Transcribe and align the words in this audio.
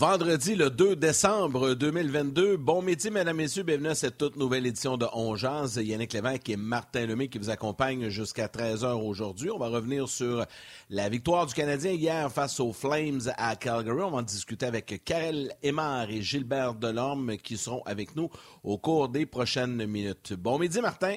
Vendredi, 0.00 0.56
le 0.56 0.70
2 0.70 0.96
décembre 0.96 1.74
2022. 1.74 2.56
Bon 2.56 2.80
midi, 2.80 3.10
mesdames, 3.10 3.36
messieurs. 3.36 3.64
Bienvenue 3.64 3.90
à 3.90 3.94
cette 3.94 4.16
toute 4.16 4.36
nouvelle 4.36 4.64
édition 4.64 4.96
de 4.96 5.04
On 5.12 5.36
Jazz. 5.36 5.76
Yannick 5.76 6.14
Lévesque 6.14 6.48
et 6.48 6.56
Martin 6.56 7.04
Lemay 7.04 7.28
qui 7.28 7.36
vous 7.36 7.50
accompagnent 7.50 8.08
jusqu'à 8.08 8.46
13h 8.46 8.94
aujourd'hui. 8.94 9.50
On 9.50 9.58
va 9.58 9.68
revenir 9.68 10.08
sur 10.08 10.46
la 10.88 11.10
victoire 11.10 11.44
du 11.44 11.52
Canadien 11.52 11.92
hier 11.92 12.32
face 12.32 12.60
aux 12.60 12.72
Flames 12.72 13.20
à 13.36 13.54
Calgary. 13.56 14.00
On 14.00 14.12
va 14.12 14.16
en 14.16 14.22
discuter 14.22 14.64
avec 14.64 15.02
Karel 15.04 15.52
Aymar 15.62 16.08
et 16.08 16.22
Gilbert 16.22 16.76
Delorme 16.76 17.36
qui 17.36 17.58
seront 17.58 17.82
avec 17.84 18.16
nous 18.16 18.30
au 18.64 18.78
cours 18.78 19.10
des 19.10 19.26
prochaines 19.26 19.84
minutes. 19.84 20.32
Bon 20.32 20.58
midi, 20.58 20.80
Martin. 20.80 21.16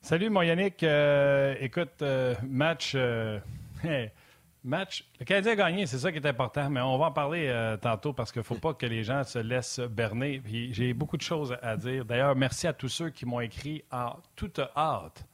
Salut, 0.00 0.30
mon 0.30 0.40
Yannick. 0.40 0.82
Euh, 0.82 1.54
écoute, 1.60 2.00
euh, 2.00 2.34
match... 2.48 2.92
Euh, 2.94 3.38
Match. 4.66 5.04
Le 5.20 5.24
Canadien 5.24 5.52
a 5.52 5.56
gagné, 5.56 5.86
c'est 5.86 5.98
ça 5.98 6.10
qui 6.10 6.18
est 6.18 6.26
important, 6.26 6.68
mais 6.68 6.80
on 6.80 6.98
va 6.98 7.06
en 7.06 7.12
parler 7.12 7.46
euh, 7.46 7.76
tantôt 7.76 8.12
parce 8.12 8.32
qu'il 8.32 8.40
ne 8.40 8.44
faut 8.44 8.56
pas 8.56 8.74
que 8.74 8.84
les 8.84 9.04
gens 9.04 9.22
se 9.22 9.38
laissent 9.38 9.78
berner. 9.78 10.42
J'ai 10.72 10.92
beaucoup 10.92 11.16
de 11.16 11.22
choses 11.22 11.56
à 11.62 11.76
dire. 11.76 12.04
D'ailleurs, 12.04 12.34
merci 12.34 12.66
à 12.66 12.72
tous 12.72 12.88
ceux 12.88 13.10
qui 13.10 13.26
m'ont 13.26 13.40
écrit 13.40 13.84
en 13.92 14.16
toute 14.34 14.60
hâte, 14.76 15.24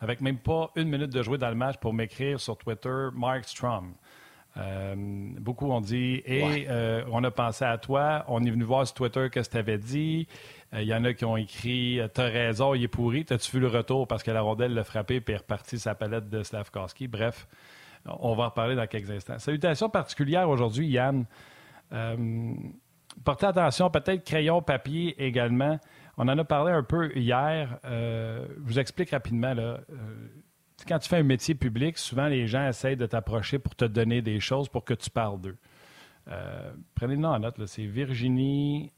avec 0.00 0.20
même 0.20 0.38
pas 0.38 0.70
une 0.76 0.88
minute 0.88 1.10
de 1.10 1.22
jouer 1.22 1.38
dans 1.38 1.48
le 1.48 1.54
match, 1.54 1.78
pour 1.78 1.94
m'écrire 1.94 2.38
sur 2.38 2.58
Twitter, 2.58 3.08
Mark 3.14 3.44
Strom. 3.46 3.94
Euh, 4.56 4.94
beaucoup 4.96 5.72
ont 5.72 5.80
dit, 5.80 6.22
et 6.26 6.66
euh, 6.68 7.02
on 7.10 7.24
a 7.24 7.30
pensé 7.30 7.64
à 7.64 7.78
toi, 7.78 8.24
on 8.28 8.44
est 8.44 8.50
venu 8.50 8.64
voir 8.64 8.86
sur 8.86 8.94
Twitter 8.94 9.28
ce 9.32 9.48
que 9.48 9.50
tu 9.50 9.56
avais 9.56 9.78
dit. 9.78 10.28
Il 10.74 10.84
y 10.84 10.94
en 10.94 11.04
a 11.04 11.14
qui 11.14 11.24
ont 11.24 11.36
écrit 11.36 12.00
T'as 12.12 12.28
raison, 12.28 12.74
il 12.74 12.82
est 12.82 12.88
pourri. 12.88 13.24
T'as-tu 13.24 13.50
vu 13.52 13.60
le 13.60 13.68
retour 13.68 14.06
parce 14.06 14.22
que 14.22 14.30
la 14.30 14.42
rondelle 14.42 14.74
l'a 14.74 14.84
frappé 14.84 15.22
et 15.26 15.32
est 15.32 15.36
reparti 15.36 15.78
sa 15.78 15.94
palette 15.94 16.28
de 16.28 16.42
Slavkowski? 16.42 17.06
Bref, 17.06 17.46
on 18.06 18.34
va 18.34 18.44
en 18.44 18.48
reparler 18.48 18.76
dans 18.76 18.86
quelques 18.86 19.10
instants. 19.10 19.38
Salutations 19.38 19.88
particulières 19.88 20.48
aujourd'hui, 20.48 20.88
Yann. 20.88 21.24
Euh, 21.92 22.54
portez 23.24 23.46
attention, 23.46 23.90
peut-être 23.90 24.24
crayon, 24.24 24.62
papier 24.62 25.14
également. 25.22 25.78
On 26.16 26.28
en 26.28 26.38
a 26.38 26.44
parlé 26.44 26.72
un 26.72 26.82
peu 26.82 27.16
hier. 27.16 27.78
Euh, 27.84 28.46
je 28.58 28.62
vous 28.62 28.78
explique 28.78 29.10
rapidement. 29.10 29.54
Là. 29.54 29.62
Euh, 29.62 30.28
quand 30.86 30.98
tu 30.98 31.08
fais 31.08 31.18
un 31.18 31.24
métier 31.24 31.54
public, 31.54 31.98
souvent 31.98 32.26
les 32.26 32.46
gens 32.46 32.68
essayent 32.68 32.96
de 32.96 33.06
t'approcher 33.06 33.58
pour 33.58 33.74
te 33.74 33.84
donner 33.84 34.22
des 34.22 34.40
choses 34.40 34.68
pour 34.68 34.84
que 34.84 34.94
tu 34.94 35.10
parles 35.10 35.40
d'eux. 35.40 35.56
Prenez-le 36.94 37.24
en 37.26 37.38
note, 37.38 37.66
c'est 37.66 37.84
Virginie 37.84 38.90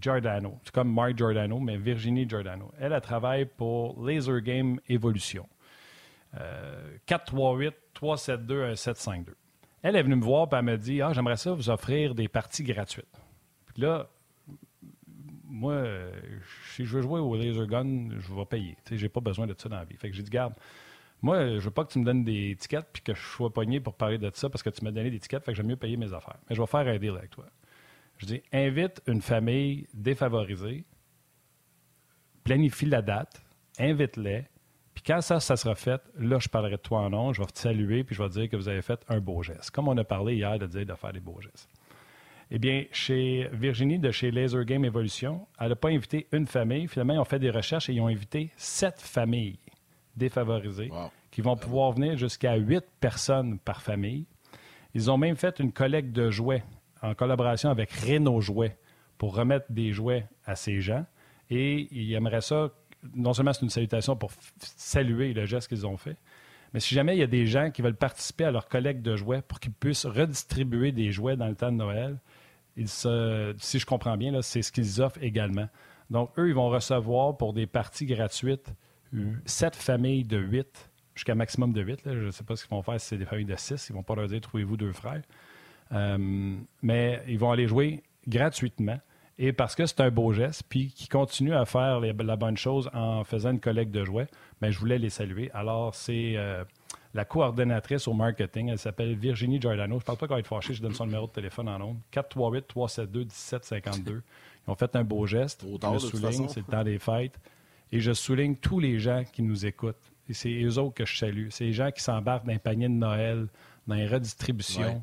Giordano. 0.00 0.58
C'est 0.64 0.74
comme 0.74 0.92
Mark 0.92 1.16
Giordano, 1.16 1.60
mais 1.60 1.76
Virginie 1.76 2.28
Giordano. 2.28 2.72
Elle, 2.80 2.92
elle 2.92 3.00
travaille 3.00 3.44
pour 3.44 4.04
Laser 4.04 4.40
Game 4.40 4.80
Evolution. 4.88 5.46
438-372-1752. 7.06 9.34
Elle 9.82 9.96
est 9.96 10.02
venue 10.02 10.16
me 10.16 10.24
voir 10.24 10.48
et 10.52 10.56
elle 10.56 10.64
m'a 10.64 10.76
dit 10.76 11.02
Ah, 11.02 11.12
j'aimerais 11.12 11.36
ça 11.36 11.52
vous 11.52 11.70
offrir 11.70 12.14
des 12.14 12.28
parties 12.28 12.64
gratuites. 12.64 13.20
Puis 13.66 13.82
là, 13.82 14.08
moi, 15.44 15.84
si 16.74 16.84
je 16.84 16.96
veux 16.96 17.02
jouer 17.02 17.20
au 17.20 17.34
laser 17.34 17.66
gun, 17.66 18.10
je 18.18 18.34
vais 18.34 18.44
payer. 18.44 18.76
Je 18.90 19.02
n'ai 19.02 19.08
pas 19.08 19.20
besoin 19.20 19.46
de 19.46 19.54
ça 19.56 19.68
dans 19.68 19.76
la 19.76 19.84
vie. 19.84 19.96
Fait 19.96 20.10
que 20.10 20.16
j'ai 20.16 20.22
dit 20.22 20.30
Garde, 20.30 20.54
moi, 21.22 21.58
je 21.58 21.60
veux 21.60 21.70
pas 21.70 21.84
que 21.84 21.92
tu 21.92 21.98
me 21.98 22.04
donnes 22.04 22.24
des 22.24 22.50
étiquettes 22.50 22.88
puis 22.92 23.02
que 23.02 23.14
je 23.14 23.20
sois 23.20 23.52
pogné 23.52 23.80
pour 23.80 23.94
parler 23.94 24.18
de 24.18 24.30
ça 24.32 24.48
parce 24.48 24.62
que 24.62 24.70
tu 24.70 24.84
m'as 24.84 24.90
donné 24.90 25.10
des 25.10 25.16
étiquettes, 25.16 25.44
fait 25.44 25.52
que 25.52 25.56
j'aime 25.56 25.66
mieux 25.66 25.76
payer 25.76 25.96
mes 25.96 26.12
affaires. 26.14 26.38
Mais 26.48 26.56
je 26.56 26.60
vais 26.60 26.66
faire 26.66 26.86
un 26.86 26.98
deal 26.98 27.16
avec 27.16 27.30
toi. 27.30 27.46
Je 28.18 28.26
dis 28.26 28.42
invite 28.52 29.02
une 29.06 29.20
famille 29.20 29.86
défavorisée, 29.92 30.84
planifie 32.44 32.86
la 32.86 33.02
date, 33.02 33.42
invite-les, 33.78 34.46
puis 34.94 35.04
quand 35.06 35.20
ça, 35.20 35.40
ça 35.40 35.56
sera 35.56 35.74
fait, 35.74 36.00
là, 36.18 36.38
je 36.38 36.48
parlerai 36.48 36.76
de 36.76 36.82
toi 36.82 37.00
en 37.00 37.10
nom, 37.10 37.32
je 37.32 37.40
vais 37.40 37.46
te 37.46 37.58
saluer, 37.58 38.04
puis 38.04 38.14
je 38.14 38.22
vais 38.22 38.28
te 38.28 38.34
dire 38.34 38.48
que 38.48 38.56
vous 38.56 38.68
avez 38.68 38.82
fait 38.82 39.00
un 39.08 39.20
beau 39.20 39.42
geste. 39.42 39.70
Comme 39.70 39.88
on 39.88 39.96
a 39.96 40.04
parlé 40.04 40.36
hier 40.36 40.58
de 40.58 40.66
dire 40.66 40.84
de 40.84 40.94
faire 40.94 41.12
des 41.12 41.20
beaux 41.20 41.40
gestes. 41.40 41.68
Eh 42.50 42.58
bien, 42.58 42.84
chez 42.90 43.48
Virginie 43.52 44.00
de 44.00 44.10
chez 44.10 44.32
Laser 44.32 44.64
Game 44.64 44.84
Evolution, 44.84 45.46
elle 45.60 45.68
n'a 45.68 45.76
pas 45.76 45.90
invité 45.90 46.26
une 46.32 46.46
famille. 46.46 46.88
Finalement, 46.88 47.14
ils 47.14 47.18
ont 47.20 47.24
fait 47.24 47.38
des 47.38 47.50
recherches 47.50 47.88
et 47.88 47.92
ils 47.92 48.00
ont 48.00 48.08
invité 48.08 48.50
sept 48.56 49.00
familles 49.00 49.58
défavorisées 50.16 50.90
qui 51.30 51.42
vont 51.42 51.56
pouvoir 51.56 51.92
venir 51.92 52.16
jusqu'à 52.16 52.56
huit 52.56 52.84
personnes 52.98 53.60
par 53.60 53.80
famille. 53.80 54.26
Ils 54.94 55.10
ont 55.12 55.16
même 55.16 55.36
fait 55.36 55.60
une 55.60 55.70
collecte 55.70 56.10
de 56.10 56.30
jouets 56.30 56.64
en 57.02 57.14
collaboration 57.14 57.70
avec 57.70 57.92
Renault 57.92 58.40
Jouets 58.40 58.76
pour 59.16 59.36
remettre 59.36 59.66
des 59.70 59.92
jouets 59.92 60.26
à 60.44 60.56
ces 60.56 60.80
gens. 60.80 61.06
Et 61.50 61.88
ils 61.92 62.12
aimeraient 62.14 62.40
ça 62.40 62.70
non 63.14 63.32
seulement 63.32 63.52
c'est 63.52 63.62
une 63.62 63.70
salutation 63.70 64.16
pour 64.16 64.30
saluer 64.58 65.32
le 65.32 65.46
geste 65.46 65.68
qu'ils 65.68 65.86
ont 65.86 65.96
fait, 65.96 66.16
mais 66.72 66.80
si 66.80 66.94
jamais 66.94 67.16
il 67.16 67.18
y 67.18 67.22
a 67.22 67.26
des 67.26 67.46
gens 67.46 67.70
qui 67.70 67.82
veulent 67.82 67.96
participer 67.96 68.44
à 68.44 68.50
leur 68.50 68.68
collecte 68.68 69.02
de 69.02 69.16
jouets 69.16 69.42
pour 69.42 69.58
qu'ils 69.58 69.72
puissent 69.72 70.06
redistribuer 70.06 70.92
des 70.92 71.10
jouets 71.10 71.36
dans 71.36 71.48
le 71.48 71.56
temps 71.56 71.72
de 71.72 71.76
Noël, 71.76 72.18
si 72.76 73.78
je 73.78 73.86
comprends 73.86 74.16
bien, 74.16 74.40
c'est 74.42 74.62
ce 74.62 74.70
qu'ils 74.70 75.02
offrent 75.02 75.22
également. 75.22 75.68
Donc, 76.10 76.30
eux, 76.38 76.48
ils 76.48 76.54
vont 76.54 76.68
recevoir 76.68 77.36
pour 77.36 77.52
des 77.52 77.66
parties 77.66 78.06
gratuites 78.06 78.72
sept 79.44 79.74
familles 79.74 80.24
de 80.24 80.38
huit, 80.38 80.90
jusqu'à 81.14 81.34
maximum 81.34 81.72
de 81.72 81.82
huit. 81.82 82.00
Je 82.04 82.26
ne 82.26 82.30
sais 82.30 82.44
pas 82.44 82.56
ce 82.56 82.64
qu'ils 82.64 82.70
vont 82.70 82.82
faire 82.82 83.00
si 83.00 83.08
c'est 83.08 83.18
des 83.18 83.24
familles 83.24 83.44
de 83.44 83.56
six. 83.56 83.88
Ils 83.88 83.92
ne 83.92 83.96
vont 83.96 84.02
pas 84.02 84.14
leur 84.14 84.28
dire 84.28 84.40
trouvez-vous 84.40 84.76
deux 84.76 84.92
frères. 84.92 85.22
Euh, 85.92 86.56
mais 86.82 87.22
ils 87.26 87.38
vont 87.38 87.50
aller 87.50 87.66
jouer 87.66 88.02
gratuitement 88.28 89.00
et 89.42 89.54
parce 89.54 89.74
que 89.74 89.86
c'est 89.86 90.00
un 90.00 90.10
beau 90.10 90.34
geste, 90.34 90.64
puis 90.68 90.92
qui 90.92 91.08
continue 91.08 91.54
à 91.54 91.64
faire 91.64 92.00
la 92.00 92.36
bonne 92.36 92.58
chose 92.58 92.90
en 92.92 93.24
faisant 93.24 93.52
une 93.52 93.58
collecte 93.58 93.90
de 93.90 94.04
jouets, 94.04 94.26
bien, 94.60 94.70
je 94.70 94.78
voulais 94.78 94.98
les 94.98 95.08
saluer. 95.08 95.50
Alors, 95.54 95.94
c'est 95.94 96.34
euh, 96.36 96.62
la 97.14 97.24
coordonnatrice 97.24 98.06
au 98.06 98.12
marketing, 98.12 98.68
elle 98.68 98.78
s'appelle 98.78 99.16
Virginie 99.16 99.58
Giordano. 99.58 99.94
Je 99.94 100.02
ne 100.02 100.04
parle 100.04 100.18
pas 100.18 100.28
quand 100.28 100.34
elle 100.34 100.40
est 100.40 100.46
fâchée, 100.46 100.74
je 100.74 100.82
donne 100.82 100.92
son 100.92 101.06
numéro 101.06 101.26
de 101.26 101.32
téléphone 101.32 101.70
en 101.70 101.80
ondes. 101.80 101.96
438-372-1752. 102.12 104.08
Ils 104.08 104.20
ont 104.70 104.74
fait 104.74 104.94
un 104.94 105.04
beau 105.04 105.24
geste. 105.24 105.64
je 105.64 105.98
souligne, 105.98 106.48
c'est 106.48 106.60
le 106.60 106.66
temps 106.66 106.84
des 106.84 106.98
fêtes. 106.98 107.40
Et 107.92 108.00
je 108.00 108.12
souligne 108.12 108.56
tous 108.56 108.78
les 108.78 108.98
gens 108.98 109.24
qui 109.32 109.42
nous 109.42 109.64
écoutent. 109.64 110.12
Et 110.28 110.34
c'est 110.34 110.52
eux 110.62 110.78
autres 110.78 110.96
que 110.96 111.06
je 111.06 111.16
salue. 111.16 111.46
C'est 111.48 111.64
les 111.64 111.72
gens 111.72 111.90
qui 111.90 112.02
s'embarquent 112.02 112.44
dans 112.44 112.52
un 112.52 112.58
panier 112.58 112.88
de 112.88 112.92
Noël, 112.92 113.48
dans 113.86 113.94
les 113.94 114.06
redistributions. 114.06 115.02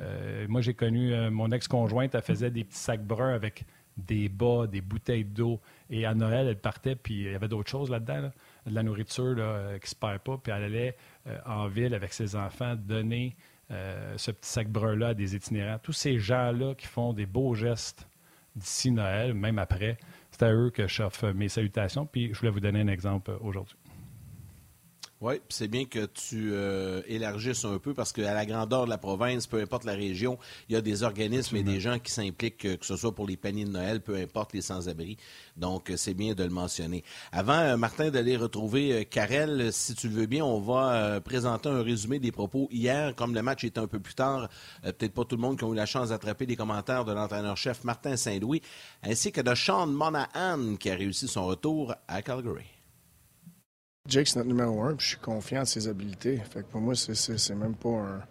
Euh, 0.00 0.46
moi, 0.48 0.60
j'ai 0.60 0.74
connu 0.74 1.12
euh, 1.12 1.30
mon 1.30 1.50
ex-conjointe, 1.50 2.14
elle 2.14 2.22
faisait 2.22 2.50
des 2.50 2.64
petits 2.64 2.78
sacs 2.78 3.04
bruns 3.04 3.34
avec 3.34 3.64
des 3.96 4.28
bas, 4.28 4.66
des 4.66 4.80
bouteilles 4.80 5.24
d'eau. 5.24 5.60
Et 5.90 6.06
à 6.06 6.14
Noël, 6.14 6.48
elle 6.48 6.58
partait, 6.58 6.96
puis 6.96 7.14
il 7.14 7.32
y 7.32 7.34
avait 7.34 7.48
d'autres 7.48 7.70
choses 7.70 7.90
là-dedans, 7.90 8.30
de 8.66 8.74
la 8.74 8.82
nourriture 8.82 9.34
euh, 9.38 9.78
qui 9.78 9.84
ne 9.84 9.88
se 9.88 9.94
perd 9.94 10.20
pas. 10.20 10.38
Puis 10.38 10.52
elle 10.52 10.64
allait 10.64 10.96
en 11.44 11.68
ville 11.68 11.94
avec 11.94 12.12
ses 12.12 12.34
enfants 12.34 12.74
donner 12.76 13.36
ce 14.16 14.32
petit 14.32 14.48
sac 14.48 14.68
brun-là 14.68 15.08
à 15.08 15.14
des 15.14 15.36
itinérants. 15.36 15.78
Tous 15.80 15.92
ces 15.92 16.18
gens-là 16.18 16.74
qui 16.74 16.88
font 16.88 17.12
des 17.12 17.26
beaux 17.26 17.54
gestes 17.54 18.08
d'ici 18.56 18.90
Noël, 18.90 19.32
même 19.32 19.60
après, 19.60 19.96
c'est 20.32 20.42
à 20.42 20.52
eux 20.52 20.70
que 20.70 20.88
je 20.88 21.02
offre 21.02 21.30
mes 21.30 21.48
salutations. 21.48 22.04
Puis 22.04 22.32
je 22.32 22.38
voulais 22.40 22.50
vous 22.50 22.60
donner 22.60 22.80
un 22.80 22.88
exemple 22.88 23.30
aujourd'hui. 23.40 23.76
Oui, 25.22 25.34
c'est 25.50 25.68
bien 25.68 25.84
que 25.84 26.06
tu 26.06 26.52
euh, 26.54 27.02
élargisses 27.06 27.66
un 27.66 27.78
peu 27.78 27.92
parce 27.92 28.10
qu'à 28.10 28.32
la 28.32 28.46
grandeur 28.46 28.86
de 28.86 28.90
la 28.90 28.96
province, 28.96 29.46
peu 29.46 29.60
importe 29.60 29.84
la 29.84 29.92
région, 29.92 30.38
il 30.66 30.72
y 30.72 30.76
a 30.76 30.80
des 30.80 31.02
organismes 31.02 31.56
et 31.56 31.62
des 31.62 31.78
gens 31.78 31.98
qui 31.98 32.10
s'impliquent, 32.10 32.78
que 32.78 32.86
ce 32.86 32.96
soit 32.96 33.14
pour 33.14 33.26
les 33.26 33.36
paniers 33.36 33.66
de 33.66 33.70
Noël, 33.70 34.00
peu 34.00 34.16
importe 34.16 34.54
les 34.54 34.62
sans-abri. 34.62 35.18
Donc, 35.58 35.92
c'est 35.96 36.14
bien 36.14 36.32
de 36.32 36.42
le 36.42 36.48
mentionner. 36.48 37.04
Avant, 37.32 37.58
euh, 37.58 37.76
Martin, 37.76 38.08
d'aller 38.08 38.34
retrouver 38.38 39.04
Karel, 39.04 39.60
euh, 39.60 39.70
si 39.70 39.94
tu 39.94 40.08
le 40.08 40.14
veux 40.14 40.26
bien, 40.26 40.42
on 40.42 40.58
va 40.58 41.20
présenter 41.20 41.68
un 41.68 41.82
résumé 41.82 42.18
des 42.18 42.32
propos 42.32 42.68
hier. 42.70 43.14
Comme 43.14 43.34
le 43.34 43.42
match 43.42 43.62
était 43.62 43.78
un 43.78 43.88
peu 43.88 44.00
plus 44.00 44.14
tard, 44.14 44.48
peut-être 44.82 45.12
pas 45.12 45.26
tout 45.26 45.36
le 45.36 45.42
monde 45.42 45.58
qui 45.58 45.66
a 45.66 45.68
eu 45.68 45.74
la 45.74 45.84
chance 45.84 46.08
d'attraper 46.08 46.46
les 46.46 46.56
commentaires 46.56 47.04
de 47.04 47.12
l'entraîneur-chef 47.12 47.84
Martin 47.84 48.16
Saint-Louis, 48.16 48.62
ainsi 49.02 49.32
que 49.32 49.42
de 49.42 49.54
Sean 49.54 49.86
Monahan 49.86 50.76
qui 50.76 50.88
a 50.88 50.94
réussi 50.94 51.28
son 51.28 51.44
retour 51.44 51.94
à 52.08 52.22
Calgary. 52.22 52.79
Jake, 54.08 54.28
c'est 54.28 54.36
notre 54.36 54.48
numéro 54.48 54.82
un, 54.82 54.94
puis 54.94 55.04
je 55.04 55.10
suis 55.10 55.18
confiant 55.18 55.62
de 55.62 55.66
ses 55.68 55.86
habiletés. 55.86 56.38
Fait 56.50 56.60
que 56.60 56.66
pour 56.66 56.80
moi, 56.80 56.94
c'est 56.94 57.54
même 57.54 57.74
pas 57.74 58.26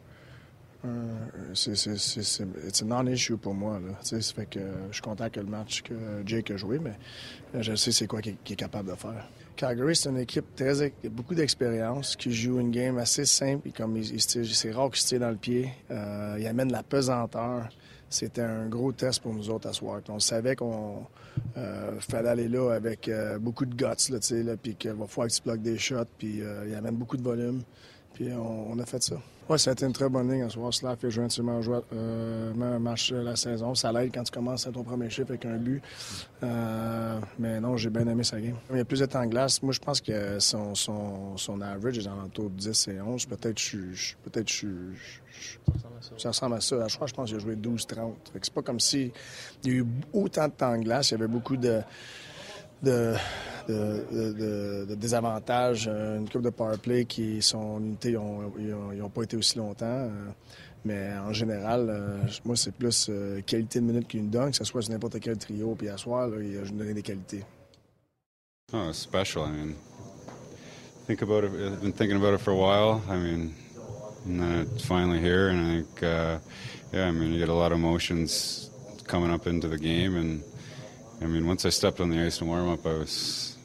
c'est 1.53 2.83
un 2.83 2.85
non-issue 2.85 3.37
pour 3.37 3.53
moi. 3.53 3.79
Là. 3.79 3.97
Ça 4.01 4.19
fait 4.21 4.45
que 4.45 4.59
je 4.89 4.93
suis 4.93 5.01
content 5.01 5.29
que 5.29 5.39
le 5.39 5.45
match 5.45 5.81
que 5.81 5.93
Jake 6.25 6.51
a 6.51 6.57
joué, 6.57 6.79
mais 6.79 6.97
je 7.61 7.75
sais 7.75 7.91
c'est 7.91 8.07
quoi 8.07 8.21
qu'il 8.21 8.37
est 8.49 8.55
capable 8.55 8.89
de 8.89 8.95
faire. 8.95 9.27
Calgary, 9.55 9.95
c'est 9.95 10.09
une 10.09 10.19
équipe 10.19 10.55
très 10.55 10.93
beaucoup 11.09 11.35
d'expérience 11.35 12.15
qui 12.15 12.31
joue 12.31 12.61
une 12.61 12.71
game 12.71 12.97
assez 12.97 13.25
simple. 13.25 13.67
Et 13.67 13.71
comme 13.71 14.01
c'est 14.03 14.71
rare 14.71 14.89
qu'il 14.89 15.01
se 15.01 15.07
tire 15.07 15.19
dans 15.19 15.31
le 15.31 15.35
pied, 15.35 15.69
euh, 15.91 16.37
il 16.39 16.47
amène 16.47 16.71
la 16.71 16.81
pesanteur. 16.81 17.67
C'était 18.09 18.41
un 18.41 18.67
gros 18.67 18.91
test 18.91 19.21
pour 19.21 19.33
nous 19.33 19.49
autres 19.49 19.69
à 19.69 19.73
soir. 19.73 20.01
On 20.09 20.19
savait 20.19 20.55
qu'on 20.55 21.05
euh, 21.57 21.99
fallait 21.99 22.29
aller 22.29 22.47
là 22.47 22.71
avec 22.71 23.07
euh, 23.07 23.37
beaucoup 23.37 23.65
de 23.65 23.75
guts, 23.75 24.55
puis 24.61 24.75
qu'il 24.75 24.91
va 24.91 25.05
falloir 25.05 25.27
que 25.27 25.33
tu 25.33 25.41
bloques 25.43 25.61
des 25.61 25.77
shots, 25.77 26.05
puis 26.17 26.41
euh, 26.41 26.67
il 26.67 26.73
amène 26.73 26.95
beaucoup 26.95 27.17
de 27.17 27.23
volume. 27.23 27.61
Puis 28.13 28.29
on 28.33 28.77
a 28.79 28.85
fait 28.85 29.03
ça. 29.03 29.15
Oui, 29.49 29.57
ça 29.57 29.71
a 29.71 29.73
été 29.73 29.83
une 29.83 29.93
très 29.93 30.07
bonne 30.09 30.31
ligne 30.31 30.43
à 30.43 30.49
soir. 30.49 30.71
Jouer 30.71 31.25
un 31.25 31.61
joueur, 31.61 31.83
euh, 31.91 32.53
un 32.53 32.77
match 32.77 33.11
la 33.11 33.35
saison. 33.35 33.73
Ça 33.73 33.91
l'aide 33.91 34.11
quand 34.13 34.21
tu 34.21 34.31
commences 34.31 34.67
à 34.67 34.71
ton 34.71 34.83
premier 34.83 35.09
chiffre 35.09 35.29
avec 35.29 35.43
un 35.45 35.57
but. 35.57 35.81
Euh, 36.43 37.19
mais 37.39 37.59
non, 37.59 37.75
j'ai 37.75 37.89
bien 37.89 38.07
aimé 38.07 38.23
sa 38.23 38.39
game. 38.39 38.57
Il 38.69 38.77
y 38.77 38.79
a 38.79 38.85
plus 38.85 38.99
de 38.99 39.07
temps 39.07 39.23
de 39.23 39.31
glace. 39.31 39.63
Moi, 39.63 39.73
je 39.73 39.79
pense 39.79 40.01
que 40.01 40.37
son, 40.37 40.75
son, 40.75 41.35
son 41.35 41.61
average 41.61 41.97
est 41.97 42.03
dans 42.03 42.13
l'entour 42.13 42.51
de 42.51 42.57
10 42.57 42.89
et 42.89 43.01
11. 43.01 43.25
Peut-être 43.25 43.57
je 43.59 44.13
peut-être 44.23 44.51
je, 44.51 44.67
ça 46.17 46.27
ressemble 46.29 46.53
à 46.53 46.61
ça. 46.61 46.83
À 46.83 46.87
je 46.87 46.97
pense 46.97 47.29
qu'il 47.29 47.35
a 47.35 47.39
joué 47.39 47.55
12-30. 47.55 48.13
C'est 48.39 48.53
pas 48.53 48.61
comme 48.61 48.79
si 48.79 49.11
il 49.63 49.71
y 49.71 49.73
a 49.73 49.79
eu 49.79 49.85
autant 50.13 50.47
de 50.47 50.53
temps 50.53 50.77
de 50.77 50.83
glace. 50.83 51.09
Il 51.09 51.13
y 51.13 51.17
avait 51.17 51.27
beaucoup 51.27 51.57
de 51.57 51.81
de, 52.81 53.15
de, 53.67 54.85
de, 54.85 54.95
désavantages. 54.95 55.89
Euh, 55.91 56.17
une 56.17 56.29
coupe 56.29 56.41
de 56.41 56.49
power 56.49 56.77
play 56.77 57.05
qui 57.05 57.41
sont 57.41 57.79
unités, 57.79 58.15
ils 58.57 58.97
n'ont 58.97 59.09
pas 59.09 59.23
été 59.23 59.37
aussi 59.37 59.57
longtemps. 59.57 59.85
Euh, 59.85 60.09
mais 60.85 61.11
en 61.17 61.33
général, 61.33 61.87
euh, 61.89 62.17
moi, 62.45 62.55
c'est 62.55 62.73
plus 62.73 63.11
qualité 63.45 63.79
de 63.79 63.85
minute 63.85 64.07
qu'une 64.07 64.29
donne, 64.29 64.51
que 64.51 64.57
ce 64.57 64.63
soit 64.63 64.81
sur 64.81 64.91
n'importe 64.91 65.19
quel 65.19 65.37
trio. 65.37 65.75
Puis 65.75 65.89
à 65.89 65.97
soir, 65.97 66.27
là, 66.27 66.37
il 66.41 66.57
a 66.57 66.61
donné 66.61 66.93
des 66.93 67.01
qualités. 67.01 67.43
Oh, 68.71 68.91
special. 68.93 69.45
I 69.45 69.51
mean, 69.51 69.75
think 71.07 71.21
about 71.21 71.43
it. 71.43 71.51
I've 71.51 71.81
been 71.81 71.91
thinking 71.91 72.17
about 72.17 72.35
it 72.35 72.39
for 72.39 72.51
a 72.51 72.55
while. 72.55 73.01
I 73.09 73.17
mean, 73.17 73.53
and 74.25 74.39
then 74.39 74.67
it's 74.75 74.85
finally 74.85 75.19
here, 75.19 75.49
and 75.49 75.59
I 75.59 75.75
think, 75.77 76.03
uh, 76.03 76.39
yeah, 76.93 77.07
I 77.07 77.11
mean, 77.11 77.33
you 77.33 77.39
get 77.39 77.49
a 77.49 77.53
lot 77.53 77.71
of 77.71 77.79
emotions 77.79 78.69
coming 79.07 79.31
up 79.31 79.47
into 79.47 79.67
the 79.67 79.77
game, 79.77 80.15
and 80.15 80.43
I 81.21 81.25
mean, 81.25 81.45
once 81.45 81.65
I 81.65 81.69
stepped 81.69 81.99
on 81.99 82.09
the 82.09 82.19
ice 82.19 82.39
in 82.39 82.47
warm 82.47 82.69
up, 82.69 82.85
I 82.85 82.93
was 82.93 83.57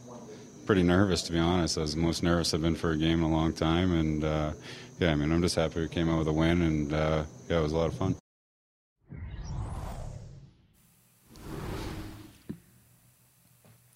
pretty 0.66 0.82
nervous, 0.82 1.22
to 1.22 1.32
be 1.32 1.38
honest. 1.38 1.78
I 1.78 1.82
was 1.82 1.94
the 1.94 2.00
most 2.00 2.22
nervous 2.22 2.52
I've 2.52 2.62
been 2.62 2.74
for 2.74 2.90
a 2.90 2.96
game 2.96 3.20
in 3.20 3.24
a 3.24 3.30
long 3.30 3.52
time. 3.52 3.92
And 3.92 4.24
uh, 4.24 4.52
yeah, 4.98 5.12
I 5.12 5.14
mean, 5.14 5.30
I'm 5.30 5.40
just 5.40 5.54
happy 5.54 5.80
we 5.80 5.88
came 5.88 6.10
out 6.10 6.18
with 6.18 6.28
a 6.28 6.32
win, 6.32 6.62
and 6.62 6.92
uh, 6.92 7.24
yeah, 7.48 7.58
it 7.58 7.62
was 7.62 7.72
a 7.72 7.76
lot 7.76 7.86
of 7.86 7.94
fun. 7.94 8.16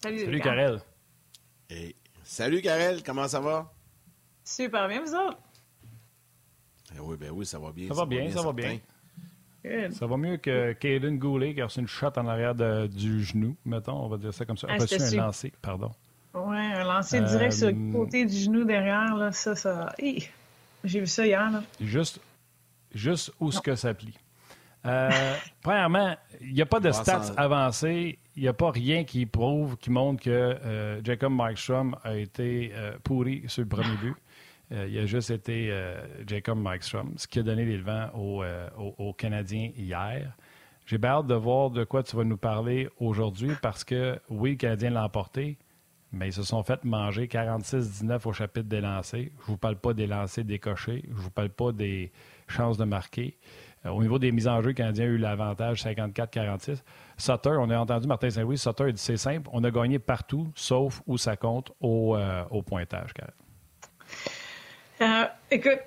Salut, 0.01 0.25
Salut 0.25 0.41
Karel. 0.41 0.81
Hey. 1.67 1.93
Salut 2.23 2.61
Karel, 2.61 3.03
comment 3.03 3.27
ça 3.27 3.41
va? 3.41 3.69
Super 4.45 4.87
bien, 4.87 5.01
vous 5.01 5.13
autres? 5.13 5.37
Eh 6.95 6.99
oui, 7.01 7.17
ben 7.17 7.31
oui, 7.31 7.45
ça 7.45 7.59
va 7.59 7.71
bien. 7.71 7.89
Ça, 7.89 7.95
ça 7.95 8.01
va 8.01 8.05
bien, 8.05 8.21
bien, 8.21 8.31
ça 8.31 8.41
va 8.41 8.53
bien. 8.53 8.79
Ça 9.91 10.07
va 10.07 10.17
mieux 10.17 10.37
que 10.37 10.73
Caden 10.73 11.17
Goulet 11.17 11.53
qui 11.53 11.61
a 11.61 11.65
reçu 11.65 11.79
une 11.79 11.87
shot 11.87 12.11
en 12.15 12.27
arrière 12.27 12.55
de, 12.55 12.87
du 12.87 13.23
genou, 13.23 13.55
mettons, 13.65 14.05
on 14.05 14.07
va 14.07 14.17
dire 14.17 14.33
ça 14.33 14.45
comme 14.45 14.57
ça. 14.57 14.67
Ah, 14.69 14.75
a 14.75 14.77
reçu 14.77 14.95
un 14.95 15.25
lancer, 15.25 15.53
pardon. 15.61 15.91
Oui, 16.33 16.57
un 16.57 16.83
lancer 16.83 17.21
direct 17.21 17.53
sur 17.53 17.67
le 17.67 17.73
euh, 17.73 17.91
côté 17.91 18.25
du 18.25 18.35
genou 18.35 18.63
derrière, 18.63 19.15
là, 19.15 19.31
ça, 19.31 19.55
ça... 19.55 19.93
J'ai 20.83 20.99
vu 21.01 21.07
ça 21.07 21.25
hier. 21.25 21.51
Là. 21.51 21.63
Juste, 21.81 22.21
juste 22.93 23.33
où 23.39 23.51
ce 23.51 23.59
que 23.59 23.75
ça 23.75 23.93
plie. 23.93 24.17
Euh, 24.85 25.09
premièrement, 25.61 26.15
il 26.39 26.53
n'y 26.53 26.61
a 26.61 26.65
pas 26.65 26.79
de 26.79 26.91
stats 26.91 27.33
avancées. 27.35 28.17
Il 28.37 28.43
n'y 28.43 28.47
a 28.47 28.53
pas 28.53 28.71
rien 28.71 29.03
qui 29.03 29.25
prouve, 29.25 29.75
qui 29.75 29.89
montre 29.89 30.23
que 30.23 30.29
euh, 30.29 31.01
Jacob 31.03 31.33
Markstrom 31.33 31.97
a 32.05 32.15
été 32.15 32.71
pourri 33.03 33.43
sur 33.47 33.63
le 33.63 33.67
premier 33.67 33.97
but. 34.01 34.15
Euh, 34.71 34.87
il 34.89 34.97
a 34.99 35.05
juste 35.05 35.31
été 35.31 35.69
euh, 35.71 35.99
Jacob 36.27 36.59
Markstrom, 36.59 37.13
ce 37.17 37.27
qui 37.27 37.39
a 37.39 37.43
donné 37.43 37.65
les 37.65 37.81
euh, 37.87 38.69
aux, 38.97 39.13
Canadiens 39.13 39.71
hier. 39.75 40.35
J'ai 40.85 40.99
hâte 41.03 41.27
de 41.27 41.35
voir 41.35 41.69
de 41.69 41.83
quoi 41.83 42.03
tu 42.03 42.15
vas 42.15 42.23
nous 42.23 42.37
parler 42.37 42.89
aujourd'hui 42.99 43.51
parce 43.61 43.83
que, 43.83 44.19
oui, 44.29 44.51
le 44.51 44.55
Canadien 44.57 44.91
l'a 44.91 45.03
emporté, 45.03 45.57
mais 46.11 46.29
ils 46.29 46.33
se 46.33 46.43
sont 46.43 46.63
fait 46.63 46.83
manger 46.83 47.27
46-19 47.27 48.27
au 48.27 48.33
chapitre 48.33 48.67
des 48.67 48.81
lancers. 48.81 49.29
Je 49.37 49.41
ne 49.41 49.47
vous 49.47 49.57
parle 49.57 49.75
pas 49.75 49.93
des 49.93 50.07
lancers 50.07 50.43
décochés. 50.43 51.03
Je 51.07 51.15
ne 51.15 51.21
vous 51.21 51.29
parle 51.29 51.49
pas 51.49 51.71
des 51.71 52.11
chances 52.47 52.77
de 52.77 52.85
marquer. 52.85 53.37
au 53.85 54.01
niveau 54.01 54.17
des 54.17 54.31
mises 54.31 54.47
en 54.47 54.61
jeu, 54.61 54.69
le 54.69 54.73
Canadien 54.73 55.05
a 55.05 55.07
eu 55.07 55.17
l'avantage 55.17 55.83
54-46. 55.83 56.81
Sutter, 57.17 57.55
on 57.59 57.69
a 57.69 57.77
entendu 57.77 58.07
Martin 58.07 58.31
Saint-Louis, 58.31 58.57
Sutter 58.57 58.85
a 58.85 58.91
dit 58.91 59.01
c'est 59.01 59.17
simple, 59.17 59.47
on 59.53 59.63
a 59.63 59.69
gagné 59.69 59.99
partout, 59.99 60.51
sauf 60.55 61.01
où 61.05 61.17
ça 61.19 61.37
compte 61.37 61.71
au, 61.79 62.17
au 62.49 62.61
pointage. 62.63 63.13
Euh, 65.01 65.25
écoute, 65.49 65.79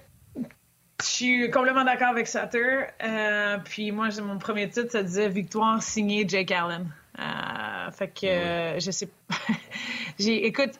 je 1.00 1.06
suis 1.06 1.50
complètement 1.50 1.84
d'accord 1.84 2.08
avec 2.08 2.26
Sutter. 2.26 2.86
Euh, 3.02 3.58
puis 3.64 3.92
moi, 3.92 4.08
mon 4.22 4.38
premier 4.38 4.68
titre, 4.68 4.90
ça 4.90 5.02
disait 5.02 5.28
victoire 5.28 5.82
signée 5.82 6.24
Jake 6.26 6.50
Allen. 6.50 6.88
Euh, 7.18 7.90
fait 7.90 8.08
que 8.08 8.80
je 8.80 8.90
sais 8.90 9.06
j'ai 10.18 10.46
écoute 10.46 10.70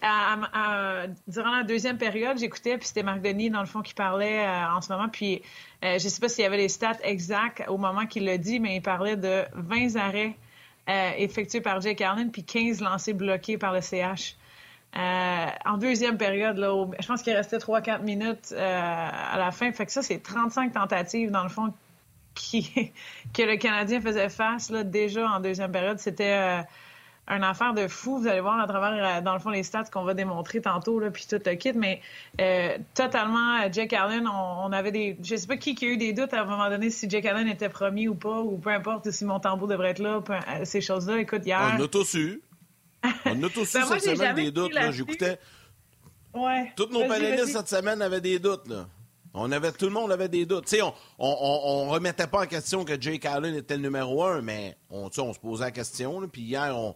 durant 1.29 1.57
la 1.57 1.63
deuxième 1.63 1.99
période 1.99 2.39
j'écoutais 2.39 2.79
puis 2.79 2.87
c'était 2.87 3.03
Marc 3.03 3.21
Denis 3.21 3.51
dans 3.51 3.61
le 3.61 3.67
fond 3.67 3.83
qui 3.83 3.93
parlait 3.93 4.43
en 4.49 4.81
ce 4.81 4.91
moment 4.91 5.11
puis 5.11 5.43
je 5.83 5.99
sais 5.99 6.21
pas 6.21 6.31
s'il 6.31 6.45
y 6.45 6.47
avait 6.47 6.57
les 6.57 6.71
stats 6.71 6.97
exacts 7.03 7.65
au 7.69 7.77
moment 7.77 8.07
qu'il 8.07 8.25
l'a 8.25 8.39
dit 8.39 8.61
mais 8.61 8.77
il 8.77 8.81
parlait 8.81 9.17
de 9.17 9.43
20 9.53 9.97
arrêts 9.97 10.35
effectués 11.19 11.61
par 11.61 11.83
Jake 11.83 12.01
Allen 12.01 12.31
puis 12.31 12.45
15 12.45 12.81
lancés 12.81 13.13
bloqués 13.13 13.59
par 13.59 13.75
le 13.75 13.83
CH 13.83 14.35
euh, 14.95 15.47
en 15.65 15.79
deuxième 15.79 16.19
période, 16.19 16.59
là, 16.59 16.87
je 17.01 17.07
pense 17.07 17.23
qu'il 17.23 17.33
restait 17.33 17.57
3-4 17.57 18.03
minutes 18.03 18.53
euh, 18.53 18.59
à 18.59 19.39
la 19.39 19.51
fin. 19.51 19.73
Fait 19.73 19.87
que 19.87 19.93
ça, 19.93 20.03
c'est 20.03 20.19
35 20.19 20.73
tentatives, 20.73 21.31
dans 21.31 21.45
le 21.45 21.49
fond, 21.49 21.73
qui, 22.35 22.93
que 23.35 23.43
le 23.43 23.57
Canadien 23.57 24.01
faisait 24.01 24.29
face 24.29 24.71
là, 24.71 24.85
déjà 24.85 25.27
en 25.27 25.41
deuxième 25.41 25.73
période. 25.73 25.99
C'était 25.99 26.37
euh, 26.37 26.63
une 27.29 27.43
affaire 27.43 27.73
de 27.73 27.89
fou. 27.89 28.19
Vous 28.19 28.27
allez 28.27 28.41
voir 28.41 28.61
à 28.61 28.67
travers, 28.67 29.23
dans 29.23 29.33
le 29.33 29.39
fond, 29.39 29.49
les 29.49 29.63
stats 29.63 29.85
qu'on 29.85 30.05
va 30.05 30.13
démontrer 30.13 30.61
tantôt, 30.61 31.01
puis 31.11 31.27
tout 31.27 31.41
le 31.43 31.55
kit. 31.55 31.73
Mais 31.73 32.03
totalement, 32.93 33.73
Jack 33.73 33.95
Allen, 33.95 34.29
on, 34.29 34.73
avait 34.73 34.93
des... 34.93 35.17
Je 35.23 35.37
sais 35.37 35.47
pas 35.47 35.57
qui, 35.57 35.75
qui 35.75 35.87
a 35.87 35.89
eu 35.89 35.97
des 35.97 36.13
doutes 36.13 36.35
à 36.35 36.43
un 36.43 36.45
moment 36.45 36.69
donné 36.69 36.91
si 36.91 37.09
Jack 37.09 37.25
Allen 37.25 37.49
était 37.49 37.71
promis 37.71 38.09
ou 38.09 38.15
pas, 38.15 38.41
ou 38.41 38.59
peu 38.59 38.71
importe 38.71 39.11
si 39.11 39.25
mon 39.25 39.41
tambour 39.41 39.69
devrait 39.69 39.91
être 39.91 40.01
là, 40.01 40.21
ces 40.65 40.83
choses-là. 40.83 41.19
Écoute, 41.19 41.47
hier... 41.47 41.77
On 41.79 41.83
a 41.83 41.89
tous 41.89 42.13
eu. 42.15 42.43
On 43.27 43.43
a 43.43 43.49
tous 43.49 43.75
eu 43.75 43.79
ben, 43.79 43.87
cette 43.87 44.17
semaine 44.17 44.37
des 44.37 44.51
doutes. 44.51 44.73
J'écoutais. 44.91 45.39
Ouais. 46.35 46.73
Tous 46.77 46.89
nos 46.91 47.07
panélistes 47.07 47.53
cette 47.53 47.69
semaine 47.69 48.01
avaient 48.01 48.21
des 48.21 48.39
doutes. 48.39 48.69
Là. 48.69 48.87
On 49.35 49.51
avait, 49.51 49.73
tout 49.73 49.87
le 49.87 49.93
monde 49.93 50.13
avait 50.13 50.29
des 50.29 50.47
doutes. 50.47 50.73
on, 50.81 50.93
on, 51.19 51.61
on, 51.65 51.89
remettait 51.91 52.27
pas 52.27 52.43
en 52.43 52.47
question 52.47 52.85
que 52.85 53.01
Jake 53.01 53.25
Allen 53.25 53.55
était 53.55 53.77
le 53.77 53.83
numéro 53.83 54.23
un, 54.25 54.43
mais 54.43 54.77
on, 54.91 55.11
on 55.17 55.33
se 55.33 55.39
posait 55.39 55.65
la 55.65 55.71
question. 55.71 56.29
puis 56.29 56.43
hier, 56.43 56.77
on 56.77 56.95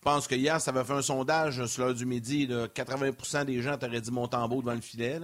pense 0.00 0.28
que 0.28 0.34
hier, 0.34 0.60
ça 0.60 0.70
avait 0.70 0.84
fait 0.84 0.92
un 0.92 1.02
sondage 1.02 1.64
sur 1.66 1.84
l'heure 1.84 1.94
du 1.94 2.06
midi. 2.06 2.46
80% 2.48 3.44
des 3.44 3.60
gens 3.62 3.76
t'auraient 3.76 4.00
dit 4.00 4.12
mon 4.12 4.28
tambour 4.28 4.62
devant 4.62 4.74
le 4.74 4.80
filet. 4.80 5.20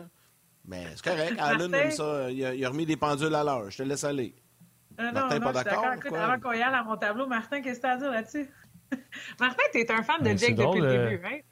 Mais 0.65 0.87
c'est 0.97 1.05
correct. 1.05 1.35
Allen, 1.39 1.71
comme 1.71 1.91
ça, 1.91 2.31
il 2.31 2.65
a, 2.65 2.69
remis 2.69 2.87
des 2.87 2.97
pendules 2.97 3.35
à 3.35 3.45
l'heure. 3.45 3.71
Je 3.71 3.79
te 3.79 3.83
laisse 3.83 4.05
aller. 4.05 4.35
Euh, 5.01 5.11
Martin, 5.13 5.41
pas 5.41 5.53
d'accord? 5.53 5.85
Avant 5.85 6.41
qu'on 6.41 6.53
y 6.53 6.63
aille 6.63 6.75
à 6.75 6.83
mon 6.83 6.97
tableau, 6.97 7.27
Martin, 7.27 7.63
qu'est-ce 7.63 7.81
que 7.81 7.87
tu 7.87 7.87
as 7.87 7.93
à 7.93 7.97
dire 7.97 8.11
là-dessus? 8.11 8.51
Martin, 9.41 9.63
tu 9.73 9.79
es 9.79 9.91
un 9.91 10.03
fan 10.03 10.23
de 10.23 10.37
Jake 10.37 10.55
depuis 10.55 10.81
le 10.81 10.87
euh, 10.87 11.11
début, 11.11 11.23
right? 11.23 11.45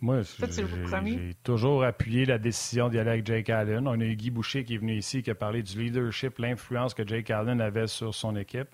Moi, 0.00 0.20
j'ai 0.22 1.34
toujours 1.42 1.82
appuyé 1.82 2.24
la 2.24 2.38
décision 2.38 2.88
d'y 2.88 2.98
aller 3.00 3.10
avec 3.10 3.26
Jake 3.26 3.50
Allen. 3.50 3.88
On 3.88 4.00
a 4.00 4.04
eu 4.04 4.14
Guy 4.14 4.30
Boucher 4.30 4.64
qui 4.64 4.74
est 4.74 4.78
venu 4.78 4.94
ici, 4.94 5.22
qui 5.24 5.30
a 5.30 5.34
parlé 5.34 5.62
du 5.62 5.82
leadership, 5.82 6.38
l'influence 6.38 6.94
que 6.94 7.04
Jake 7.04 7.30
Allen 7.30 7.60
avait 7.60 7.88
sur 7.88 8.14
son 8.14 8.36
équipe. 8.36 8.68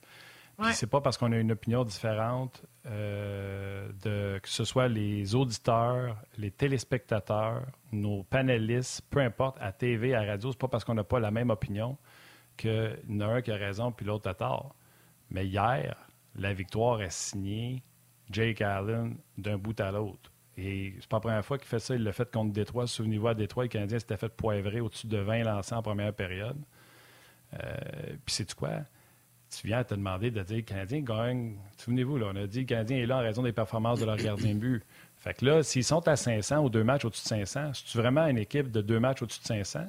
Ouais. 0.59 0.73
C'est 0.73 0.87
pas 0.87 1.01
parce 1.01 1.17
qu'on 1.17 1.33
a 1.33 1.39
une 1.39 1.53
opinion 1.53 1.83
différente 1.83 2.63
euh, 2.87 3.89
de 4.03 4.39
que 4.39 4.49
ce 4.49 4.65
soit 4.65 4.87
les 4.89 5.35
auditeurs, 5.35 6.17
les 6.37 6.51
téléspectateurs, 6.51 7.63
nos 7.91 8.23
panélistes, 8.23 9.03
peu 9.11 9.21
importe, 9.21 9.57
à 9.61 9.73
TV, 9.73 10.15
à 10.15 10.23
radio, 10.23 10.53
c'est 10.53 10.61
pas 10.61 10.69
parce 10.69 10.85
qu'on 10.85 10.95
n'a 10.95 11.05
pas 11.05 11.19
la 11.19 11.31
même 11.31 11.51
opinion 11.51 11.97
qu'il 12.57 12.99
y 13.09 13.17
en 13.17 13.21
a 13.21 13.27
un 13.27 13.43
qui 13.43 13.51
a 13.51 13.57
raison 13.57 13.91
puis 13.91 14.07
l'autre 14.07 14.29
a 14.29 14.35
tort. 14.35 14.77
Mais 15.31 15.47
hier, 15.47 15.97
la 16.37 16.53
victoire 16.53 17.03
est 17.03 17.13
signée 17.13 17.83
Jake 18.31 18.61
Allen 18.61 19.17
d'un 19.39 19.59
bout 19.59 19.79
à 19.81 19.93
l'autre. 19.93 20.31
Et 20.57 20.95
c'est 21.01 21.09
pas 21.09 21.17
la 21.17 21.21
première 21.21 21.45
fois 21.45 21.59
qu'il 21.59 21.67
fait 21.67 21.81
ça. 21.81 21.95
Il 21.95 22.05
l'a 22.05 22.13
fait 22.13 22.31
contre 22.31 22.53
Détroit. 22.53 22.87
Souvenez-vous, 22.87 23.29
à 23.29 23.35
Détroit, 23.35 23.65
le 23.65 23.69
Canadien 23.69 23.99
s'était 23.99 24.17
fait 24.17 24.29
poivrer 24.29 24.81
au-dessus 24.81 25.09
de 25.09 25.19
20 25.19 25.43
lancés 25.43 25.75
en 25.75 25.83
première 25.83 26.15
période. 26.15 26.57
Euh, 27.55 27.77
puis 28.25 28.35
c'est 28.35 28.55
quoi? 28.55 28.81
Tu 29.51 29.67
viens 29.67 29.79
à 29.79 29.85
te 29.85 29.95
demander 29.95 30.31
de 30.31 30.43
dire 30.43 30.57
le 30.57 30.63
Canadien 30.63 31.01
gagne. 31.01 31.57
Souvenez-vous, 31.77 32.19
là, 32.19 32.27
on 32.33 32.37
a 32.37 32.47
dit 32.47 32.61
le 32.61 32.67
Canadien 32.67 32.99
est 32.99 33.07
là 33.07 33.19
en 33.19 33.21
raison 33.21 33.43
des 33.43 33.53
performances 33.53 34.01
de 34.01 34.07
leur 34.07 34.17
gardien 34.17 34.55
de 34.55 34.59
but. 34.59 34.83
Fait 35.17 35.35
que 35.35 35.45
là, 35.45 35.63
s'ils 35.63 35.85
sont 35.85 36.07
à 36.07 36.17
500 36.17 36.65
ou 36.65 36.71
deux 36.71 36.85
matchs 36.85 37.05
au-dessus 37.05 37.25
de 37.25 37.29
500, 37.29 37.75
c'est-tu 37.75 37.99
vraiment 37.99 38.27
une 38.27 38.39
équipe 38.39 38.71
de 38.71 38.81
deux 38.81 39.01
matchs 39.01 39.23
au-dessus 39.23 39.41
de 39.41 39.47
500? 39.47 39.87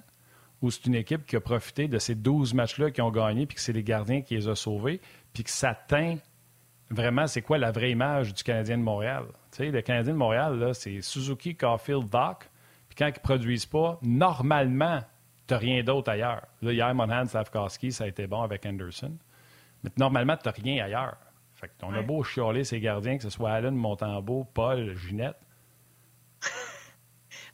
ou 0.61 0.71
c'est 0.71 0.85
une 0.85 0.95
équipe 0.95 1.25
qui 1.25 1.35
a 1.35 1.41
profité 1.41 1.87
de 1.87 1.99
ces 1.99 2.15
12 2.15 2.53
matchs-là 2.53 2.91
qui 2.91 3.01
ont 3.01 3.11
gagné, 3.11 3.45
puis 3.45 3.55
que 3.55 3.61
c'est 3.61 3.73
les 3.73 3.83
gardiens 3.83 4.21
qui 4.21 4.35
les 4.35 4.47
ont 4.47 4.55
sauvés, 4.55 5.01
puis 5.33 5.43
que 5.43 5.49
ça 5.49 5.75
teint 5.75 6.17
vraiment 6.89 7.27
c'est 7.27 7.41
quoi 7.41 7.57
la 7.57 7.71
vraie 7.71 7.91
image 7.91 8.33
du 8.33 8.43
Canadien 8.43 8.77
de 8.77 8.83
Montréal? 8.83 9.25
Tu 9.51 9.57
sais, 9.57 9.71
le 9.71 9.81
Canadien 9.81 10.13
de 10.13 10.17
Montréal, 10.17 10.71
c'est 10.73 11.01
Suzuki, 11.01 11.55
Caulfield, 11.55 12.09
Doc. 12.09 12.49
Puis 12.89 12.95
quand 12.97 13.07
ils 13.07 13.13
ne 13.13 13.19
produisent 13.19 13.65
pas, 13.65 13.99
normalement, 14.01 15.01
tu 15.47 15.53
n'as 15.53 15.59
rien 15.59 15.83
d'autre 15.83 16.11
ailleurs. 16.11 16.45
Là, 16.61 16.71
hier, 16.71 16.93
Monhan, 16.95 17.25
Slavkowski, 17.25 17.91
ça 17.91 18.05
a 18.05 18.07
été 18.07 18.27
bon 18.27 18.41
avec 18.41 18.65
Anderson. 18.65 19.17
Mais 19.83 19.91
normalement, 19.97 20.37
tu 20.37 20.47
n'as 20.47 20.53
rien 20.53 20.85
ailleurs. 20.85 21.17
Fait 21.55 21.71
on 21.83 21.93
a 21.93 22.01
beau 22.01 22.23
chialer 22.23 22.63
ces 22.63 22.79
gardiens, 22.79 23.17
que 23.17 23.23
ce 23.23 23.29
soit 23.29 23.51
Allen, 23.51 23.75
Montembeau, 23.75 24.45
Paul, 24.53 24.95
Ginette. 24.95 25.37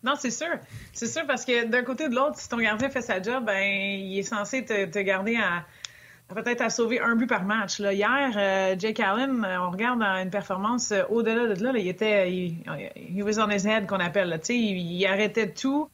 Non, 0.03 0.15
c'est 0.17 0.31
sûr. 0.31 0.47
C'est 0.93 1.05
sûr 1.05 1.27
parce 1.27 1.45
que 1.45 1.67
d'un 1.67 1.83
côté 1.83 2.07
ou 2.07 2.09
de 2.09 2.15
l'autre, 2.15 2.35
si 2.35 2.49
ton 2.49 2.57
gardien 2.57 2.89
fait 2.89 3.03
sa 3.03 3.21
job, 3.21 3.45
ben 3.45 3.61
il 3.61 4.17
est 4.17 4.23
censé 4.23 4.65
te, 4.65 4.99
garder 4.99 5.35
à 5.35 5.63
peut-être 6.33 6.61
à 6.61 6.69
sauver 6.69 6.99
un 6.99 7.15
but 7.15 7.27
par 7.27 7.43
match. 7.43 7.79
Là, 7.79 7.93
hier, 7.93 8.31
euh, 8.35 8.75
Jake 8.77 8.99
Allen, 8.99 9.43
euh, 9.43 9.61
on 9.61 9.71
regarde 9.71 10.01
une 10.01 10.29
performance 10.29 10.91
euh, 10.91 11.03
au-delà 11.09 11.53
de 11.53 11.63
là, 11.63 11.71
il 11.75 11.87
était, 11.87 12.31
il, 12.31 13.23
was 13.23 13.39
on 13.39 13.49
his 13.49 13.67
head 13.67 13.87
qu'on 13.87 13.99
appelle. 13.99 14.29
Là, 14.29 14.37
il, 14.49 14.55
il 14.55 15.05
arrêtait 15.05 15.51
tout. 15.51 15.89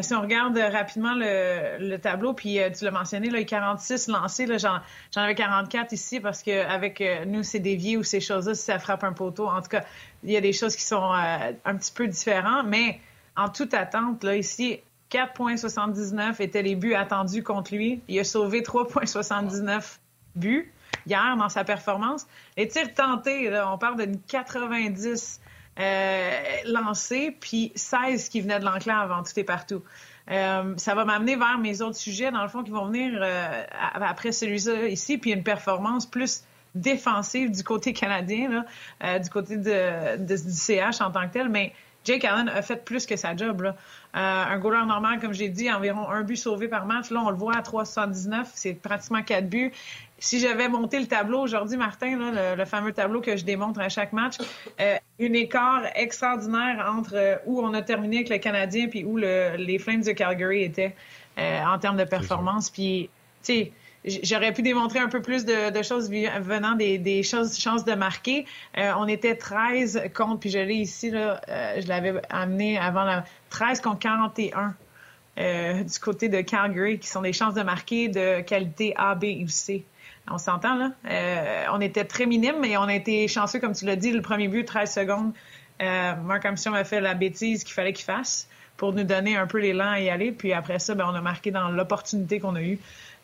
si 0.00 0.14
on 0.14 0.20
regarde 0.20 0.56
rapidement 0.56 1.14
le, 1.14 1.96
tableau, 1.98 2.32
puis 2.32 2.58
tu 2.76 2.84
l'as 2.84 2.90
mentionné, 2.90 3.30
là, 3.30 3.42
46 3.44 4.08
lancés, 4.08 4.46
j'en, 4.58 4.78
j'en 5.14 5.20
avais 5.22 5.34
44 5.34 5.92
ici 5.92 6.20
parce 6.20 6.42
que 6.42 6.66
avec 6.66 7.02
nous, 7.26 7.42
c'est 7.42 7.60
dévié 7.60 7.96
ou 7.96 8.02
ces 8.02 8.20
choses-là, 8.20 8.54
si 8.54 8.62
ça 8.62 8.78
frappe 8.78 9.04
un 9.04 9.12
poteau. 9.12 9.46
En 9.48 9.60
tout 9.60 9.68
cas, 9.68 9.84
il 10.24 10.30
y 10.30 10.36
a 10.36 10.40
des 10.40 10.52
choses 10.52 10.76
qui 10.76 10.84
sont 10.84 11.12
un 11.12 11.76
petit 11.76 11.92
peu 11.92 12.06
différentes, 12.06 12.66
mais 12.66 13.00
en 13.36 13.48
toute 13.48 13.74
attente, 13.74 14.24
là, 14.24 14.36
ici, 14.36 14.80
4,79 15.10 16.42
étaient 16.42 16.62
les 16.62 16.74
buts 16.74 16.94
attendus 16.94 17.42
contre 17.42 17.74
lui. 17.74 18.00
Il 18.08 18.18
a 18.18 18.24
sauvé 18.24 18.62
3,79 18.62 19.98
buts 20.34 20.72
hier 21.06 21.36
dans 21.36 21.48
sa 21.48 21.64
performance. 21.64 22.26
Les 22.56 22.68
tirs 22.68 22.92
tentés, 22.94 23.50
on 23.66 23.78
parle 23.78 23.96
d'une 23.96 24.20
90 24.20 25.40
euh, 25.78 26.30
lancés, 26.64 27.36
puis 27.38 27.70
16 27.74 28.30
qui 28.30 28.40
venaient 28.40 28.58
de 28.58 28.64
l'enclave 28.64 29.12
en 29.12 29.22
tout 29.22 29.32
et 29.36 29.44
partout. 29.44 29.82
Euh, 30.30 30.74
ça 30.78 30.94
va 30.94 31.04
m'amener 31.04 31.36
vers 31.36 31.58
mes 31.58 31.82
autres 31.82 31.96
sujets, 31.96 32.30
dans 32.30 32.42
le 32.42 32.48
fond, 32.48 32.62
qui 32.62 32.70
vont 32.70 32.86
venir 32.86 33.20
euh, 33.22 33.64
après 34.00 34.32
celui-là 34.32 34.88
ici, 34.88 35.18
puis 35.18 35.32
une 35.32 35.42
performance 35.42 36.06
plus 36.06 36.44
défensive 36.74 37.50
du 37.50 37.62
côté 37.62 37.92
canadien, 37.92 38.64
là, 39.00 39.18
du 39.18 39.30
côté 39.30 39.56
du 39.56 40.36
CH 40.36 41.00
en 41.00 41.10
tant 41.10 41.26
que 41.26 41.32
tel, 41.32 41.48
mais 41.48 41.72
Jake 42.06 42.24
Allen 42.24 42.48
a 42.48 42.62
fait 42.62 42.84
plus 42.84 43.04
que 43.04 43.16
sa 43.16 43.36
job. 43.36 43.62
Là. 43.62 43.76
Euh, 44.16 44.54
un 44.54 44.58
goaler 44.58 44.86
normal, 44.86 45.18
comme 45.20 45.34
j'ai 45.34 45.48
dit, 45.48 45.70
environ 45.70 46.08
un 46.08 46.22
but 46.22 46.36
sauvé 46.36 46.68
par 46.68 46.86
match. 46.86 47.10
Là, 47.10 47.22
on 47.24 47.30
le 47.30 47.36
voit 47.36 47.56
à 47.56 47.60
3,79. 47.60 48.46
C'est 48.54 48.74
pratiquement 48.74 49.22
quatre 49.22 49.48
buts. 49.48 49.72
Si 50.18 50.38
j'avais 50.40 50.68
monté 50.68 51.00
le 51.00 51.06
tableau 51.06 51.40
aujourd'hui, 51.40 51.76
Martin, 51.76 52.16
là, 52.16 52.54
le, 52.54 52.64
fameux 52.64 52.92
tableau 52.92 53.20
que 53.20 53.36
je 53.36 53.44
démontre 53.44 53.80
à 53.80 53.88
chaque 53.88 54.12
match, 54.12 54.36
euh, 54.80 54.96
une 55.18 55.34
écart 55.34 55.82
extraordinaire 55.94 56.86
entre 56.88 57.16
euh, 57.16 57.36
où 57.44 57.60
on 57.60 57.74
a 57.74 57.82
terminé 57.82 58.18
avec 58.18 58.30
le 58.30 58.38
Canadien 58.38 58.88
puis 58.88 59.04
où 59.04 59.16
le, 59.16 59.56
les 59.56 59.78
Flames 59.78 60.02
de 60.02 60.12
Calgary 60.12 60.62
étaient 60.62 60.94
en 61.38 61.78
termes 61.78 61.98
de 61.98 62.04
performance. 62.04 62.70
Puis, 62.70 63.10
tu 63.44 63.52
sais, 63.52 63.72
J'aurais 64.06 64.52
pu 64.52 64.62
démontrer 64.62 65.00
un 65.00 65.08
peu 65.08 65.20
plus 65.20 65.44
de, 65.44 65.82
choses 65.82 66.10
venant 66.10 66.76
des, 66.76 67.22
choses, 67.24 67.58
chances 67.58 67.84
de 67.84 67.94
marquer. 67.94 68.46
Euh, 68.78 68.92
on 68.98 69.08
était 69.08 69.34
13 69.34 70.10
contre, 70.14 70.40
puis 70.40 70.50
je 70.50 70.58
l'ai 70.58 70.76
ici, 70.76 71.10
là, 71.10 71.40
euh, 71.48 71.80
je 71.80 71.88
l'avais 71.88 72.14
amené 72.30 72.78
avant 72.78 73.02
la 73.02 73.24
13 73.50 73.80
contre 73.80 73.98
41 73.98 74.74
euh, 75.38 75.82
du 75.82 75.98
côté 75.98 76.28
de 76.28 76.40
Calgary, 76.40 76.98
qui 77.00 77.08
sont 77.08 77.22
des 77.22 77.32
chances 77.32 77.54
de 77.54 77.62
marquer 77.62 78.08
de 78.08 78.42
qualité 78.42 78.94
A, 78.96 79.16
B 79.16 79.42
ou 79.42 79.48
C. 79.48 79.84
On 80.30 80.38
s'entend, 80.38 80.76
là? 80.76 80.90
on 81.72 81.80
était 81.80 82.04
très 82.04 82.26
minime, 82.26 82.56
mais 82.60 82.76
on 82.76 82.82
a 82.82 82.94
été 82.94 83.28
chanceux, 83.28 83.60
comme 83.60 83.74
tu 83.74 83.84
l'as 83.84 83.96
dit, 83.96 84.12
le 84.12 84.22
premier 84.22 84.48
but, 84.48 84.64
13 84.64 84.92
secondes. 84.92 85.32
Marc 85.80 86.44
Armstrong 86.44 86.76
a 86.76 86.84
fait 86.84 87.00
la 87.00 87.14
bêtise 87.14 87.62
qu'il 87.62 87.74
fallait 87.74 87.92
qu'il 87.92 88.04
fasse 88.04 88.48
pour 88.76 88.92
nous 88.92 89.04
donner 89.04 89.36
un 89.36 89.46
peu 89.46 89.58
l'élan 89.58 89.90
à 89.90 90.00
y 90.00 90.10
aller. 90.10 90.32
Puis 90.32 90.52
après 90.52 90.78
ça, 90.78 90.94
ben, 90.94 91.06
on 91.08 91.14
a 91.14 91.20
marqué 91.20 91.50
dans 91.50 91.70
l'opportunité 91.70 92.40
qu'on 92.40 92.56
a 92.56 92.62
eue. 92.62 92.78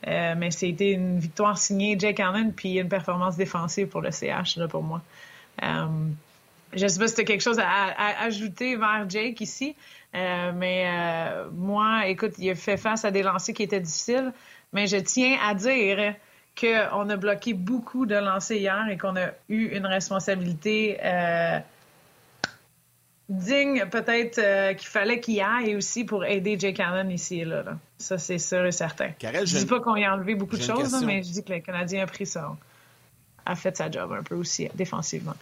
Euh, 0.08 0.34
mais 0.36 0.50
c'était 0.50 0.92
une 0.92 1.18
victoire 1.18 1.58
signée 1.58 1.96
Jake 1.98 2.18
Allen 2.18 2.52
puis 2.52 2.78
une 2.78 2.88
performance 2.88 3.36
défensive 3.36 3.86
pour 3.86 4.00
le 4.00 4.10
CH 4.10 4.56
là, 4.56 4.66
pour 4.68 4.82
moi. 4.82 5.00
Euh, 5.62 5.86
je 6.72 6.86
sais 6.86 6.98
pas 6.98 7.06
si 7.06 7.14
tu 7.14 7.24
quelque 7.24 7.42
chose 7.42 7.60
à, 7.60 8.24
ajouter 8.24 8.76
vers 8.76 9.08
Jake 9.08 9.40
ici, 9.40 9.76
euh, 10.14 10.52
mais 10.54 10.88
moi, 11.52 12.06
écoute, 12.06 12.32
il 12.38 12.50
a 12.50 12.54
fait 12.54 12.78
face 12.78 13.04
à 13.04 13.10
des 13.10 13.22
lancers 13.22 13.54
qui 13.54 13.62
étaient 13.62 13.80
difficiles, 13.80 14.32
mais 14.72 14.86
je 14.86 14.96
tiens 14.96 15.38
à 15.44 15.54
dire 15.54 16.14
qu'on 16.58 17.10
a 17.10 17.16
bloqué 17.16 17.52
beaucoup 17.52 18.06
de 18.06 18.14
lancers 18.14 18.56
hier 18.56 18.88
et 18.90 18.96
qu'on 18.96 19.16
a 19.16 19.28
eu 19.50 19.66
une 19.76 19.84
responsabilité 19.84 20.98
digne 23.38 23.86
peut-être 23.90 24.38
euh, 24.38 24.74
qu'il 24.74 24.88
fallait 24.88 25.20
qu'il 25.20 25.34
y 25.34 25.40
aille 25.40 25.76
aussi 25.76 26.04
pour 26.04 26.24
aider 26.24 26.56
Jake 26.58 26.80
Allen 26.80 27.10
ici 27.10 27.40
et 27.40 27.44
là. 27.44 27.64
Ça, 27.98 28.18
c'est 28.18 28.38
sûr 28.38 28.64
et 28.64 28.72
certain. 28.72 29.10
je 29.20 29.58
dis 29.58 29.66
pas 29.66 29.80
qu'on 29.80 29.96
y 29.96 30.04
a 30.04 30.14
enlevé 30.14 30.34
beaucoup 30.34 30.56
de 30.56 30.62
choses, 30.62 31.04
mais 31.04 31.22
je 31.22 31.30
dis 31.30 31.44
que 31.44 31.52
le 31.52 31.60
Canadien 31.60 32.02
a 32.02 32.06
pris 32.06 32.26
ça, 32.26 32.56
a 33.46 33.54
fait 33.54 33.76
sa 33.76 33.90
job 33.90 34.12
un 34.12 34.22
peu 34.22 34.34
aussi 34.34 34.68
défensivement. 34.74 35.34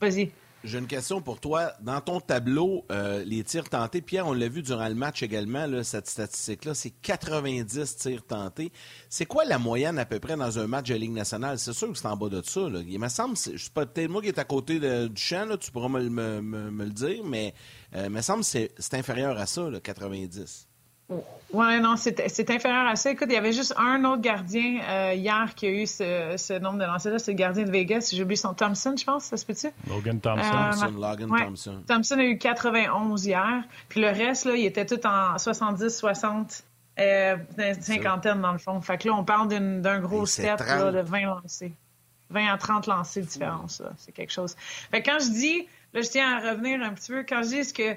Vas-y. 0.00 0.30
J'ai 0.64 0.78
une 0.78 0.86
question 0.86 1.20
pour 1.20 1.40
toi. 1.40 1.72
Dans 1.82 2.00
ton 2.00 2.20
tableau, 2.20 2.86
euh, 2.90 3.22
les 3.22 3.44
tirs 3.44 3.68
tentés, 3.68 4.00
Pierre, 4.00 4.26
on 4.26 4.32
l'a 4.32 4.48
vu 4.48 4.62
durant 4.62 4.88
le 4.88 4.94
match 4.94 5.22
également, 5.22 5.66
cette 5.82 6.08
statistique-là, 6.08 6.72
c'est 6.72 6.88
90 7.02 7.96
tirs 7.96 8.24
tentés. 8.24 8.72
C'est 9.10 9.26
quoi 9.26 9.44
la 9.44 9.58
moyenne 9.58 9.98
à 9.98 10.06
peu 10.06 10.18
près 10.20 10.36
dans 10.36 10.58
un 10.58 10.66
match 10.66 10.88
de 10.88 10.94
Ligue 10.94 11.12
nationale? 11.12 11.58
C'est 11.58 11.74
sûr 11.74 11.92
que 11.92 11.98
c'est 11.98 12.06
en 12.06 12.16
bas 12.16 12.30
de 12.30 12.40
ça. 12.40 12.62
Il 12.88 12.98
me 12.98 13.08
semble, 13.10 13.36
pas, 13.74 13.84
peut-être 13.84 14.10
moi 14.10 14.22
qui 14.22 14.28
est 14.28 14.38
à 14.38 14.44
côté 14.44 14.80
du 14.80 15.20
champ, 15.20 15.54
tu 15.60 15.70
pourras 15.70 15.88
me, 15.88 16.40
le 16.40 16.90
dire, 16.90 17.22
mais 17.24 17.52
euh, 17.94 18.04
il 18.06 18.10
me 18.10 18.22
semble 18.22 18.42
que 18.42 18.68
c'est 18.78 18.94
inférieur 18.94 19.38
à 19.38 19.44
ça, 19.44 19.68
90. 19.82 20.66
Oui, 21.08 21.80
non, 21.80 21.94
c'est 21.96 22.50
inférieur 22.50 22.86
à 22.86 22.96
ça. 22.96 23.10
Écoute, 23.10 23.28
il 23.30 23.34
y 23.34 23.36
avait 23.36 23.52
juste 23.52 23.74
un 23.76 24.04
autre 24.04 24.22
gardien 24.22 24.80
euh, 24.88 25.14
hier 25.14 25.54
qui 25.54 25.66
a 25.66 25.70
eu 25.70 25.86
ce, 25.86 26.58
nombre 26.58 26.78
de 26.78 26.84
lancers-là. 26.84 27.18
C'est 27.18 27.32
le 27.32 27.36
gardien 27.36 27.64
de 27.64 27.70
Vegas. 27.70 28.10
J'ai 28.12 28.22
oublié 28.22 28.36
son 28.36 28.54
Thompson, 28.54 28.94
je 28.98 29.04
pense. 29.04 29.24
Ça 29.24 29.36
se 29.36 29.46
peut-tu? 29.46 29.68
Logan 29.88 30.20
Thompson. 30.20 30.42
Euh, 30.42 30.70
Thompson, 30.70 30.98
Logan 30.98 31.28
Thompson. 31.28 31.82
Thompson 31.86 32.18
a 32.18 32.24
eu 32.24 32.38
91 32.38 33.26
hier. 33.26 33.62
Puis 33.88 34.00
le 34.00 34.08
reste, 34.08 34.46
là, 34.46 34.56
il 34.56 34.64
était 34.64 34.86
tout 34.86 35.06
en 35.06 35.38
70, 35.38 35.90
60, 35.90 36.64
euh, 36.98 37.36
cinquantaine 37.80 38.40
dans 38.40 38.52
le 38.52 38.58
fond. 38.58 38.80
Fait 38.80 38.98
que 38.98 39.08
là, 39.08 39.14
on 39.14 39.24
parle 39.24 39.48
d'un 39.48 40.00
gros 40.00 40.26
step 40.26 40.58
de 40.58 41.00
20 41.00 41.20
lancés. 41.20 41.72
20 42.30 42.52
à 42.52 42.58
30 42.58 42.86
lancés 42.88 43.20
de 43.20 43.26
différence. 43.26 43.80
C'est 43.98 44.12
quelque 44.12 44.32
chose. 44.32 44.56
Fait 44.90 45.02
que 45.02 45.10
quand 45.10 45.18
je 45.20 45.30
dis, 45.30 45.68
là, 45.92 46.00
je 46.00 46.08
tiens 46.08 46.36
à 46.36 46.50
revenir 46.50 46.82
un 46.82 46.90
petit 46.90 47.12
peu, 47.12 47.24
quand 47.28 47.42
je 47.44 47.62
dis 47.62 47.72
que 47.72 47.96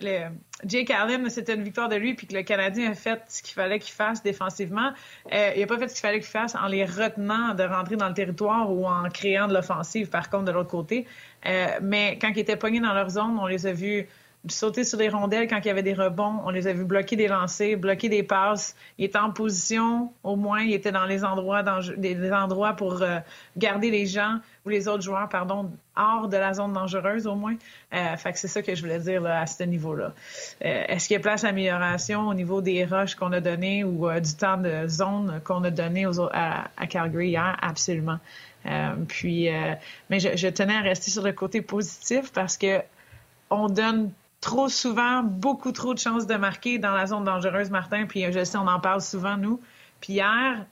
le, 0.00 0.30
Jake 0.64 0.90
Allen, 0.90 1.28
c'était 1.30 1.54
une 1.54 1.62
victoire 1.62 1.88
de 1.88 1.96
lui, 1.96 2.14
puis 2.14 2.26
que 2.26 2.34
le 2.34 2.42
Canadien 2.42 2.90
a 2.90 2.94
fait 2.94 3.22
ce 3.28 3.42
qu'il 3.42 3.54
fallait 3.54 3.78
qu'il 3.78 3.92
fasse 3.92 4.22
défensivement. 4.22 4.90
Euh, 5.32 5.52
il 5.54 5.60
n'a 5.60 5.66
pas 5.66 5.78
fait 5.78 5.88
ce 5.88 5.94
qu'il 5.94 6.02
fallait 6.02 6.20
qu'il 6.20 6.28
fasse 6.28 6.54
en 6.56 6.66
les 6.66 6.84
retenant 6.84 7.54
de 7.54 7.62
rentrer 7.62 7.96
dans 7.96 8.08
le 8.08 8.14
territoire 8.14 8.72
ou 8.72 8.86
en 8.86 9.08
créant 9.08 9.46
de 9.46 9.54
l'offensive, 9.54 10.08
par 10.08 10.30
contre, 10.30 10.44
de 10.44 10.52
l'autre 10.52 10.70
côté. 10.70 11.06
Euh, 11.46 11.66
mais 11.80 12.18
quand 12.20 12.28
ils 12.34 12.40
étaient 12.40 12.56
pognés 12.56 12.80
dans 12.80 12.92
leur 12.92 13.08
zone, 13.10 13.38
on 13.40 13.46
les 13.46 13.66
a 13.66 13.72
vus 13.72 14.08
sauter 14.50 14.84
sur 14.84 14.98
les 14.98 15.08
rondelles 15.08 15.48
quand 15.48 15.58
il 15.58 15.66
y 15.66 15.70
avait 15.70 15.82
des 15.82 15.94
rebonds. 15.94 16.40
On 16.44 16.50
les 16.50 16.66
a 16.66 16.72
vus 16.72 16.84
bloquer 16.84 17.16
des 17.16 17.28
lancers, 17.28 17.76
bloquer 17.76 18.08
des 18.08 18.22
passes. 18.22 18.74
Il 18.98 19.04
était 19.04 19.18
en 19.18 19.30
position, 19.30 20.12
au 20.22 20.36
moins, 20.36 20.62
il 20.62 20.72
était 20.72 20.92
dans 20.92 21.06
les 21.06 21.24
endroits, 21.24 21.62
dans, 21.62 21.80
des, 21.96 22.32
endroits 22.32 22.74
pour 22.74 23.02
euh, 23.02 23.18
garder 23.56 23.90
les 23.90 24.06
gens 24.06 24.38
ou 24.64 24.68
les 24.68 24.88
autres 24.88 25.02
joueurs, 25.02 25.28
pardon, 25.28 25.70
hors 25.96 26.28
de 26.28 26.36
la 26.36 26.54
zone 26.54 26.72
dangereuse, 26.72 27.26
au 27.26 27.34
moins. 27.34 27.56
Euh, 27.94 28.16
fait 28.16 28.32
que 28.32 28.38
c'est 28.38 28.48
ça 28.48 28.62
que 28.62 28.74
je 28.74 28.80
voulais 28.82 29.00
dire 29.00 29.24
à 29.26 29.46
ce 29.46 29.62
niveau-là. 29.64 30.12
Euh, 30.64 30.84
est-ce 30.88 31.08
qu'il 31.08 31.14
y 31.14 31.18
a 31.18 31.20
place 31.20 31.42
d'amélioration 31.42 32.28
au 32.28 32.34
niveau 32.34 32.60
des 32.60 32.84
rushs 32.84 33.14
qu'on 33.14 33.32
a 33.32 33.40
donnés 33.40 33.84
ou 33.84 34.08
du 34.20 34.34
temps 34.34 34.56
de 34.56 34.86
zone 34.88 35.40
qu'on 35.44 35.64
a 35.64 35.70
donné 35.70 36.06
à, 36.32 36.68
à, 36.76 36.86
Calgary 36.86 37.28
hier? 37.30 37.56
Absolument. 37.60 38.18
puis, 39.08 39.48
mais 40.10 40.20
je, 40.20 40.36
je 40.36 40.48
tenais 40.48 40.76
à 40.76 40.80
rester 40.80 41.10
sur 41.10 41.22
le 41.22 41.32
côté 41.32 41.62
positif 41.62 42.32
parce 42.32 42.56
que 42.56 42.80
on 43.50 43.68
donne 43.68 44.10
trop 44.40 44.68
souvent, 44.68 45.22
beaucoup 45.22 45.72
trop 45.72 45.94
de 45.94 45.98
chances 45.98 46.26
de 46.26 46.34
marquer 46.34 46.78
dans 46.78 46.92
la 46.92 47.06
zone 47.06 47.24
dangereuse, 47.24 47.70
Martin. 47.70 48.06
Puis 48.06 48.30
je 48.32 48.44
sais, 48.44 48.58
on 48.58 48.66
en 48.66 48.80
parle 48.80 49.00
souvent, 49.00 49.36
nous. 49.36 49.60
Puis 50.00 50.14
hier, 50.14 50.66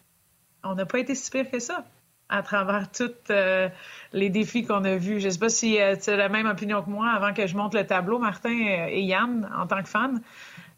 on 0.62 0.74
n'a 0.74 0.86
pas 0.86 0.98
été 0.98 1.14
si 1.14 1.30
pire 1.30 1.50
que 1.50 1.58
ça 1.58 1.84
à 2.28 2.42
travers 2.42 2.90
tous 2.92 3.12
euh, 3.30 3.68
les 4.12 4.30
défis 4.30 4.64
qu'on 4.64 4.84
a 4.84 4.96
vus. 4.96 5.20
Je 5.20 5.26
ne 5.26 5.30
sais 5.30 5.38
pas 5.38 5.48
si 5.48 5.80
euh, 5.80 5.96
tu 5.96 6.10
as 6.10 6.16
la 6.16 6.28
même 6.28 6.46
opinion 6.46 6.82
que 6.82 6.90
moi 6.90 7.10
avant 7.10 7.32
que 7.32 7.46
je 7.46 7.56
monte 7.56 7.74
le 7.74 7.86
tableau, 7.86 8.18
Martin 8.18 8.50
euh, 8.50 8.88
et 8.88 9.02
Yann, 9.02 9.50
en 9.56 9.66
tant 9.66 9.82
que 9.82 9.88
fan. 9.88 10.20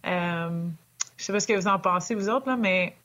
je 0.05 0.11
ne 0.11 0.71
sais 1.17 1.33
pas 1.33 1.41
ce 1.41 1.47
que 1.47 1.55
vous 1.55 1.69
en 1.69 1.79
pensez, 1.79 2.15
vous 2.15 2.29
autres, 2.29 2.49
là, 2.49 2.57
mais 2.57 2.97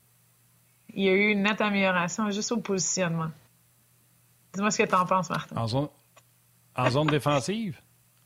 il 0.93 1.03
y 1.03 1.09
a 1.09 1.13
eu 1.13 1.31
une 1.31 1.43
nette 1.43 1.61
amélioration 1.61 2.29
juste 2.31 2.51
au 2.51 2.57
positionnement. 2.57 3.31
Dis-moi 4.53 4.69
ce 4.69 4.77
que 4.77 4.87
tu 4.87 4.95
en 4.95 5.05
penses, 5.05 5.29
Martin. 5.29 5.55
En 5.55 5.67
zone, 5.67 5.87
en 6.75 6.89
zone 6.89 7.07
défensive? 7.07 7.79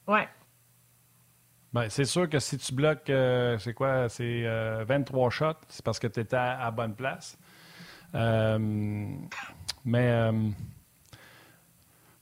Ouais. 0.07 0.27
Ben, 1.77 1.89
c'est 1.89 2.05
sûr 2.05 2.29
que 2.29 2.39
si 2.39 2.57
tu 2.57 2.73
bloques, 2.73 3.09
euh, 3.09 3.57
c'est 3.59 3.73
quoi, 3.73 4.09
c'est 4.09 4.43
23 4.85 5.29
shots, 5.29 5.45
c'est 5.69 5.83
parce 5.83 5.99
que 5.99 6.07
tu 6.07 6.19
étais 6.19 6.37
à, 6.37 6.71
bonne 6.71 6.95
place. 6.95 7.37
mais 9.85 10.31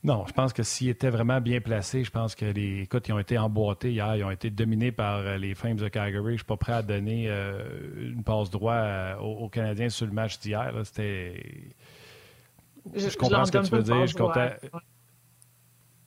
non, 0.05 0.23
je 0.27 0.33
pense 0.33 0.53
que 0.53 0.61
s'ils 0.61 0.89
étaient 0.89 1.09
vraiment 1.09 1.41
bien 1.41 1.59
placés, 1.59 2.03
je 2.03 2.11
pense 2.11 2.35
que 2.35 2.45
les. 2.45 2.81
Écoute, 2.81 3.07
ils 3.07 3.11
ont 3.11 3.17
été 3.17 3.39
emboîtés 3.39 3.91
hier, 3.91 4.15
ils 4.15 4.23
ont 4.23 4.29
été 4.29 4.51
dominés 4.51 4.91
par 4.91 5.17
euh, 5.17 5.37
les 5.37 5.55
Flames 5.55 5.77
de 5.77 5.87
Calgary. 5.87 6.23
Je 6.23 6.31
ne 6.31 6.37
suis 6.37 6.45
pas 6.45 6.57
prêt 6.57 6.73
à 6.73 6.83
donner 6.83 7.25
euh, 7.27 8.11
une 8.11 8.23
passe 8.23 8.51
droit 8.51 8.75
euh, 8.75 9.17
aux, 9.17 9.49
Canadiens 9.49 9.89
sur 9.89 10.05
le 10.05 10.11
match 10.11 10.37
d'hier. 10.37 10.71
C'était. 10.83 11.43
Je, 12.93 13.17
comprends 13.17 13.45
ce 13.45 13.51
que 13.51 13.57
tu 13.57 13.71
veux 13.71 13.81
dire. 13.81 14.05
Je 14.05 14.15
comptais... 14.15 14.59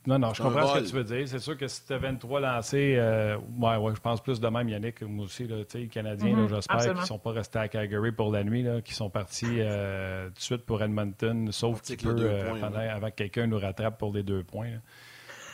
Non, 0.07 0.19
non, 0.19 0.33
je 0.33 0.43
comprends 0.43 0.75
ce 0.75 0.81
que 0.81 0.87
tu 0.87 0.95
veux 0.95 1.05
dire. 1.05 1.29
C'est 1.29 1.39
sûr 1.39 1.57
que 1.57 1.67
si 1.67 1.85
tu 1.85 1.93
as 1.93 1.99
23 1.99 2.41
lancés, 2.41 2.95
euh, 2.97 3.37
ouais, 3.59 3.77
ouais, 3.77 3.95
je 3.95 4.01
pense 4.01 4.23
plus 4.23 4.41
de 4.41 4.49
même, 4.49 4.69
Yannick, 4.69 5.03
moi 5.03 5.27
aussi, 5.27 5.47
là, 5.47 5.57
les 5.75 5.89
Canadiens, 5.89 6.35
mm 6.35 6.47
-hmm, 6.47 6.49
j'espère 6.49 6.79
qu'ils 6.79 6.93
ne 6.93 7.05
sont 7.05 7.19
pas 7.19 7.33
restés 7.33 7.59
à 7.59 7.69
Calgary 7.69 8.13
pour 8.13 8.33
la 8.33 8.45
nuit, 8.45 8.65
qui 8.85 8.95
sont 8.95 9.11
partis 9.11 9.57
euh, 9.59 10.29
tout 10.29 10.35
de 10.35 10.41
suite 10.41 10.65
pour 10.65 10.83
Edmonton, 10.83 11.53
sauf 11.53 11.83
petit 11.83 11.97
peu 11.97 12.15
euh, 12.19 12.61
pendant, 12.61 12.79
avant 12.79 13.11
que 13.11 13.17
quelqu'un 13.17 13.47
nous 13.47 13.59
rattrape 13.59 13.99
pour 13.99 14.13
les 14.15 14.23
deux 14.23 14.45
points. 14.45 14.81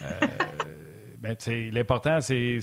ben, 1.18 1.36
L'important, 1.72 2.20
c'est 2.20 2.58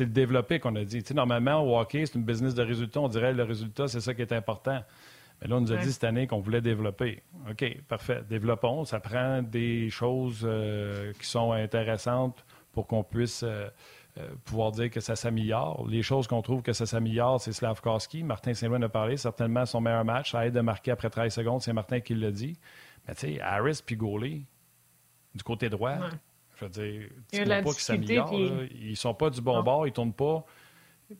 le 0.00 0.06
développer 0.06 0.58
qu'on 0.58 0.74
a 0.76 0.84
dit. 0.84 1.02
T'sais, 1.02 1.14
normalement, 1.14 1.60
au 1.62 1.78
hockey, 1.78 2.06
c'est 2.06 2.16
une 2.16 2.24
business 2.24 2.54
de 2.54 2.62
résultats. 2.62 3.00
On 3.00 3.08
dirait 3.08 3.32
le 3.32 3.44
résultat, 3.44 3.88
c'est 3.88 4.00
ça 4.00 4.14
qui 4.14 4.22
est 4.22 4.32
important. 4.32 4.82
Mais 5.40 5.48
là, 5.48 5.56
on 5.56 5.60
nous 5.60 5.72
a 5.72 5.76
dit 5.76 5.92
cette 5.92 6.04
année 6.04 6.26
qu'on 6.26 6.40
voulait 6.40 6.60
développer. 6.60 7.22
OK, 7.50 7.82
parfait. 7.88 8.22
Développons. 8.28 8.84
Ça 8.84 9.00
prend 9.00 9.42
des 9.42 9.90
choses 9.90 10.42
euh, 10.44 11.12
qui 11.20 11.26
sont 11.26 11.52
intéressantes 11.52 12.44
pour 12.72 12.86
qu'on 12.86 13.04
puisse 13.04 13.42
euh, 13.42 13.68
euh, 14.18 14.28
pouvoir 14.44 14.72
dire 14.72 14.90
que 14.90 15.00
ça 15.00 15.16
s'améliore. 15.16 15.86
Les 15.88 16.02
choses 16.02 16.26
qu'on 16.26 16.40
trouve 16.40 16.62
que 16.62 16.72
ça 16.72 16.86
s'améliore, 16.86 17.40
c'est 17.40 17.52
Slavkowski. 17.52 18.22
Martin 18.22 18.54
Saint-Louis 18.54 18.78
en 18.78 18.82
a 18.82 18.88
parlé. 18.88 19.16
Certainement 19.16 19.66
son 19.66 19.80
meilleur 19.80 20.04
match. 20.04 20.32
Ça 20.32 20.46
aide 20.46 20.54
de 20.54 20.60
marquer 20.60 20.92
après 20.92 21.10
13 21.10 21.32
secondes. 21.32 21.62
C'est 21.62 21.72
Martin 21.72 22.00
qui 22.00 22.14
l'a 22.14 22.30
dit. 22.30 22.58
Mais 23.06 23.14
tu 23.14 23.34
sais, 23.34 23.40
Harris 23.40 23.82
puis 23.84 23.96
Gaulet, 23.96 24.42
du 25.34 25.42
côté 25.42 25.68
droit, 25.68 25.96
je 26.56 26.64
veux 26.64 26.70
dire, 26.70 27.08
tu 27.30 27.44
pas 27.44 27.62
qu'ils 27.62 27.72
s'améliorent. 27.74 28.32
Ils 28.32 28.90
Ils 28.90 28.96
sont 28.96 29.14
pas 29.14 29.30
du 29.30 29.40
bon 29.40 29.62
bord, 29.62 29.86
ils 29.86 29.92
tournent 29.92 30.12
pas. 30.12 30.44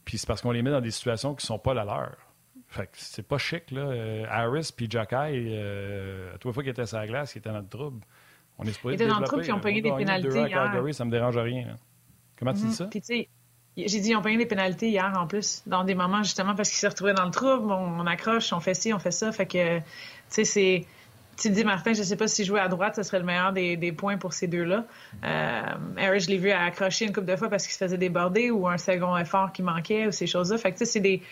Puis 0.04 0.18
c'est 0.18 0.26
parce 0.26 0.40
qu'on 0.40 0.52
les 0.52 0.62
met 0.62 0.70
dans 0.70 0.80
des 0.80 0.90
situations 0.90 1.34
qui 1.34 1.44
sont 1.44 1.58
pas 1.58 1.74
la 1.74 1.84
leur. 1.84 2.16
Fait 2.74 2.86
que 2.86 2.92
c'est 2.94 3.22
pas 3.22 3.38
chic, 3.38 3.70
là. 3.70 3.82
Euh, 3.82 4.26
Harris 4.28 4.72
puis 4.76 4.88
Jacky, 4.90 5.14
euh, 5.14 6.34
à 6.34 6.38
trois 6.38 6.52
fois 6.52 6.64
qu'ils 6.64 6.72
étaient 6.72 6.86
sur 6.86 6.98
la 6.98 7.06
glace, 7.06 7.36
ils 7.36 7.38
étaient 7.38 7.50
dans 7.52 7.60
le 7.60 7.68
trouble. 7.68 8.04
On 8.58 8.64
est 8.64 8.72
supposé 8.72 8.96
Ils 8.96 9.02
étaient 9.02 9.08
dans 9.08 9.20
le 9.20 9.26
trouble 9.26 9.42
puis 9.42 9.50
ils 9.50 9.54
ont 9.54 9.60
payé 9.60 9.80
des 9.80 9.92
pénalités 9.92 10.38
hier. 10.40 10.48
Calgary, 10.48 10.92
ça 10.92 11.04
me 11.04 11.10
dérange 11.12 11.38
rien. 11.38 11.76
Comment 12.36 12.52
tu 12.52 12.60
dis 12.60 12.66
mhm. 12.66 12.72
ça? 12.72 12.84
Puis 12.86 13.00
tu 13.00 13.06
sais, 13.06 13.28
j'ai 13.76 14.00
dit 14.00 14.10
ils 14.10 14.16
ont 14.16 14.22
payé 14.22 14.36
des 14.36 14.46
pénalités 14.46 14.88
hier 14.88 15.12
en 15.16 15.28
plus, 15.28 15.62
dans 15.66 15.84
des 15.84 15.94
moments 15.94 16.24
justement 16.24 16.56
parce 16.56 16.68
qu'ils 16.68 16.78
se 16.78 16.88
retrouvaient 16.88 17.14
dans 17.14 17.26
le 17.26 17.30
trouble. 17.30 17.70
On, 17.70 18.00
on, 18.00 18.06
accroche, 18.06 18.52
on 18.52 18.58
fait 18.58 18.74
ci, 18.74 18.92
on 18.92 18.98
fait 18.98 19.12
ça. 19.12 19.30
Fait 19.30 19.46
que, 19.46 19.78
tu 19.78 19.84
sais, 20.28 20.44
c'est. 20.44 20.86
Tu 21.36 21.50
dis, 21.50 21.64
Martin, 21.64 21.92
je 21.92 22.00
ne 22.00 22.04
sais 22.04 22.16
pas 22.16 22.28
si 22.28 22.44
jouer 22.44 22.60
à 22.60 22.68
droite, 22.68 22.96
ce 22.96 23.02
serait 23.04 23.18
le 23.18 23.24
meilleur 23.24 23.52
des, 23.52 23.76
des 23.76 23.92
points 23.92 24.18
pour 24.18 24.32
ces 24.32 24.46
deux-là. 24.46 24.84
Euh, 25.24 25.62
Harris, 25.96 26.20
je 26.20 26.28
l'ai 26.30 26.38
vu 26.38 26.50
accrocher 26.50 27.06
une 27.06 27.12
couple 27.12 27.26
de 27.26 27.34
fois 27.34 27.48
parce 27.48 27.64
qu'il 27.64 27.72
se 27.72 27.78
faisait 27.78 27.98
déborder 27.98 28.52
ou 28.52 28.68
un 28.68 28.78
second 28.78 29.16
effort 29.16 29.52
qui 29.52 29.62
manquait 29.62 30.06
ou 30.06 30.12
ces 30.12 30.28
choses-là. 30.28 30.58
Fait 30.58 30.70
que, 30.70 30.78
tu 30.78 30.86
sais, 30.86 30.92
c'est 30.92 31.00
des 31.00 31.22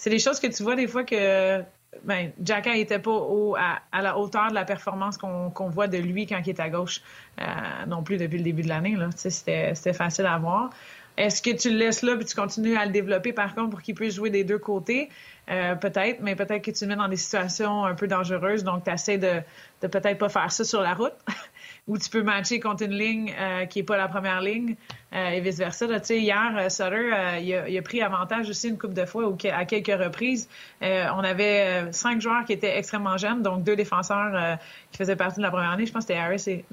c'est 0.00 0.08
des 0.08 0.18
choses 0.18 0.40
que 0.40 0.46
tu 0.46 0.62
vois 0.62 0.76
des 0.76 0.86
fois 0.86 1.04
que 1.04 1.62
ben, 2.04 2.32
Jacka 2.42 2.72
n'était 2.72 2.98
pas 2.98 3.10
au, 3.10 3.54
à, 3.54 4.00
la 4.00 4.16
hauteur 4.16 4.48
de 4.48 4.54
la 4.54 4.64
performance 4.64 5.18
qu'on 5.18 5.68
voit 5.68 5.88
de 5.88 5.98
lui 5.98 6.26
quand 6.26 6.40
il 6.42 6.48
est 6.48 6.60
à 6.60 6.70
gauche, 6.70 7.02
euh, 7.38 7.44
non 7.86 8.02
plus 8.02 8.16
depuis 8.16 8.38
le 8.38 8.44
début 8.44 8.62
de 8.62 8.68
l'année. 8.68 8.96
C'était 9.14 9.92
facile 9.92 10.24
à 10.24 10.38
voir. 10.38 10.70
Est-ce 11.18 11.42
que 11.42 11.50
tu 11.50 11.68
le 11.68 11.76
laisses 11.76 12.00
là 12.00 12.16
et 12.18 12.24
tu 12.24 12.34
continues 12.34 12.78
à 12.78 12.86
le 12.86 12.92
développer 12.92 13.34
par 13.34 13.54
contre 13.54 13.68
pour 13.68 13.82
qu'il 13.82 13.94
puisse 13.94 14.14
jouer 14.14 14.30
des 14.30 14.42
deux 14.42 14.58
côtés? 14.58 15.10
Euh, 15.50 15.74
peut-être, 15.74 16.20
mais 16.22 16.34
peut-être 16.34 16.62
que 16.62 16.70
tu 16.70 16.84
le 16.84 16.88
mets 16.88 16.96
dans 16.96 17.08
des 17.08 17.16
situations 17.16 17.84
un 17.84 17.94
peu 17.94 18.06
dangereuses, 18.08 18.64
donc 18.64 18.84
tu 18.84 19.18
de, 19.18 19.42
de 19.82 19.86
peut-être 19.86 20.16
pas 20.16 20.30
faire 20.30 20.50
ça 20.50 20.64
sur 20.64 20.80
la 20.80 20.94
route. 20.94 21.12
où 21.90 21.98
tu 21.98 22.08
peux 22.08 22.22
matcher 22.22 22.60
contre 22.60 22.84
une 22.84 22.92
ligne 22.92 23.34
euh, 23.36 23.66
qui 23.66 23.80
n'est 23.80 23.84
pas 23.84 23.96
la 23.96 24.06
première 24.06 24.40
ligne 24.40 24.76
euh, 25.12 25.30
et 25.30 25.40
vice-versa. 25.40 25.86
Hier, 26.08 26.56
euh, 26.56 26.68
Sutter, 26.68 27.40
il 27.42 27.52
a, 27.52 27.68
il, 27.68 27.76
a, 27.76 27.82
pris 27.82 28.00
avantage 28.00 28.48
aussi 28.48 28.68
une 28.68 28.78
coupe 28.78 28.94
de 28.94 29.04
fois 29.04 29.28
ou 29.28 29.36
à 29.52 29.64
quelques 29.64 30.00
reprises. 30.00 30.48
on 30.80 31.24
avait 31.24 31.90
cinq 31.92 32.20
joueurs 32.20 32.44
qui 32.44 32.52
étaient 32.52 32.78
extrêmement 32.78 33.16
jeunes, 33.16 33.42
donc 33.42 33.64
deux 33.64 33.74
défenseurs 33.74 34.58
qui 34.92 34.98
faisaient 34.98 35.16
partie 35.16 35.38
de 35.38 35.42
la 35.42 35.50
première 35.50 35.76
ligne. 35.76 35.86
Je 35.86 35.92
pense 35.92 36.04
que 36.04 36.12
c'était 36.14 36.20
Harris 36.20 36.44
et 36.46 36.64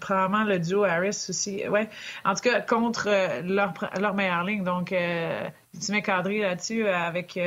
probablement 0.00 0.44
le 0.44 0.58
duo 0.58 0.84
Harris 0.84 1.26
aussi. 1.28 1.68
Ouais. 1.68 1.90
En 2.24 2.34
tout 2.34 2.42
cas, 2.42 2.62
contre 2.62 3.10
leur, 3.42 3.74
leur 4.00 4.14
meilleure 4.14 4.44
ligne. 4.44 4.64
Donc, 4.64 4.88
tu 4.88 5.92
mets 5.92 6.02
Cadry 6.02 6.40
là-dessus 6.40 6.88
avec 6.88 7.38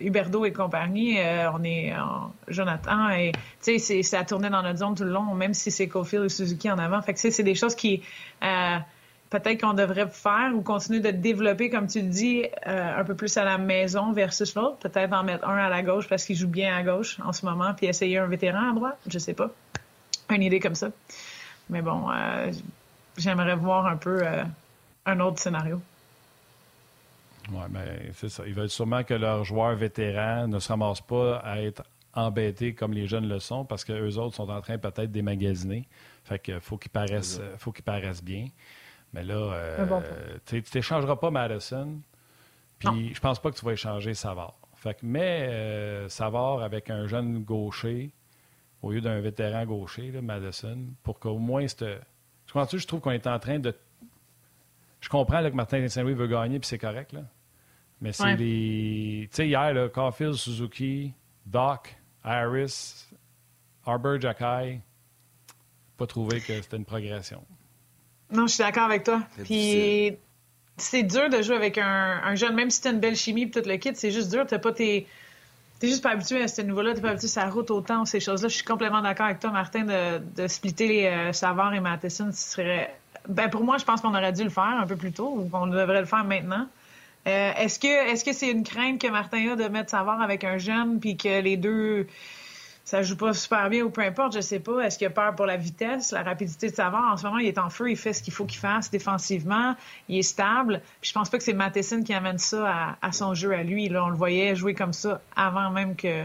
Huberdo 0.00 0.44
et 0.44 0.52
compagnie, 0.52 1.18
euh, 1.18 1.50
on 1.52 1.62
est 1.64 1.94
en 1.96 2.32
Jonathan 2.48 3.10
et 3.10 3.32
tu 3.62 3.78
sais, 3.78 4.02
ça 4.02 4.24
tournait 4.24 4.50
dans 4.50 4.62
notre 4.62 4.78
zone 4.78 4.94
tout 4.94 5.04
le 5.04 5.10
long, 5.10 5.34
même 5.34 5.54
si 5.54 5.70
c'est 5.70 5.88
Cofield 5.88 6.24
ou 6.24 6.28
Suzuki 6.28 6.70
en 6.70 6.78
avant. 6.78 7.00
Fait 7.02 7.14
que 7.14 7.20
c'est 7.20 7.42
des 7.42 7.54
choses 7.54 7.74
qui 7.74 8.02
euh, 8.42 8.78
peut-être 9.30 9.60
qu'on 9.60 9.74
devrait 9.74 10.08
faire 10.08 10.52
ou 10.54 10.62
continuer 10.62 11.00
de 11.00 11.10
développer, 11.10 11.70
comme 11.70 11.86
tu 11.86 12.00
le 12.00 12.08
dis, 12.08 12.44
euh, 12.66 13.00
un 13.00 13.04
peu 13.04 13.14
plus 13.14 13.36
à 13.36 13.44
la 13.44 13.58
maison 13.58 14.12
versus 14.12 14.54
l'autre. 14.54 14.78
Peut-être 14.78 15.12
en 15.12 15.24
mettre 15.24 15.48
un 15.48 15.56
à 15.56 15.68
la 15.68 15.82
gauche 15.82 16.08
parce 16.08 16.24
qu'il 16.24 16.36
joue 16.36 16.48
bien 16.48 16.76
à 16.76 16.82
gauche 16.82 17.18
en 17.24 17.32
ce 17.32 17.44
moment, 17.46 17.72
puis 17.74 17.86
essayer 17.86 18.18
un 18.18 18.26
vétéran 18.26 18.70
à 18.70 18.74
droite. 18.74 18.98
Je 19.06 19.18
sais 19.18 19.34
pas. 19.34 19.50
Une 20.30 20.42
idée 20.42 20.60
comme 20.60 20.74
ça. 20.74 20.88
Mais 21.70 21.82
bon, 21.82 22.08
j'aimerais 23.16 23.56
voir 23.56 23.86
un 23.86 23.96
peu 23.96 24.22
un 25.06 25.20
autre 25.20 25.38
scénario. 25.38 25.80
Oui, 27.50 27.62
mais 27.70 27.84
ben, 27.84 28.10
c'est 28.14 28.28
ça. 28.28 28.44
Ils 28.46 28.54
veulent 28.54 28.70
sûrement 28.70 29.04
que 29.04 29.14
leurs 29.14 29.44
joueurs 29.44 29.74
vétérans 29.74 30.48
ne 30.48 30.58
se 30.58 30.68
ramassent 30.68 31.00
pas 31.00 31.36
à 31.38 31.60
être 31.60 31.82
embêtés 32.14 32.74
comme 32.74 32.92
les 32.92 33.06
jeunes 33.06 33.28
le 33.28 33.38
sont 33.38 33.64
parce 33.64 33.84
qu'eux 33.84 34.16
autres 34.16 34.36
sont 34.36 34.48
en 34.48 34.60
train 34.60 34.78
peut-être 34.78 35.10
d'émagasiner. 35.10 35.86
Fait 36.24 36.38
qu'il 36.38 36.60
faut 36.60 36.78
qu'ils 36.78 36.90
paraissent, 36.90 37.40
faut 37.58 37.72
qu'ils 37.72 37.84
paraissent 37.84 38.24
bien. 38.24 38.46
Mais 39.12 39.24
là, 39.24 39.34
euh, 39.34 40.38
tu 40.46 40.62
n'échangeras 40.74 41.16
pas 41.16 41.30
Madison. 41.30 42.00
Puis 42.78 43.14
je 43.14 43.20
pense 43.20 43.40
pas 43.40 43.50
que 43.50 43.56
tu 43.56 43.64
vas 43.64 43.72
échanger 43.72 44.14
Savard. 44.14 44.54
Fait 44.76 44.94
que 44.94 45.06
mets 45.06 45.48
euh, 45.48 46.08
Savard 46.08 46.62
avec 46.62 46.90
un 46.90 47.06
jeune 47.06 47.42
gaucher 47.42 48.12
au 48.82 48.92
lieu 48.92 49.00
d'un 49.00 49.18
vétéran 49.20 49.64
gaucher, 49.64 50.10
là, 50.10 50.20
Madison, 50.20 50.78
pour 51.02 51.18
qu'au 51.18 51.38
moins. 51.38 51.64
Tu 51.66 51.86
je 52.78 52.86
trouve 52.86 53.00
qu'on 53.00 53.10
est 53.12 53.26
en 53.26 53.38
train 53.38 53.58
de 53.58 53.74
je 55.04 55.10
comprends 55.10 55.42
que 55.42 55.54
Martin 55.54 55.86
Saint-Louis 55.86 56.14
veut 56.14 56.26
gagner, 56.26 56.58
puis 56.58 56.66
c'est 56.66 56.78
correct. 56.78 57.12
Là. 57.12 57.20
Mais 58.00 58.12
c'est 58.12 58.36
les. 58.36 59.28
Tu 59.30 59.36
sais, 59.36 59.48
hier, 59.48 59.74
là, 59.74 59.90
Caulfield, 59.90 60.32
Suzuki, 60.32 61.12
Doc, 61.44 61.94
Harris, 62.24 63.04
Arbor, 63.84 64.18
Jacky, 64.18 64.80
pas 65.98 66.06
trouvé 66.06 66.40
que 66.40 66.54
c'était 66.62 66.78
une 66.78 66.86
progression. 66.86 67.44
Non, 68.30 68.46
je 68.46 68.54
suis 68.54 68.64
d'accord 68.64 68.84
avec 68.84 69.04
toi. 69.04 69.22
Puis 69.44 70.16
c'est 70.78 71.02
dur 71.02 71.28
de 71.28 71.42
jouer 71.42 71.56
avec 71.56 71.76
un, 71.76 72.34
jeune, 72.34 72.54
même 72.54 72.70
si 72.70 72.80
tu 72.80 72.88
as 72.88 72.92
une 72.92 73.00
belle 73.00 73.14
chimie 73.14 73.42
et 73.42 73.50
tout 73.50 73.60
le 73.62 73.76
kit, 73.76 73.92
c'est 73.94 74.10
juste 74.10 74.30
dur. 74.30 74.46
T'es 74.46 74.58
pas 74.58 74.72
tes. 74.72 75.06
T'es 75.80 75.88
juste 75.88 76.02
pas 76.02 76.12
habitué 76.12 76.42
à 76.42 76.48
ce 76.48 76.62
niveau-là, 76.62 76.94
t'es 76.94 77.02
pas 77.02 77.10
habitué 77.10 77.26
à 77.26 77.28
sa 77.28 77.50
route 77.50 77.70
autant, 77.70 78.06
ces 78.06 78.20
choses-là. 78.20 78.48
Je 78.48 78.54
suis 78.54 78.64
complètement 78.64 79.02
d'accord 79.02 79.26
avec 79.26 79.40
toi, 79.40 79.50
Martin, 79.50 79.84
de, 79.84 80.18
de 80.18 80.48
splitter 80.48 80.88
les 80.88 81.06
euh, 81.06 81.32
Savard 81.34 81.74
et 81.74 81.80
Matheson, 81.80 82.30
ce 82.32 82.52
serait 82.52 82.94
ben 83.28 83.48
pour 83.48 83.64
moi, 83.64 83.78
je 83.78 83.84
pense 83.84 84.00
qu'on 84.00 84.14
aurait 84.14 84.32
dû 84.32 84.44
le 84.44 84.50
faire 84.50 84.78
un 84.80 84.86
peu 84.86 84.96
plus 84.96 85.12
tôt 85.12 85.34
ou 85.36 85.48
qu'on 85.48 85.66
devrait 85.66 86.00
le 86.00 86.06
faire 86.06 86.24
maintenant. 86.24 86.66
Euh, 87.26 87.52
est-ce 87.56 87.78
que 87.78 88.12
est-ce 88.12 88.24
que 88.24 88.32
c'est 88.32 88.50
une 88.50 88.64
crainte 88.64 89.00
que 89.00 89.08
Martin 89.08 89.52
a 89.52 89.56
de 89.56 89.68
mettre 89.68 89.90
Savard 89.90 90.20
avec 90.20 90.44
un 90.44 90.58
jeune 90.58 91.00
puis 91.00 91.16
que 91.16 91.40
les 91.40 91.56
deux 91.56 92.06
ça 92.84 93.02
joue 93.02 93.16
pas 93.16 93.32
super 93.32 93.70
bien 93.70 93.82
ou 93.82 93.88
peu 93.88 94.02
importe, 94.02 94.34
je 94.34 94.42
sais 94.42 94.60
pas. 94.60 94.80
Est-ce 94.80 94.98
qu'il 94.98 95.06
a 95.06 95.10
peur 95.10 95.34
pour 95.34 95.46
la 95.46 95.56
vitesse, 95.56 96.12
la 96.12 96.22
rapidité 96.22 96.68
de 96.68 96.74
Savard? 96.74 97.14
En 97.14 97.16
ce 97.16 97.24
moment, 97.24 97.38
il 97.38 97.46
est 97.46 97.56
en 97.56 97.70
feu, 97.70 97.90
il 97.90 97.96
fait 97.96 98.12
ce 98.12 98.22
qu'il 98.22 98.32
faut 98.32 98.44
qu'il 98.44 98.60
fasse 98.60 98.90
défensivement, 98.90 99.74
il 100.08 100.18
est 100.18 100.22
stable. 100.22 100.82
Puis 101.00 101.08
je 101.08 101.14
pense 101.14 101.30
pas 101.30 101.38
que 101.38 101.44
c'est 101.44 101.54
Matheson 101.54 102.02
qui 102.02 102.12
amène 102.12 102.36
ça 102.36 102.98
à, 103.00 103.12
son 103.12 103.32
jeu 103.32 103.54
à 103.54 103.62
lui. 103.62 103.88
Là, 103.88 104.04
on 104.04 104.10
le 104.10 104.16
voyait 104.16 104.54
jouer 104.54 104.74
comme 104.74 104.92
ça 104.92 105.22
avant 105.34 105.70
même 105.70 105.96
que, 105.96 106.24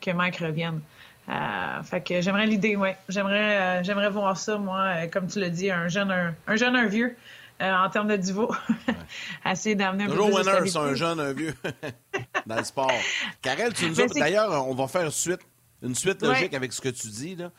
que 0.00 0.10
Mike 0.10 0.38
revienne. 0.38 0.80
Euh, 1.28 1.82
fait 1.82 2.00
que 2.00 2.20
j'aimerais 2.20 2.46
l'idée, 2.46 2.76
ouais. 2.76 2.96
J'aimerais, 3.08 3.58
euh, 3.58 3.82
j'aimerais 3.82 4.08
voir 4.08 4.36
ça, 4.36 4.56
moi, 4.56 4.80
euh, 4.80 5.06
comme 5.08 5.26
tu 5.26 5.40
l'as 5.40 5.50
dit, 5.50 5.70
un 5.70 5.88
jeune, 5.88 6.10
un, 6.10 6.56
jeune, 6.56 6.74
un 6.74 6.86
vieux, 6.86 7.16
en 7.60 7.88
termes 7.90 8.08
de 8.08 8.16
niveau. 8.16 8.54
Essayer 9.46 9.74
d'amener 9.74 10.04
un 10.04 10.08
Toujours 10.08 10.32
winner, 10.32 10.66
c'est 10.66 10.78
un 10.78 10.94
jeune, 10.94 11.20
un 11.20 11.32
vieux, 11.32 11.54
dans 12.46 12.56
le 12.56 12.64
sport. 12.64 12.90
Karel, 13.42 13.74
tu 13.74 13.90
nous 13.90 14.00
as... 14.00 14.06
D'ailleurs, 14.06 14.66
on 14.68 14.74
va 14.74 14.88
faire 14.88 15.04
une 15.04 15.10
suite, 15.10 15.40
une 15.82 15.94
suite 15.94 16.22
logique 16.22 16.54
avec 16.54 16.72
ce 16.72 16.80
que 16.80 16.88
tu 16.88 17.08
dis, 17.08 17.36
là. 17.36 17.50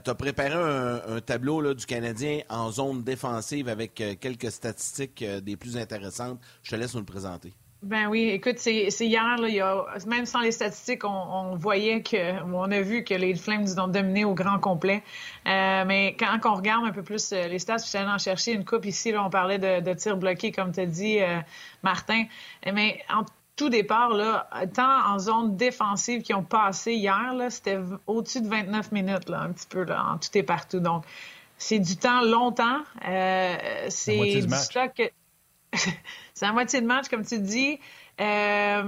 tu 0.00 0.10
as 0.10 0.14
préparé 0.14 0.54
un, 0.54 1.20
tableau 1.20 1.60
là, 1.60 1.74
du 1.74 1.86
Canadien 1.86 2.40
en 2.48 2.72
zone 2.72 3.04
défensive 3.04 3.68
avec 3.68 3.94
quelques 4.20 4.50
statistiques 4.50 5.24
des 5.42 5.56
plus 5.56 5.76
intéressantes. 5.76 6.40
Je 6.64 6.70
te 6.70 6.76
laisse 6.76 6.94
nous 6.94 7.00
le 7.00 7.06
présenter. 7.06 7.54
Ben 7.82 8.06
oui, 8.06 8.28
écoute, 8.28 8.58
c'est 8.58 8.86
hier, 9.00 9.38
là, 9.38 9.48
il 9.48 9.56
y 9.56 9.60
a, 9.60 9.84
même 10.06 10.24
sans 10.24 10.40
les 10.40 10.52
statistiques, 10.52 11.04
on, 11.04 11.56
voyait 11.56 12.00
que, 12.00 12.40
on 12.44 12.70
a 12.70 12.80
vu 12.80 13.02
que 13.02 13.14
les 13.14 13.34
Flames 13.34 13.62
nous 13.62 13.80
ont 13.80 13.88
dominé 13.88 14.24
au 14.24 14.34
grand 14.34 14.60
complet. 14.60 15.02
Euh, 15.48 15.84
mais 15.84 16.16
quand, 16.16 16.38
on 16.44 16.54
regarde 16.54 16.84
un 16.84 16.92
peu 16.92 17.02
plus 17.02 17.32
euh, 17.32 17.48
les 17.48 17.58
stats, 17.58 17.76
puis 17.76 17.88
j'allais 17.90 18.08
en 18.08 18.18
chercher 18.18 18.52
une 18.52 18.64
coupe 18.64 18.86
ici, 18.86 19.10
là, 19.10 19.24
on 19.24 19.30
parlait 19.30 19.58
de, 19.58 19.80
de 19.80 19.94
tirs 19.94 20.16
bloqués, 20.16 20.52
comme 20.52 20.70
tu 20.70 20.78
as 20.78 20.86
dit, 20.86 21.18
euh, 21.18 21.40
Martin. 21.82 22.26
Mais 22.72 23.02
en 23.12 23.24
tout 23.56 23.68
départ, 23.68 24.10
là, 24.10 24.48
tant 24.72 25.12
en 25.12 25.18
zone 25.18 25.56
défensive 25.56 26.22
qui 26.22 26.34
ont 26.34 26.44
passé 26.44 26.92
hier, 26.92 27.34
là, 27.34 27.50
c'était 27.50 27.80
au-dessus 28.06 28.42
de 28.42 28.48
29 28.48 28.92
minutes, 28.92 29.28
là, 29.28 29.40
un 29.40 29.50
petit 29.50 29.66
peu, 29.66 29.82
là, 29.82 30.06
en 30.08 30.18
tout 30.18 30.28
et 30.34 30.44
partout. 30.44 30.78
Donc, 30.78 31.04
c'est 31.58 31.78
du 31.78 31.96
temps 31.96 32.22
longtemps. 32.22 32.80
Euh, 33.08 33.56
c'est 33.88 34.40
du 34.40 34.54
stock. 34.54 35.12
c'est 36.34 36.46
la 36.46 36.52
moitié 36.52 36.80
de 36.80 36.86
match, 36.86 37.08
comme 37.08 37.24
tu 37.24 37.38
dis. 37.38 37.78
Euh, 38.20 38.82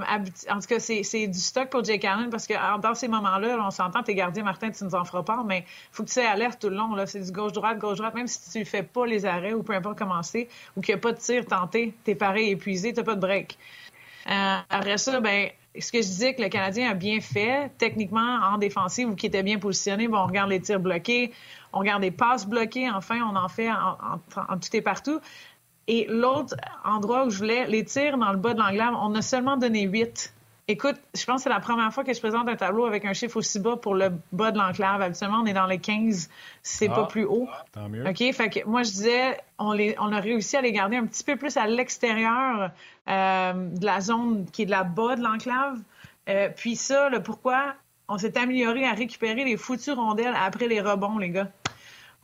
en 0.51 0.61
tout 0.61 0.67
cas, 0.67 0.79
c'est 0.79 1.27
du 1.27 1.39
stock 1.39 1.71
pour 1.71 1.83
Jake 1.83 2.05
Allen 2.05 2.29
parce 2.29 2.47
que 2.47 2.55
dans 2.81 2.95
ces 2.95 3.09
moments-là, 3.09 3.57
on 3.59 3.71
s'entend, 3.71 4.03
tes 4.03 4.15
gardiens, 4.15 4.45
Martin, 4.45 4.71
tu 4.71 4.85
nous 4.85 4.95
en 4.95 5.05
feras 5.05 5.23
pas, 5.23 5.43
mais 5.45 5.65
faut 5.93 6.03
que 6.03 6.09
tu 6.09 6.15
sois 6.15 6.29
alerte 6.29 6.61
tout 6.61 6.69
le 6.69 6.77
long. 6.77 6.95
C'est 7.07 7.21
du 7.21 7.33
gauche-droite, 7.33 7.79
gauche-droite, 7.79 8.15
même 8.15 8.27
si 8.27 8.51
tu 8.51 8.59
ne 8.59 8.65
fais 8.65 8.83
pas 8.83 9.07
les 9.07 9.25
arrêts 9.25 9.55
ou 9.55 9.63
peu 9.63 9.75
importe 9.75 9.99
comment 9.99 10.23
c'est, 10.23 10.49
ou 10.77 10.83
qu'il 10.83 10.95
n'y 10.95 10.99
a 10.99 11.01
pas 11.01 11.13
de 11.13 11.19
tir 11.19 11.47
tenté, 11.47 11.95
tu 12.05 12.11
es 12.11 12.15
pareil 12.15 12.51
épuisé, 12.51 12.93
tu 12.93 13.01
n'as 13.01 13.05
pas 13.05 13.15
de 13.15 13.21
break. 13.21 13.59
Euh, 14.31 14.57
après 14.69 14.99
ça, 14.99 15.21
ben, 15.21 15.49
ce 15.79 15.91
que 15.91 15.99
je 15.99 16.07
disais 16.07 16.35
que 16.35 16.43
le 16.43 16.49
Canadien 16.49 16.91
a 16.91 16.95
bien 16.95 17.21
fait, 17.21 17.73
techniquement, 17.79 18.39
en 18.43 18.59
défensive 18.59 19.09
ou 19.09 19.15
qui 19.17 19.27
était 19.27 19.43
bien 19.43 19.59
positionné, 19.59 20.07
bon, 20.07 20.19
on 20.19 20.27
regarde 20.27 20.51
les 20.51 20.61
tirs 20.61 20.81
bloqués, 20.81 21.33
on 21.73 21.81
regarde 21.81 22.03
les 22.03 22.11
passes 22.11 22.47
bloquées, 22.47 22.89
enfin, 22.91 23.21
on 23.23 23.37
en 23.37 23.49
fait 23.49 23.71
en 23.71 24.59
tout 24.59 24.77
et 24.77 24.83
partout. 24.83 25.21
Et 25.87 26.07
l'autre 26.09 26.57
endroit 26.85 27.27
où 27.27 27.31
je 27.31 27.39
voulais, 27.39 27.67
les 27.67 27.85
tirs 27.85 28.17
dans 28.19 28.33
le 28.33 28.39
bas 28.39 28.55
de 28.55 28.59
l'englave, 28.59 28.95
on 29.01 29.15
a 29.15 29.23
seulement 29.23 29.57
donné 29.57 29.83
8. 29.83 30.35
Écoute, 30.67 30.97
je 31.15 31.25
pense 31.27 31.37
que 31.37 31.43
c'est 31.43 31.49
la 31.51 31.61
première 31.61 31.93
fois 31.93 32.05
que 32.05 32.15
je 32.15 32.21
présente 32.21 32.49
un 32.49 32.57
tableau 32.57 32.87
avec 32.87 33.05
un 33.05 33.13
chiffre 33.13 33.37
aussi 33.37 33.61
bas 33.61 33.77
pour 33.77 33.95
le 33.95 34.13
bas 34.33 34.51
de 34.51 34.57
l'enclave. 34.57 35.03
Habituellement, 35.03 35.41
on 35.43 35.47
est 35.47 35.53
dans 35.53 35.67
les 35.67 35.79
15, 35.79 36.31
c'est 36.63 36.89
pas 36.89 37.03
ah. 37.03 37.07
plus 37.07 37.25
haut. 37.25 37.49
Tant 37.73 37.91
mieux. 37.91 38.03
OK, 38.09 38.33
fait 38.33 38.49
que 38.49 38.67
moi, 38.67 38.83
je 38.83 38.91
disais, 38.91 39.39
on, 39.59 39.73
les, 39.73 39.95
on 39.99 40.11
a 40.11 40.21
réussi 40.21 40.57
à 40.57 40.63
les 40.63 40.73
garder 40.73 40.97
un 40.97 41.05
petit 41.05 41.23
peu 41.23 41.37
plus 41.37 41.59
à 41.59 41.67
l'extérieur 41.67 42.71
euh, 43.09 43.53
de 43.53 43.85
la 43.85 44.01
zone 44.01 44.47
qui 44.51 44.63
est 44.63 44.67
de 44.67 44.71
la 44.71 44.85
bas 44.85 45.17
de 45.17 45.23
l'enclave. 45.23 45.79
Euh, 46.31 46.49
puis 46.57 46.77
ça, 46.77 47.11
le 47.11 47.23
pourquoi, 47.23 47.75
on 48.09 48.17
s'est 48.17 48.39
amélioré 48.39 48.87
à 48.87 48.93
récupérer 48.93 49.45
les 49.45 49.59
foutues 49.59 49.93
rondelles 49.93 50.35
après 50.35 50.67
les 50.67 50.81
rebonds, 50.81 51.19
les 51.19 51.29
gars. 51.29 51.51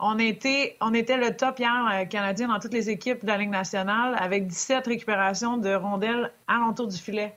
On 0.03 0.17
était, 0.17 0.77
on 0.81 0.89
le 0.89 1.29
top 1.29 1.59
hier 1.59 1.87
euh, 1.93 2.05
canadien 2.05 2.47
dans 2.47 2.59
toutes 2.59 2.73
les 2.73 2.89
équipes 2.89 3.21
de 3.21 3.27
la 3.27 3.37
Ligue 3.37 3.51
nationale 3.51 4.15
avec 4.19 4.47
17 4.47 4.87
récupérations 4.87 5.57
de 5.57 5.75
rondelles 5.75 6.31
alentour 6.47 6.87
du 6.87 6.97
filet 6.97 7.35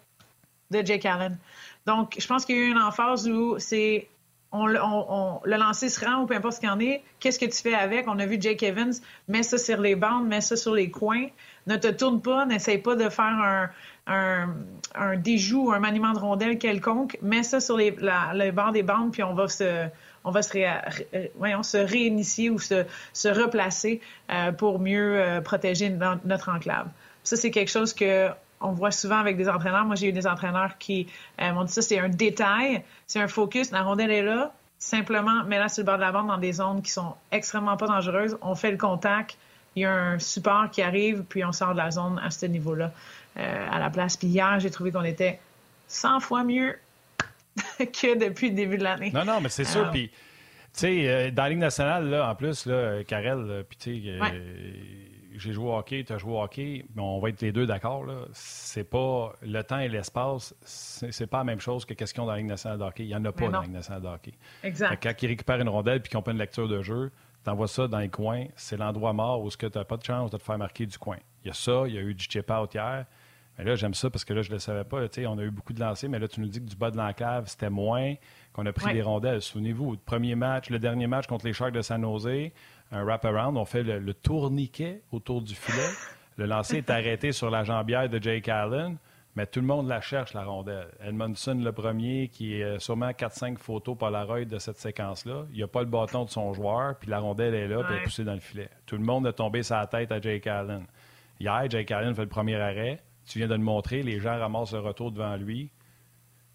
de 0.70 0.84
Jake 0.84 1.04
Allen. 1.04 1.36
Donc, 1.86 2.16
je 2.18 2.26
pense 2.26 2.46
qu'il 2.46 2.56
y 2.56 2.58
a 2.58 2.62
eu 2.62 2.70
une 2.70 2.78
emphase 2.78 3.28
où 3.28 3.58
c'est 3.58 4.08
on, 4.50 4.66
le 4.66 5.56
lancer 5.56 5.88
se 5.88 6.02
rend 6.02 6.22
ou 6.22 6.26
peu 6.26 6.34
importe 6.34 6.54
ce 6.54 6.60
qu'il 6.60 6.70
en 6.70 6.78
est. 6.78 7.02
Qu'est-ce 7.18 7.38
que 7.40 7.44
tu 7.44 7.60
fais 7.60 7.74
avec? 7.74 8.08
On 8.08 8.18
a 8.18 8.24
vu 8.24 8.38
Jake 8.40 8.62
Evans, 8.62 8.92
mets 9.28 9.42
ça 9.42 9.58
sur 9.58 9.80
les 9.80 9.96
bandes, 9.96 10.26
mets 10.26 10.40
ça 10.40 10.56
sur 10.56 10.72
les 10.72 10.90
coins. 10.90 11.26
Ne 11.66 11.76
te 11.76 11.88
tourne 11.88 12.22
pas, 12.22 12.46
n'essaye 12.46 12.78
pas 12.78 12.94
de 12.94 13.08
faire 13.08 13.70
un, 14.06 15.16
déjout 15.16 15.68
ou 15.68 15.72
un 15.72 15.80
maniement 15.80 16.12
de 16.12 16.20
rondelle 16.20 16.56
quelconque. 16.56 17.18
Mets 17.20 17.42
ça 17.42 17.60
sur 17.60 17.76
les, 17.76 17.96
la, 17.98 18.32
les 18.32 18.52
bords 18.52 18.72
des 18.72 18.84
bandes, 18.84 19.12
puis 19.12 19.24
on 19.24 19.34
va 19.34 19.48
se, 19.48 19.88
on 20.24 20.30
va 20.30 20.42
se, 20.42 20.50
se 20.50 21.76
réinitier 21.76 22.50
ou 22.50 22.58
se, 22.58 22.84
se 23.12 23.28
replacer 23.28 24.00
euh, 24.30 24.52
pour 24.52 24.80
mieux 24.80 25.20
euh, 25.20 25.40
protéger 25.40 25.90
notre 26.24 26.48
enclave. 26.48 26.88
Ça, 27.22 27.36
c'est 27.36 27.50
quelque 27.50 27.70
chose 27.70 27.92
que 27.92 28.28
on 28.60 28.72
voit 28.72 28.90
souvent 28.90 29.18
avec 29.18 29.36
des 29.36 29.48
entraîneurs. 29.48 29.84
Moi, 29.84 29.94
j'ai 29.94 30.08
eu 30.08 30.12
des 30.12 30.26
entraîneurs 30.26 30.78
qui 30.78 31.06
euh, 31.40 31.52
m'ont 31.52 31.64
dit 31.64 31.72
ça, 31.72 31.82
c'est 31.82 31.98
un 31.98 32.08
détail, 32.08 32.82
c'est 33.06 33.20
un 33.20 33.28
focus. 33.28 33.70
La 33.70 33.82
rondelle 33.82 34.10
est 34.10 34.22
là, 34.22 34.52
simplement 34.78 35.44
mets-la 35.44 35.68
sur 35.68 35.82
le 35.82 35.86
bord 35.86 35.96
de 35.96 36.00
la 36.00 36.12
bande 36.12 36.28
dans 36.28 36.38
des 36.38 36.52
zones 36.52 36.80
qui 36.80 36.90
sont 36.90 37.14
extrêmement 37.30 37.76
pas 37.76 37.86
dangereuses. 37.86 38.38
On 38.40 38.54
fait 38.54 38.70
le 38.70 38.78
contact, 38.78 39.36
il 39.76 39.82
y 39.82 39.84
a 39.84 39.92
un 39.92 40.18
support 40.18 40.70
qui 40.70 40.80
arrive, 40.80 41.24
puis 41.28 41.44
on 41.44 41.52
sort 41.52 41.72
de 41.72 41.78
la 41.78 41.90
zone 41.90 42.18
à 42.24 42.30
ce 42.30 42.46
niveau-là 42.46 42.90
à 43.36 43.80
la 43.80 43.90
place. 43.90 44.16
Puis 44.16 44.28
hier, 44.28 44.60
j'ai 44.60 44.70
trouvé 44.70 44.92
qu'on 44.92 45.02
était 45.02 45.40
100 45.88 46.20
fois 46.20 46.44
mieux 46.44 46.76
que 47.78 48.18
depuis 48.18 48.50
le 48.50 48.54
début 48.54 48.78
de 48.78 48.84
l'année. 48.84 49.10
Non, 49.12 49.24
non, 49.24 49.40
mais 49.40 49.48
c'est 49.48 49.64
sûr. 49.64 49.90
Puis, 49.90 50.08
tu 50.08 50.14
sais, 50.72 51.08
euh, 51.08 51.30
dans 51.30 51.44
la 51.44 51.48
Ligue 51.50 51.58
nationale, 51.58 52.08
là, 52.08 52.28
en 52.28 52.34
plus, 52.34 52.66
là, 52.66 53.04
Karel, 53.04 53.64
puis 53.68 53.78
tu 53.78 54.02
sais, 54.02 54.18
euh, 54.20 54.72
j'ai 55.34 55.52
joué 55.52 55.66
au 55.66 55.76
hockey, 55.76 56.04
tu 56.04 56.12
as 56.12 56.18
joué 56.18 56.32
au 56.32 56.42
hockey, 56.42 56.84
mais 56.94 57.02
on 57.02 57.18
va 57.18 57.28
être 57.28 57.40
les 57.42 57.52
deux 57.52 57.66
d'accord. 57.66 58.06
C'est 58.32 58.88
pas 58.88 59.32
le 59.42 59.62
temps 59.62 59.78
et 59.78 59.88
l'espace, 59.88 60.54
c'est 60.64 61.26
pas 61.26 61.38
la 61.38 61.44
même 61.44 61.60
chose 61.60 61.84
que 61.84 61.94
ont 62.20 62.26
dans 62.26 62.32
la 62.32 62.38
Ligue 62.38 62.46
nationale 62.46 62.78
de 62.78 62.84
hockey. 62.84 63.04
Il 63.04 63.08
n'y 63.08 63.16
en 63.16 63.24
a 63.24 63.32
pas 63.32 63.46
dans 63.46 63.58
la 63.58 63.62
Ligue 63.62 63.72
nationale 63.72 64.02
de 64.02 64.08
hockey. 64.08 64.32
Exact. 64.62 65.02
quand 65.02 65.22
ils 65.22 65.26
récupèrent 65.26 65.60
une 65.60 65.68
rondelle 65.68 66.00
puis 66.00 66.10
qu'ils 66.10 66.18
n'ont 66.18 66.22
pas 66.22 66.32
une 66.32 66.38
lecture 66.38 66.68
de 66.68 66.82
jeu, 66.82 67.10
t'envoies 67.44 67.68
ça 67.68 67.86
dans 67.88 67.98
les 67.98 68.08
coins, 68.08 68.46
c'est 68.56 68.76
l'endroit 68.76 69.12
mort 69.12 69.42
où 69.42 69.50
tu 69.50 69.66
n'as 69.66 69.84
pas 69.84 69.96
de 69.96 70.04
chance 70.04 70.30
de 70.30 70.38
te 70.38 70.42
faire 70.42 70.58
marquer 70.58 70.86
du 70.86 70.98
coin. 70.98 71.18
Il 71.44 71.48
y 71.48 71.50
a 71.50 71.54
ça, 71.54 71.84
il 71.86 71.94
y 71.94 71.98
a 71.98 72.00
eu 72.00 72.14
du 72.14 72.24
chip-out 72.24 72.72
hier. 72.74 73.04
Mais 73.58 73.64
là, 73.64 73.76
j'aime 73.76 73.94
ça 73.94 74.10
parce 74.10 74.24
que 74.24 74.32
là, 74.32 74.42
je 74.42 74.48
ne 74.48 74.54
le 74.54 74.58
savais 74.58 74.84
pas. 74.84 74.98
on 75.26 75.38
a 75.38 75.42
eu 75.42 75.50
beaucoup 75.50 75.72
de 75.72 75.80
lancers, 75.80 76.10
mais 76.10 76.18
là, 76.18 76.26
tu 76.26 76.40
nous 76.40 76.48
dis 76.48 76.60
que 76.60 76.68
du 76.68 76.76
bas 76.76 76.90
de 76.90 76.96
l'enclave, 76.96 77.44
c'était 77.46 77.70
moins, 77.70 78.14
qu'on 78.52 78.66
a 78.66 78.72
pris 78.72 78.92
des 78.92 79.02
rondelles. 79.02 79.42
Souvenez-vous, 79.42 79.92
le 79.92 79.98
premier 79.98 80.34
match, 80.34 80.70
le 80.70 80.78
dernier 80.78 81.06
match 81.06 81.26
contre 81.26 81.46
les 81.46 81.52
Sharks 81.52 81.72
de 81.72 81.82
San 81.82 82.02
Jose, 82.02 82.50
un 82.90 83.04
wrap-around, 83.04 83.56
on 83.56 83.64
fait 83.64 83.82
le, 83.82 84.14
tourniquet 84.14 85.02
autour 85.12 85.40
du 85.40 85.54
filet. 85.54 85.88
Le 86.36 86.46
lancer 86.46 86.78
est 86.78 86.90
arrêté 86.90 87.32
sur 87.32 87.50
la 87.50 87.62
jambière 87.62 88.08
de 88.08 88.20
Jake 88.20 88.48
Allen, 88.48 88.96
mais 89.36 89.46
tout 89.46 89.60
le 89.60 89.66
monde 89.66 89.88
la 89.88 90.00
cherche, 90.00 90.34
la 90.34 90.44
rondelle. 90.44 90.88
Edmondson, 91.00 91.54
le 91.54 91.72
premier, 91.72 92.28
qui 92.28 92.54
est 92.54 92.78
sûrement 92.80 93.10
4-5 93.10 93.58
photos 93.58 93.96
Polaroid 93.96 94.44
de 94.44 94.58
cette 94.58 94.78
séquence-là. 94.78 95.44
Il 95.50 95.56
n'y 95.56 95.62
a 95.62 95.68
pas 95.68 95.80
le 95.80 95.88
bâton 95.88 96.24
de 96.24 96.30
son 96.30 96.52
joueur, 96.54 96.96
puis 96.98 97.08
la 97.08 97.20
rondelle 97.20 97.54
est 97.54 97.68
là, 97.68 97.82
puis 97.84 97.94
elle 97.94 98.00
est 98.00 98.04
poussée 98.04 98.24
dans 98.24 98.34
le 98.34 98.40
filet. 98.40 98.68
Tout 98.86 98.96
le 98.96 99.04
monde 99.04 99.26
a 99.28 99.32
tombé 99.32 99.62
sa 99.62 99.86
tête 99.86 100.10
à 100.10 100.20
Jake 100.20 100.46
Allen. 100.46 100.86
Hier, 101.40 101.68
Jake 101.68 101.90
Allen 101.90 102.14
fait 102.14 102.22
le 102.22 102.28
premier 102.28 102.56
arrêt. 102.56 103.00
Tu 103.26 103.38
viens 103.38 103.48
de 103.48 103.54
le 103.54 103.60
montrer, 103.60 104.02
les 104.02 104.20
gens 104.20 104.38
ramassent 104.38 104.72
le 104.72 104.80
retour 104.80 105.12
devant 105.12 105.36
lui. 105.36 105.70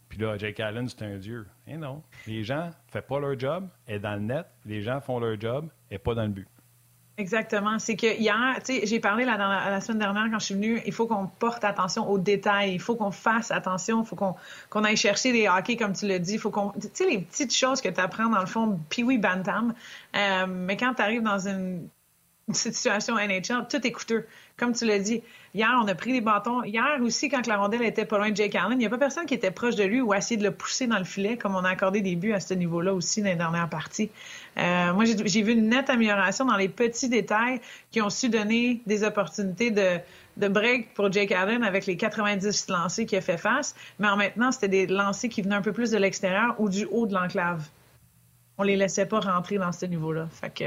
Puis 0.10 0.18
là, 0.18 0.38
Jake 0.38 0.60
Allen, 0.60 0.88
c'est 0.88 1.04
un 1.04 1.18
dieu. 1.18 1.46
Eh 1.68 1.78
non. 1.78 2.02
Les 2.26 2.44
gens 2.44 2.68
ne 2.68 2.72
font 2.92 3.08
pas 3.08 3.20
leur 3.20 3.40
job, 3.40 3.68
et 3.88 4.00
dans 4.00 4.16
le 4.16 4.22
net. 4.22 4.46
Les 4.66 4.82
gens 4.82 5.02
font 5.02 5.20
leur 5.20 5.40
job, 5.40 5.70
et 5.92 6.00
pas 6.00 6.16
dans 6.16 6.24
le 6.24 6.30
but. 6.30 6.48
Exactement. 7.20 7.78
C'est 7.80 7.98
que 7.98 8.18
hier, 8.18 8.56
tu 8.66 8.74
sais, 8.74 8.86
j'ai 8.86 9.02
parlé 9.02 9.26
la, 9.26 9.36
la, 9.36 9.82
semaine 9.82 10.00
dernière 10.00 10.28
quand 10.32 10.40
je 10.40 10.46
suis 10.46 10.56
venue, 10.56 10.82
il 10.86 10.94
faut 10.94 11.06
qu'on 11.06 11.28
porte 11.28 11.66
attention 11.66 12.10
aux 12.10 12.18
détails, 12.18 12.74
il 12.74 12.80
faut 12.80 12.96
qu'on 12.96 13.12
fasse 13.12 13.52
attention, 13.52 14.04
il 14.04 14.08
faut 14.08 14.16
qu'on 14.16 14.84
aille 14.86 14.96
chercher 14.96 15.34
les 15.34 15.50
hockey, 15.50 15.76
comme 15.76 15.92
tu 15.92 16.08
dit, 16.20 16.34
il 16.34 16.40
faut 16.40 16.50
qu'on. 16.50 16.72
Tu 16.72 16.88
sais, 16.94 17.06
les 17.06 17.20
petites 17.20 17.54
choses 17.54 17.82
que 17.82 17.90
tu 17.90 18.00
apprends 18.00 18.30
dans 18.30 18.40
le 18.40 18.46
fond, 18.46 18.80
puis 18.90 19.04
oui, 19.04 19.18
Bantam. 19.18 19.74
Euh, 20.16 20.46
mais 20.48 20.78
quand 20.78 20.94
tu 20.94 21.02
arrives 21.02 21.22
dans 21.22 21.46
une 21.46 21.90
situation 22.54 23.16
NHL, 23.16 23.68
tout 23.70 23.86
est 23.86 23.92
coûteux. 23.92 24.26
Comme 24.60 24.74
tu 24.74 24.86
l'as 24.86 25.00
dit, 25.00 25.24
hier, 25.54 25.70
on 25.82 25.88
a 25.88 25.96
pris 25.96 26.12
des 26.12 26.22
bâtons. 26.22 26.64
Hier 26.64 27.00
aussi, 27.02 27.30
quand 27.30 27.48
la 27.48 27.58
rondelle 27.58 27.84
était 27.84 28.06
pas 28.06 28.18
loin 28.18 28.30
de 28.30 28.36
Jake 28.36 28.56
Allen, 28.56 28.74
il 28.74 28.80
n'y 28.80 28.86
a 28.86 28.90
pas 28.90 28.98
personne 28.98 29.26
qui 29.26 29.34
était 29.34 29.52
proche 29.52 29.76
de 29.76 29.84
lui 29.84 30.02
ou 30.02 30.12
a 30.12 30.18
essayé 30.18 30.38
de 30.38 30.44
le 30.44 30.52
pousser 30.52 30.86
dans 30.86 30.98
le 30.98 31.06
filet, 31.06 31.38
comme 31.38 31.56
on 31.56 31.64
a 31.64 31.70
accordé 31.70 32.02
des 32.02 32.16
buts 32.16 32.34
à 32.34 32.42
ce 32.42 32.54
niveau-là 32.54 32.94
aussi 32.94 33.22
dans 33.22 33.30
les 33.30 33.36
dernières 33.36 33.70
parties. 33.70 34.12
Euh, 34.58 34.94
moi, 34.94 35.06
j'ai 35.06 35.42
vu 35.42 35.54
une 35.54 35.70
nette 35.70 35.90
amélioration 35.90 36.46
dans 36.46 36.58
les 36.58 36.68
petits 36.68 37.08
détails 37.08 37.62
qui 37.92 38.02
ont 38.02 38.10
su 38.10 38.28
donner 38.30 38.82
des 38.86 39.04
opportunités 39.04 39.72
de, 39.72 40.48
break 40.48 40.94
pour 40.94 41.12
Jake 41.12 41.32
Allen 41.32 41.64
avec 41.64 41.86
les 41.86 41.96
90 41.96 42.68
lancés 42.70 43.06
qu'il 43.06 43.18
a 43.18 43.22
fait 43.22 43.38
face. 43.38 43.76
Mais 43.98 44.08
en 44.08 44.18
maintenant, 44.18 44.52
c'était 44.52 44.68
des 44.68 44.88
lancers 44.88 45.30
qui 45.30 45.42
venaient 45.42 45.56
un 45.56 45.62
peu 45.62 45.74
plus 45.74 45.92
de 45.92 45.98
l'extérieur 45.98 46.56
ou 46.60 46.70
du 46.70 46.86
haut 46.92 47.08
de 47.08 47.14
l'enclave. 47.14 47.68
On 48.58 48.64
les 48.64 48.76
laissait 48.76 49.06
pas 49.06 49.22
rentrer 49.22 49.58
dans 49.58 49.72
ce 49.72 49.86
niveau-là. 49.86 50.28
Fait 50.32 50.54
que 50.54 50.66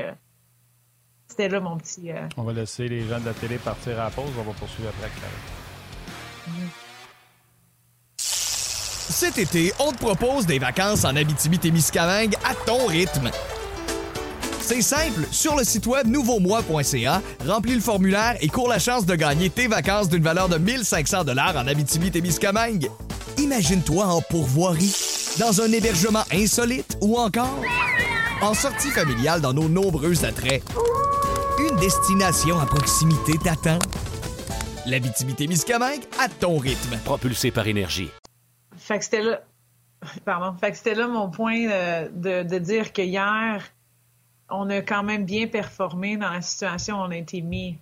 c'était 1.32 1.48
là 1.48 1.60
mon 1.60 1.78
petit. 1.78 2.10
Euh, 2.10 2.28
on 2.36 2.42
va 2.42 2.52
laisser 2.52 2.88
les 2.88 3.08
gens 3.08 3.18
de 3.18 3.24
la 3.24 3.32
télé 3.32 3.56
partir 3.56 3.98
à 3.98 4.04
la 4.04 4.10
pause. 4.10 4.30
On 4.38 4.42
va 4.42 4.52
poursuivre 4.52 4.90
après 4.90 5.10
Cet 8.18 9.38
été, 9.38 9.72
on 9.78 9.92
te 9.92 9.98
propose 9.98 10.46
des 10.46 10.58
vacances 10.58 11.04
en 11.04 11.16
Abitibi-Témiscamingue 11.16 12.34
à 12.44 12.54
ton 12.66 12.86
rythme. 12.86 13.30
C'est 14.60 14.82
simple, 14.82 15.26
sur 15.30 15.56
le 15.56 15.64
site 15.64 15.86
web 15.86 16.06
nouveaumois.ca, 16.06 17.22
remplis 17.46 17.74
le 17.74 17.80
formulaire 17.80 18.36
et 18.40 18.48
cours 18.48 18.68
la 18.68 18.78
chance 18.78 19.06
de 19.06 19.14
gagner 19.14 19.48
tes 19.48 19.68
vacances 19.68 20.08
d'une 20.08 20.22
valeur 20.22 20.48
de 20.48 20.58
1500 20.58 21.24
dollars 21.24 21.56
en 21.56 21.66
Abitibi-Témiscamingue. 21.66 22.90
Imagine-toi 23.38 24.04
en 24.04 24.20
pourvoirie, 24.20 24.94
dans 25.40 25.62
un 25.62 25.72
hébergement 25.72 26.24
insolite 26.32 26.98
ou 27.00 27.16
encore 27.18 27.60
en 28.42 28.54
sortie 28.54 28.90
familiale 28.90 29.40
dans 29.40 29.52
nos 29.52 29.68
nombreux 29.68 30.24
attraits. 30.24 30.62
Destination 31.82 32.60
à 32.60 32.66
proximité 32.66 33.32
t'attend. 33.38 33.80
L'Abitibi-Témiscamingue 34.86 36.04
à 36.20 36.28
ton 36.28 36.56
rythme. 36.56 36.96
Propulsé 37.04 37.50
par 37.50 37.66
énergie. 37.66 38.08
Fait 38.76 38.98
que 38.98 39.04
c'était 39.04 39.22
là... 39.22 39.40
Pardon. 40.24 40.56
Fait 40.58 40.70
que 40.70 40.76
c'était 40.76 40.94
là 40.94 41.08
mon 41.08 41.28
point 41.28 41.68
euh, 41.68 42.08
de, 42.08 42.44
de, 42.44 42.58
dire 42.58 42.92
que 42.92 43.02
hier, 43.02 43.64
on 44.48 44.70
a 44.70 44.80
quand 44.80 45.02
même 45.02 45.24
bien 45.24 45.48
performé 45.48 46.16
dans 46.16 46.30
la 46.30 46.40
situation 46.40 47.00
où 47.00 47.00
on 47.00 47.10
a 47.10 47.16
été 47.16 47.40
mis 47.40 47.76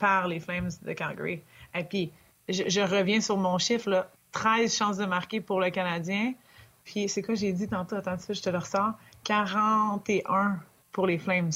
par 0.00 0.26
les 0.26 0.40
Flames 0.40 0.72
de 0.82 0.92
Calgary. 0.92 1.40
Et 1.76 1.84
puis, 1.84 2.10
je, 2.48 2.80
reviens 2.80 3.20
sur 3.20 3.36
mon 3.36 3.58
chiffre, 3.58 3.88
là, 3.88 4.10
13 4.32 4.76
chances 4.76 4.96
de 4.96 5.06
marquer 5.06 5.40
pour 5.40 5.60
le 5.60 5.70
Canadien. 5.70 6.34
Puis 6.82 7.08
c'est 7.08 7.22
quoi 7.22 7.36
j'ai 7.36 7.52
dit 7.52 7.68
tantôt? 7.68 7.94
Attends 7.94 8.16
je 8.28 8.42
te 8.42 8.50
le 8.50 8.58
ressors. 8.58 8.94
41 9.22 10.58
pour 10.90 11.06
les 11.06 11.18
Flames 11.18 11.52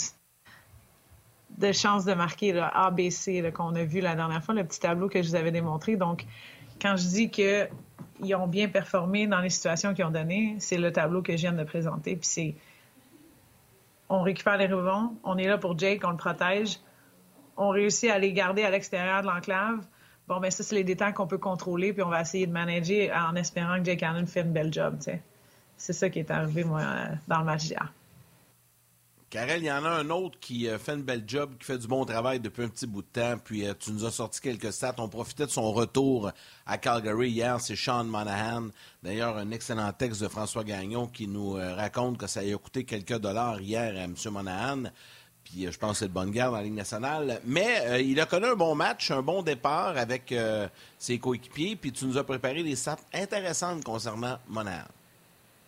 de 1.58 1.72
chances 1.72 2.04
de 2.04 2.14
marquer 2.14 2.52
le 2.52 2.62
ABC 2.62 3.52
qu'on 3.52 3.74
a 3.74 3.84
vu 3.84 4.00
la 4.00 4.14
dernière 4.14 4.42
fois, 4.42 4.54
le 4.54 4.64
petit 4.64 4.80
tableau 4.80 5.08
que 5.08 5.22
je 5.22 5.28
vous 5.28 5.34
avais 5.34 5.50
démontré. 5.50 5.96
Donc, 5.96 6.24
quand 6.80 6.96
je 6.96 7.06
dis 7.06 7.30
qu'ils 7.30 8.34
ont 8.34 8.46
bien 8.46 8.68
performé 8.68 9.26
dans 9.26 9.40
les 9.40 9.50
situations 9.50 9.94
qu'ils 9.94 10.04
ont 10.04 10.10
données, 10.10 10.56
c'est 10.58 10.78
le 10.78 10.92
tableau 10.92 11.22
que 11.22 11.32
je 11.32 11.42
viens 11.42 11.52
de 11.52 11.64
présenter. 11.64 12.16
Puis 12.16 12.26
c'est 12.26 12.54
on 14.08 14.22
récupère 14.22 14.58
les 14.58 14.66
rebonds, 14.66 15.16
on 15.24 15.38
est 15.38 15.46
là 15.46 15.56
pour 15.56 15.78
Jake, 15.78 16.02
on 16.04 16.10
le 16.10 16.16
protège, 16.18 16.78
on 17.56 17.70
réussit 17.70 18.10
à 18.10 18.18
les 18.18 18.32
garder 18.32 18.62
à 18.62 18.70
l'extérieur 18.70 19.22
de 19.22 19.26
l'enclave. 19.26 19.86
Bon, 20.28 20.38
ben 20.38 20.50
ça, 20.50 20.62
c'est 20.62 20.74
les 20.74 20.84
détails 20.84 21.14
qu'on 21.14 21.26
peut 21.26 21.38
contrôler, 21.38 21.92
puis 21.92 22.02
on 22.02 22.08
va 22.08 22.20
essayer 22.20 22.46
de 22.46 22.52
manager 22.52 23.10
en 23.16 23.34
espérant 23.36 23.78
que 23.78 23.84
Jake 23.84 24.02
Allen 24.02 24.26
fait 24.26 24.42
une 24.42 24.52
belle 24.52 24.72
job. 24.72 24.98
C'est 25.76 25.92
ça 25.92 26.10
qui 26.10 26.18
est 26.18 26.30
arrivé, 26.30 26.62
moi, 26.64 26.82
dans 27.26 27.38
le 27.38 27.44
match 27.44 27.64
d'hier. 27.64 27.92
Karel, 29.32 29.62
il 29.62 29.64
y 29.64 29.72
en 29.72 29.82
a 29.86 29.88
un 29.88 30.10
autre 30.10 30.38
qui 30.38 30.68
euh, 30.68 30.78
fait 30.78 30.92
une 30.92 31.04
belle 31.04 31.24
job, 31.26 31.54
qui 31.58 31.64
fait 31.64 31.78
du 31.78 31.86
bon 31.86 32.04
travail 32.04 32.38
depuis 32.38 32.64
un 32.64 32.68
petit 32.68 32.86
bout 32.86 33.00
de 33.00 33.06
temps. 33.06 33.38
Puis 33.42 33.66
euh, 33.66 33.72
tu 33.78 33.90
nous 33.90 34.04
as 34.04 34.10
sorti 34.10 34.42
quelques 34.42 34.74
stats. 34.74 34.94
On 34.98 35.08
profitait 35.08 35.46
de 35.46 35.50
son 35.50 35.72
retour 35.72 36.30
à 36.66 36.76
Calgary 36.76 37.30
hier. 37.30 37.58
C'est 37.58 37.74
Sean 37.74 38.04
Monahan. 38.04 38.68
D'ailleurs, 39.02 39.38
un 39.38 39.50
excellent 39.50 39.90
texte 39.94 40.20
de 40.20 40.28
François 40.28 40.64
Gagnon 40.64 41.06
qui 41.06 41.28
nous 41.28 41.56
euh, 41.56 41.74
raconte 41.74 42.18
que 42.18 42.26
ça 42.26 42.40
a 42.40 42.58
coûté 42.58 42.84
quelques 42.84 43.16
dollars 43.16 43.58
hier 43.62 43.94
à 43.96 44.02
M. 44.02 44.14
Monahan. 44.30 44.82
Puis 45.44 45.66
je 45.72 45.78
pense 45.78 45.92
que 45.92 45.98
c'est 46.00 46.08
le 46.08 46.12
bonne 46.12 46.30
guerre 46.30 46.50
dans 46.50 46.58
la 46.58 46.64
Ligue 46.64 46.74
nationale. 46.74 47.40
Mais 47.46 48.04
il 48.04 48.20
a 48.20 48.26
connu 48.26 48.44
un 48.44 48.54
bon 48.54 48.74
match, 48.74 49.10
un 49.10 49.22
bon 49.22 49.40
départ 49.40 49.96
avec 49.96 50.32
ses 50.98 51.18
coéquipiers. 51.18 51.74
Puis 51.76 51.90
tu 51.90 52.04
nous 52.04 52.18
as 52.18 52.24
préparé 52.24 52.62
des 52.62 52.76
stats 52.76 52.98
intéressantes 53.14 53.82
concernant 53.82 54.38
Monahan. 54.46 54.84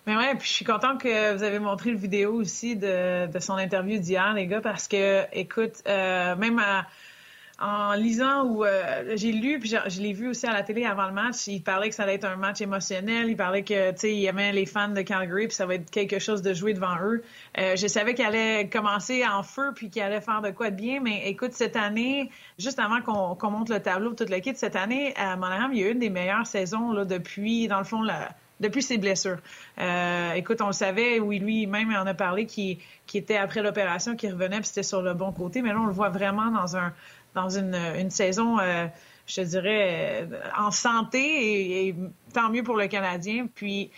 Mais 0.06 0.16
ouais, 0.16 0.34
puis 0.34 0.46
je 0.46 0.52
suis 0.52 0.64
contente 0.66 1.00
que 1.00 1.34
vous 1.34 1.42
avez 1.42 1.58
montré 1.58 1.90
le 1.90 1.96
vidéo 1.96 2.34
aussi 2.34 2.76
de, 2.76 3.26
de 3.26 3.38
son 3.38 3.54
interview 3.54 3.98
d'hier, 3.98 4.34
les 4.34 4.46
gars, 4.46 4.60
parce 4.60 4.86
que, 4.86 5.24
écoute, 5.32 5.82
euh, 5.88 6.36
même 6.36 6.60
en 7.58 7.94
lisant 7.94 8.44
ou 8.44 8.64
euh, 8.64 9.14
j'ai 9.16 9.32
lu, 9.32 9.58
puis 9.60 9.70
je, 9.70 10.00
l'ai 10.00 10.12
vu 10.12 10.28
aussi 10.28 10.46
à 10.46 10.52
la 10.52 10.62
télé 10.62 10.84
avant 10.84 11.06
le 11.06 11.12
match, 11.12 11.46
il 11.46 11.62
parlait 11.62 11.88
que 11.88 11.94
ça 11.94 12.02
allait 12.02 12.16
être 12.16 12.26
un 12.26 12.36
match 12.36 12.60
émotionnel, 12.60 13.30
il 13.30 13.36
parlait 13.36 13.62
que, 13.62 13.92
tu 13.92 13.98
sais, 13.98 14.14
il 14.14 14.26
aimait 14.26 14.52
les 14.52 14.66
fans 14.66 14.88
de 14.88 15.02
Calgary, 15.02 15.46
puis 15.46 15.54
ça 15.54 15.64
va 15.64 15.76
être 15.76 15.90
quelque 15.90 16.18
chose 16.18 16.42
de 16.42 16.52
jouer 16.52 16.74
devant 16.74 16.96
eux. 17.02 17.22
Euh, 17.58 17.76
je 17.76 17.86
savais 17.86 18.14
qu'il 18.14 18.26
allait 18.26 18.68
commencer 18.68 19.24
en 19.26 19.42
feu, 19.42 19.72
puis 19.74 19.88
qu'il 19.88 20.02
allait 20.02 20.20
faire 20.20 20.42
de 20.42 20.50
quoi 20.50 20.70
de 20.70 20.76
bien, 20.76 21.00
mais 21.00 21.28
écoute, 21.28 21.52
cette 21.52 21.76
année, 21.76 22.30
juste 22.58 22.78
avant 22.78 23.00
qu'on 23.00 23.36
qu'on 23.36 23.50
monte 23.50 23.70
le 23.70 23.80
tableau, 23.80 24.12
toute 24.14 24.30
le 24.30 24.40
kit, 24.40 24.54
cette 24.54 24.76
année, 24.76 25.14
à 25.16 25.36
Monahan, 25.36 25.70
il 25.70 25.78
y 25.78 25.84
a 25.84 25.88
eu 25.88 25.92
une 25.92 26.00
des 26.00 26.10
meilleures 26.10 26.46
saisons 26.46 26.92
là, 26.92 27.04
depuis, 27.04 27.68
dans 27.68 27.78
le 27.78 27.84
fond, 27.84 28.02
la 28.02 28.30
depuis 28.60 28.82
ses 28.82 28.98
blessures. 28.98 29.38
Euh, 29.78 30.32
écoute, 30.34 30.60
on 30.60 30.68
le 30.68 30.72
savait, 30.72 31.18
oui, 31.20 31.38
lui-même 31.38 31.90
en 31.94 32.06
a 32.06 32.14
parlé, 32.14 32.46
qui, 32.46 32.78
était 33.12 33.36
après 33.36 33.62
l'opération, 33.62 34.16
qui 34.16 34.30
revenait, 34.30 34.58
puis 34.58 34.66
c'était 34.66 34.82
sur 34.82 35.02
le 35.02 35.14
bon 35.14 35.32
côté. 35.32 35.62
Mais 35.62 35.70
là, 35.70 35.80
on 35.80 35.86
le 35.86 35.92
voit 35.92 36.10
vraiment 36.10 36.50
dans 36.50 36.76
un 36.76 36.92
dans 37.34 37.48
une, 37.48 37.74
une 37.74 38.10
saison, 38.10 38.60
euh, 38.60 38.86
je 39.26 39.40
dirais, 39.40 40.22
euh, 40.22 40.40
en 40.56 40.70
santé 40.70 41.88
et, 41.88 41.96
tant 42.32 42.48
mieux 42.48 42.62
pour 42.62 42.76
le 42.76 42.86
Canadien. 42.86 43.48
Puis, 43.52 43.90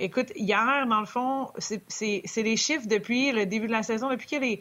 écoute, 0.00 0.28
hier, 0.36 0.86
dans 0.88 1.00
le 1.00 1.06
fond, 1.06 1.50
c'est 1.58 2.22
les 2.36 2.56
chiffres 2.56 2.86
depuis 2.86 3.32
le 3.32 3.46
début 3.46 3.66
de 3.66 3.72
la 3.72 3.82
saison, 3.82 4.10
depuis 4.10 4.28
qu'il 4.28 4.44
est 4.44 4.60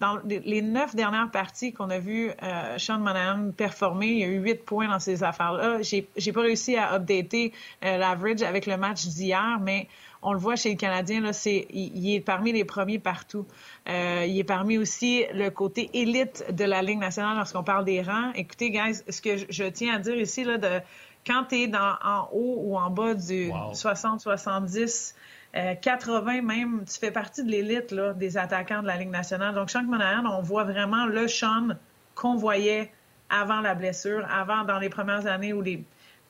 dans 0.00 0.18
les 0.24 0.62
neuf 0.62 0.96
dernières 0.96 1.30
parties 1.30 1.74
qu'on 1.74 1.90
a 1.90 1.98
vu 1.98 2.30
euh, 2.42 2.78
Sean 2.78 2.98
Monahan 2.98 3.50
performer, 3.50 4.06
il 4.06 4.18
y 4.18 4.24
a 4.24 4.28
eu 4.28 4.38
huit 4.38 4.64
points 4.64 4.88
dans 4.88 4.98
ces 4.98 5.22
affaires-là. 5.22 5.82
J'ai, 5.82 6.08
j'ai 6.16 6.32
pas 6.32 6.40
réussi 6.40 6.76
à 6.76 6.94
updater 6.94 7.52
euh, 7.84 7.98
l'average 7.98 8.42
avec 8.42 8.64
le 8.64 8.78
match 8.78 9.06
d'hier, 9.06 9.58
mais 9.62 9.88
on 10.22 10.32
le 10.32 10.38
voit 10.38 10.56
chez 10.56 10.70
le 10.70 10.76
Canadien, 10.76 11.20
là, 11.20 11.34
c'est, 11.34 11.66
il, 11.70 12.14
est 12.14 12.20
parmi 12.20 12.52
les 12.52 12.64
premiers 12.64 12.98
partout. 12.98 13.46
Euh, 13.88 14.24
il 14.26 14.38
est 14.38 14.44
parmi 14.44 14.78
aussi 14.78 15.24
le 15.34 15.50
côté 15.50 15.90
élite 15.92 16.44
de 16.50 16.64
la 16.64 16.82
Ligue 16.82 16.98
nationale 16.98 17.36
lorsqu'on 17.36 17.64
parle 17.64 17.84
des 17.84 18.00
rangs. 18.02 18.32
Écoutez, 18.34 18.70
guys, 18.70 19.02
ce 19.08 19.20
que 19.20 19.36
je, 19.48 19.64
tiens 19.64 19.96
à 19.96 19.98
dire 19.98 20.16
ici, 20.16 20.44
là, 20.44 20.56
de 20.56 20.80
quand 21.26 21.44
tu 21.50 21.56
es 21.56 21.68
dans, 21.68 21.96
en 22.02 22.28
haut 22.32 22.56
ou 22.58 22.78
en 22.78 22.90
bas 22.90 23.14
du 23.14 23.50
60-70, 23.50 25.14
80 25.52 26.38
euh, 26.38 26.42
même, 26.42 26.84
tu 26.86 26.98
fais 26.98 27.10
partie 27.10 27.44
de 27.44 27.50
l'élite 27.50 27.94
des 28.16 28.38
attaquants 28.38 28.82
de 28.82 28.86
la 28.86 28.96
Ligue 28.96 29.10
nationale. 29.10 29.54
Donc, 29.54 29.70
Sean 29.70 29.82
Monahan, 29.82 30.24
on 30.26 30.42
voit 30.42 30.64
vraiment 30.64 31.06
le 31.06 31.26
Sean 31.28 31.68
qu'on 32.14 32.36
voyait 32.36 32.92
avant 33.30 33.60
la 33.60 33.74
blessure, 33.74 34.26
avant 34.30 34.64
dans 34.64 34.78
les 34.78 34.88
premières 34.88 35.26
années 35.26 35.52
ou 35.52 35.62
les, 35.62 35.84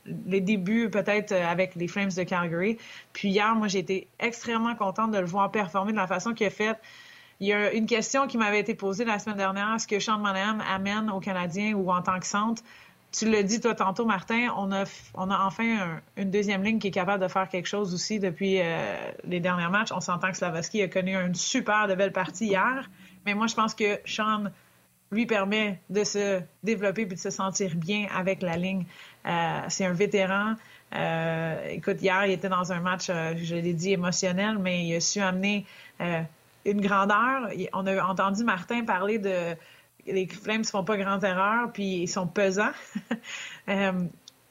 les 0.07 0.41
débuts 0.41 0.91
peut-être 0.91 1.33
euh, 1.33 1.47
avec 1.47 1.75
les 1.75 1.89
Flames 1.89 2.11
de 2.17 2.23
Calgary. 2.23 2.79
Puis 3.13 3.29
hier, 3.29 3.55
moi, 3.55 3.69
été 3.73 4.09
extrêmement 4.19 4.75
contente 4.75 5.11
de 5.11 5.19
le 5.19 5.27
voir 5.27 5.51
performer 5.51 5.93
de 5.93 5.99
la 5.99 6.07
façon 6.07 6.33
qu'il 6.33 6.47
a 6.47 6.51
fait. 6.51 6.79
Il 7.41 7.49
y 7.49 7.53
a 7.53 7.73
une 7.73 7.87
question 7.87 8.27
qui 8.27 8.37
m'avait 8.37 8.61
été 8.61 8.75
posée 8.75 9.05
la 9.05 9.19
semaine 9.19 9.39
dernière, 9.39 9.75
est-ce 9.75 9.89
que 9.89 9.99
Sean 9.99 10.19
Monahan 10.19 10.59
amène 10.61 11.11
aux 11.11 11.21
Canadiens 11.21 11.73
ou 11.73 11.91
en 11.91 12.03
tant 12.03 12.19
que 12.21 12.27
centre? 12.27 12.63
Tu 13.13 13.29
l'as 13.29 13.43
dit 13.43 13.61
toi 13.61 13.75
tantôt, 13.75 14.05
Martin, 14.05 14.49
on 14.57 14.71
a, 14.73 14.85
on 15.15 15.31
a 15.31 15.39
enfin 15.45 16.01
une 16.17 16.31
deuxième 16.31 16.63
ligne 16.63 16.79
qui 16.79 16.89
est 16.89 16.93
capable 16.93 17.23
de 17.23 17.29
faire 17.29 17.49
quelque 17.49 17.67
chose 17.67 17.93
aussi 17.93 18.21
depuis 18.21 18.61
euh, 18.61 18.97
les 19.25 19.41
derniers 19.41 19.69
matchs. 19.69 19.91
On 19.93 20.01
s'entend 20.01 20.31
que 20.31 20.37
Slavaski 20.37 20.83
a 20.83 20.89
connu 20.89 21.17
une 21.17 21.35
super 21.35 21.89
de 21.89 21.95
belle 21.95 22.13
partie 22.13 22.47
hier, 22.47 22.89
mais 23.27 23.35
moi 23.35 23.47
je 23.47 23.55
pense 23.55 23.75
que 23.75 23.99
Sean 24.05 24.45
lui 25.11 25.27
permet 25.27 25.81
de 25.91 26.05
se 26.05 26.41
développer 26.63 27.05
puis 27.05 27.17
de 27.17 27.21
se 27.21 27.31
sentir 27.31 27.75
bien 27.75 28.07
avec 28.15 28.43
la 28.43 28.57
ligne. 28.57 28.85
Euh, 29.27 29.61
c'est 29.69 29.85
un 29.85 29.93
vétéran. 29.93 30.55
Euh, 30.95 31.69
écoute, 31.69 32.01
hier, 32.01 32.27
il 32.27 32.33
était 32.33 32.49
dans 32.49 32.73
un 32.73 32.81
match, 32.81 33.07
je 33.09 33.55
l'ai 33.57 33.73
dit, 33.73 33.93
émotionnel, 33.93 34.59
mais 34.59 34.87
il 34.87 34.95
a 34.95 35.01
su 35.01 35.21
amener 35.21 35.67
une 35.99 36.81
grandeur. 36.81 37.49
On 37.73 37.87
a 37.87 38.05
entendu 38.05 38.45
Martin 38.45 38.85
parler 38.85 39.19
de 39.19 39.57
les 40.07 40.27
Flames 40.27 40.65
font 40.65 40.85
pas 40.85 40.97
grande 40.97 41.25
erreur, 41.25 41.73
puis 41.73 42.03
ils 42.03 42.09
sont 42.09 42.27
pesants. 42.27 42.73
euh, 43.69 43.93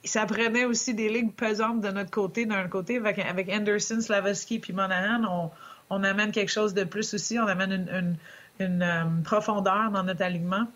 ça 0.03 0.25
prenait 0.25 0.65
aussi 0.65 0.93
des 0.93 1.09
ligues 1.09 1.33
pesantes 1.33 1.81
de 1.81 1.89
notre 1.89 2.11
côté, 2.11 2.45
d'un 2.45 2.67
côté, 2.67 2.97
avec, 2.97 3.49
Anderson, 3.49 3.99
Slavovski 4.01 4.59
puis 4.59 4.73
Monahan, 4.73 5.51
on, 5.89 6.03
amène 6.03 6.31
quelque 6.31 6.51
chose 6.51 6.73
de 6.73 6.83
plus 6.83 7.13
aussi, 7.13 7.37
on 7.39 7.47
amène 7.47 8.17
une, 8.59 8.81
euh, 8.81 9.03
profondeur 9.23 9.91
dans 9.91 10.03
notre 10.03 10.21
alignement. 10.21 10.67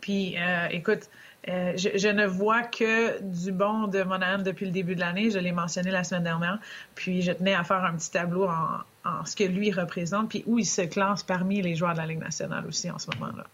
Puis, 0.00 0.36
euh, 0.38 0.68
écoute, 0.70 1.08
je, 1.46 2.08
ne 2.08 2.26
vois 2.26 2.62
que 2.62 3.20
du 3.22 3.52
bon 3.52 3.86
de 3.86 4.02
Monahan 4.02 4.38
depuis 4.38 4.66
le 4.66 4.72
début 4.72 4.94
de 4.94 5.00
l'année. 5.00 5.30
Je 5.30 5.38
l'ai 5.38 5.52
mentionné 5.52 5.90
la 5.90 6.04
semaine 6.04 6.24
dernière. 6.24 6.58
Puis, 6.94 7.22
je 7.22 7.32
tenais 7.32 7.54
à 7.54 7.64
faire 7.64 7.84
un 7.84 7.94
petit 7.94 8.10
tableau 8.10 8.46
en, 8.46 8.80
en 9.04 9.24
ce 9.24 9.36
que 9.36 9.44
lui 9.44 9.70
représente, 9.70 10.30
puis 10.30 10.42
où 10.46 10.58
il 10.58 10.66
se 10.66 10.82
classe 10.82 11.22
parmi 11.22 11.60
les 11.60 11.74
joueurs 11.74 11.92
de 11.92 11.98
la 11.98 12.06
Ligue 12.06 12.20
nationale 12.20 12.66
aussi 12.66 12.90
en 12.90 12.98
ce 12.98 13.08
moment-là 13.12 13.44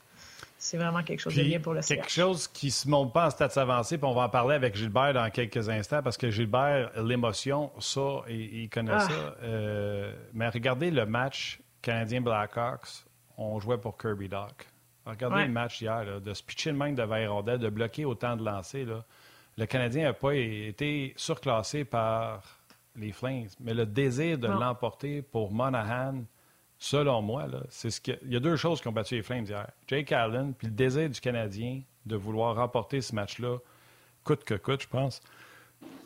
c'est 0.61 0.77
vraiment 0.77 1.03
quelque 1.03 1.21
chose 1.21 1.35
de 1.35 1.43
bien 1.43 1.59
pour 1.59 1.73
le 1.73 1.81
CH. 1.81 1.89
Quelque 1.89 2.11
chose 2.11 2.47
qui 2.47 2.67
ne 2.67 2.71
se 2.71 2.89
monte 2.89 3.15
pas 3.15 3.27
en 3.27 3.31
stats 3.31 3.61
avancés, 3.61 3.97
puis 3.97 4.07
on 4.07 4.15
va 4.15 4.25
en 4.25 4.29
parler 4.29 4.55
avec 4.55 4.77
Gilbert 4.77 5.15
dans 5.15 5.29
quelques 5.31 5.69
instants, 5.71 6.03
parce 6.03 6.19
que 6.19 6.31
Gilbert, 6.31 6.91
l'émotion, 7.03 7.73
ça, 7.79 8.23
il, 8.29 8.69
connaît 8.69 8.93
ah. 8.93 9.01
ça. 9.01 9.37
Euh, 9.43 10.13
mais 10.35 10.51
regardez 10.51 10.91
le 10.91 11.07
match 11.07 11.61
canadien 11.81 12.21
Blackhawks, 12.21 13.07
on 13.39 13.59
jouait 13.59 13.79
pour 13.79 13.97
Kirby 13.97 14.29
Doc. 14.29 14.67
Regardez 15.07 15.47
le 15.47 15.53
match 15.53 15.81
hier, 15.81 16.21
de 16.21 16.35
se 16.35 16.43
pitcher 16.43 16.73
de 16.73 16.95
devant 16.95 17.43
de 17.43 17.69
bloquer 17.71 18.05
autant 18.05 18.37
de 18.37 18.45
lancers. 18.45 18.87
Là. 18.87 19.03
Le 19.57 19.65
Canadien 19.65 20.05
n'a 20.05 20.13
pas 20.13 20.35
été 20.35 21.15
surclassé 21.17 21.85
par 21.87 22.43
les 22.97 23.13
Flames, 23.13 23.49
mais 23.61 23.73
le 23.73 23.87
désir 23.87 24.37
de 24.37 24.47
l'emporter 24.47 25.23
pour 25.23 25.53
Monahan, 25.53 26.23
selon 26.81 27.21
moi, 27.21 27.47
c'est 27.69 27.91
ce 27.91 28.01
il 28.25 28.33
y 28.33 28.37
a 28.37 28.41
deux 28.41 28.57
choses 28.57 28.81
qui 28.81 28.89
ont 28.89 28.93
battu 28.93 29.15
les 29.15 29.23
Flames 29.23 29.45
hier. 29.45 29.71
Jake 29.87 30.11
Allen, 30.11 30.55
puis 30.55 30.67
le 30.67 30.73
désir 30.73 31.09
du 31.09 31.21
Canadien 31.21 31.83
de 32.07 32.17
vouloir 32.17 32.57
remporter 32.57 33.03
ce 33.03 33.15
match-là, 33.15 33.59
coûte 34.25 34.43
que 34.45 34.55
coûte, 34.55 34.83
je 34.83 34.89
pense. 34.89 35.21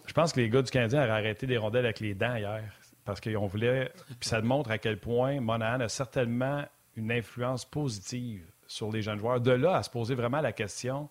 Je 0.06 0.12
pense 0.12 0.32
que 0.32 0.40
les 0.40 0.50
gars 0.50 0.60
du 0.60 0.70
Canadien 0.70 1.02
auraient 1.02 1.10
arrêté 1.10 1.46
des 1.46 1.56
rondelles 1.56 1.86
avec 1.86 2.00
les 2.00 2.14
dents 2.14 2.34
hier. 2.34 2.62
Parce 3.04 3.20
qu'on 3.20 3.46
voulait. 3.46 3.92
Puis 4.18 4.28
ça 4.28 4.42
montre 4.42 4.70
à 4.70 4.78
quel 4.78 4.98
point 4.98 5.40
Monahan 5.40 5.80
a 5.80 5.88
certainement 5.88 6.64
une 6.96 7.12
influence 7.12 7.64
positive 7.64 8.44
sur 8.66 8.90
les 8.90 9.02
jeunes 9.02 9.18
joueurs. 9.18 9.40
De 9.40 9.52
là 9.52 9.76
à 9.76 9.82
se 9.82 9.90
poser 9.90 10.14
vraiment 10.14 10.40
la 10.40 10.52
question. 10.52 11.08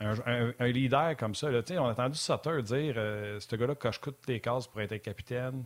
Un, 0.00 0.52
leader 0.60 1.16
comme 1.16 1.34
ça, 1.34 1.50
là, 1.50 1.60
on 1.70 1.86
a 1.86 1.90
entendu 1.90 2.16
Sutter 2.16 2.62
dire 2.62 2.94
euh, 2.96 3.40
ce 3.40 3.56
gars-là 3.56 3.74
coche 3.74 4.00
toutes 4.00 4.26
les 4.28 4.40
cases 4.40 4.68
pour 4.68 4.80
être 4.80 4.96
capitaine. 4.98 5.64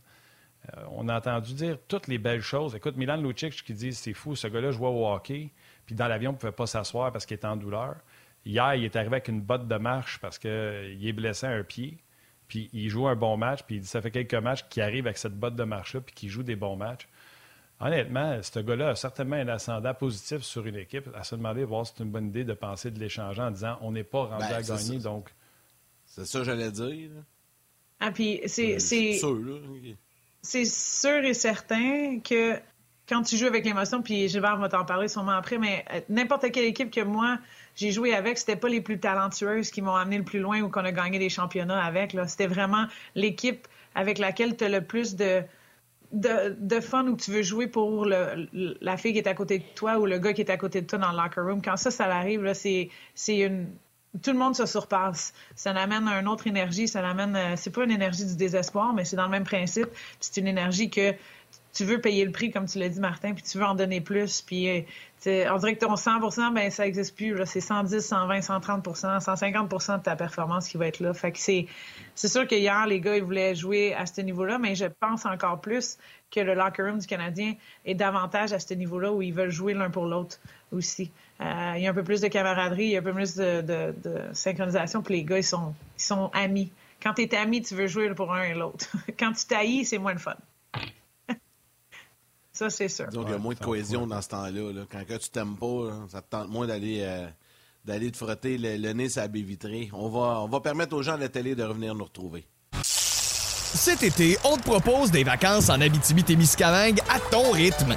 Euh, 0.69 0.83
on 0.91 1.09
a 1.09 1.17
entendu 1.17 1.55
dire 1.55 1.79
toutes 1.89 2.07
les 2.07 2.19
belles 2.19 2.41
choses. 2.43 2.75
Écoute, 2.75 2.97
Milan 2.97 3.17
Lucic 3.17 3.65
qui 3.65 3.75
dit 3.75 3.93
c'est 3.93 4.15
fou, 4.15 4.37
ce 4.37 4.47
gars-là 4.47 4.71
jouait 4.71 4.89
au 4.89 5.07
hockey, 5.07 5.51
puis 5.87 5.95
dans 5.95 6.07
l'avion, 6.07 6.31
il 6.31 6.35
ne 6.35 6.39
pouvait 6.39 6.53
pas 6.53 6.67
s'asseoir 6.67 7.13
parce 7.13 7.27
qu'il 7.27 7.35
était 7.35 7.47
en 7.47 7.57
douleur. 7.57 7.97
Hier, 8.45 8.75
il 8.75 8.85
est 8.85 8.97
arrivé 8.97 9.15
avec 9.17 9.29
une 9.29 9.41
botte 9.41 9.67
de 9.69 9.77
marche 9.77 10.19
parce 10.21 10.39
qu'il 10.39 10.51
est 10.51 11.13
blessé 11.13 11.47
à 11.47 11.51
un 11.51 11.63
pied. 11.63 11.99
Puis 12.49 12.69
il 12.73 12.89
joue 12.89 13.09
un 13.09 13.17
bon 13.17 13.37
match, 13.37 13.63
puis 13.63 13.77
il 13.77 13.81
dit 13.81 13.87
ça 13.87 14.03
fait 14.03 14.11
quelques 14.11 14.35
matchs 14.35 14.65
qu'il 14.69 14.83
arrive 14.83 15.07
avec 15.07 15.19
cette 15.19 15.35
botte 15.35 15.57
de 15.57 15.65
marche-là, 15.65 16.01
puis 16.01 16.15
qu'il 16.15 16.29
joue 16.29 16.43
des 16.43 16.57
bons 16.57 16.77
matchs. 16.77 17.09
Honnêtement, 17.81 18.41
ce 18.43 18.61
gars-là 18.61 18.91
a 18.91 18.95
certainement 18.95 19.37
un 19.37 19.49
ascendant 19.49 19.95
positif 19.95 20.43
sur 20.43 20.67
une 20.67 20.77
équipe. 20.77 21.09
À 21.15 21.25
se 21.25 21.35
demander, 21.35 21.65
voir 21.65 21.87
si 21.87 21.95
c'est 21.97 22.05
une 22.05 22.11
bonne 22.11 22.29
idée 22.29 22.45
de 22.45 22.53
penser 22.53 22.91
de 22.91 23.01
l'échanger 23.01 23.43
en 23.43 23.51
disant 23.51 23.79
on 23.81 23.91
n'est 23.91 24.05
pas 24.05 24.25
rendu 24.25 24.45
ben, 24.49 24.55
à 24.55 24.63
gagner, 24.63 24.99
donc 24.99 25.35
C'est 26.05 26.25
ça 26.25 26.41
que 26.41 26.45
j'allais 26.45 26.71
dire. 26.71 27.11
Ah, 27.99 28.13
puis 28.13 28.41
c'est. 28.47 28.79
C'est 28.79 29.15
sûr, 29.15 29.37
C'est 30.43 30.65
sûr 30.65 31.25
et 31.25 31.35
certain 31.35 32.19
que 32.21 32.59
quand 33.09 33.23
tu 33.23 33.37
joues 33.37 33.47
avec 33.47 33.65
l'émotion, 33.65 34.03
puis 34.03 34.29
Gilbert 34.29 34.57
va 34.59 34.69
t'en 34.69 34.85
parler 34.85 35.09
sûrement 35.09 35.33
après, 35.33 35.59
mais 35.59 35.85
euh, 35.93 36.01
n'importe 36.09 36.51
quelle 36.51 36.65
équipe 36.65 36.91
que 36.91 37.01
moi 37.01 37.39
j'ai 37.77 37.91
joué 37.91 38.15
avec, 38.15 38.39
c'était 38.39 38.57
pas 38.57 38.69
les 38.69 38.81
plus 38.81 38.99
talentueuses 39.01 39.71
qui 39.71 39.83
m'ont 39.83 39.95
amené 39.95 40.19
le 40.19 40.25
plus 40.25 40.41
loin 40.41 40.61
ou 40.61 40.69
qu'on 40.69 40.85
a 40.85 40.93
gagné 40.93 41.19
des 41.19 41.29
championnats 41.29 41.83
avec. 41.83 42.17
C'était 42.27 42.47
vraiment 42.47 42.87
l'équipe 43.15 43.67
avec 43.95 44.19
laquelle 44.19 44.57
tu 44.57 44.65
as 44.65 44.69
le 44.69 44.85
plus 44.85 45.17
de, 45.17 45.43
de, 46.13 46.81
fun 46.81 47.07
où 47.07 47.17
tu 47.17 47.31
veux 47.31 47.43
jouer 47.43 47.67
pour 47.67 48.07
la 48.07 48.97
fille 48.97 49.13
qui 49.13 49.19
est 49.19 49.29
à 49.29 49.35
côté 49.35 49.59
de 49.59 49.65
toi 49.75 49.99
ou 49.99 50.07
le 50.07 50.19
gars 50.19 50.33
qui 50.33 50.43
est 50.43 50.51
à 50.51 50.57
côté 50.57 50.83
de 50.83 50.87
toi 50.87 50.99
dans 50.99 51.13
le 51.13 51.17
locker 51.17 51.41
room. 51.41 51.63
Quand 51.63 51.77
ça, 51.77 51.91
ça 51.91 52.07
arrive, 52.07 52.53
c'est 52.55 52.91
une 53.27 53.69
tout 54.21 54.33
le 54.33 54.39
monde 54.39 54.55
se 54.55 54.67
surpasse. 54.67 55.33
Ça 55.55 55.71
amène 55.71 56.07
une 56.07 56.29
autre 56.29 56.47
énergie, 56.47 56.87
ça 56.87 57.07
amène. 57.09 57.35
Euh, 57.35 57.55
c'est 57.57 57.71
pas 57.71 57.85
une 57.85 57.91
énergie 57.91 58.27
du 58.27 58.37
désespoir, 58.37 58.93
mais 58.93 59.05
c'est 59.05 59.17
dans 59.17 59.25
le 59.25 59.31
même 59.31 59.45
principe. 59.45 59.89
C'est 60.21 60.39
une 60.39 60.47
énergie 60.47 60.91
que 60.91 61.15
tu 61.73 61.85
veux 61.85 62.01
payer 62.01 62.25
le 62.25 62.33
prix, 62.33 62.51
comme 62.51 62.67
tu 62.67 62.79
l'as 62.79 62.91
dit, 62.91 63.01
Martin, 63.01 63.33
puis 63.33 63.43
tu 63.43 63.57
veux 63.57 63.65
en 63.65 63.75
donner 63.75 64.03
plus. 64.03 64.43
Puis 64.43 64.69
euh, 65.27 65.47
on 65.51 65.57
dirait 65.57 65.75
que 65.75 65.85
ton 65.85 65.95
100% 65.95 66.53
ben, 66.53 66.71
ça 66.71 66.85
n'existe 66.85 67.17
plus. 67.17 67.35
C'est 67.47 67.61
110, 67.61 68.01
120, 68.01 68.41
130% 68.41 69.21
150% 69.21 69.99
de 69.99 70.03
ta 70.03 70.15
performance 70.15 70.69
qui 70.69 70.77
va 70.77 70.89
être 70.89 71.01
là. 71.01 71.15
Fait 71.15 71.33
que 71.33 71.39
c'est, 71.39 71.67
c'est 72.15 72.29
sûr 72.29 72.47
que 72.47 72.55
hier, 72.55 72.87
les 72.87 73.01
gars, 73.01 73.17
ils 73.17 73.23
voulaient 73.23 73.55
jouer 73.55 73.95
à 73.95 74.05
ce 74.05 74.21
niveau-là, 74.21 74.59
mais 74.59 74.75
je 74.75 74.85
pense 74.85 75.25
encore 75.25 75.61
plus 75.63 75.97
que 76.31 76.41
le 76.41 76.55
locker 76.55 76.83
room 76.83 76.99
du 76.99 77.07
Canadien 77.07 77.55
est 77.87 77.95
davantage 77.95 78.53
à 78.53 78.59
ce 78.59 78.75
niveau-là 78.75 79.13
où 79.13 79.23
ils 79.23 79.33
veulent 79.33 79.51
jouer 79.51 79.73
l'un 79.73 79.91
pour 79.91 80.05
l'autre 80.05 80.39
aussi. 80.73 81.11
Euh, 81.43 81.75
il 81.77 81.83
y 81.83 81.87
a 81.87 81.91
un 81.91 81.95
peu 81.95 82.05
plus 82.05 82.21
de 82.21 82.29
camaraderie, 82.29 82.85
il 82.85 82.91
y 82.91 82.97
a 82.97 83.01
un 83.01 83.03
peu 83.03 83.13
plus 83.13 83.35
de, 83.37 83.95
synchronisation, 84.33 85.03
puis 85.03 85.17
les 85.17 85.25
gars, 85.25 85.39
ils 85.39 85.45
sont, 85.45 85.75
ils 85.99 86.03
sont 86.03 86.31
amis. 86.33 86.71
Quand 87.03 87.15
tu 87.15 87.23
es 87.23 87.35
ami, 87.35 87.63
tu 87.63 87.75
veux 87.75 87.89
jouer 87.89 88.15
pour 88.15 88.33
un 88.33 88.45
et 88.45 88.55
l'autre. 88.55 88.87
Quand 89.19 89.33
tu 89.33 89.45
t'haïs, 89.47 89.85
c'est 89.87 89.99
moins 89.99 90.13
le 90.13 90.21
fun. 90.21 90.37
Ça, 92.53 92.71
c'est 92.71 92.89
sûr. 92.89 93.09
Donc, 93.09 93.25
il 93.29 93.33
y 93.33 93.35
a 93.35 93.39
moins 93.39 93.55
de 93.55 93.59
cohésion 93.59 94.07
dans 94.07 94.23
ce 94.23 94.29
temps-là. 94.29 94.85
Quand 94.89 95.19
tu 95.19 95.31
t'aimes 95.31 95.57
pas, 95.57 96.07
ça 96.09 96.21
te 96.21 96.29
tente 96.31 96.49
moins 96.49 96.67
d'aller 96.67 97.01
euh, 97.01 97.27
d'aller 97.85 98.11
te 98.13 98.19
frotter 98.19 98.59
le, 98.59 98.93
nez 98.93 99.09
sur 99.09 99.23
la 99.23 99.29
baie 99.29 99.41
vitrée. 99.41 99.91
On 99.93 100.09
va, 100.09 100.43
on 100.43 100.49
va 100.49 100.61
permettre 100.61 100.95
aux 100.95 101.03
gens 101.03 101.17
de 101.17 101.23
la 101.23 101.29
télé 101.29 101.55
de 101.55 101.65
revenir 101.65 101.95
nous 101.95 102.05
retrouver. 102.05 102.45
Cet 102.75 104.03
été, 104.03 104.37
on 104.45 104.59
te 104.59 104.63
propose 104.63 105.11
des 105.11 105.25
vacances 105.25 105.71
en 105.71 105.81
Abitibi-Témiscamingue 105.81 107.01
à 107.09 107.19
ton 107.19 107.51
rythme. 107.53 107.97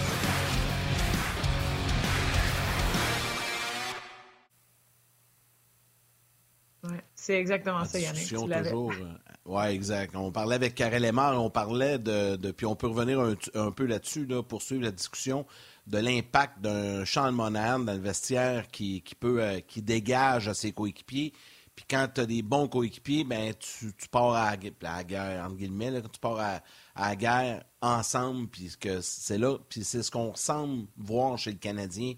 C'est 7.21 7.39
exactement 7.39 7.85
ça, 7.85 7.99
Yannick. 7.99 8.29
toujours. 8.29 8.49
Euh, 8.49 9.13
oui, 9.45 9.63
exact. 9.65 10.15
On 10.15 10.31
parlait 10.31 10.55
avec 10.55 10.73
Karel 10.73 11.03
Lemar, 11.03 11.39
on 11.39 11.51
parlait 11.51 11.99
de, 11.99 12.35
Puis 12.51 12.65
on 12.65 12.75
peut 12.75 12.87
revenir 12.87 13.19
un, 13.53 13.71
peu 13.71 13.85
là-dessus, 13.85 14.25
là, 14.25 14.41
poursuivre 14.41 14.81
la 14.81 14.91
discussion 14.91 15.45
de 15.85 15.99
l'impact 15.99 16.61
d'un 16.61 17.05
Sean 17.05 17.31
Monahan 17.31 17.77
dans 17.77 17.93
le 17.93 17.99
vestiaire 17.99 18.69
qui, 18.71 19.03
peut 19.19 19.43
euh, 19.43 19.59
qui 19.59 19.83
dégage 19.83 20.47
à 20.47 20.55
ses 20.55 20.71
coéquipiers. 20.71 21.31
Puis 21.75 21.85
quand 21.87 22.07
tu 22.11 22.21
as 22.21 22.25
des 22.25 22.41
bons 22.41 22.67
coéquipiers, 22.67 23.23
ben 23.23 23.53
tu, 23.53 23.93
pars 24.09 24.33
à, 24.33 24.55
la 24.81 25.03
guerre, 25.03 25.45
entre 25.45 25.57
guillemets, 25.57 26.01
tu 26.01 26.19
pars 26.19 26.39
à, 26.39 26.61
la 26.99 27.15
guerre 27.15 27.63
ensemble, 27.81 28.47
puis 28.47 28.71
c'est 29.01 29.37
là, 29.37 29.59
puis 29.69 29.83
c'est 29.83 30.01
ce 30.01 30.09
qu'on 30.09 30.33
semble 30.33 30.87
voir 30.97 31.37
chez 31.37 31.51
le 31.51 31.57
Canadien 31.59 32.15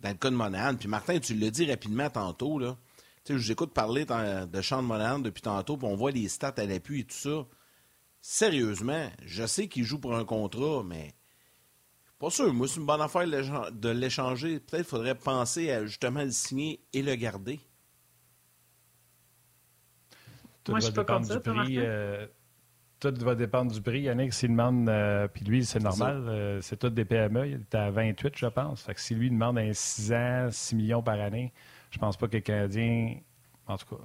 dans 0.00 0.08
le 0.08 0.14
cas 0.14 0.30
de 0.30 0.34
Monahan. 0.34 0.76
Puis 0.76 0.88
Martin, 0.88 1.18
tu 1.18 1.34
l'as 1.34 1.50
dit 1.50 1.70
rapidement 1.70 2.08
tantôt, 2.08 2.58
là. 2.58 2.78
Tu 3.26 3.32
sais, 3.32 3.38
j'écoute 3.40 3.74
parler 3.74 4.04
de 4.06 4.62
Sean 4.62 4.82
Monahan 4.82 5.18
depuis 5.18 5.42
tantôt, 5.42 5.76
puis 5.76 5.88
on 5.88 5.96
voit 5.96 6.12
les 6.12 6.28
stats 6.28 6.54
à 6.56 6.64
l'appui 6.64 7.00
et 7.00 7.04
tout 7.04 7.16
ça. 7.16 7.44
Sérieusement, 8.20 9.10
je 9.24 9.44
sais 9.46 9.66
qu'il 9.66 9.82
joue 9.82 9.98
pour 9.98 10.14
un 10.14 10.24
contrat, 10.24 10.84
mais 10.84 11.12
pas 12.20 12.30
sûr. 12.30 12.54
Moi, 12.54 12.68
c'est 12.68 12.78
une 12.78 12.86
bonne 12.86 13.00
affaire 13.00 13.26
de 13.26 13.88
l'échanger. 13.88 14.60
Peut-être 14.60 14.82
qu'il 14.82 14.84
faudrait 14.84 15.16
penser 15.16 15.72
à 15.72 15.84
justement 15.84 16.22
le 16.22 16.30
signer 16.30 16.80
et 16.92 17.02
le 17.02 17.16
garder. 17.16 17.58
Tout 20.62 20.72
Moi, 20.72 20.80
je 20.80 20.84
suis 20.84 20.94
pas 20.94 21.04
comme 21.04 21.24
ça, 21.24 21.40
prix, 21.40 21.78
euh, 21.78 22.26
Tout 23.00 23.12
va 23.18 23.34
dépendre 23.34 23.72
du 23.72 23.82
prix. 23.82 24.02
Yannick, 24.02 24.32
s'il 24.32 24.50
demande, 24.50 24.88
euh, 24.88 25.26
puis 25.26 25.44
lui, 25.44 25.64
c'est 25.64 25.82
normal, 25.82 26.28
euh, 26.28 26.60
c'est 26.60 26.76
tout 26.76 26.90
des 26.90 27.04
PME. 27.04 27.48
Il 27.48 27.54
est 27.54 27.74
à 27.74 27.90
28, 27.90 28.34
je 28.36 28.46
pense. 28.46 28.82
Fait 28.82 28.94
que 28.94 29.00
si 29.00 29.16
lui 29.16 29.30
demande 29.30 29.58
un 29.58 29.72
6 29.72 30.12
ans, 30.12 30.48
6 30.50 30.76
millions 30.76 31.02
par 31.02 31.20
année, 31.20 31.52
je 31.96 32.00
pense 32.00 32.18
pas 32.18 32.28
que 32.28 32.36
le 32.36 32.42
Canadien. 32.42 33.14
En 33.66 33.78
tout 33.78 33.96
cas, 33.96 34.02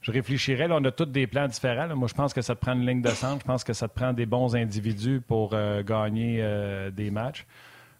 je 0.00 0.10
réfléchirais. 0.10 0.66
Là, 0.68 0.76
on 0.80 0.84
a 0.84 0.90
tous 0.90 1.04
des 1.04 1.26
plans 1.26 1.46
différents. 1.46 1.94
Moi, 1.94 2.08
je 2.08 2.14
pense 2.14 2.32
que 2.32 2.40
ça 2.40 2.54
te 2.54 2.60
prend 2.60 2.72
une 2.72 2.86
ligne 2.86 3.02
de 3.02 3.10
centre. 3.10 3.42
Je 3.42 3.46
pense 3.46 3.62
que 3.62 3.74
ça 3.74 3.88
te 3.88 3.94
prend 3.94 4.14
des 4.14 4.24
bons 4.24 4.56
individus 4.56 5.20
pour 5.20 5.50
euh, 5.52 5.82
gagner 5.82 6.38
euh, 6.40 6.90
des 6.90 7.10
matchs. 7.10 7.44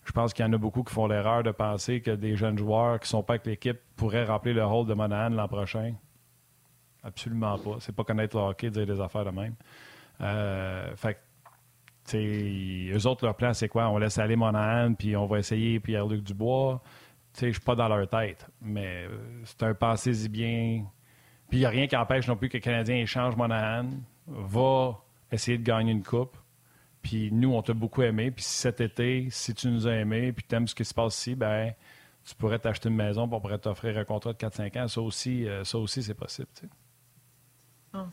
Je 0.07 0.13
pense 0.13 0.33
qu'il 0.33 0.43
y 0.43 0.49
en 0.49 0.55
a 0.55 0.57
beaucoup 0.57 0.83
qui 0.83 0.95
font 0.95 1.07
l'erreur 1.07 1.43
de 1.43 1.51
penser 1.51 2.01
que 2.01 2.13
des 2.13 2.35
jeunes 2.35 2.57
joueurs 2.57 2.99
qui 2.99 3.05
ne 3.05 3.09
sont 3.09 3.23
pas 3.23 3.35
avec 3.35 3.45
l'équipe 3.45 3.79
pourraient 3.95 4.25
remplir 4.25 4.55
le 4.55 4.65
rôle 4.65 4.87
de 4.87 4.95
Monahan 4.95 5.29
l'an 5.29 5.49
prochain. 5.49 5.93
Absolument 7.03 7.59
pas. 7.59 7.77
C'est 7.81 7.95
pas 7.95 8.05
connaître 8.05 8.39
le 8.39 8.43
hockey, 8.43 8.71
dire 8.71 8.87
des 8.87 9.01
affaires 9.03 9.27
de 9.27 9.31
même. 9.31 9.55
Euh, 10.23 10.97
fait 10.97 11.21
eux 12.15 13.07
autres, 13.07 13.27
leur 13.27 13.37
plan, 13.37 13.53
c'est 13.53 13.69
quoi? 13.69 13.89
On 13.89 13.99
laisse 13.99 14.17
aller 14.17 14.37
Monahan, 14.37 14.95
puis 14.95 15.15
on 15.15 15.27
va 15.27 15.41
essayer 15.41 15.79
Pierre-Luc 15.79 16.23
Dubois. 16.23 16.83
Je 17.37 17.51
suis 17.51 17.61
pas 17.61 17.75
dans 17.75 17.89
leur 17.89 18.09
tête, 18.09 18.47
mais 18.63 19.07
c'est 19.45 19.63
un 19.65 19.75
passé-y 19.75 20.29
bien 20.29 20.85
puis 21.49 21.59
il 21.59 21.61
n'y 21.61 21.67
a 21.67 21.71
rien 21.71 21.87
qui 21.87 21.97
empêche 21.97 22.27
non 22.27 22.37
plus 22.37 22.49
que 22.49 22.57
le 22.57 22.63
Canadien 22.63 22.97
échange 22.97 23.37
Monahan, 23.37 23.91
va 24.27 24.99
essayer 25.31 25.59
de 25.59 25.63
gagner 25.63 25.93
une 25.93 26.03
coupe. 26.03 26.37
Puis 27.03 27.31
nous, 27.33 27.53
on 27.53 27.63
t'a 27.63 27.75
beaucoup 27.75 28.03
aimé. 28.03 28.31
Puis 28.31 28.45
cet 28.45 28.81
été, 28.81 29.29
si 29.31 29.55
tu 29.55 29.69
nous 29.69 29.87
as 29.87 29.95
aimé, 29.95 30.33
puis 30.33 30.45
tu 30.49 30.55
aimes 30.55 30.67
ce 30.67 30.75
qui 30.75 30.85
se 30.85 30.95
passe 30.95 31.19
ici, 31.19 31.35
ben 31.35 31.73
tu 32.25 32.35
pourrais 32.35 32.59
t'acheter 32.59 32.89
une 32.89 32.97
maison, 32.97 33.29
pour 33.29 33.39
on 33.39 33.41
pourrait 33.41 33.59
t'offrir 33.59 33.99
un 33.99 34.05
contrat 34.05 34.33
de 34.33 34.39
4-5 34.39 34.81
ans. 34.81 34.89
Ça 34.89 35.01
aussi, 35.03 35.47
euh, 35.47 35.63
ça 35.65 35.77
aussi 35.77 36.03
c'est 36.03 36.15
possible. 36.15 36.49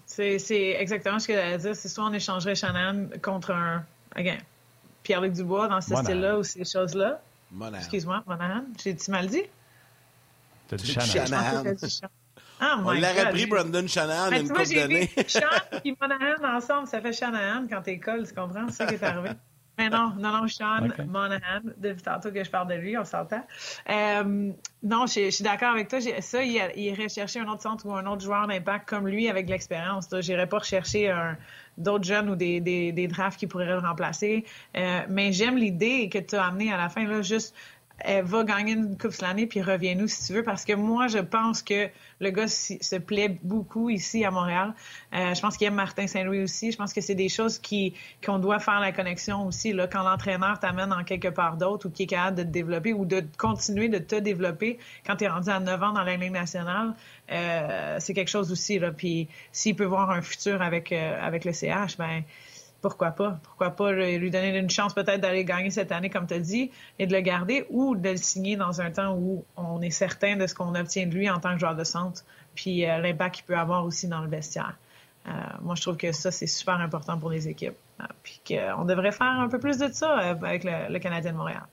C'est 0.05 0.75
exactement 0.77 1.17
ce 1.17 1.27
que 1.27 1.34
j'allais 1.34 1.57
dire. 1.57 1.75
C'est 1.75 1.88
soit 1.88 2.05
on 2.05 2.13
échangerait 2.13 2.53
Shannon 2.55 3.10
contre 3.23 3.51
un 3.51 3.84
Pierre-Luc 5.01 5.31
Dubois 5.31 5.69
dans 5.69 5.81
ce 5.81 5.95
style-là 5.95 6.38
ou 6.38 6.43
ces 6.43 6.65
choses-là. 6.65 7.21
Excuse-moi, 7.78 8.24
Monahan. 8.28 8.64
J'ai-tu 8.82 9.12
mal 9.12 9.28
dit? 9.28 9.44
T'as 10.68 10.78
dit 10.78 10.92
Shanahan. 10.94 11.64
Oh 12.64 12.66
on 12.86 12.92
l'aurait 12.92 13.32
pris 13.32 13.48
Brandon 13.48 13.88
Shanahan 13.88 14.32
une 14.32 14.48
couple 14.48 14.74
d'années. 14.76 15.10
Sean 15.28 15.42
et 15.84 15.96
Monahan 16.00 16.58
ensemble, 16.58 16.88
ça 16.88 17.02
fait 17.02 17.12
Shanahan 17.12 17.68
quand 17.68 17.82
t'es 17.82 17.94
école, 17.94 18.28
tu 18.28 18.34
comprends? 18.36 18.68
C'est 18.70 18.76
ça 18.76 18.86
qui 18.86 18.96
est 18.96 19.04
arrivé. 19.04 19.32
Mais 19.82 19.89
non, 19.89 20.13
non, 20.17 20.32
non, 20.32 20.48
Sean 20.48 20.88
Monahan, 21.08 21.62
depuis 21.78 22.04
tantôt 22.04 22.32
que 22.32 22.44
je 22.44 22.50
parle 22.50 22.67
de 22.67 22.76
lui, 22.76 22.98
on 22.98 23.06
s'entend. 23.06 23.44
Euh, 23.89 24.52
non, 24.84 25.06
je, 25.08 25.30
suis 25.30 25.44
d'accord 25.44 25.72
avec 25.72 25.88
toi. 25.88 26.00
Ça, 26.20 26.44
il, 26.44 26.54
irait 26.76 27.10
chercher 27.10 27.39
un 27.39 27.48
autre 27.48 27.62
centre 27.62 27.86
ou 27.88 27.94
un 27.94 28.06
autre 28.06 28.22
joueur 28.22 28.48
d'impact 28.48 28.88
comme 28.88 29.08
lui 29.08 29.28
avec 29.28 29.50
l'expérience. 29.50 30.08
J'irais 30.22 30.48
pas 30.48 30.60
rechercher 30.60 31.12
d'autres 31.78 32.04
jeunes 32.04 32.30
ou 32.30 32.36
des, 32.36 32.60
des, 32.60 33.08
drafts 33.08 33.39
qui 33.39 33.48
pourraient 33.48 33.65
le 33.65 33.80
remplacer. 33.80 34.46
Euh, 34.78 35.02
mais 35.10 35.32
j'aime 35.32 35.58
l'idée 35.58 36.10
que 36.10 36.20
tu 36.20 36.36
as 36.36 36.46
amenée 36.46 36.72
à 36.72 36.78
la 36.78 36.89
fin, 36.89 37.06
là, 37.06 37.22
juste 37.22 37.56
elle 38.04 38.24
va 38.26 38.44
gagner 38.44 38.74
une 38.74 38.98
coupe 38.98 39.16
l'année 39.22 39.48
puis 39.48 39.62
reviens-nous 39.62 40.08
si 40.08 40.28
tu 40.28 40.34
veux 40.34 40.44
parce 40.44 40.66
que 40.66 40.74
moi 40.74 41.08
je 41.08 41.20
pense 41.20 41.62
que 41.62 41.90
le 42.20 42.30
gars 42.30 42.48
se 42.48 42.96
plaît 42.98 43.40
beaucoup 43.44 43.90
ici 43.90 44.24
à 44.24 44.32
Montréal. 44.32 44.74
Euh, 45.14 45.34
je 45.34 45.41
pense 45.41 45.58
qu'il 45.58 45.68
aime 45.68 45.76
Martin 45.76 46.08
Saint-Louis 46.08 46.43
aussi. 46.43 46.72
Je 46.72 46.78
pense 46.78 46.93
que 46.93 47.02
c'est 47.02 47.16
des 47.16 47.30
choses 47.30 47.58
qui 47.58 47.93
qu'on 48.24 48.39
doit 48.39 48.60
faire 48.60 48.80
la 48.80 48.91
connexion 48.91 49.45
aussi 49.45 49.74
là 49.74 49.88
quand 49.88 50.04
l'entraîneur 50.04 50.60
t'amène 50.60 50.93
en 50.93 51.04
quelque 51.04 51.30
part 51.30 51.58
d'autre 51.58 51.88
ou 51.88 51.91
qui 51.91 52.04
est 52.04 52.08
capable 52.08 52.38
de 52.38 52.43
te 52.43 52.47
développer 52.47 52.93
ou 52.93 53.06
de 53.06 53.24
continuer 53.38 53.89
de 53.89 53.97
te 53.97 54.16
développer 54.16 54.78
quand 55.06 55.16
tu 55.16 55.26
es 55.26 55.28
rendu 55.28 55.49
à 55.49 55.60
9 55.60 55.84
ans 55.84 55.93
dans 55.93 56.04
la 56.04 56.16
Ligue 56.16 56.32
nationale. 56.32 56.93
Euh, 57.32 57.97
c'est 57.99 58.14
quelque 58.14 58.30
chose 58.30 58.52
aussi 58.52 58.80
là 58.80 58.91
puis 58.91 59.28
s'il 59.52 59.76
peut 59.76 59.86
voir 59.86 60.12
un 60.12 60.22
futur 60.22 60.62
avec 60.62 60.91
euh, 60.91 61.20
avec 61.22 61.45
le 61.45 61.54
CH 61.54 61.97
ben 61.97 62.24
pourquoi 62.82 63.11
pas? 63.11 63.39
Pourquoi 63.43 63.69
pas 63.71 63.91
lui 63.91 64.32
donner 64.32 64.57
une 64.57 64.69
chance 64.69 64.93
peut-être 64.93 65.21
d'aller 65.21 65.45
gagner 65.45 65.69
cette 65.69 65.91
année, 65.91 66.09
comme 66.09 66.27
tu 66.27 66.34
as 66.34 66.39
dit, 66.39 66.71
et 66.99 67.07
de 67.07 67.13
le 67.13 67.21
garder, 67.21 67.65
ou 67.69 67.95
de 67.95 68.09
le 68.09 68.17
signer 68.17 68.55
dans 68.57 68.82
un 68.82 68.91
temps 68.91 69.15
où 69.15 69.45
on 69.55 69.82
est 69.82 69.91
certain 69.91 70.36
de 70.36 70.47
ce 70.47 70.55
qu'on 70.55 70.75
obtient 70.75 71.05
de 71.05 71.13
lui 71.13 71.29
en 71.29 71.39
tant 71.39 71.53
que 71.53 71.59
joueur 71.59 71.75
de 71.75 71.84
centre, 71.84 72.23
puis 72.55 72.86
euh, 72.86 72.97
l'impact 72.97 73.36
qu'il 73.36 73.45
peut 73.45 73.57
avoir 73.57 73.86
aussi 73.86 74.07
dans 74.07 74.21
le 74.21 74.27
vestiaire. 74.27 74.75
Euh, 75.27 75.32
moi, 75.61 75.75
je 75.75 75.82
trouve 75.82 75.97
que 75.97 76.11
ça, 76.11 76.32
c'est 76.32 76.47
super 76.47 76.75
important 76.75 77.17
pour 77.17 77.29
les 77.29 77.47
équipes. 77.47 77.77
puis 78.23 78.41
qu'on 78.47 78.86
devrait 78.86 79.11
faire 79.11 79.39
un 79.39 79.47
peu 79.47 79.59
plus 79.59 79.77
de 79.77 79.89
ça 79.91 80.15
avec 80.15 80.63
le, 80.63 80.97
Canadien 80.99 81.34
de 81.34 81.38
Montréal. 81.38 81.65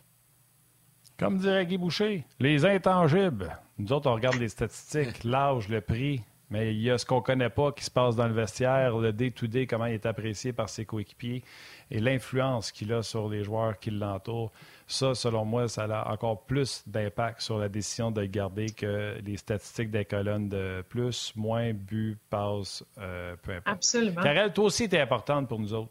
Comme 1.19 1.39
dirait 1.39 1.67
Guy 1.67 1.79
Boucher, 1.79 2.25
les 2.39 2.65
intangibles. 2.65 3.57
Nous 3.79 3.93
autres, 3.93 4.09
on 4.11 4.15
regarde 4.15 4.37
les 4.37 4.49
statistiques, 4.49 5.25
l'âge, 5.25 5.69
le 5.69 5.81
prix, 5.81 6.23
mais 6.51 6.75
il 6.75 6.81
y 6.81 6.91
a 6.91 6.97
ce 6.97 7.05
qu'on 7.05 7.17
ne 7.17 7.23
connaît 7.23 7.51
pas 7.51 7.73
qui 7.73 7.85
se 7.85 7.91
passe 7.91 8.17
dans 8.17 8.27
le 8.27 8.33
vestiaire, 8.33 8.97
le 8.97 9.13
day-to-day, 9.13 9.67
comment 9.67 9.87
il 9.87 9.95
est 9.95 10.07
apprécié 10.07 10.53
par 10.53 10.69
ses 10.69 10.87
coéquipiers 10.87 11.45
et 11.91 12.01
l'influence 12.01 12.73
qu'il 12.73 12.93
a 12.93 13.03
sur 13.03 13.29
les 13.29 13.45
joueurs 13.45 13.79
qui 13.79 13.91
l'entourent. 13.91 14.53
Ça, 14.87 15.15
selon 15.15 15.45
moi, 15.45 15.69
ça 15.69 15.85
a 15.85 16.11
encore 16.11 16.45
plus 16.45 16.83
d'impact 16.87 17.41
sur 17.43 17.59
la 17.59 17.69
décision 17.69 18.11
de 18.11 18.23
le 18.23 18.27
garder 18.27 18.71
que 18.71 19.19
les 19.25 19.37
statistiques 19.37 19.91
des 19.91 20.05
colonnes 20.05 20.49
de 20.49 20.83
plus, 20.89 21.33
moins, 21.37 21.73
but, 21.75 22.19
passe, 22.31 22.83
euh, 22.99 23.37
peu 23.43 23.53
importe. 23.53 23.77
Absolument. 23.77 24.23
Karel, 24.23 24.53
toi 24.53 24.65
aussi, 24.65 24.89
tu 24.89 24.97
es 24.97 25.01
importante 25.01 25.49
pour 25.49 25.61
nous 25.61 25.75
autres. 25.75 25.91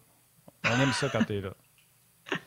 On 0.66 0.82
aime 0.82 0.92
ça 0.92 1.10
quand 1.10 1.24
tu 1.24 1.38
es 1.38 1.42
là. 1.42 1.54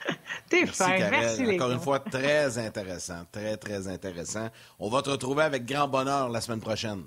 T'es 0.48 0.66
fin, 0.66 0.98
merci 1.10 1.44
les 1.44 1.54
Encore 1.54 1.70
une 1.70 1.80
fois, 1.80 2.00
très 2.00 2.58
intéressant, 2.58 3.24
très, 3.30 3.56
très 3.56 3.88
intéressant. 3.88 4.48
On 4.78 4.90
va 4.90 5.00
te 5.00 5.10
retrouver 5.10 5.44
avec 5.44 5.64
grand 5.64 5.88
bonheur 5.88 6.28
la 6.28 6.40
semaine 6.40 6.60
prochaine. 6.60 7.04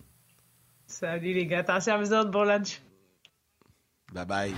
Salut 0.94 1.34
les 1.34 1.48
gars, 1.48 1.60
attention 1.60 1.94
à 1.94 1.98
vous 1.98 2.14
autres, 2.14 2.30
bon 2.30 2.44
lunch. 2.44 2.80
Bye 4.14 4.26
bye. 4.28 4.54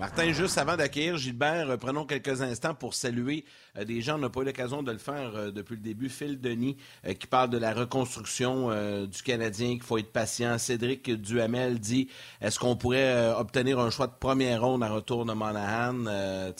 Martin, 0.00 0.32
juste 0.32 0.56
avant 0.56 0.78
d'accueillir 0.78 1.18
Gilbert, 1.18 1.68
euh, 1.68 1.76
prenons 1.76 2.06
quelques 2.06 2.40
instants 2.40 2.74
pour 2.74 2.94
saluer 2.94 3.44
euh, 3.76 3.84
des 3.84 4.00
gens. 4.00 4.14
On 4.14 4.18
n'a 4.18 4.30
pas 4.30 4.40
eu 4.40 4.44
l'occasion 4.46 4.82
de 4.82 4.90
le 4.90 4.96
faire 4.96 5.36
euh, 5.36 5.50
depuis 5.50 5.74
le 5.74 5.82
début. 5.82 6.08
Phil 6.08 6.40
Denis, 6.40 6.78
qui 7.20 7.26
parle 7.26 7.50
de 7.50 7.58
la 7.58 7.74
reconstruction 7.74 8.70
du 9.04 9.22
Canadien, 9.22 9.74
qu'il 9.74 9.82
faut 9.82 9.98
être 9.98 10.10
patient. 10.10 10.56
Cédric 10.56 11.10
Duhamel 11.20 11.78
dit 11.78 12.08
est-ce 12.40 12.58
qu'on 12.58 12.76
pourrait 12.76 13.34
obtenir 13.36 13.78
un 13.78 13.90
choix 13.90 14.06
de 14.06 14.14
première 14.18 14.62
ronde 14.62 14.82
à 14.82 14.88
retour 14.88 15.26
de 15.26 15.34
Monahan? 15.34 16.04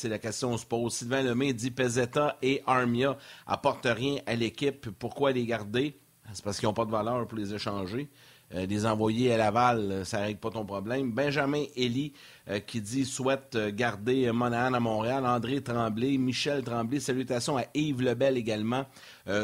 La 0.05 0.18
question 0.18 0.55
se 0.59 0.66
pose. 0.66 0.93
Sylvain 0.93 1.22
Lemay 1.22 1.55
dit 1.55 1.70
Pezetta 1.70 2.37
et 2.43 2.62
Armia 2.66 3.16
apportent 3.47 3.89
rien 3.91 4.18
à 4.27 4.35
l'équipe. 4.35 4.91
Pourquoi 4.91 5.33
les 5.33 5.47
garder? 5.47 5.99
C'est 6.35 6.45
parce 6.45 6.59
qu'ils 6.59 6.68
n'ont 6.68 6.75
pas 6.75 6.85
de 6.85 6.91
valeur 6.91 7.27
pour 7.27 7.39
les 7.39 7.55
échanger. 7.55 8.11
Euh, 8.55 8.67
les 8.67 8.87
envoyer 8.87 9.33
à 9.33 9.37
Laval, 9.37 9.91
euh, 9.91 10.05
ça 10.05 10.19
ne 10.19 10.25
règle 10.25 10.39
pas 10.39 10.51
ton 10.51 10.65
problème. 10.65 11.11
Benjamin 11.11 11.65
Elie 11.77 12.13
euh, 12.49 12.61
qui 12.61 12.81
dit 12.81 13.05
souhaite 13.05 13.57
garder 13.57 14.31
Monahan 14.31 14.75
à 14.75 14.81
Montréal. 14.81 15.27
André 15.27 15.61
Tremblay, 15.61 16.19
Michel 16.19 16.63
Tremblay, 16.63 17.01
salutations 17.01 17.57
à 17.57 17.65
Yves 17.75 18.03
Lebel 18.03 18.37
également 18.37 18.87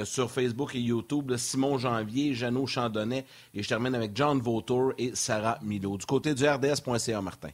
sur 0.05 0.31
Facebook 0.31 0.75
et 0.75 0.81
YouTube. 0.81 1.35
Simon 1.37 1.79
Janvier, 1.79 2.35
Jeannot 2.35 2.67
Chandonnet 2.67 3.25
et 3.55 3.63
je 3.63 3.69
termine 3.69 3.95
avec 3.95 4.13
John 4.15 4.39
Vautour 4.41 4.93
et 4.99 5.13
Sarah 5.15 5.59
Milo. 5.63 5.97
Du 5.97 6.05
côté 6.05 6.35
du 6.35 6.47
RDS.ca, 6.47 7.23
Martin. 7.23 7.49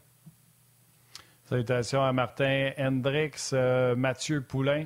Salutations 1.45 2.03
à 2.03 2.13
Martin 2.13 2.71
Hendrix, 2.79 3.53
Mathieu 3.97 4.41
Poulain. 4.43 4.85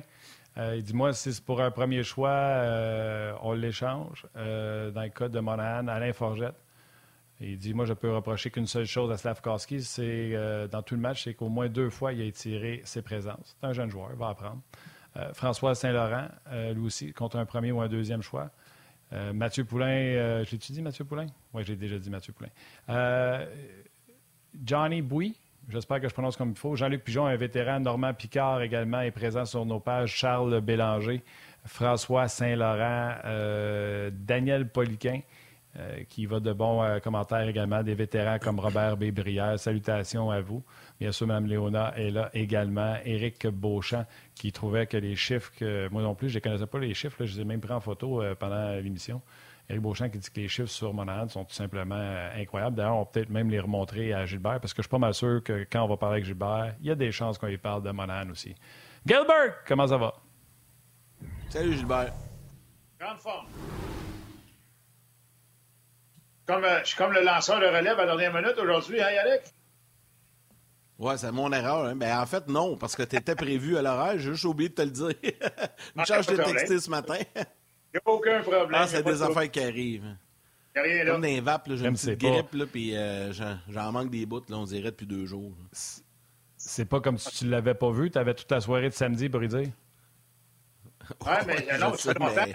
il 0.57 0.83
dit 0.83 0.93
Moi, 0.93 1.13
si 1.13 1.33
c'est 1.33 1.43
pour 1.43 1.61
un 1.61 1.71
premier 1.71 2.03
choix, 2.03 2.61
on 3.41 3.53
l'échange. 3.53 4.25
dans 4.35 5.01
le 5.01 5.09
cas 5.09 5.27
de 5.29 5.39
Monahan, 5.39 5.87
Alain 5.87 6.13
Forgette. 6.13 6.60
Il 7.41 7.57
dit 7.57 7.73
Moi, 7.73 7.85
je 7.85 7.93
peux 7.93 8.13
reprocher 8.13 8.51
qu'une 8.51 8.67
seule 8.67 8.85
chose 8.85 9.11
à 9.11 9.17
Slavkowski, 9.17 9.81
c'est 9.81 10.03
euh, 10.03 10.67
dans 10.67 10.83
tout 10.83 10.95
le 10.95 11.01
match, 11.01 11.23
c'est 11.23 11.33
qu'au 11.33 11.49
moins 11.49 11.67
deux 11.67 11.89
fois, 11.89 12.13
il 12.13 12.21
a 12.21 12.25
étiré 12.25 12.81
ses 12.85 13.01
présences. 13.01 13.57
C'est 13.59 13.67
un 13.67 13.73
jeune 13.73 13.89
joueur, 13.89 14.09
il 14.11 14.17
va 14.17 14.29
apprendre. 14.29 14.61
Euh, 15.17 15.33
François 15.33 15.73
Saint-Laurent, 15.73 16.27
euh, 16.51 16.73
lui 16.73 16.85
aussi, 16.85 17.11
contre 17.13 17.37
un 17.37 17.45
premier 17.45 17.71
ou 17.71 17.81
un 17.81 17.87
deuxième 17.87 18.21
choix. 18.21 18.51
Mathieu 19.33 19.65
Poulain, 19.65 20.45
je 20.45 20.51
l'ai-tu 20.51 20.71
dit, 20.71 20.81
Mathieu 20.81 21.03
Poulain? 21.03 21.27
Oui, 21.53 21.63
j'ai 21.65 21.75
déjà 21.75 21.99
dit 21.99 22.09
Mathieu 22.09 22.31
Poulain. 22.31 23.45
Johnny 24.63 25.01
Bouy, 25.01 25.35
j'espère 25.67 25.99
que 25.99 26.07
je 26.07 26.13
prononce 26.13 26.37
comme 26.37 26.51
il 26.51 26.57
faut. 26.57 26.77
Jean-Luc 26.77 27.03
Pigeon, 27.03 27.25
un 27.25 27.35
vétéran. 27.35 27.81
Normand 27.81 28.13
Picard 28.13 28.61
également 28.61 29.01
est 29.01 29.11
présent 29.11 29.43
sur 29.43 29.65
nos 29.65 29.81
pages. 29.81 30.15
Charles 30.15 30.61
Bélanger, 30.61 31.21
François 31.65 32.29
Saint-Laurent, 32.29 33.17
Daniel 34.13 34.69
Poliquin. 34.69 35.19
Euh, 35.79 36.03
qui 36.09 36.25
va 36.25 36.41
de 36.41 36.51
bons 36.51 36.83
euh, 36.83 36.99
commentaires 36.99 37.47
également, 37.47 37.81
des 37.81 37.95
vétérans 37.95 38.39
comme 38.39 38.59
Robert 38.59 38.97
Bébrière. 38.97 39.57
Salutations 39.57 40.29
à 40.29 40.41
vous. 40.41 40.61
Bien 40.99 41.13
sûr, 41.13 41.27
Mme 41.27 41.45
Léona 41.45 41.93
est 41.95 42.09
là 42.09 42.29
également. 42.33 42.97
Éric 43.05 43.47
Beauchamp, 43.47 44.05
qui 44.35 44.51
trouvait 44.51 44.85
que 44.85 44.97
les 44.97 45.15
chiffres, 45.15 45.49
que 45.57 45.87
moi 45.87 46.01
non 46.01 46.13
plus, 46.13 46.27
je 46.27 46.39
ne 46.39 46.43
connaissais 46.43 46.65
pas 46.67 46.77
les 46.79 46.93
chiffres, 46.93 47.23
je 47.23 47.35
les 47.35 47.41
ai 47.41 47.45
même 47.45 47.61
pris 47.61 47.71
en 47.71 47.79
photo 47.79 48.21
euh, 48.21 48.35
pendant 48.35 48.73
l'émission. 48.81 49.21
Éric 49.69 49.81
Beauchamp 49.81 50.09
qui 50.09 50.17
dit 50.17 50.29
que 50.29 50.41
les 50.41 50.49
chiffres 50.49 50.67
sur 50.67 50.93
Monahan 50.93 51.29
sont 51.29 51.45
tout 51.45 51.53
simplement 51.53 51.95
incroyables. 52.35 52.75
D'ailleurs, 52.75 52.95
on 52.95 53.03
va 53.03 53.05
peut-être 53.05 53.29
même 53.29 53.49
les 53.49 53.61
remontrer 53.61 54.13
à 54.13 54.25
Gilbert, 54.25 54.59
parce 54.59 54.73
que 54.73 54.81
je 54.81 54.87
suis 54.87 54.91
pas 54.91 54.97
mal 54.97 55.13
sûr 55.13 55.41
que 55.41 55.65
quand 55.71 55.85
on 55.85 55.87
va 55.87 55.95
parler 55.95 56.15
avec 56.15 56.25
Gilbert, 56.25 56.75
il 56.81 56.87
y 56.87 56.91
a 56.91 56.95
des 56.95 57.13
chances 57.13 57.37
qu'on 57.37 57.47
lui 57.47 57.57
parle 57.57 57.81
de 57.81 57.91
Monahan 57.91 58.29
aussi. 58.29 58.53
Gilbert, 59.05 59.63
comment 59.65 59.87
ça 59.87 59.95
va? 59.95 60.15
Salut 61.47 61.77
Gilbert. 61.77 62.11
Grande 62.99 63.19
forme. 63.19 63.45
Comme, 66.51 66.65
euh, 66.65 66.79
je 66.81 66.87
suis 66.87 66.97
comme 66.97 67.13
le 67.13 67.23
lanceur 67.23 67.61
de 67.61 67.65
relève 67.65 67.97
à 67.97 68.05
la 68.05 68.17
dernière 68.17 68.33
minute 68.33 68.57
aujourd'hui, 68.57 69.01
hein, 69.01 69.09
Yannick? 69.09 69.43
Ouais, 70.99 71.17
c'est 71.17 71.31
mon 71.31 71.49
erreur. 71.53 71.85
Hein. 71.85 71.95
Ben, 71.95 72.19
en 72.19 72.25
fait, 72.25 72.45
non, 72.49 72.75
parce 72.75 72.93
que 72.97 73.03
tu 73.03 73.15
étais 73.15 73.35
prévu 73.35 73.77
à 73.77 73.81
l'horaire. 73.81 74.19
J'ai 74.19 74.31
juste 74.31 74.43
oublié 74.43 74.67
de 74.67 74.73
te 74.73 74.81
le 74.81 74.89
dire. 74.89 75.15
Une 75.95 76.05
charge 76.05 76.27
de 76.27 76.35
texté 76.35 76.77
ce 76.81 76.89
matin. 76.89 77.19
Il 77.35 77.41
n'y 77.93 77.99
a 77.99 78.01
aucun 78.03 78.41
problème. 78.41 78.69
Ah, 78.73 78.85
c'est 78.85 79.01
des 79.01 79.21
affaires 79.21 79.49
qui 79.49 79.61
arrivent. 79.61 80.17
Il 80.75 80.81
n'y 80.81 80.89
a 80.89 80.93
rien 80.93 81.03
là. 81.05 81.11
Comme 81.13 81.21
des 81.21 81.39
vapes, 81.39 81.69
j'ai 81.69 81.85
une 81.85 81.93
petite 81.93 82.19
grippe, 82.19 82.53
là, 82.53 82.65
puis 82.65 82.97
euh, 82.97 83.31
j'en 83.69 83.91
manque 83.93 84.11
des 84.11 84.25
bouts, 84.25 84.43
là, 84.49 84.57
on 84.57 84.65
dirait, 84.65 84.91
depuis 84.91 85.07
deux 85.07 85.25
jours. 85.25 85.53
C'est 86.57 86.85
pas 86.85 86.99
comme 86.99 87.17
si 87.17 87.29
tu 87.29 87.47
l'avais 87.47 87.75
pas 87.75 87.91
vu. 87.91 88.11
Tu 88.11 88.17
avais 88.17 88.33
toute 88.33 88.51
la 88.51 88.59
soirée 88.59 88.89
de 88.89 88.93
samedi 88.93 89.29
pour 89.29 89.41
y 89.41 89.47
dire? 89.47 89.69
Ouais, 91.25 91.45
mais 91.47 91.65
non, 91.79 91.93
ça 91.95 92.13
fait 92.13 92.19
longtemps. 92.19 92.45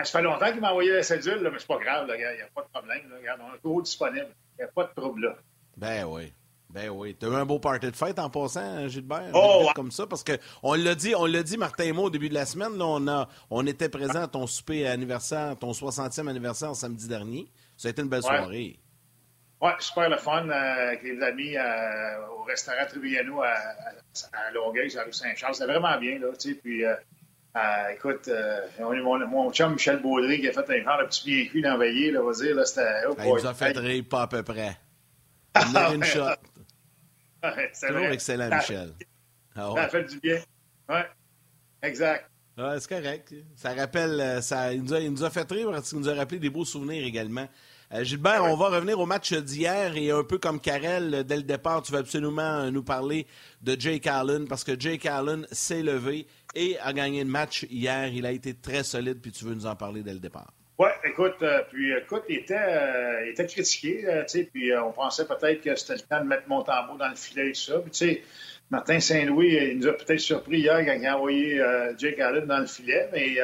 Ah, 0.00 0.04
ça 0.04 0.18
fait 0.18 0.24
longtemps 0.24 0.50
qu'il 0.50 0.60
m'a 0.60 0.70
envoyé 0.70 0.92
la 0.92 1.02
cédule, 1.02 1.42
là, 1.42 1.50
mais 1.50 1.58
c'est 1.58 1.66
pas 1.66 1.78
grave, 1.78 2.06
il 2.08 2.16
n'y 2.16 2.24
a, 2.24 2.46
pas 2.54 2.62
de 2.62 2.68
problème. 2.72 3.10
Là, 3.10 3.16
regarde, 3.18 3.40
on 3.44 3.54
est 3.54 3.58
toujours 3.58 3.82
disponible. 3.82 4.28
Il 4.58 4.62
n'y 4.62 4.64
a 4.64 4.68
pas 4.68 4.84
de 4.84 5.00
trouble 5.00 5.26
là. 5.26 5.36
Ben 5.76 6.04
oui. 6.04 6.32
Ben 6.70 6.88
oui. 6.88 7.16
Tu 7.18 7.26
as 7.26 7.28
eu 7.28 7.34
un 7.34 7.44
beau 7.44 7.58
party 7.58 7.90
de 7.90 7.96
fête 7.96 8.18
en 8.18 8.30
passant, 8.30 8.60
hein, 8.60 8.88
Gilbert? 8.88 9.30
Oh, 9.34 9.68
Comme 9.74 9.90
ça, 9.90 10.06
parce 10.06 10.24
qu'on 10.24 10.74
l'a 10.74 10.94
dit, 10.94 11.14
on 11.14 11.26
l'a 11.26 11.42
dit, 11.42 11.58
Martin 11.58 11.84
et 11.84 11.92
moi, 11.92 12.04
au 12.04 12.10
début 12.10 12.28
de 12.30 12.34
la 12.34 12.46
semaine, 12.46 12.78
là, 12.78 12.86
on, 12.86 13.08
a, 13.08 13.28
on 13.50 13.66
était 13.66 13.88
présent 13.88 14.22
à 14.22 14.28
ton 14.28 14.46
souper 14.46 14.86
anniversaire, 14.86 15.56
ton 15.58 15.72
60e 15.72 16.28
anniversaire 16.28 16.74
samedi 16.74 17.06
dernier. 17.06 17.50
Ça 17.76 17.88
a 17.88 17.90
été 17.90 18.00
une 18.00 18.08
belle 18.08 18.22
soirée. 18.22 18.78
Oui, 19.60 19.70
super 19.80 20.08
le 20.08 20.16
fun 20.16 20.48
euh, 20.48 20.88
avec 20.88 21.02
les 21.02 21.20
amis 21.22 21.56
euh, 21.56 22.26
au 22.38 22.44
restaurant 22.44 22.86
Triviano 22.88 23.42
à, 23.42 23.50
à, 24.32 24.50
Longueuil, 24.54 24.96
à 24.96 25.02
rue 25.02 25.12
Saint-Charles. 25.12 25.54
C'était 25.54 25.70
vraiment 25.70 25.98
bien, 25.98 26.18
là, 26.18 26.28
tu 26.38 26.50
sais, 26.50 26.54
puis... 26.54 26.84
Euh, 26.84 26.94
ah, 27.54 27.92
écoute, 27.92 28.28
euh, 28.28 28.60
mon, 28.78 29.26
mon, 29.26 29.52
chum 29.52 29.72
Michel 29.72 30.00
Baudry 30.00 30.40
qui 30.40 30.48
a 30.48 30.52
fait 30.52 30.80
un 30.80 30.84
genre 30.84 31.00
de 31.00 31.06
petit 31.06 31.24
bien 31.24 31.46
cuit 31.46 31.62
d'envoyer, 31.62 32.12
là, 32.12 32.22
va 32.22 32.32
dire, 32.32 32.54
là, 32.54 32.64
c'était... 32.64 33.06
Oh, 33.08 33.14
il 33.18 33.24
nous 33.24 33.46
a 33.46 33.54
fait 33.54 33.76
rire 33.76 34.04
pas 34.08 34.22
à 34.22 34.26
peu 34.28 34.42
près. 34.42 34.76
Il 35.56 35.76
a 35.76 35.92
une 35.92 36.04
shot. 36.04 36.36
C'est 37.72 37.88
Toujours 37.88 38.06
excellent, 38.06 38.54
Michel. 38.54 38.92
Ah, 39.56 39.72
Ça 39.74 39.82
a 39.82 39.88
fait 39.88 40.04
du 40.04 40.20
bien. 40.20 40.38
Oui, 40.88 41.00
exact. 41.82 42.30
Ouais, 42.58 42.78
c'est 42.78 42.88
correct. 42.88 43.34
Ça 43.56 43.72
rappelle, 43.72 44.20
euh, 44.20 44.40
ça, 44.42 44.72
il, 44.72 44.82
nous 44.82 44.92
a, 44.92 45.00
il 45.00 45.10
nous 45.10 45.24
a 45.24 45.30
fait 45.30 45.50
rire 45.50 45.70
parce 45.70 45.88
qu'il 45.88 45.98
nous 45.98 46.08
a 46.08 46.14
rappelé 46.14 46.38
des 46.38 46.50
beaux 46.50 46.64
souvenirs 46.64 47.04
également. 47.04 47.48
Euh, 47.92 48.04
Gilbert, 48.04 48.44
on 48.44 48.56
va 48.56 48.68
revenir 48.68 49.00
au 49.00 49.06
match 49.06 49.32
d'hier 49.32 49.96
et 49.96 50.12
un 50.12 50.22
peu 50.22 50.38
comme 50.38 50.60
Karel, 50.60 51.24
dès 51.24 51.36
le 51.36 51.42
départ, 51.42 51.82
tu 51.82 51.90
vas 51.90 51.98
absolument 51.98 52.70
nous 52.70 52.84
parler 52.84 53.26
de 53.62 53.74
Jake 53.76 54.06
Allen 54.06 54.46
parce 54.46 54.62
que 54.62 54.78
Jake 54.78 55.06
Allen 55.06 55.44
s'est 55.50 55.82
levé 55.82 56.28
et 56.54 56.78
a 56.78 56.92
gagné 56.92 57.24
le 57.24 57.30
match 57.30 57.66
hier. 57.68 58.06
Il 58.06 58.26
a 58.26 58.30
été 58.30 58.54
très 58.54 58.84
solide, 58.84 59.20
puis 59.20 59.32
tu 59.32 59.44
veux 59.44 59.54
nous 59.54 59.66
en 59.66 59.74
parler 59.74 60.04
dès 60.04 60.12
le 60.12 60.20
départ. 60.20 60.52
Oui, 60.78 60.88
écoute, 61.04 61.42
euh, 61.42 61.62
puis 61.68 61.92
écoute, 61.92 62.22
il 62.28 62.36
était, 62.36 62.54
euh, 62.54 63.26
il 63.26 63.30
était 63.30 63.46
critiqué, 63.46 64.04
tu 64.04 64.28
sais, 64.28 64.44
puis 64.44 64.70
on 64.76 64.92
pensait 64.92 65.26
peut-être 65.26 65.60
que 65.60 65.74
c'était 65.74 65.94
le 65.94 66.00
temps 66.00 66.20
de 66.20 66.28
mettre 66.28 66.48
Montembeau 66.48 66.96
dans 66.96 67.08
le 67.08 67.16
filet 67.16 67.48
et 67.48 67.52
tout 67.52 67.60
ça. 67.60 67.80
Puis 67.80 67.90
tu 67.90 67.98
sais, 67.98 68.22
Martin 68.70 69.00
Saint-Louis, 69.00 69.72
il 69.72 69.78
nous 69.78 69.88
a 69.88 69.94
peut-être 69.94 70.20
surpris 70.20 70.60
hier 70.60 70.78
quand 70.86 70.92
il 70.92 71.06
a 71.06 71.16
envoyé 71.16 71.60
Jake 71.98 72.20
Allen 72.20 72.46
dans 72.46 72.60
le 72.60 72.66
filet, 72.66 73.08
mais 73.12 73.36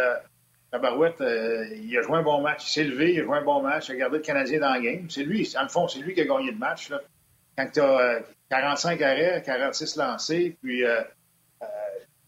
Barouette, 0.79 1.21
euh, 1.21 1.67
il 1.75 1.97
a 1.99 2.03
joué 2.03 2.19
un 2.19 2.23
bon 2.23 2.41
match. 2.41 2.65
Il 2.65 2.73
s'est 2.73 2.85
levé, 2.85 3.13
il 3.13 3.21
a 3.21 3.25
joué 3.25 3.39
un 3.39 3.43
bon 3.43 3.63
match. 3.63 3.89
Il 3.89 3.93
a 3.93 3.97
gardé 3.97 4.19
le 4.19 4.23
Canadien 4.23 4.61
dans 4.61 4.75
le 4.75 4.81
game. 4.81 5.11
C'est 5.11 5.23
lui, 5.23 5.51
en 5.59 5.63
le 5.63 5.69
fond, 5.69 5.89
c'est 5.89 6.01
lui 6.01 6.15
qui 6.15 6.21
a 6.21 6.25
gagné 6.25 6.51
le 6.51 6.59
match. 6.59 6.91
Là. 6.91 7.01
Quand 7.57 7.69
tu 7.73 7.81
as 7.81 8.21
45 8.51 9.01
arrêts, 9.03 9.43
46 9.45 9.97
lancés, 9.97 10.57
puis 10.63 10.85
euh, 10.85 11.01
euh, 11.63 11.67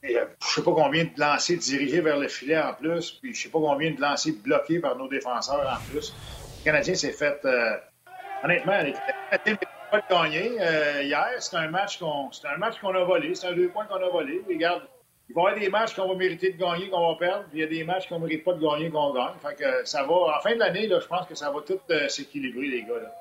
je 0.03 0.09
ne 0.13 0.25
sais 0.41 0.63
pas 0.63 0.73
combien 0.73 1.05
de 1.05 1.11
lancés 1.17 1.57
dirigés 1.57 2.01
vers 2.01 2.19
le 2.19 2.29
filet 2.29 2.59
en 2.59 2.75
plus, 2.75 3.13
puis 3.13 3.35
je 3.35 3.39
ne 3.39 3.43
sais 3.45 3.51
pas 3.51 3.59
combien 3.59 3.91
de 3.91 4.01
lancés 4.01 4.33
bloqués 4.33 4.81
par 4.81 4.97
nos 4.97 5.09
défenseurs 5.09 5.69
en 5.69 5.91
plus. 5.91 6.15
Le 6.61 6.65
Canadien 6.65 6.95
s'est 6.95 7.13
fait. 7.13 7.41
honnêtement, 8.43 8.79
le 8.83 8.93
Canadien 9.31 9.59
n'a 9.93 10.01
pas 10.01 10.03
gagné 10.09 11.05
hier. 11.05 11.29
C'est 11.39 11.57
un 11.57 11.69
match 11.69 11.99
qu'on 11.99 12.95
a 12.95 13.05
volé. 13.05 13.35
C'est 13.35 13.49
un 13.49 13.53
deux 13.53 13.69
points 13.69 13.87
qu'on 13.87 14.03
a 14.03 14.09
volé. 14.09 14.43
Regarde 14.49 14.83
il 15.29 15.35
va 15.35 15.43
y 15.43 15.47
avoir 15.47 15.61
des 15.61 15.69
matchs 15.69 15.95
qu'on 15.95 16.09
va 16.09 16.15
mériter 16.15 16.53
de 16.53 16.59
gagner, 16.59 16.89
qu'on 16.89 17.13
va 17.13 17.19
perdre, 17.19 17.45
puis 17.51 17.59
il 17.59 17.61
y 17.61 17.65
a 17.65 17.67
des 17.67 17.85
matchs 17.85 18.09
qu'on 18.09 18.19
ne 18.19 18.25
mérite 18.25 18.45
pas 18.45 18.55
de 18.55 18.61
gagner, 18.61 18.91
qu'on 18.91 19.13
gagne. 19.13 19.35
Fait 19.43 19.55
que 19.55 19.85
ça 19.85 20.03
va, 20.05 20.15
en 20.15 20.41
fin 20.41 20.55
de 20.55 20.59
l'année, 20.59 20.89
je 20.89 21.07
pense 21.07 21.27
que 21.27 21.35
ça 21.35 21.51
va 21.51 21.61
tout 21.61 21.79
euh, 21.91 22.09
s'équilibrer, 22.09 22.67
les 22.69 22.83
gars. 22.83 23.13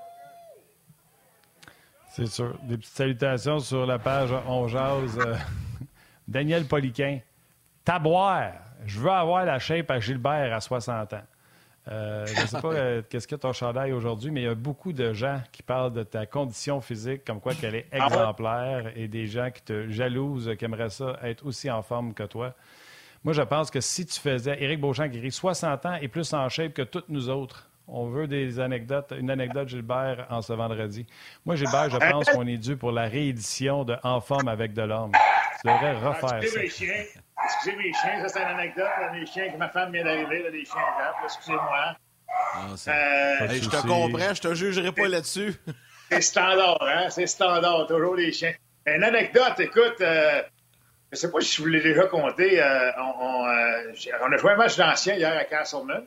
C'est 2.09 2.27
sûr. 2.27 2.57
Des 2.63 2.77
petites 2.77 2.95
salutations 2.95 3.59
sur 3.59 3.85
la 3.85 3.99
page 3.99 4.31
On 4.47 4.67
Jase. 4.67 5.19
Euh, 5.19 5.35
Daniel 6.27 6.65
Poliquin. 6.65 7.19
Taboire. 7.83 8.53
Je 8.85 8.99
veux 8.99 9.11
avoir 9.11 9.45
la 9.45 9.59
shape 9.59 9.91
à 9.91 9.99
Gilbert 9.99 10.53
à 10.53 10.59
60 10.59 11.13
ans. 11.13 11.21
Euh, 11.89 12.25
je 12.25 12.41
ne 12.41 12.47
sais 12.47 12.61
pas 12.61 12.73
euh, 12.73 13.01
qu'est-ce 13.09 13.27
que 13.27 13.35
ton 13.35 13.53
chandail 13.53 13.93
aujourd'hui, 13.93 14.31
mais 14.31 14.41
il 14.41 14.45
y 14.45 14.49
a 14.49 14.55
beaucoup 14.55 14.91
de 14.91 15.13
gens 15.13 15.41
qui 15.51 15.63
parlent 15.63 15.93
de 15.93 16.03
ta 16.03 16.25
condition 16.25 16.81
physique, 16.81 17.23
comme 17.25 17.39
quoi 17.39 17.53
qu'elle 17.53 17.75
est 17.75 17.87
ah 17.91 18.05
exemplaire, 18.05 18.91
et 18.95 19.07
des 19.07 19.27
gens 19.27 19.49
qui 19.51 19.61
te 19.61 19.89
jalousent, 19.89 20.51
qui 20.57 20.65
aimeraient 20.65 20.89
ça 20.89 21.17
être 21.23 21.45
aussi 21.45 21.71
en 21.71 21.81
forme 21.81 22.13
que 22.13 22.23
toi. 22.23 22.53
Moi, 23.23 23.33
je 23.33 23.41
pense 23.41 23.71
que 23.71 23.81
si 23.81 24.05
tu 24.05 24.19
faisais, 24.19 24.61
Éric 24.61 24.79
Beauchamp 24.79 25.09
qui 25.09 25.31
60 25.31 25.85
ans 25.85 25.95
et 26.01 26.07
plus 26.07 26.33
en 26.33 26.47
shape 26.49 26.73
que 26.73 26.81
toutes 26.81 27.09
nous 27.09 27.29
autres, 27.29 27.69
on 27.87 28.07
veut 28.07 28.27
des 28.27 28.59
anecdotes, 28.59 29.13
une 29.17 29.29
anecdote 29.29 29.69
Gilbert 29.69 30.27
en 30.29 30.41
ce 30.41 30.53
vendredi. 30.53 31.05
Moi, 31.45 31.55
Gilbert, 31.55 31.89
je 31.89 31.97
pense 31.97 32.29
qu'on 32.29 32.45
est 32.45 32.57
dû 32.57 32.75
pour 32.75 32.91
la 32.91 33.03
réédition 33.03 33.85
de 33.85 33.95
En 34.03 34.19
forme 34.19 34.49
avec 34.49 34.73
de 34.73 34.81
l'homme. 34.81 35.13
Tu 35.61 35.67
devrais 35.67 35.93
refaire 35.93 36.39
Excusez 36.41 36.69
ça. 36.69 37.19
Excusez 37.43 37.75
mes 37.75 37.93
chiens, 37.93 38.21
ça 38.21 38.29
c'est 38.29 38.39
une 38.39 38.59
anecdote. 38.59 38.87
les 39.13 39.25
chiens 39.25 39.49
que 39.51 39.57
ma 39.57 39.69
femme 39.69 39.91
vient 39.91 40.03
d'arriver, 40.03 40.49
les 40.51 40.65
chiens 40.65 40.81
excusez-moi. 41.23 41.95
Ah, 42.29 42.67
euh, 42.69 43.47
je 43.49 43.69
te 43.69 43.87
comprends, 43.87 44.33
je 44.33 44.41
te 44.41 44.53
jugerai 44.53 44.91
pas 44.91 45.07
là-dessus. 45.07 45.53
c'est 46.11 46.21
standard, 46.21 46.81
hein? 46.81 47.09
C'est 47.09 47.27
standard, 47.27 47.87
toujours 47.87 48.15
les 48.15 48.31
chiens. 48.31 48.53
Une 48.85 49.03
anecdote, 49.03 49.59
écoute, 49.59 50.01
euh, 50.01 50.41
je 51.11 51.13
ne 51.13 51.15
sais 51.17 51.31
pas 51.31 51.41
si 51.41 51.57
je 51.57 51.61
vous 51.61 51.67
l'ai 51.67 51.81
déjà 51.81 52.05
compté. 52.07 52.61
Euh, 52.61 52.91
on, 52.99 53.45
a 53.45 54.37
joué 54.37 54.51
un 54.51 54.55
match 54.55 54.77
d'ancien 54.77 55.15
hier 55.15 55.37
à 55.37 55.43
Castleman. 55.43 56.05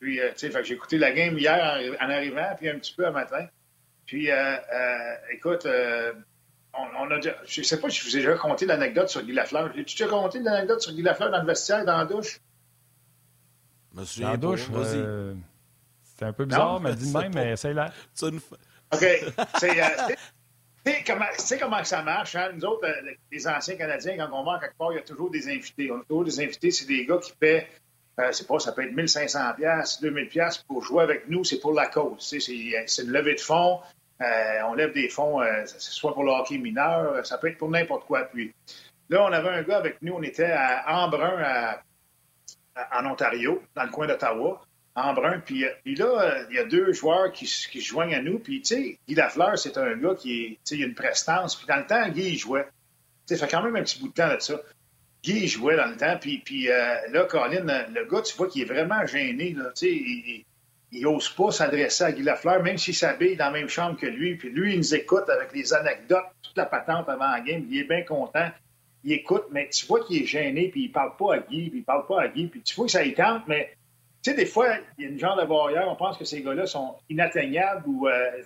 puis, 0.00 0.20
tu 0.36 0.50
sais, 0.50 0.64
j'ai 0.64 0.74
écouté 0.74 0.98
la 0.98 1.12
game 1.12 1.36
hier 1.38 1.80
en, 2.00 2.10
arrivant, 2.10 2.54
puis 2.56 2.68
un 2.68 2.78
petit 2.78 2.94
peu 2.94 3.06
un 3.06 3.12
matin. 3.12 3.46
Puis, 4.06 4.30
écoute, 5.32 5.66
on, 6.98 7.10
a 7.10 7.20
je 7.20 7.60
ne 7.60 7.64
sais 7.64 7.80
pas 7.80 7.90
si 7.90 8.00
je 8.00 8.04
vous 8.04 8.16
ai 8.16 8.20
déjà 8.20 8.34
conté 8.34 8.66
l'anecdote 8.66 9.08
sur 9.08 9.22
Guy 9.22 9.32
Lafleur. 9.32 9.72
J'ai-tu 9.74 9.96
déjà 9.96 10.10
conté 10.10 10.40
l'anecdote 10.40 10.80
sur 10.80 10.92
Guy 10.92 11.02
Lafleur 11.02 11.30
dans 11.30 11.40
le 11.40 11.46
vestiaire, 11.46 11.84
dans 11.84 11.96
la 11.96 12.04
douche? 12.04 12.40
Monsieur 13.92 14.22
dans 14.22 14.30
la 14.30 14.36
douche, 14.36 14.68
euh, 14.72 15.34
c'était 16.04 16.26
un 16.26 16.32
peu 16.32 16.44
bizarre, 16.44 16.80
mais 16.80 16.94
dis 16.96 17.12
même, 17.12 17.32
mais 17.34 17.56
c'est 17.56 17.74
là. 17.74 17.92
OK. 18.22 19.06
C'est, 19.58 19.82
euh, 19.82 20.14
sais 20.84 21.04
comment, 21.06 21.26
comment 21.60 21.84
ça 21.84 22.02
marche, 22.02 22.34
hein? 22.34 22.50
Nous 22.54 22.64
autres, 22.64 22.86
euh, 22.86 23.12
les 23.30 23.46
anciens 23.46 23.76
Canadiens, 23.76 24.16
quand 24.16 24.28
on 24.32 24.44
va 24.44 24.58
quelque 24.58 24.76
part, 24.76 24.92
il 24.92 24.96
y 24.96 24.98
a 24.98 25.02
toujours 25.02 25.30
des 25.30 25.48
invités. 25.48 25.90
On 25.90 26.00
a 26.00 26.04
toujours 26.04 26.24
des 26.24 26.40
invités, 26.40 26.70
c'est 26.70 26.86
des 26.86 27.04
gars 27.06 27.18
qui 27.18 27.32
paient, 27.32 27.68
euh, 28.20 28.32
c'est 28.32 28.46
pas, 28.46 28.58
ça 28.58 28.72
peut 28.72 28.82
être 28.82 28.94
1500 28.94 29.54
pièces, 29.56 30.00
2000 30.00 30.28
pièces 30.28 30.58
pour 30.58 30.82
jouer 30.82 31.02
avec 31.02 31.28
nous, 31.28 31.44
c'est 31.44 31.60
pour 31.60 31.72
la 31.72 31.86
cause. 31.86 32.16
C'est, 32.18 32.40
c'est 32.40 33.02
une 33.02 33.10
levée 33.10 33.34
de 33.34 33.40
fonds. 33.40 33.80
Euh, 34.20 34.62
on 34.66 34.74
lève 34.74 34.92
des 34.92 35.08
fonds, 35.08 35.40
euh, 35.40 35.64
soit 35.66 36.12
pour 36.12 36.24
le 36.24 36.32
hockey 36.32 36.58
mineur, 36.58 37.12
euh, 37.12 37.22
ça 37.22 37.38
peut 37.38 37.48
être 37.48 37.58
pour 37.58 37.70
n'importe 37.70 38.04
quoi. 38.04 38.24
Puis 38.24 38.52
là, 39.10 39.22
on 39.22 39.32
avait 39.32 39.50
un 39.50 39.62
gars 39.62 39.76
avec 39.76 40.02
nous, 40.02 40.14
on 40.14 40.22
était 40.22 40.50
à 40.50 41.04
Embrun, 41.04 41.76
en 42.92 43.06
Ontario, 43.06 43.62
dans 43.74 43.84
le 43.84 43.90
coin 43.90 44.06
d'Ottawa. 44.06 44.62
Embrun, 44.96 45.38
puis, 45.38 45.64
puis 45.84 45.94
là, 45.94 46.44
il 46.50 46.56
y 46.56 46.58
a 46.58 46.64
deux 46.64 46.92
joueurs 46.92 47.30
qui, 47.30 47.46
se 47.46 47.78
joignent 47.78 48.16
à 48.16 48.22
nous. 48.22 48.40
Puis, 48.40 48.62
tu 48.62 48.74
sais, 48.74 48.98
Guy 49.06 49.14
Lafleur, 49.14 49.56
c'est 49.56 49.78
un 49.78 49.96
gars 49.96 50.16
qui 50.16 50.42
est, 50.42 50.70
il 50.72 50.82
a 50.82 50.86
une 50.86 50.94
prestance. 50.94 51.54
Puis 51.54 51.66
dans 51.68 51.76
le 51.76 51.86
temps, 51.86 52.08
Guy, 52.08 52.30
il 52.30 52.38
jouait. 52.38 52.66
Tu 53.28 53.36
sais, 53.36 53.36
fait 53.36 53.48
quand 53.48 53.62
même 53.62 53.76
un 53.76 53.82
petit 53.82 54.00
bout 54.00 54.08
de 54.08 54.14
temps 54.14 54.34
de 54.34 54.40
ça. 54.40 54.60
Guy, 55.22 55.44
il 55.44 55.48
jouait 55.48 55.76
dans 55.76 55.86
le 55.86 55.96
temps. 55.96 56.16
Puis, 56.20 56.38
puis 56.38 56.66
là, 56.66 57.24
Colin, 57.28 57.64
le 57.94 58.04
gars, 58.06 58.22
tu 58.22 58.36
vois 58.36 58.48
qu'il 58.48 58.62
est 58.62 58.64
vraiment 58.64 59.06
gêné. 59.06 59.52
Là, 59.52 59.70
tu 59.76 59.86
sais, 59.86 60.44
il 60.90 61.02
n'ose 61.02 61.28
pas 61.28 61.50
s'adresser 61.50 62.04
à 62.04 62.12
Guy 62.12 62.22
Lafleur, 62.22 62.62
même 62.62 62.78
s'il 62.78 62.94
s'habille 62.94 63.36
dans 63.36 63.46
la 63.46 63.50
même 63.50 63.68
chambre 63.68 63.98
que 63.98 64.06
lui. 64.06 64.36
Puis 64.36 64.50
lui, 64.50 64.72
il 64.74 64.78
nous 64.78 64.94
écoute 64.94 65.28
avec 65.28 65.52
les 65.52 65.74
anecdotes, 65.74 66.24
toute 66.42 66.56
la 66.56 66.66
patente 66.66 67.08
avant 67.08 67.30
la 67.30 67.40
game. 67.40 67.66
Il 67.70 67.80
est 67.80 67.84
bien 67.84 68.02
content. 68.02 68.48
Il 69.04 69.12
écoute, 69.12 69.44
mais 69.50 69.68
tu 69.68 69.86
vois 69.86 70.04
qu'il 70.04 70.22
est 70.22 70.26
gêné, 70.26 70.68
puis 70.68 70.84
il 70.84 70.92
parle 70.92 71.16
pas 71.16 71.34
à 71.34 71.38
Guy, 71.38 71.70
puis 71.70 71.80
il 71.80 71.84
parle 71.84 72.06
pas 72.06 72.22
à 72.22 72.28
Guy. 72.28 72.46
Puis 72.46 72.62
tu 72.62 72.74
vois 72.74 72.86
que 72.86 72.92
ça 72.92 73.00
tente, 73.16 73.42
mais 73.46 73.76
tu 74.22 74.30
sais, 74.30 74.36
des 74.36 74.46
fois, 74.46 74.74
il 74.96 75.04
y 75.04 75.06
a 75.06 75.10
une 75.10 75.18
genre 75.18 75.36
de 75.36 75.46
barrière, 75.46 75.86
on 75.88 75.94
pense 75.94 76.18
que 76.18 76.24
ces 76.24 76.42
gars-là 76.42 76.66
sont 76.66 76.96
inatteignables 77.08 77.84
ou 77.86 78.08
euh, 78.08 78.42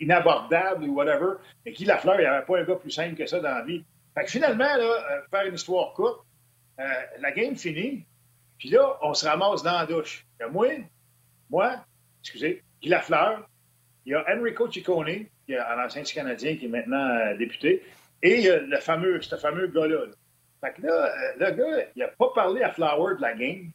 inabordables 0.00 0.84
ou 0.84 0.94
whatever. 0.94 1.34
Mais 1.64 1.72
Guy 1.72 1.84
Lafleur, 1.84 2.16
il 2.16 2.22
n'y 2.22 2.26
avait 2.26 2.44
pas 2.44 2.58
un 2.58 2.64
gars 2.64 2.74
plus 2.74 2.90
simple 2.90 3.14
que 3.14 3.26
ça 3.26 3.38
dans 3.38 3.54
la 3.54 3.62
vie. 3.62 3.84
Fait 4.14 4.24
que 4.24 4.30
finalement, 4.30 4.64
là, 4.64 4.82
euh, 4.84 5.20
faire 5.30 5.46
une 5.46 5.54
histoire 5.54 5.92
courte, 5.92 6.24
euh, 6.80 6.84
la 7.20 7.30
game 7.30 7.54
finit, 7.54 8.04
puis 8.58 8.70
là, 8.70 8.98
on 9.02 9.14
se 9.14 9.26
ramasse 9.26 9.62
dans 9.62 9.78
la 9.78 9.86
douche. 9.86 10.26
A 10.40 10.48
moi, 10.48 10.68
moi, 11.50 11.84
excusez, 12.22 12.62
Guy 12.82 12.88
Lafleur, 12.88 13.48
il 14.04 14.12
y 14.12 14.14
a 14.14 14.24
Enrico 14.28 14.70
Ciccone, 14.70 15.26
qui 15.44 15.52
est 15.52 15.58
un 15.58 15.84
ancien 15.84 16.02
Canadien 16.02 16.56
qui 16.56 16.66
est 16.66 16.68
maintenant 16.68 17.08
euh, 17.08 17.36
député, 17.36 17.82
et 18.22 18.38
il 18.38 18.44
y 18.44 18.50
a 18.50 18.58
le 18.58 18.78
fameux, 18.78 19.20
ce 19.20 19.36
fameux 19.36 19.66
gars-là. 19.68 20.06
Fait 20.60 20.72
que 20.72 20.86
là, 20.86 21.06
euh, 21.06 21.32
le 21.38 21.50
gars, 21.50 21.86
il 21.94 22.00
n'a 22.00 22.08
pas 22.08 22.30
parlé 22.34 22.62
à 22.62 22.72
Flower 22.72 23.16
de 23.16 23.22
la 23.22 23.34
game. 23.34 23.70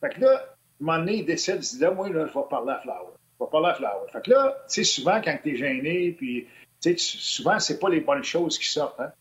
Fait 0.00 0.10
que 0.10 0.20
là, 0.20 0.30
à 0.30 0.42
un 0.42 0.44
moment 0.80 0.98
donné, 0.98 1.16
il 1.18 1.24
décide, 1.24 1.56
il 1.56 1.60
dit 1.60 1.78
là, 1.78 1.90
moi, 1.90 2.08
là, 2.08 2.26
je 2.26 2.38
vais 2.38 2.44
parler 2.48 2.72
à 2.72 2.80
Flower. 2.80 3.14
Je 3.38 3.44
vais 3.44 3.50
parler 3.50 3.68
à 3.68 3.74
Flower. 3.74 4.10
Fait 4.12 4.22
que 4.22 4.30
là, 4.30 4.56
tu 4.68 4.74
sais, 4.74 4.84
souvent, 4.84 5.20
quand 5.22 5.38
tu 5.42 5.54
es 5.54 5.56
gêné, 5.56 6.12
puis, 6.12 6.46
tu 6.80 6.90
sais, 6.90 6.94
souvent, 6.98 7.58
c'est 7.58 7.78
pas 7.78 7.88
les 7.88 8.00
bonnes 8.00 8.24
choses 8.24 8.58
qui 8.58 8.68
sortent. 8.68 9.00
Hein? 9.00 9.12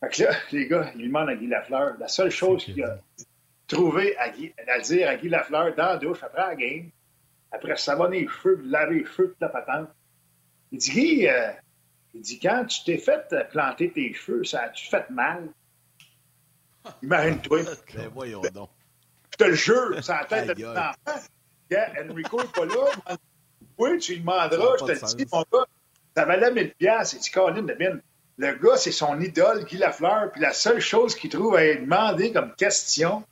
Fait 0.00 0.08
que 0.08 0.22
là, 0.22 0.30
les 0.52 0.66
gars, 0.66 0.92
ils 0.96 1.06
demandent 1.06 1.28
à 1.28 1.34
Guy 1.34 1.46
Lafleur. 1.46 1.96
La 1.98 2.08
seule 2.08 2.30
chose 2.30 2.64
qu'il 2.64 2.82
a 2.84 2.98
trouvé 3.66 4.16
à, 4.16 4.32
à 4.68 4.80
dire 4.80 5.08
à 5.08 5.16
Guy 5.16 5.28
Lafleur 5.28 5.74
dans 5.74 5.86
la 5.86 5.96
douche 5.96 6.22
après 6.22 6.42
la 6.42 6.56
game, 6.56 6.90
après 7.52 7.76
savonner 7.76 8.20
les 8.20 8.28
cheveux, 8.28 8.60
laver 8.64 9.00
les 9.00 9.04
cheveux, 9.04 9.28
toute 9.28 9.40
la 9.40 9.48
patente. 9.48 9.88
Il 10.72 10.78
dit, 10.78 10.90
Guy, 10.90 11.28
euh, 11.28 11.50
il 12.14 12.20
dit, 12.20 12.38
quand 12.38 12.64
tu 12.66 12.84
t'es 12.84 12.98
fait 12.98 13.34
planter 13.50 13.90
tes 13.90 14.12
cheveux, 14.14 14.44
ça 14.44 14.62
a-tu 14.62 14.88
fait 14.88 15.08
mal? 15.10 15.48
Imagine-toi. 17.02 17.62
ben 17.94 18.08
voyons 18.14 18.42
donc. 18.52 18.70
Je 19.32 19.36
te 19.36 19.44
le 19.44 19.54
jure, 19.54 20.04
ça 20.04 20.18
a 20.18 20.24
tête 20.24 20.56
de 20.56 20.66
enfant. 20.66 21.20
Enrico 21.72 22.42
n'est 22.42 22.48
pas 22.48 22.64
là. 22.66 23.16
Oui, 23.78 23.98
tu 23.98 24.12
lui 24.12 24.20
demanderas, 24.20 24.76
je 24.80 24.84
te 24.84 24.92
le 24.92 25.16
dis, 25.16 25.26
mon 25.32 25.44
gars, 25.52 25.66
ça 26.16 26.24
valait 26.24 26.52
1000 26.52 26.74
piastres. 26.74 27.16
Il 27.16 27.20
dit, 27.20 27.30
Colin. 27.30 27.66
Le 28.36 28.54
gars, 28.54 28.76
c'est 28.76 28.92
son 28.92 29.20
idole, 29.20 29.64
Guy 29.64 29.76
Lafleur, 29.76 30.32
puis 30.32 30.40
la 30.40 30.52
seule 30.52 30.80
chose 30.80 31.14
qu'il 31.14 31.30
trouve 31.30 31.56
à 31.56 31.64
lui 31.64 31.80
demander 31.80 32.32
comme 32.32 32.54
question, 32.54 33.22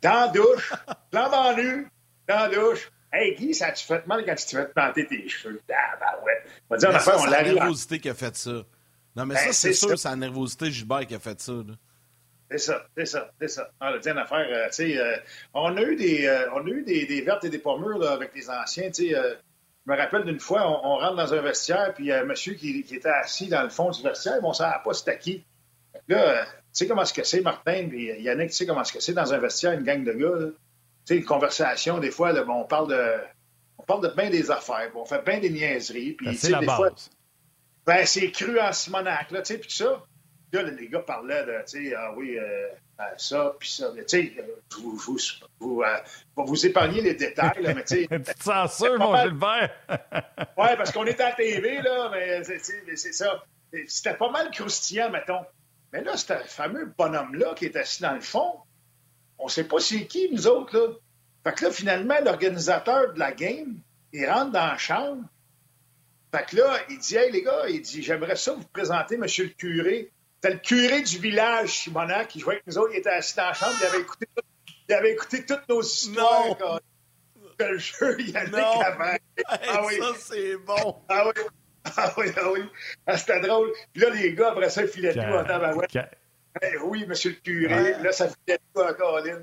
dans 0.00 0.14
la 0.14 0.28
douche, 0.28 0.72
dans 1.12 1.56
nu, 1.56 1.88
dans 2.26 2.34
la 2.34 2.48
douche, 2.48 2.90
Hey 3.12 3.34
Guy, 3.34 3.54
ça 3.54 3.66
a-tu 3.66 3.84
fait 3.84 4.06
mal 4.06 4.24
quand 4.24 4.34
tu 4.36 4.46
te 4.46 4.50
fais 4.50 4.66
planter 4.66 5.06
tes 5.06 5.28
cheveux? 5.28 5.60
Ah, 5.72 5.96
ben 5.98 6.24
ouais. 6.24 6.42
On 6.68 6.74
va 6.74 6.78
dire, 6.78 7.00
ça, 7.00 7.18
c'est 7.18 7.30
la 7.30 7.42
nervosité 7.42 7.98
qui 7.98 8.08
a 8.08 8.14
fait 8.14 8.36
ça. 8.36 8.62
Non, 9.16 9.26
mais 9.26 9.34
ben, 9.34 9.46
ça, 9.46 9.52
c'est 9.52 9.72
sûr, 9.72 9.98
c'est 9.98 10.08
la 10.08 10.16
nervosité 10.16 10.70
Gilbert 10.70 11.06
qui 11.06 11.14
a 11.14 11.18
fait 11.18 11.40
ça. 11.40 11.52
C'est 12.50 12.58
ça, 12.58 12.86
c'est 12.96 13.06
ça, 13.06 13.30
c'est 13.40 13.48
ça. 13.48 13.70
On 13.80 13.86
a 13.86 13.98
dit 13.98 14.08
une 14.08 14.18
affaire, 14.18 14.46
euh, 14.48 14.66
tu 14.68 14.74
sais, 14.74 14.98
euh, 14.98 15.16
on 15.54 15.76
a 15.76 15.82
eu 15.82 15.96
des, 15.96 16.26
euh, 16.26 16.50
on 16.52 16.66
a 16.66 16.70
eu 16.70 16.82
des, 16.82 17.06
des, 17.06 17.20
vertes 17.20 17.44
et 17.44 17.48
des 17.48 17.58
pommures 17.58 17.98
là, 17.98 18.12
avec 18.12 18.34
les 18.34 18.50
anciens, 18.50 18.90
tu 18.90 19.08
sais. 19.08 19.10
je 19.10 19.92
me 19.92 19.96
rappelle 19.96 20.24
d'une 20.24 20.40
fois, 20.40 20.68
on, 20.84 20.96
rentre 20.96 21.16
dans 21.16 21.34
un 21.34 21.42
vestiaire, 21.42 21.92
puis 21.94 22.04
il 22.04 22.08
y 22.08 22.12
a 22.12 22.20
un 22.20 22.24
monsieur 22.24 22.54
qui, 22.54 22.82
qui, 22.82 22.96
était 22.96 23.08
assis 23.08 23.48
dans 23.48 23.62
le 23.62 23.68
fond 23.68 23.90
du 23.90 24.02
vestiaire, 24.02 24.38
mais 24.40 24.46
on 24.46 24.50
ne 24.50 24.54
savait 24.54 24.82
pas 24.84 24.92
c'était 24.92 25.18
qui. 25.18 25.44
Là, 26.08 26.44
tu 26.44 26.50
sais 26.72 26.86
comment 26.88 27.02
est-ce 27.02 27.14
que 27.14 27.24
c'est, 27.24 27.40
Martin, 27.40 27.86
puis 27.88 28.20
Yannick, 28.20 28.50
tu 28.50 28.56
sais 28.56 28.66
comment 28.66 28.82
est-ce 28.82 28.92
que 28.92 29.00
c'est 29.00 29.12
dans 29.12 29.32
un 29.32 29.38
vestiaire, 29.38 29.72
une 29.72 29.84
gang 29.84 30.02
de 30.02 30.12
gars, 30.12 30.38
là? 30.38 30.46
Sais, 31.04 31.16
une 31.16 31.24
conversation, 31.24 31.98
des 31.98 32.10
fois, 32.10 32.32
là, 32.32 32.44
on 32.48 32.64
parle 32.64 32.88
de. 32.88 33.16
On 33.78 33.82
parle 33.82 34.02
de 34.08 34.14
bien 34.14 34.30
des 34.30 34.50
affaires, 34.50 34.90
on 34.94 35.04
fait 35.04 35.24
bien 35.24 35.38
des 35.38 35.50
niaiseries. 35.50 36.12
Puis, 36.12 36.36
c'est 36.36 36.50
la 36.50 36.60
des 36.60 36.66
base. 36.66 36.76
Fois, 36.76 36.90
ben, 37.86 38.06
c'est 38.06 38.30
cru 38.30 38.60
en 38.60 38.72
Simonac, 38.72 39.30
là, 39.30 39.42
tu 39.42 39.54
sais, 39.54 39.58
puis 39.58 39.68
tout 39.68 39.76
ça. 39.76 40.04
Là, 40.52 40.62
les 40.62 40.88
gars 40.88 41.00
parlaient 41.00 41.46
de, 41.46 41.62
tu 41.66 41.88
sais, 41.88 41.94
ah 41.96 42.12
oui, 42.16 42.36
euh, 42.36 42.68
ben, 42.98 43.06
ça, 43.16 43.54
puis 43.58 43.70
ça. 43.70 43.90
Tu 43.96 44.04
sais, 44.06 44.34
vous, 44.76 44.96
vous, 44.96 45.18
vous, 45.58 45.82
euh, 45.82 45.96
vous 46.36 46.66
épargner 46.66 47.00
les 47.00 47.14
détails, 47.14 47.62
là, 47.62 47.74
mais 47.74 47.84
tu 47.84 48.02
sais. 48.02 48.08
Petite 48.08 48.42
censure, 48.42 48.98
mon 48.98 49.12
mal... 49.12 49.28
Gilbert. 49.28 49.70
oui, 49.88 50.68
parce 50.76 50.92
qu'on 50.92 51.04
est 51.06 51.20
à 51.20 51.30
la 51.30 51.34
TV, 51.34 51.80
là, 51.82 52.10
mais 52.12 52.44
c'est 52.44 53.12
ça. 53.12 53.42
C'était 53.86 54.14
pas 54.14 54.30
mal 54.30 54.50
croustillant, 54.50 55.10
mettons. 55.10 55.44
Mais 55.92 56.02
là, 56.02 56.16
c'était 56.16 56.38
le 56.38 56.44
fameux 56.44 56.92
bonhomme-là 56.96 57.54
qui 57.54 57.66
est 57.66 57.76
assis 57.76 58.02
dans 58.02 58.14
le 58.14 58.20
fond. 58.20 58.60
On 59.40 59.46
ne 59.46 59.50
sait 59.50 59.64
pas 59.64 59.80
c'est 59.80 60.06
qui, 60.06 60.30
nous 60.30 60.46
autres, 60.46 60.78
là. 60.78 60.94
Fait 61.42 61.54
que 61.54 61.64
là, 61.64 61.70
finalement, 61.70 62.14
l'organisateur 62.22 63.14
de 63.14 63.18
la 63.18 63.32
game, 63.32 63.80
il 64.12 64.28
rentre 64.28 64.52
dans 64.52 64.66
la 64.66 64.76
chambre. 64.76 65.24
Fait 66.34 66.46
que 66.46 66.56
là, 66.56 66.78
il 66.88 66.98
dit 66.98 67.16
Hey 67.16 67.32
les 67.32 67.42
gars, 67.42 67.68
il 67.68 67.80
dit 67.80 68.02
J'aimerais 68.02 68.36
ça 68.36 68.52
vous 68.52 68.64
présenter 68.72 69.14
M. 69.14 69.22
le 69.22 69.48
curé. 69.48 70.10
C'était 70.42 70.54
le 70.54 70.60
curé 70.60 71.02
du 71.02 71.18
village, 71.18 71.80
Simonac, 71.80 72.28
qui 72.28 72.40
jouait 72.40 72.54
avec 72.54 72.66
nous 72.66 72.78
autres. 72.78 72.92
Il 72.92 72.98
était 72.98 73.10
assis 73.10 73.36
dans 73.36 73.46
la 73.46 73.52
chambre, 73.52 73.74
il 73.80 73.86
avait 73.86 74.00
écouté, 74.00 74.26
il 74.88 74.94
avait 74.94 75.12
écouté 75.12 75.44
toutes 75.44 75.68
nos 75.68 75.82
histoires. 75.82 76.58
Non. 76.60 76.78
Le 77.58 77.78
jeu, 77.78 78.16
il 78.20 78.36
a 78.36 78.46
non. 78.46 78.58
ah 79.46 79.82
oui. 79.86 79.98
Ça, 79.98 80.14
c'est 80.18 80.56
bon. 80.56 81.02
Ah 81.08 81.26
oui. 81.26 81.42
Ah 81.96 82.14
oui, 82.16 82.26
ah 82.36 82.50
oui. 82.52 82.60
Ah, 83.06 83.16
c'était 83.18 83.40
drôle. 83.40 83.72
Puis 83.92 84.02
là, 84.02 84.10
les 84.10 84.34
gars, 84.34 84.50
après 84.50 84.70
ça, 84.70 84.82
ils 84.82 84.88
filaient 84.88 85.12
tout 85.12 85.20
en 85.20 85.44
tabarouette. 85.44 85.90
Oui, 86.84 87.04
monsieur 87.06 87.30
le 87.30 87.36
curé. 87.36 87.94
Là, 88.02 88.12
ça 88.12 88.28
tout 88.28 88.80
encore, 88.80 88.96
Colin. 88.96 89.42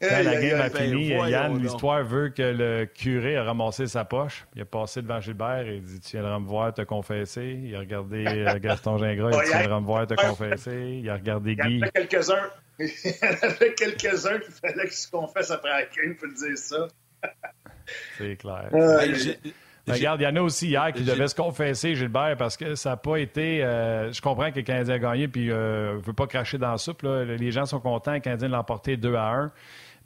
Quand 0.00 0.22
la 0.22 0.40
game 0.40 0.60
a 0.60 0.70
fini, 0.70 1.08
Yann, 1.08 1.58
l'histoire 1.58 2.04
veut 2.04 2.28
que 2.30 2.42
le 2.42 2.84
curé 2.86 3.36
a 3.36 3.44
ramassé 3.44 3.86
sa 3.86 4.04
poche. 4.04 4.46
Il 4.54 4.62
est 4.62 4.66
passé 4.66 5.02
devant 5.02 5.20
Gilbert 5.20 5.66
et 5.66 5.76
il 5.76 5.82
dit 5.82 6.00
Tu 6.00 6.16
viendras 6.16 6.38
me 6.38 6.46
voir 6.46 6.74
te 6.74 6.82
confesser. 6.82 7.58
Il 7.62 7.74
a 7.74 7.80
regardé 7.80 8.24
euh, 8.26 8.58
Gaston 8.60 8.98
Gingras 8.98 9.30
et 9.30 9.44
dit 9.44 9.50
Tu 9.50 9.56
viendras 9.56 9.80
me 9.80 9.86
voir 9.86 10.06
te 10.06 10.14
confesser. 10.14 11.00
Il 11.02 11.08
a 11.08 11.14
regardé 11.14 11.56
Guy. 11.56 11.62
Il 11.68 11.78
y 11.78 11.84
en 11.84 11.86
avait 11.86 12.06
quelques-uns. 12.06 12.50
Il 12.78 12.86
y 12.86 13.24
en 13.24 13.48
avait 13.48 13.74
quelques-uns 13.74 14.38
qui 14.40 14.50
fallait 14.50 14.84
qu'ils 14.84 14.92
se 14.92 15.10
confessent 15.10 15.50
après 15.52 15.70
la 15.70 15.82
game 15.84 16.16
pour 16.16 16.28
dire 16.28 16.58
ça. 16.58 16.88
C'est 18.18 18.36
clair. 18.36 18.68
Euh, 18.74 19.06
Regarde, 19.86 20.20
il 20.20 20.24
y 20.24 20.26
en 20.26 20.36
a 20.36 20.40
aussi 20.40 20.68
hier 20.68 20.92
qui 20.92 21.02
devaient 21.02 21.28
se 21.28 21.34
confesser, 21.34 21.94
Gilbert, 21.94 22.36
parce 22.38 22.56
que 22.56 22.74
ça 22.74 22.90
n'a 22.90 22.96
pas 22.96 23.16
été. 23.16 23.62
Euh, 23.62 24.12
je 24.12 24.20
comprends 24.22 24.50
que 24.50 24.56
le 24.56 24.62
Canadien 24.62 24.94
a 24.94 24.98
gagné, 24.98 25.28
puis 25.28 25.50
euh, 25.50 25.94
ne 25.96 26.00
veut 26.00 26.12
pas 26.14 26.26
cracher 26.26 26.56
dans 26.56 26.70
la 26.70 26.78
soupe. 26.78 27.02
Les 27.02 27.50
gens 27.50 27.66
sont 27.66 27.80
contents, 27.80 28.12
le 28.12 28.20
Canadien 28.20 28.48
l'a 28.48 28.60
emporté 28.60 28.96
2 28.96 29.14
à 29.14 29.30
1. 29.30 29.52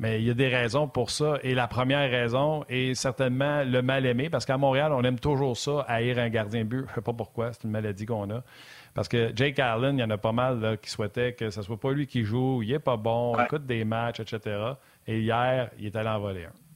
Mais 0.01 0.20
il 0.20 0.29
y 0.29 0.31
a 0.31 0.35
des 0.35 0.49
raisons 0.49 0.87
pour 0.87 1.11
ça. 1.11 1.39
Et 1.43 1.55
la 1.55 1.66
première 1.66 2.09
raison 2.09 2.64
est 2.68 2.95
certainement 2.95 3.64
le 3.64 3.83
mal-aimé, 3.83 4.31
parce 4.31 4.47
qu'à 4.47 4.57
Montréal, 4.57 4.93
on 4.93 5.03
aime 5.03 5.18
toujours 5.18 5.57
ça, 5.57 5.85
haïr 5.89 6.18
un 6.18 6.29
gardien 6.29 6.64
but. 6.64 6.85
Je 6.87 6.91
ne 6.91 6.95
sais 6.97 7.01
pas 7.01 7.12
pourquoi, 7.12 7.53
c'est 7.53 7.64
une 7.64 7.70
maladie 7.70 8.07
qu'on 8.07 8.31
a. 8.31 8.43
Parce 8.95 9.09
que 9.09 9.33
Jake 9.35 9.59
Allen, 9.59 9.97
il 9.97 10.01
y 10.01 10.05
en 10.05 10.11
a 10.11 10.18
pas 10.18 10.33
mal 10.33 10.79
qui 10.83 10.91
souhaitaient 10.91 11.33
que 11.33 11.51
ce 11.51 11.61
ne 11.61 11.64
soit 11.64 11.79
pas 11.79 11.93
lui 11.93 12.07
qui 12.07 12.24
joue, 12.24 12.62
il 12.62 12.70
n'est 12.70 12.79
pas 12.79 12.97
bon, 12.97 13.37
il 13.37 13.45
écoute 13.45 13.66
des 13.66 13.85
matchs, 13.85 14.20
etc. 14.20 14.57
Et 15.07 15.20
hier, 15.20 15.70
il 15.79 15.87
est 15.87 15.97
allé 15.97 16.09
en 16.09 16.18
voler 16.18 16.45
un. 16.47 16.67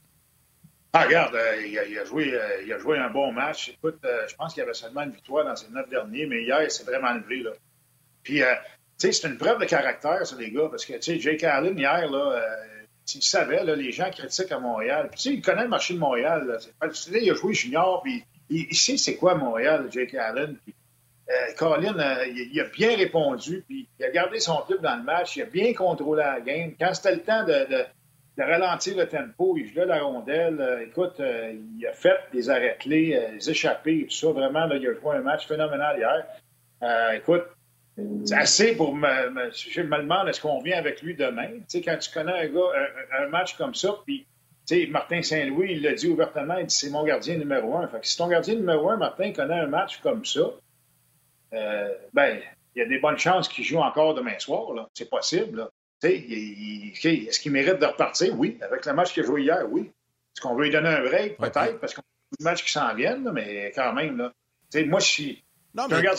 Ah, 0.95 1.05
regarde, 1.05 1.35
euh, 1.35 1.67
il, 1.67 1.99
a, 1.99 2.05
joué, 2.05 2.35
euh, 2.35 2.63
il, 2.67 2.73
a, 2.73 2.79
joué, 2.79 2.99
un 2.99 3.09
bon 3.09 3.33
match. 3.33 3.71
Écoute, 3.71 3.99
euh, 4.05 4.29
je 4.29 4.37
pense 4.37 4.53
qu'il 4.53 4.61
y 4.61 4.65
avait 4.65 4.75
seulement 4.75 5.03
une 5.03 5.13
victoire 5.13 5.47
dans 5.47 5.57
ses 5.57 5.71
neuf 5.71 5.89
derniers, 5.89 6.27
mais 6.27 6.43
hier, 6.43 6.63
il 6.63 6.71
s'est 6.71 6.85
vraiment 6.85 7.15
levé. 7.15 7.43
Là. 7.43 7.53
Puis, 8.23 8.41
tu 8.41 8.43
sais, 8.99 9.13
c'est 9.13 9.27
une 9.27 9.39
preuve 9.39 9.59
de 9.59 9.65
caractère, 9.65 10.27
ça, 10.27 10.37
les 10.37 10.51
gars, 10.51 10.69
parce 10.71 10.85
que, 10.85 10.93
tu 10.93 11.03
sais, 11.03 11.19
Jake 11.19 11.45
Allen, 11.45 11.79
hier, 11.79 12.11
là, 12.11 12.43
il 13.15 13.23
savait, 13.23 13.65
là, 13.65 13.75
les 13.75 13.91
gens 13.91 14.11
critiquent 14.11 14.53
à 14.53 14.59
Montréal. 14.59 15.09
Puis, 15.11 15.21
tu 15.21 15.29
sais, 15.31 15.35
il 15.37 15.41
connaît 15.41 15.63
le 15.63 15.69
marché 15.71 15.95
de 15.95 15.99
Montréal. 15.99 16.47
Là. 16.47 16.89
il 17.19 17.31
a 17.31 17.35
joué 17.35 17.55
junior, 17.55 18.03
puis 18.03 18.23
il, 18.51 18.77
sait 18.77 18.99
c'est 18.99 19.17
quoi 19.17 19.35
Montréal, 19.35 19.89
Jake 19.91 20.15
Allen. 20.15 20.59
Puis, 20.63 20.75
Colin, 21.57 21.97
il, 22.27 22.61
a 22.61 22.65
bien 22.65 22.97
répondu, 22.97 23.65
puis 23.67 23.89
il 23.99 24.05
a 24.05 24.11
gardé 24.11 24.41
son 24.41 24.59
club 24.67 24.83
dans 24.83 24.97
le 24.97 25.03
match, 25.03 25.37
il 25.37 25.43
a 25.43 25.47
bien 25.47 25.73
contrôlé 25.73 26.23
la 26.23 26.41
game. 26.43 26.75
Quand 26.79 26.93
c'était 26.93 27.15
le 27.15 27.23
temps 27.23 27.45
de 27.45 27.67
de 27.71 27.87
ralentir 28.39 28.97
le 28.97 29.07
tempo, 29.07 29.57
il 29.59 29.67
jouait 29.73 29.87
la 29.87 30.03
rondelle. 30.03 30.61
Euh, 30.61 30.87
écoute, 30.87 31.21
euh, 31.21 31.55
il 31.79 31.87
a 31.87 31.93
fait 31.93 32.19
des 32.33 32.49
arrêts 32.49 32.77
clés, 32.81 33.15
euh, 33.15 33.33
des 33.33 33.51
échappées, 33.51 34.07
tout 34.09 34.15
ça. 34.15 34.29
Vraiment, 34.31 34.67
là, 34.67 34.77
il 34.77 34.87
a 34.87 34.95
joué 34.95 35.17
un 35.17 35.21
match 35.21 35.47
phénoménal 35.47 35.99
hier. 35.99 37.15
écoute, 37.15 37.45
c'est 38.25 38.35
assez 38.35 38.75
pour 38.75 38.95
me, 38.95 39.51
Je 39.53 39.83
me 39.83 39.99
demande 39.99 40.29
est-ce 40.29 40.41
qu'on 40.41 40.61
vient 40.61 40.79
avec 40.79 41.03
lui 41.03 41.15
demain? 41.15 41.49
Tu 41.49 41.65
sais, 41.69 41.83
quand 41.83 41.99
tu 41.99 42.11
connais 42.11 42.33
un 42.33 42.49
gars, 42.49 43.21
un, 43.21 43.29
match 43.29 43.55
comme 43.57 43.75
ça, 43.75 43.97
puis 44.07 44.27
Martin 44.89 45.21
Saint-Louis, 45.21 45.73
il 45.73 45.83
l'a 45.83 45.93
dit 45.93 46.09
ouvertement, 46.09 46.57
il 46.57 46.67
dit 46.67 46.75
c'est 46.75 46.91
mon 46.91 47.05
gardien 47.05 47.37
numéro 47.37 47.77
un. 47.77 47.87
Fait 47.89 47.99
si 48.03 48.17
ton 48.17 48.29
gardien 48.29 48.55
numéro 48.55 48.89
un, 48.89 48.97
Martin, 48.97 49.33
connaît 49.33 49.61
un 49.61 49.67
match 49.67 49.99
comme 49.99 50.25
ça, 50.25 50.53
ben, 51.51 52.41
il 52.75 52.79
y 52.79 52.83
a 52.83 52.89
des 52.89 52.99
bonnes 52.99 53.19
chances 53.19 53.47
qu'il 53.47 53.65
joue 53.65 53.79
encore 53.79 54.15
demain 54.15 54.39
soir. 54.39 54.89
C'est 54.95 55.11
possible. 55.11 55.69
Est-ce 56.03 57.41
qu'il 57.41 57.53
mérite 57.53 57.79
de 57.79 57.87
repartir? 57.87 58.39
Oui. 58.39 58.59
Avec 58.61 58.87
le 58.87 58.93
match 58.93 59.13
qu'il 59.13 59.23
a 59.23 59.27
joué 59.27 59.43
hier, 59.43 59.65
oui. 59.71 59.83
Est-ce 59.83 60.41
qu'on 60.41 60.55
veut 60.55 60.65
lui 60.65 60.71
donner 60.71 60.89
un 60.89 61.03
break? 61.03 61.37
Peut-être, 61.37 61.79
parce 61.79 61.95
qu'on 61.95 62.01
a 62.01 62.05
beaucoup 62.31 62.39
de 62.39 62.45
matchs 62.45 62.65
qui 62.65 62.73
s'en 62.73 62.95
viennent, 62.95 63.31
mais 63.33 63.73
quand 63.75 63.93
même, 63.93 64.17
là. 64.19 64.33
moi, 64.87 65.01
je 65.01 65.07
suis. 65.07 65.45
Non, 65.75 65.87
mais... 65.89 65.97
Regarde, 65.97 66.19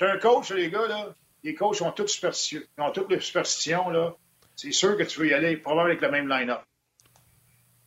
as 0.00 0.04
un 0.04 0.18
coach, 0.18 0.50
les 0.50 0.70
gars, 0.70 0.86
là. 0.86 1.14
Les 1.42 1.54
coachs 1.54 1.76
sont 1.76 1.90
tous 1.92 2.08
superstitieux. 2.08 2.66
Ils 2.76 2.82
ont 2.82 2.90
toutes 2.90 3.10
les 3.10 3.20
superstitions, 3.20 3.88
là. 3.88 4.14
C'est 4.56 4.72
sûr 4.72 4.96
que 4.96 5.04
tu 5.04 5.20
veux 5.20 5.28
y 5.28 5.34
aller 5.34 5.56
probablement 5.56 5.86
avec 5.86 6.02
le 6.02 6.10
même 6.10 6.28
line-up. 6.28 6.60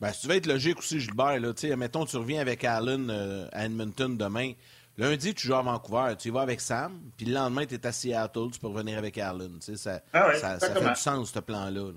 Ben, 0.01 0.11
si 0.11 0.21
tu 0.21 0.27
veux 0.27 0.35
être 0.35 0.47
logique 0.47 0.79
aussi, 0.79 0.99
Gilbert, 0.99 1.39
là, 1.39 1.53
mettons, 1.77 2.05
tu 2.05 2.17
reviens 2.17 2.41
avec 2.41 2.63
Allen 2.63 3.09
euh, 3.11 3.47
à 3.51 3.65
Edmonton 3.65 4.17
demain. 4.17 4.53
Lundi, 4.97 5.33
tu 5.33 5.47
joues 5.47 5.55
à 5.55 5.61
Vancouver, 5.61 6.15
tu 6.17 6.27
y 6.27 6.31
vas 6.31 6.41
avec 6.41 6.61
Sam, 6.61 6.99
puis 7.17 7.25
le 7.25 7.33
lendemain, 7.33 7.65
tu 7.65 7.73
es 7.73 7.87
à 7.87 7.91
Seattle, 7.91 8.51
tu 8.51 8.59
peux 8.59 8.67
revenir 8.67 8.97
avec 8.97 9.17
Allen. 9.17 9.57
Tu 9.59 9.75
sais, 9.75 9.75
ça, 9.75 10.01
ah 10.13 10.33
ça, 10.35 10.59
ça, 10.59 10.73
fait 10.73 10.87
du 10.87 10.95
sens, 10.95 11.31
ce 11.31 11.39
plan-là. 11.39 11.91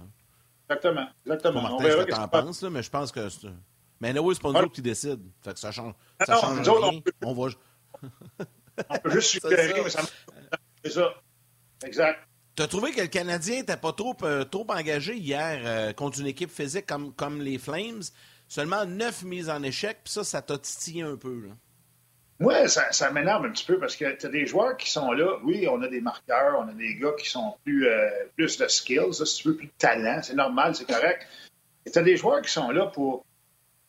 Exactement. 0.69 1.09
Exactement. 1.27 1.63
Martin, 1.63 1.85
je 1.85 1.91
ce 1.91 1.97
que 2.05 2.13
tu 2.13 2.15
en 2.15 2.29
penses, 2.29 2.63
là, 2.63 2.71
mais 2.71 2.83
je 2.83 2.91
pense 2.91 3.13
que. 3.13 3.29
Mais 4.01 4.19
oui, 4.19 4.35
c'est 4.35 4.43
pas 4.43 4.63
nous 4.63 4.71
qui 4.71 4.83
décide. 4.83 5.21
Fait 5.43 5.53
que 5.53 5.59
ça 5.59 5.73
change, 5.73 5.95
ah 6.19 6.25
ça 6.25 6.41
change 6.41 6.69
rien. 6.69 7.01
On, 7.23 7.35
va. 7.35 7.51
on 8.89 8.99
peut 8.99 9.11
juste 9.11 9.31
suggérer, 9.43 9.83
mais 9.83 9.91
ça 9.91 10.03
C'est 10.83 10.91
ça. 10.91 11.15
Exact. 11.85 12.19
Tu 12.57 12.63
as 12.63 12.69
trouvé 12.69 12.93
que 12.93 13.03
le 13.03 13.07
Canadien 13.09 13.57
n'était 13.57 13.77
pas 13.77 13.93
trop, 13.93 14.17
euh, 14.23 14.45
trop 14.45 14.67
engagé 14.71 15.17
hier 15.17 15.61
euh, 15.65 15.93
contre 15.93 16.21
une 16.21 16.27
équipe 16.27 16.51
physique 16.51 16.87
comme, 16.87 17.13
comme 17.13 17.43
les 17.43 17.59
Flames? 17.59 18.03
Seulement 18.49 18.87
neuf 18.87 19.23
mises 19.23 19.51
en 19.51 19.63
échec, 19.63 19.99
puis 20.05 20.13
ça, 20.13 20.25
ça 20.25 20.41
t'a 20.41 20.57
titillé 20.57 21.03
un 21.03 21.17
peu. 21.17 21.49
Là. 21.49 21.53
Moi, 22.39 22.69
ça, 22.69 23.11
m'énerve 23.13 23.47
un 23.47 23.51
petit 23.51 23.65
peu 23.65 23.79
parce 23.79 23.97
que 23.97 24.13
tu 24.15 24.27
as 24.27 24.29
des 24.29 24.47
joueurs 24.47 24.77
qui 24.77 24.91
sont 24.91 25.13
là. 25.13 25.39
Oui, 25.43 25.67
on 25.71 25.81
a 25.83 25.89
des 25.89 26.03
marqueurs, 26.03 26.59
on 26.59 26.69
a 26.69 26.73
des 26.73 26.95
gars 26.97 27.13
qui 27.19 27.29
sont 27.29 27.55
plus, 27.65 27.89
euh, 27.89 28.11
plus 28.37 28.59
de 28.59 28.69
skills, 28.69 29.15
si 29.25 29.43
tu 29.43 29.49
veux, 29.49 29.57
plus 29.57 29.67
de 29.67 29.73
talent. 29.79 30.21
C'est 30.23 30.35
normal, 30.35 30.75
c'est 30.75 30.87
correct. 30.87 31.27
Et 31.87 31.91
tu 31.91 31.99
as 31.99 32.03
des 32.03 32.17
joueurs 32.17 32.43
qui 32.43 32.51
sont 32.51 32.71
là 32.71 32.87
pour, 32.87 33.25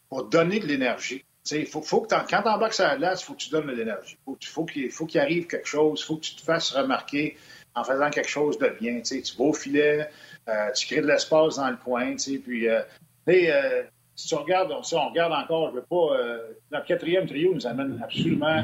pour 0.09 0.23
donner 0.23 0.59
de 0.59 0.65
l'énergie. 0.65 1.25
Faut, 1.69 1.81
faut 1.81 2.01
que 2.01 2.09
quand 2.09 2.23
tu 2.25 2.35
embarques 2.35 2.73
sur 2.73 2.85
la 2.85 2.97
glace, 2.97 3.21
il 3.21 3.25
faut 3.25 3.33
que 3.33 3.39
tu 3.39 3.49
donnes 3.49 3.67
de 3.67 3.73
l'énergie. 3.73 4.17
Il 4.27 4.47
faut, 4.47 4.65
qu'il 4.65 4.91
faut 4.91 5.05
qu'il 5.05 5.19
arrive 5.19 5.47
quelque 5.47 5.67
chose. 5.67 6.03
Faut 6.03 6.15
que 6.15 6.21
tu 6.21 6.35
te 6.35 6.41
fasses 6.41 6.71
remarquer 6.71 7.37
en 7.75 7.83
faisant 7.83 8.09
quelque 8.09 8.29
chose 8.29 8.57
de 8.57 8.69
bien. 8.79 9.01
Tu 9.01 9.21
vas 9.37 9.43
au 9.43 9.53
filet, 9.53 10.09
euh, 10.47 10.71
tu 10.71 10.87
crées 10.87 11.01
de 11.01 11.07
l'espace 11.07 11.57
dans 11.57 11.69
le 11.69 11.77
coin. 11.77 12.15
Puis, 12.15 12.69
euh, 12.69 12.81
euh 13.27 13.83
si 14.17 14.33
on 14.33 14.39
regarde, 14.39 14.71
on, 14.71 14.81
on 14.97 15.09
regarde 15.09 15.31
encore, 15.31 15.69
je 15.69 15.75
veux 15.75 15.85
pas. 15.85 16.17
Euh, 16.17 16.53
notre 16.71 16.85
quatrième 16.85 17.27
trio 17.27 17.53
nous 17.53 17.67
amène 17.67 18.01
absolument. 18.03 18.63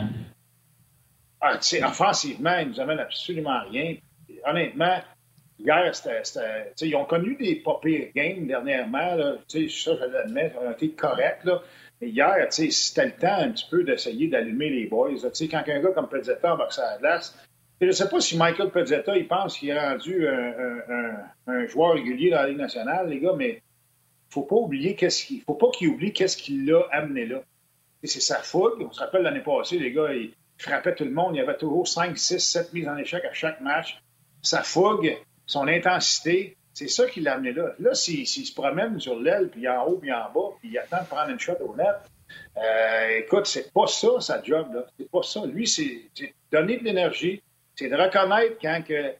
Ah, 1.39 1.59
offensivement, 1.83 2.57
ils 2.57 2.69
nous 2.69 2.79
amène 2.79 2.99
absolument 2.99 3.61
rien. 3.69 3.95
honnêtement, 4.45 4.97
hier, 5.59 5.95
c'était. 5.95 6.73
Ils 6.81 6.95
ont 6.95 7.05
connu 7.05 7.35
des 7.35 7.55
pas 7.57 7.79
pires 7.81 8.09
games 8.15 8.47
dernièrement. 8.47 9.17
Ça, 9.47 9.59
je 9.59 10.11
l'admets, 10.11 10.51
ils 10.55 10.67
ont 10.67 10.71
été 10.71 10.89
corrects. 10.89 11.47
Mais 12.01 12.09
hier, 12.09 12.47
c'était 12.49 13.05
le 13.05 13.11
temps 13.11 13.37
un 13.39 13.51
petit 13.51 13.67
peu 13.69 13.83
d'essayer 13.83 14.27
d'allumer 14.27 14.69
les 14.69 14.87
boys. 14.87 15.11
Quand 15.21 15.63
un 15.67 15.79
gars 15.79 15.91
comme 15.93 16.09
Pezzetta 16.09 16.53
embarque 16.53 16.79
à 16.79 16.93
la 16.93 16.97
glace, 16.97 17.37
je 17.79 17.87
ne 17.87 17.91
sais 17.91 18.09
pas 18.09 18.21
si 18.21 18.37
Michael 18.37 18.71
Pezzetta, 18.71 19.15
il 19.15 19.27
pense 19.27 19.57
qu'il 19.57 19.69
est 19.69 19.79
rendu 19.79 20.27
un, 20.27 20.53
un, 20.89 21.15
un, 21.47 21.67
joueur 21.67 21.93
régulier 21.93 22.31
dans 22.31 22.37
la 22.37 22.47
Ligue 22.47 22.57
nationale, 22.57 23.09
les 23.09 23.19
gars, 23.19 23.33
mais 23.37 23.61
faut 24.33 24.43
pas 24.43 24.55
oublier 24.55 24.95
qu'est-ce 24.95 25.25
qu'il 25.25 25.41
faut 25.41 25.55
pas 25.55 25.69
qu'il 25.71 25.89
oublie 25.89 26.13
qu'est-ce 26.13 26.37
qui 26.37 26.65
l'a 26.65 26.81
amené 26.91 27.25
là. 27.25 27.41
c'est 28.03 28.21
sa 28.21 28.37
fougue. 28.37 28.85
On 28.87 28.91
se 28.91 28.99
rappelle 28.99 29.21
l'année 29.21 29.41
passée, 29.41 29.77
les 29.79 29.91
gars, 29.91 30.13
ils 30.13 30.33
frappaient 30.57 30.95
tout 30.95 31.05
le 31.05 31.11
monde. 31.11 31.35
Il 31.35 31.39
y 31.39 31.41
avait 31.41 31.57
toujours 31.57 31.87
5, 31.87 32.17
6, 32.17 32.39
7 32.39 32.73
mises 32.73 32.87
en 32.87 32.97
échec 32.97 33.23
à 33.23 33.33
chaque 33.33 33.61
match. 33.61 34.01
Sa 34.41 34.61
fougue, 34.63 35.17
son 35.45 35.67
intensité, 35.67 36.57
c'est 36.73 36.87
ça 36.87 37.07
qui 37.07 37.21
l'a 37.21 37.35
amené 37.35 37.53
là. 37.53 37.73
Là, 37.79 37.93
s'il 37.93 38.25
se 38.27 38.53
promène 38.53 38.99
sur 38.99 39.19
l'aile, 39.19 39.49
puis 39.49 39.67
en 39.69 39.85
haut, 39.85 39.97
puis 39.97 40.11
en 40.11 40.31
bas, 40.33 40.55
puis 40.59 40.69
il 40.69 40.77
attend 40.77 41.01
de 41.01 41.07
prendre 41.07 41.29
une 41.29 41.39
shot 41.39 41.53
au 41.61 41.75
net, 41.75 41.95
euh, 42.57 43.19
écoute, 43.19 43.45
c'est 43.45 43.71
pas 43.71 43.87
ça, 43.87 44.19
sa 44.19 44.41
job, 44.41 44.73
là. 44.73 44.85
C'est 44.97 45.09
pas 45.09 45.21
ça. 45.21 45.45
Lui, 45.45 45.67
c'est 45.67 46.09
donner 46.51 46.77
de 46.77 46.83
l'énergie, 46.83 47.41
c'est 47.75 47.89
de 47.89 47.95
reconnaître 47.95 48.57
quand 48.61 48.81
que, 48.87 49.13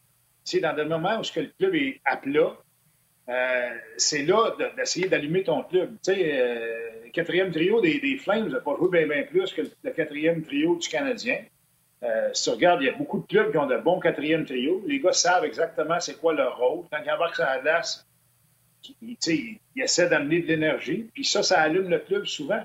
c'est 0.44 0.60
dans 0.60 0.76
des 0.76 0.86
moments 0.86 1.20
où 1.20 1.40
le 1.40 1.52
club 1.58 1.76
est 1.76 2.02
à 2.06 2.18
plat, 2.18 2.56
euh, 3.30 3.70
c'est 3.98 4.24
là 4.24 4.56
d'essayer 4.76 5.08
d'allumer 5.08 5.44
ton 5.44 5.64
club. 5.64 5.92
Tu 6.04 6.14
sais, 6.14 6.42
euh, 6.42 7.06
le 7.06 7.10
quatrième 7.12 7.52
trio 7.52 7.80
des, 7.80 8.18
Flames 8.18 8.50
n'a 8.50 8.60
pas 8.60 8.76
joué 8.76 9.06
bien, 9.06 9.24
plus 9.24 9.54
que 9.54 9.62
le 9.62 9.92
quatrième 9.92 10.44
trio 10.44 10.76
du 10.76 10.88
Canadien. 10.88 11.40
Euh, 12.04 12.30
si 12.34 12.44
tu 12.44 12.50
regardes, 12.50 12.82
il 12.82 12.86
y 12.86 12.90
a 12.90 12.94
beaucoup 12.94 13.20
de 13.20 13.26
clubs 13.26 13.52
qui 13.52 13.58
ont 13.58 13.66
de 13.66 13.78
bons 13.78 14.00
quatrième 14.00 14.46
trios. 14.46 14.84
Les 14.86 15.00
gars 15.00 15.14
savent 15.14 15.46
exactement 15.46 16.00
c'est 16.02 16.20
quoi 16.20 16.34
leur 16.34 16.58
rôle. 16.58 16.86
Quand 16.92 17.00
ils 17.04 17.12
embarquent 17.12 17.36
sur 17.36 17.46
la 17.46 17.60
glace, 17.60 18.06
ils, 19.02 19.18
ils 19.26 19.82
essaient 19.82 20.10
d'amener 20.10 20.42
de 20.42 20.48
l'énergie. 20.48 21.10
Puis 21.14 21.24
ça, 21.24 21.44
ça 21.44 21.62
allume 21.62 21.90
le 21.90 22.00
club 22.00 22.26
souvent. 22.26 22.62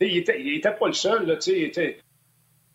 il 0.00 0.18
était, 0.18 0.40
il 0.40 0.56
était 0.56 0.70
pas 0.70 0.86
le 0.86 0.92
seul. 0.92 1.26
Là. 1.26 1.36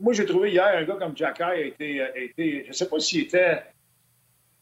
Moi, 0.01 0.13
j'ai 0.13 0.25
trouvé 0.25 0.51
hier 0.51 0.65
un 0.65 0.84
gars 0.84 0.95
comme 0.95 1.15
Jacky 1.15 1.43
a 1.43 1.55
été, 1.55 2.01
a 2.01 2.17
été 2.17 2.63
je 2.63 2.67
ne 2.69 2.73
sais 2.73 2.89
pas 2.89 2.99
s'il 2.99 3.21
était 3.21 3.63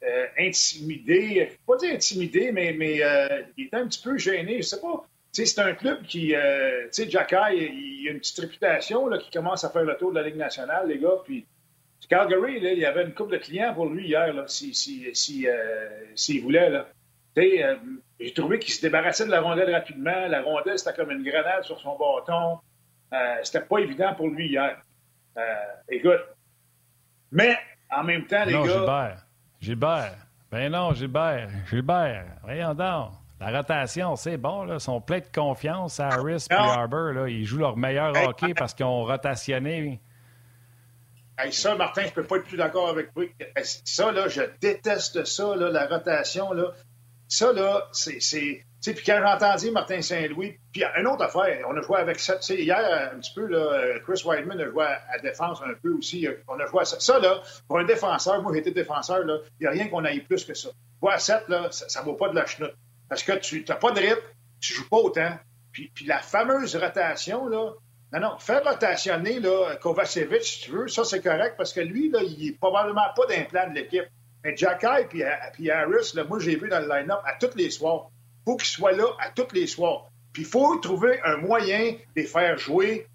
euh, 0.01 0.27
intimidé, 0.39 1.51
pas 1.67 1.75
dire 1.75 1.93
intimidé, 1.93 2.53
mais, 2.53 2.71
mais 2.71 3.03
euh, 3.03 3.41
il 3.57 3.65
était 3.65 3.75
un 3.75 3.85
petit 3.85 4.01
peu 4.01 4.17
gêné. 4.17 4.61
Je 4.61 4.67
sais 4.67 4.79
pas. 4.79 5.05
C'est 5.33 5.59
un 5.59 5.73
club 5.73 6.03
qui, 6.03 6.33
euh, 6.33 6.83
tu 6.85 7.03
sais, 7.03 7.09
Jacky, 7.09 7.35
il, 7.51 8.07
a 8.07 8.11
une 8.11 8.19
petite 8.19 8.39
réputation 8.39 9.07
là, 9.07 9.17
qui 9.17 9.29
commence 9.29 9.65
à 9.65 9.69
faire 9.69 9.83
le 9.83 9.95
tour 9.97 10.11
de 10.11 10.19
la 10.19 10.25
Ligue 10.25 10.37
nationale, 10.37 10.87
les 10.87 10.99
gars. 10.99 11.17
Puis 11.25 11.45
Calgary, 12.09 12.61
là, 12.61 12.71
il 12.71 12.79
y 12.79 12.85
avait 12.85 13.03
une 13.03 13.13
couple 13.13 13.33
de 13.33 13.37
clients 13.37 13.73
pour 13.73 13.87
lui 13.87 14.07
hier, 14.07 14.33
s'il 14.49 14.73
si, 14.73 15.13
si, 15.13 15.47
si, 16.15 16.39
voulait. 16.39 16.69
Là. 16.69 16.87
j'ai 17.35 18.33
trouvé 18.33 18.57
qu'il 18.57 18.73
se 18.73 18.81
débarrassait 18.81 19.25
de 19.25 19.31
la 19.31 19.41
rondelle 19.41 19.71
rapidement. 19.71 20.27
La 20.27 20.41
rondelle, 20.41 20.79
c'était 20.79 20.93
comme 20.93 21.11
une 21.11 21.23
grenade 21.23 21.63
sur 21.63 21.79
son 21.81 21.97
bâton. 21.97 22.59
c'était 23.43 23.65
pas 23.65 23.79
évident 23.79 24.15
pour 24.15 24.29
lui 24.29 24.47
hier. 24.47 24.81
écoute, 25.89 26.21
mais 27.31 27.57
en 27.91 28.03
même 28.03 28.25
temps, 28.25 28.45
les 28.45 28.53
gars. 28.53 28.63
Gilbert. 28.63 29.28
Ben 30.51 30.71
non, 30.71 30.93
Gilbert. 30.93 31.49
Gilbert, 31.69 32.25
voyons 32.43 32.73
donc. 32.73 33.11
La 33.39 33.51
rotation, 33.57 34.15
c'est 34.15 34.37
bon. 34.37 34.63
Là. 34.63 34.75
Ils 34.75 34.79
sont 34.79 34.99
pleins 34.99 35.19
de 35.19 35.25
confiance. 35.33 35.99
Harris 35.99 36.47
et 36.49 36.53
Harbour, 36.53 37.13
là, 37.13 37.27
ils 37.29 37.45
jouent 37.45 37.59
leur 37.59 37.77
meilleur 37.77 38.13
hockey 38.27 38.53
parce 38.53 38.73
qu'ils 38.73 38.85
ont 38.85 39.05
rotationné. 39.05 40.01
ça, 41.51 41.75
Martin, 41.75 42.01
je 42.01 42.07
ne 42.07 42.13
peux 42.13 42.23
pas 42.23 42.37
être 42.37 42.45
plus 42.45 42.57
d'accord 42.57 42.89
avec 42.89 43.11
vous. 43.15 43.23
Ça, 43.63 44.11
là, 44.11 44.27
je 44.27 44.41
déteste 44.59 45.23
ça, 45.23 45.55
là, 45.55 45.69
la 45.69 45.87
rotation. 45.87 46.51
Là. 46.51 46.71
Ça, 47.29 47.53
là, 47.53 47.87
c'est. 47.91 48.65
Puis 48.81 49.03
quand 49.05 49.19
j'ai 49.19 49.45
entendu 49.45 49.71
Martin 49.71 50.01
Saint-Louis, 50.01 50.57
puis 50.71 50.83
une 50.97 51.05
autre 51.05 51.23
affaire, 51.23 51.63
on 51.69 51.77
a 51.77 51.81
joué 51.81 51.99
avec 51.99 52.19
ça. 52.19 52.37
Hier, 52.49 53.11
un 53.13 53.19
petit 53.19 53.33
peu, 53.35 53.45
là, 53.45 53.99
Chris 54.03 54.23
Whiteman 54.25 54.59
a 54.59 54.65
joué 54.65 54.83
à, 54.83 55.19
défense 55.21 55.61
un 55.61 55.73
peu 55.81 55.93
aussi. 55.93 56.27
On 56.47 56.59
a 56.59 56.65
joué 56.65 56.81
à 56.81 56.85
ça. 56.85 56.99
Ça, 56.99 57.19
là, 57.19 57.41
pour 57.67 57.77
un 57.77 57.83
défenseur, 57.83 58.41
moi, 58.41 58.57
été 58.57 58.71
défenseur, 58.71 59.23
il 59.25 59.61
n'y 59.61 59.67
a 59.67 59.69
rien 59.69 59.87
qu'on 59.89 60.03
aille 60.05 60.21
plus 60.21 60.43
que 60.43 60.55
ça. 60.55 60.69
Jouer 61.01 61.13
à 61.13 61.19
7, 61.19 61.49
là, 61.49 61.67
ça 61.71 62.01
ne 62.01 62.05
vaut 62.05 62.15
pas 62.15 62.29
de 62.29 62.35
la 62.35 62.47
chenoute. 62.47 62.73
Parce 63.07 63.21
que 63.21 63.33
tu 63.33 63.63
n'as 63.67 63.75
pas 63.75 63.91
de 63.91 63.99
rythme, 63.99 64.21
tu 64.59 64.73
joues 64.73 64.89
pas 64.89 64.97
autant. 64.97 65.37
Puis, 65.71 65.91
puis 65.93 66.05
la 66.05 66.19
fameuse 66.19 66.75
rotation, 66.75 67.47
là, 67.47 67.73
non, 68.11 68.19
non, 68.19 68.39
faire 68.39 68.63
rotationner 68.63 69.39
là, 69.39 69.75
Kovacevic, 69.75 70.43
si 70.43 70.61
tu 70.61 70.71
veux, 70.71 70.87
ça 70.87 71.03
c'est 71.03 71.21
correct 71.21 71.53
parce 71.57 71.73
que 71.73 71.81
lui, 71.81 72.09
là, 72.09 72.21
il 72.23 72.43
n'est 72.43 72.51
probablement 72.53 73.05
pas 73.15 73.27
d'un 73.27 73.43
plan 73.43 73.69
de 73.69 73.75
l'équipe. 73.75 74.07
Mais 74.43 74.55
Jacky 74.55 74.85
et 75.01 75.05
puis 75.53 75.71
Harris, 75.71 76.11
là, 76.13 76.23
moi 76.23 76.39
j'ai 76.39 76.55
vu 76.55 76.69
dans 76.69 76.79
le 76.79 76.87
line-up 76.87 77.19
à 77.25 77.35
tous 77.35 77.55
les 77.55 77.69
soirs. 77.69 78.09
Il 78.41 78.51
faut 78.51 78.57
qu'il 78.57 78.67
soit 78.67 78.93
là 78.93 79.05
à 79.19 79.29
tous 79.29 79.53
les 79.53 79.67
soirs. 79.67 80.09
Puis 80.33 80.43
il 80.43 80.47
faut 80.47 80.77
trouver 80.77 81.19
un 81.23 81.37
moyen 81.37 81.91
de 81.91 81.97
les 82.15 82.25
faire 82.25 82.57
jouer. 82.57 83.07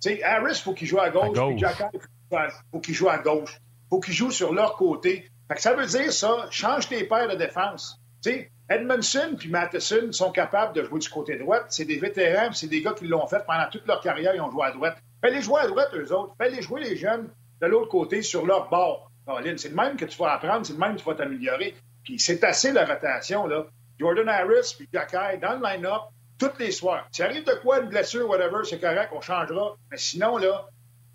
Tu 0.00 0.10
sais, 0.10 0.22
Harris, 0.22 0.56
il 0.56 0.62
faut 0.62 0.74
qu'il 0.74 0.88
joue 0.88 1.00
à 1.00 1.10
gauche, 1.10 1.38
puis 1.38 1.58
Jacky, 1.58 1.84
il 1.92 2.38
faut 2.72 2.80
qu'il 2.80 2.94
joue 2.94 3.08
à 3.08 3.18
gauche. 3.18 3.60
Il 3.60 3.88
faut 3.90 4.00
qu'il 4.00 4.14
joue 4.14 4.30
sur 4.30 4.52
leur 4.52 4.76
côté. 4.76 5.28
Fait 5.48 5.54
que 5.54 5.60
ça 5.60 5.74
veut 5.74 5.86
dire 5.86 6.12
ça, 6.12 6.46
change 6.50 6.88
tes 6.88 7.04
paires 7.04 7.28
de 7.28 7.36
défense. 7.36 8.00
Tu 8.22 8.30
sais, 8.30 8.50
Edmondson 8.70 9.34
puis 9.36 9.50
Matheson 9.50 10.12
sont 10.12 10.32
capables 10.32 10.74
de 10.74 10.84
jouer 10.84 11.00
du 11.00 11.08
côté 11.08 11.36
droit. 11.36 11.58
C'est 11.68 11.84
des 11.84 11.98
vétérans, 11.98 12.52
c'est 12.52 12.68
des 12.68 12.80
gars 12.80 12.94
qui 12.94 13.06
l'ont 13.06 13.26
fait 13.26 13.44
pendant 13.46 13.68
toute 13.70 13.86
leur 13.86 14.00
carrière, 14.00 14.34
ils 14.34 14.40
ont 14.40 14.50
joué 14.50 14.64
à 14.64 14.70
droite. 14.70 14.96
Fais-les 15.20 15.42
jouer 15.42 15.60
à 15.60 15.66
droite, 15.66 15.90
eux 15.94 16.12
autres. 16.12 16.34
Fais-les 16.40 16.62
jouer 16.62 16.80
les 16.80 16.96
jeunes 16.96 17.28
de 17.60 17.66
l'autre 17.66 17.88
côté 17.88 18.22
sur 18.22 18.46
leur 18.46 18.68
bord. 18.70 19.10
C'est 19.56 19.68
le 19.68 19.74
même 19.74 19.96
que 19.96 20.04
tu 20.04 20.18
vas 20.18 20.32
apprendre, 20.32 20.66
c'est 20.66 20.72
le 20.72 20.78
même 20.78 20.94
que 20.94 21.00
tu 21.00 21.06
vas 21.06 21.14
t'améliorer. 21.14 21.74
Puis 22.02 22.18
c'est 22.18 22.42
assez 22.44 22.72
la 22.72 22.84
rotation, 22.84 23.46
là. 23.46 23.66
Jordan 23.98 24.28
Harris 24.28 24.74
puis 24.76 24.88
Jacky 24.92 25.38
dans 25.40 25.58
le 25.58 25.62
line-up 25.62 26.02
tous 26.38 26.58
les 26.58 26.72
soirs. 26.72 27.06
Si 27.12 27.22
arrive 27.22 27.44
de 27.44 27.54
quoi, 27.62 27.80
une 27.80 27.88
blessure, 27.88 28.28
whatever, 28.28 28.64
c'est 28.64 28.80
correct, 28.80 29.10
on 29.12 29.20
changera. 29.20 29.76
Mais 29.90 29.96
sinon, 29.96 30.38
là, 30.38 30.66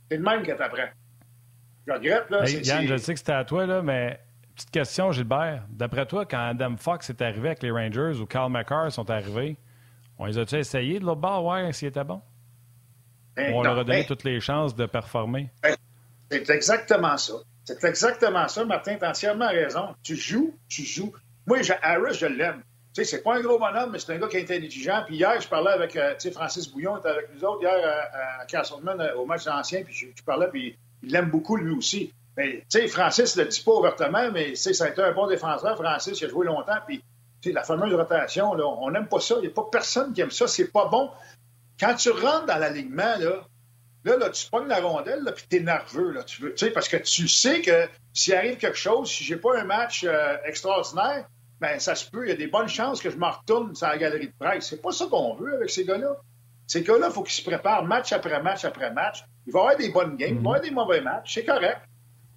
c'est 0.10 0.18
le 0.18 0.24
même 0.24 0.44
que 0.44 0.54
t'apprends. 0.54 0.90
Je 1.86 1.94
regrette, 1.94 2.30
là. 2.30 2.50
Yann, 2.50 2.88
je 2.88 2.98
sais 2.98 3.14
que 3.14 3.20
c'était 3.20 3.34
à 3.34 3.44
toi, 3.44 3.66
là, 3.66 3.82
mais 3.82 4.20
Petite 4.58 4.72
question, 4.72 5.12
Gilbert. 5.12 5.66
D'après 5.70 6.08
toi, 6.08 6.26
quand 6.26 6.40
Adam 6.40 6.78
Fox 6.78 7.12
est 7.12 7.22
arrivé 7.22 7.50
avec 7.50 7.62
les 7.62 7.70
Rangers 7.70 8.20
ou 8.20 8.26
Carl 8.26 8.52
McCarr 8.52 8.92
sont 8.92 9.08
arrivés, 9.08 9.56
on 10.18 10.26
les 10.26 10.40
a-tu 10.40 10.56
essayé 10.56 11.00
de 11.00 11.06
l'autre 11.06 11.22
bord, 11.22 11.46
ouais, 11.46 11.72
s'il 11.74 11.90
était 11.90 12.04
bon? 12.04 12.24
Ben, 13.36 13.54
on 13.54 13.62
leur 13.62 13.78
a 13.78 13.84
donné 13.84 14.00
ben 14.00 14.08
toutes 14.08 14.24
les 14.24 14.40
chances 14.40 14.76
de 14.76 14.88
performer? 14.88 15.52
Ben, 15.62 15.76
c'est 16.32 16.50
exactement 16.50 17.16
ça. 17.18 17.34
C'est 17.68 17.84
exactement 17.84 18.48
ça, 18.48 18.64
Martin, 18.64 18.96
tu 18.98 19.04
as 19.04 19.10
entièrement 19.10 19.50
raison. 19.50 19.94
Tu 20.02 20.16
joues, 20.16 20.56
tu 20.70 20.84
joues. 20.84 21.12
Moi, 21.46 21.58
Harris, 21.82 22.14
je 22.14 22.26
l'aime. 22.26 22.64
Tu 22.94 23.04
sais, 23.04 23.04
c'est 23.04 23.22
pas 23.22 23.36
un 23.36 23.42
gros 23.42 23.60
bonhomme, 23.60 23.92
mais 23.92 24.00
c'est 24.00 24.14
un 24.14 24.18
gars 24.18 24.30
qui 24.30 24.38
est 24.38 24.44
intelligent. 24.44 25.04
Puis 25.06 25.18
hier, 25.18 25.42
je 25.42 25.50
parlais 25.50 25.72
avec, 25.72 25.94
euh, 25.98 26.14
tu 26.14 26.22
sais, 26.22 26.32
Francis 26.32 26.72
Bouillon 26.72 26.98
était 26.98 27.10
avec 27.10 27.30
nous 27.36 27.44
autres 27.44 27.62
hier 27.64 28.08
à, 28.40 28.46
Castleman 28.46 29.02
euh, 29.02 29.16
au 29.16 29.26
match 29.26 29.46
ancien, 29.48 29.84
puis 29.84 29.94
je, 29.94 30.24
parlais, 30.24 30.48
puis 30.48 30.78
il 31.04 31.12
l'aime 31.12 31.30
beaucoup 31.30 31.58
lui 31.58 31.76
aussi. 31.76 32.14
Mais, 32.38 32.64
tu 32.70 32.80
sais, 32.80 32.88
Francis 32.88 33.36
ne 33.36 33.44
le 33.44 33.50
dit 33.50 33.62
pas 33.62 33.74
ouvertement, 33.74 34.32
mais 34.32 34.56
ça 34.56 34.86
a 34.86 34.88
été 34.88 35.02
un 35.02 35.12
bon 35.12 35.28
défenseur. 35.28 35.76
Francis, 35.76 36.22
il 36.22 36.26
a 36.26 36.30
joué 36.30 36.46
longtemps. 36.46 36.78
Puis, 36.88 37.04
la 37.52 37.64
fameuse 37.64 37.94
rotation, 37.94 38.52
on 38.52 38.92
n'aime 38.92 39.08
pas 39.08 39.20
ça. 39.20 39.36
Il 39.40 39.42
n'y 39.42 39.48
a 39.48 39.52
pas 39.52 39.68
personne 39.70 40.14
qui 40.14 40.22
aime 40.22 40.32
ça. 40.32 40.48
C'est 40.48 40.72
pas 40.72 40.86
bon. 40.86 41.10
Quand 41.78 41.96
tu 41.96 42.12
rentres 42.12 42.46
dans 42.46 42.58
l'alignement, 42.58 43.18
là, 43.20 43.46
là, 44.08 44.18
là, 44.18 44.30
tu 44.30 44.50
pognes 44.50 44.68
la 44.68 44.80
rondelle, 44.80 45.24
là, 45.24 45.32
puis 45.32 45.46
es 45.52 45.60
nerveux, 45.60 46.12
là, 46.12 46.24
tu 46.24 46.42
veux, 46.42 46.56
parce 46.74 46.88
que 46.88 46.98
tu 46.98 47.28
sais 47.28 47.62
que 47.62 47.88
s'il 48.14 48.34
arrive 48.34 48.58
quelque 48.58 48.78
chose, 48.78 49.12
si 49.12 49.24
j'ai 49.24 49.38
pas 49.38 49.60
un 49.60 49.64
match 49.64 50.04
euh, 50.04 50.38
extraordinaire, 50.46 51.28
ben 51.60 51.80
ça 51.80 51.96
se 51.96 52.10
peut, 52.10 52.26
il 52.26 52.30
y 52.30 52.34
a 52.34 52.36
des 52.36 52.48
bonnes 52.48 52.68
chances 52.68 53.02
que 53.02 53.10
je 53.10 53.18
me 53.18 53.26
retourne 53.26 53.76
sur 53.76 53.88
la 53.88 53.98
galerie 53.98 54.28
de 54.28 54.34
presse. 54.40 54.68
C'est 54.70 54.82
pas 54.82 54.92
ça 54.92 55.08
qu'on 55.08 55.36
veut 55.36 55.56
avec 55.56 55.70
ces 55.70 55.86
gars-là. 55.86 56.16
Ces 56.68 56.84
gars-là, 56.84 57.08
il 57.08 57.14
faut 57.14 57.24
qu'ils 57.24 57.34
se 57.34 57.44
préparent 57.44 57.84
match 57.84 58.12
après 58.12 58.42
match 58.42 58.64
après 58.66 58.92
match. 58.92 59.24
Il 59.46 59.54
va 59.54 59.60
y 59.60 59.62
avoir 59.62 59.78
des 59.78 59.90
bonnes 59.90 60.16
games, 60.18 60.38
il 60.38 60.44
va 60.44 60.44
y 60.44 60.48
avoir 60.48 60.62
des 60.62 60.72
mauvais 60.72 61.02
matchs, 61.02 61.34
c'est 61.34 61.46
correct. 61.46 61.82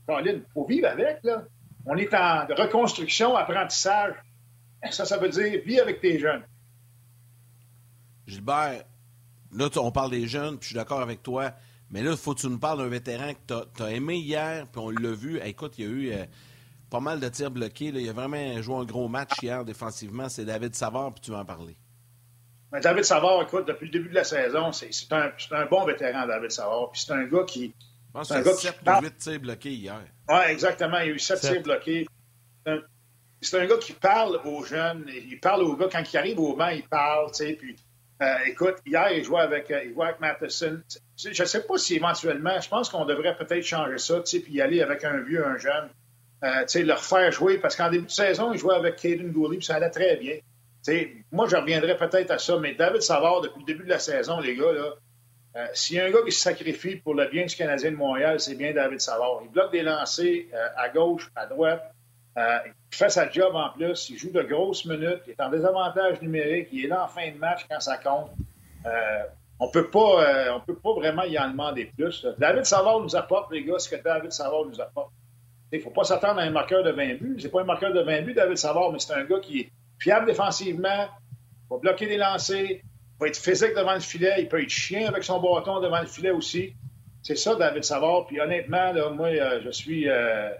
Il 0.09 0.43
faut 0.55 0.65
vivre 0.65 0.89
avec, 0.89 1.19
là. 1.23 1.45
On 1.87 1.97
est 1.97 2.13
en 2.15 2.47
reconstruction, 2.47 3.37
apprentissage. 3.37 4.15
Ça, 4.91 5.05
ça 5.05 5.19
veut 5.19 5.29
dire 5.29 5.61
vie 5.65 5.81
avec 5.81 6.01
tes 6.01 6.19
jeunes. 6.19 6.43
Gilbert, 8.27 8.85
là, 9.53 9.69
on 9.77 9.93
parle 9.93 10.11
des 10.11 10.27
jeunes, 10.27 10.59
puis 10.59 10.63
je 10.63 10.67
suis 10.69 10.77
d'accord 10.77 11.01
avec 11.01 11.23
toi. 11.23 11.53
Mais 11.91 12.03
là, 12.03 12.13
il 12.13 12.17
faut 12.17 12.35
que 12.35 12.41
tu 12.41 12.49
nous 12.49 12.59
parles 12.59 12.79
d'un 12.79 12.89
vétéran 12.89 13.33
que 13.33 13.65
tu 13.77 13.83
as, 13.83 13.91
aimé 13.91 14.17
hier, 14.17 14.67
puis 14.71 14.81
on 14.81 14.91
l'a 14.91 15.11
vu. 15.11 15.41
écoute, 15.45 15.75
il 15.79 15.85
y 15.85 15.89
a 15.89 15.91
eu 15.91 16.13
euh, 16.13 16.25
pas 16.89 17.01
mal 17.01 17.19
de 17.19 17.29
tirs 17.29 17.51
bloqués. 17.51 17.87
Il 17.87 18.09
a 18.09 18.13
vraiment 18.13 18.63
joué 18.63 18.77
un 18.77 18.85
gros 18.85 19.09
match 19.09 19.33
hier 19.43 19.65
défensivement. 19.65 20.29
C'est 20.29 20.45
David 20.45 20.75
Savard, 20.75 21.13
puis 21.13 21.21
tu 21.21 21.31
vas 21.33 21.39
en 21.39 21.45
parler. 21.45 21.77
David 22.81 23.03
Savard, 23.03 23.43
écoute, 23.43 23.67
depuis 23.67 23.87
le 23.87 23.93
début 23.93 24.11
de 24.11 24.15
la 24.15 24.23
saison, 24.23 24.71
c'est 24.71 24.91
un, 25.13 25.33
un, 25.51 25.67
bon 25.67 25.85
vétéran, 25.85 26.27
David 26.29 26.53
Savard. 26.53 26.93
Puis 26.93 27.03
c'est 27.05 27.13
un 27.13 27.25
gars 27.25 27.43
qui, 27.43 27.75
je 28.11 28.19
pense 28.19 28.29
que 28.29 28.43
c'est 28.43 28.73
7 28.73 28.77
ou 28.87 29.03
8 29.03 29.17
tirs 29.19 29.41
bloqués 29.41 29.73
hier. 29.73 30.03
Oui, 30.29 30.41
exactement. 30.49 30.99
Il 30.99 31.07
y 31.07 31.11
a 31.11 31.13
eu 31.13 31.19
7 31.19 31.41
tirs 31.41 31.63
bloqués. 31.63 32.07
C'est 33.41 33.61
un 33.61 33.67
gars 33.67 33.79
qui 33.79 33.93
parle 33.93 34.41
aux 34.45 34.65
jeunes. 34.65 35.07
Il 35.09 35.39
parle 35.39 35.63
aux 35.63 35.77
gars. 35.77 35.89
Quand 35.91 36.03
il 36.13 36.17
arrive 36.17 36.41
au 36.41 36.57
banc, 36.57 36.69
il 36.69 36.87
parle. 36.89 37.31
Tu 37.31 37.37
sais, 37.37 37.53
puis, 37.53 37.77
euh, 38.23 38.37
écoute, 38.47 38.77
hier, 38.85 39.13
il 39.13 39.25
jouait 39.25 39.41
avec, 39.41 39.71
euh, 39.71 39.83
il 39.85 39.95
jouait 39.95 40.07
avec 40.07 40.21
Matheson. 40.21 40.81
Je 41.17 41.29
ne 41.29 41.47
sais 41.47 41.63
pas 41.63 41.79
si 41.79 41.97
éventuellement, 41.97 42.61
je 42.61 42.69
pense 42.69 42.91
qu'on 42.91 43.07
devrait 43.07 43.35
peut-être 43.37 43.65
changer 43.65 43.97
ça, 43.97 44.21
puis 44.21 44.53
y 44.53 44.61
aller 44.61 44.83
avec 44.83 45.05
un 45.05 45.21
vieux, 45.21 45.47
un 45.47 45.57
jeune. 45.57 45.89
Euh, 46.45 46.61
tu 46.63 46.69
sais, 46.69 46.83
leur 46.83 47.03
faire 47.03 47.33
jouer. 47.33 47.59
Parce 47.59 47.77
qu'en 47.77 47.91
début 47.91 48.07
de 48.07 48.11
saison, 48.11 48.53
il 48.53 48.59
jouait 48.59 48.75
avec 48.75 48.97
Caden 48.97 49.31
Gooley, 49.33 49.57
puis 49.57 49.67
ça 49.67 49.77
allait 49.77 49.91
très 49.91 50.17
bien. 50.17 50.37
Moi, 51.33 51.47
je 51.49 51.57
reviendrai 51.57 51.97
peut-être 51.97 52.31
à 52.31 52.39
ça, 52.39 52.59
mais 52.59 52.75
David 52.75 53.03
Savard, 53.03 53.41
depuis 53.41 53.61
le 53.61 53.67
début 53.67 53.85
de 53.85 53.91
la 53.91 53.99
saison, 53.99 54.41
les 54.41 54.55
gars, 54.57 54.73
là, 54.73 54.95
euh, 55.57 55.67
s'il 55.73 55.97
y 55.97 56.01
a 56.01 56.05
un 56.05 56.11
gars 56.11 56.23
qui 56.25 56.33
se 56.33 56.41
sacrifie 56.41 56.97
pour 56.97 57.15
le 57.15 57.27
bien 57.27 57.45
du 57.45 57.57
Canadien 57.57 57.91
de 57.91 57.97
Montréal, 57.97 58.39
c'est 58.39 58.55
bien 58.55 58.73
David 58.73 59.01
Savard. 59.01 59.41
Il 59.43 59.51
bloque 59.51 59.73
des 59.73 59.83
lancers 59.83 60.45
à 60.77 60.89
gauche, 60.91 61.31
à 61.35 61.47
droite. 61.47 61.91
Euh, 62.39 62.59
il 62.67 62.97
fait 62.97 63.09
sa 63.09 63.31
job 63.31 63.55
en 63.55 63.71
plus. 63.71 64.11
Il 64.11 64.19
joue 64.19 64.31
de 64.31 64.43
grosses 64.43 64.85
minutes. 64.85 65.23
Il 65.27 65.33
est 65.33 65.41
en 65.41 65.51
désavantage 65.51 66.21
numérique. 66.23 66.69
Il 66.73 66.85
est 66.85 66.89
là 66.89 67.05
en 67.05 67.09
fin 67.09 67.31
de 67.31 67.37
match 67.37 67.67
quand 67.69 67.81
ça 67.81 67.99
compte. 67.99 68.31
on 69.59 69.69
peut 69.69 69.91
pas, 69.91 70.55
on 70.55 70.61
peut 70.61 70.77
pas 70.77 70.95
vraiment 70.95 71.25
y 71.25 71.39
en 71.39 71.51
demander 71.51 71.87
plus. 71.97 72.27
David 72.39 72.65
Savard 72.65 73.01
nous 73.01 73.15
apporte, 73.15 73.53
les 73.53 73.65
gars, 73.65 73.79
ce 73.79 73.89
que 73.89 74.03
David 74.03 74.33
Savard 74.33 74.65
nous 74.67 74.81
apporte. 74.81 75.13
Il 75.73 75.81
faut 75.81 75.91
pas 75.91 76.05
s'attendre 76.05 76.41
à 76.41 76.43
un 76.43 76.51
marqueur 76.51 76.83
de 76.83 76.91
20 76.91 77.15
buts. 77.21 77.37
C'est 77.39 77.51
pas 77.51 77.61
un 77.61 77.65
marqueur 77.65 77.93
de 77.93 78.01
20 78.01 78.23
buts, 78.23 78.35
David 78.35 78.57
Savard, 78.57 78.91
mais 78.93 78.99
c'est 78.99 79.13
un 79.13 79.25
gars 79.25 79.39
qui 79.39 79.61
est 79.61 79.71
fiable 80.01 80.27
défensivement, 80.27 81.09
va 81.71 81.77
bloquer 81.79 82.07
des 82.07 82.17
lancers, 82.17 82.81
va 83.21 83.29
être 83.29 83.37
physique 83.37 83.75
devant 83.77 83.95
le 83.95 84.01
filet, 84.01 84.37
il 84.39 84.49
peut 84.49 84.63
être 84.63 84.71
chien 84.71 85.07
avec 85.07 85.23
son 85.23 85.41
bâton 85.41 85.81
devant 85.81 86.01
le 86.01 86.07
filet 86.07 86.31
aussi. 86.31 86.75
C'est 87.23 87.37
ça, 87.37 87.55
David 87.55 87.85
Savard. 87.85 88.27
Puis 88.27 88.41
honnêtement, 88.41 88.93
là, 88.93 89.11
moi, 89.11 89.29
euh, 89.29 89.61
je 89.63 89.71
suis, 89.71 90.09
euh, 90.09 90.51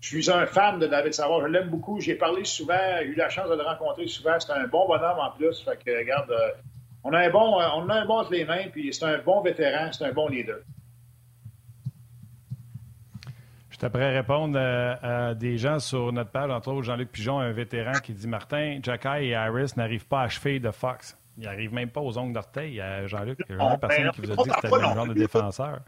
je 0.00 0.08
suis 0.08 0.30
un 0.30 0.46
fan 0.46 0.78
de 0.78 0.86
David 0.86 1.14
Savard. 1.14 1.40
Je 1.42 1.46
l'aime 1.46 1.68
beaucoup. 1.68 2.00
J'ai 2.00 2.14
parlé 2.14 2.44
souvent, 2.44 2.74
j'ai 3.00 3.06
eu 3.06 3.14
la 3.14 3.28
chance 3.28 3.48
de 3.48 3.54
le 3.54 3.62
rencontrer 3.62 4.06
souvent. 4.06 4.38
C'est 4.38 4.52
un 4.52 4.66
bon 4.66 4.86
bonhomme 4.86 5.18
en 5.18 5.30
plus. 5.30 5.60
Fait 5.62 5.78
que, 5.82 5.98
regarde, 5.98 6.30
euh, 6.30 6.50
on 7.04 7.12
a 7.12 7.20
un 7.20 7.30
bon, 7.30 7.54
on 7.54 7.88
a 7.88 7.94
un 7.94 8.04
bon 8.04 8.18
entre 8.18 8.32
les 8.32 8.44
mains, 8.44 8.68
puis 8.70 8.92
c'est 8.92 9.04
un 9.04 9.18
bon 9.18 9.40
vétéran, 9.40 9.90
c'est 9.92 10.04
un 10.04 10.12
bon 10.12 10.28
leader. 10.28 10.58
Je 13.70 13.78
t'apprends 13.78 14.10
répondre 14.10 14.58
à, 14.58 15.34
des 15.34 15.58
gens 15.58 15.78
sur 15.78 16.10
notre 16.10 16.30
page, 16.30 16.50
entre 16.50 16.68
autres 16.68 16.82
Jean-Luc 16.82 17.12
Pigeon, 17.12 17.40
un 17.40 17.52
vétéran 17.52 17.92
qui 18.02 18.14
dit 18.14 18.26
Martin, 18.26 18.78
Jacky 18.82 19.26
et 19.26 19.34
Harris 19.34 19.72
n'arrivent 19.76 20.06
pas 20.06 20.20
à 20.20 20.24
achever 20.24 20.58
de 20.60 20.70
Fox. 20.70 21.16
Il 21.36 21.44
n'arrive 21.44 21.74
même 21.74 21.90
pas 21.90 22.00
aux 22.00 22.16
ongles 22.16 22.32
d'orteil, 22.32 22.82
Jean-Luc. 23.04 23.38
Il 23.50 23.56
y 23.56 23.60
a 23.60 23.72
une 23.72 23.78
personne 23.78 24.04
ben, 24.04 24.10
qui 24.12 24.20
vous 24.22 24.32
a 24.32 24.36
dit 24.36 24.48
que 24.48 24.54
c'était 24.54 24.74
le 24.74 24.80
même 24.80 24.94
genre 24.94 25.06
de 25.06 25.12
défenseur. 25.12 25.80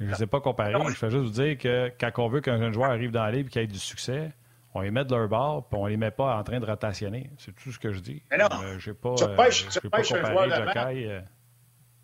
Je 0.00 0.06
ne 0.06 0.14
sais 0.14 0.26
pas 0.26 0.40
comparer. 0.40 0.74
Je 0.88 0.94
fais 0.94 1.10
juste 1.10 1.24
vous 1.24 1.42
dire 1.42 1.58
que 1.58 1.92
quand 2.00 2.10
on 2.24 2.28
veut 2.28 2.40
qu'un 2.40 2.58
jeune 2.58 2.72
joueur 2.72 2.90
arrive 2.90 3.10
dans 3.10 3.22
la 3.22 3.30
ligue 3.30 3.46
et 3.46 3.50
qu'il 3.50 3.62
ait 3.62 3.66
du 3.66 3.78
succès, 3.78 4.32
on 4.74 4.80
les 4.80 4.90
met 4.90 5.04
de 5.04 5.14
leur 5.14 5.28
bord 5.28 5.68
puis 5.68 5.78
on 5.78 5.86
les 5.86 5.96
met 5.96 6.10
pas 6.10 6.36
en 6.36 6.42
train 6.42 6.58
de 6.58 6.66
rotationner. 6.66 7.30
C'est 7.38 7.54
tout 7.54 7.70
ce 7.70 7.78
que 7.78 7.92
je 7.92 8.00
dis. 8.00 8.22
Mais 8.30 8.38
non. 8.38 8.48
Euh, 8.62 8.78
je 8.78 8.92
pas, 8.92 9.14
tu 9.14 9.24
repêches, 9.24 9.66
euh, 9.66 9.80
tu 9.80 9.90
pas 9.90 9.98
un 9.98 10.02
joueur 10.02 10.48
euh. 10.48 11.20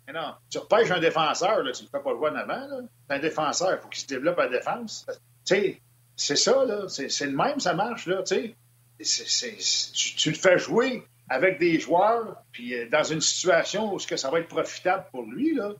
Mais 0.07 0.13
non. 0.13 0.35
Tu 0.49 0.59
repêches 0.59 0.91
un 0.91 0.99
défenseur, 0.99 1.63
là, 1.63 1.71
tu 1.71 1.83
ne 1.83 1.89
fais 1.89 1.99
pas 1.99 2.11
le 2.11 2.17
voir 2.17 2.33
en 2.33 2.37
avant. 2.37 2.67
C'est 3.09 3.15
un 3.15 3.19
défenseur. 3.19 3.71
Il 3.73 3.81
faut 3.81 3.89
qu'il 3.89 4.01
se 4.01 4.07
développe 4.07 4.39
à 4.39 4.47
défense. 4.47 5.05
Tu 5.45 5.55
sais, 5.55 5.81
c'est 6.15 6.35
ça. 6.35 6.65
là. 6.65 6.87
C'est 6.87 7.25
le 7.25 7.35
même, 7.35 7.59
ça 7.59 7.73
marche. 7.73 8.05
Là, 8.05 8.21
tu, 8.23 8.55
tu 8.99 10.29
le 10.29 10.35
fais 10.35 10.57
jouer 10.59 11.03
avec 11.29 11.59
des 11.59 11.79
joueurs, 11.79 12.37
puis 12.51 12.73
euh, 12.73 12.87
dans 12.89 13.03
une 13.03 13.21
situation 13.21 13.93
où 13.93 13.99
ce 13.99 14.07
que 14.07 14.15
ça 14.15 14.29
va 14.29 14.39
être 14.39 14.47
profitable 14.47 15.05
pour 15.11 15.23
lui, 15.23 15.53
là, 15.53 15.73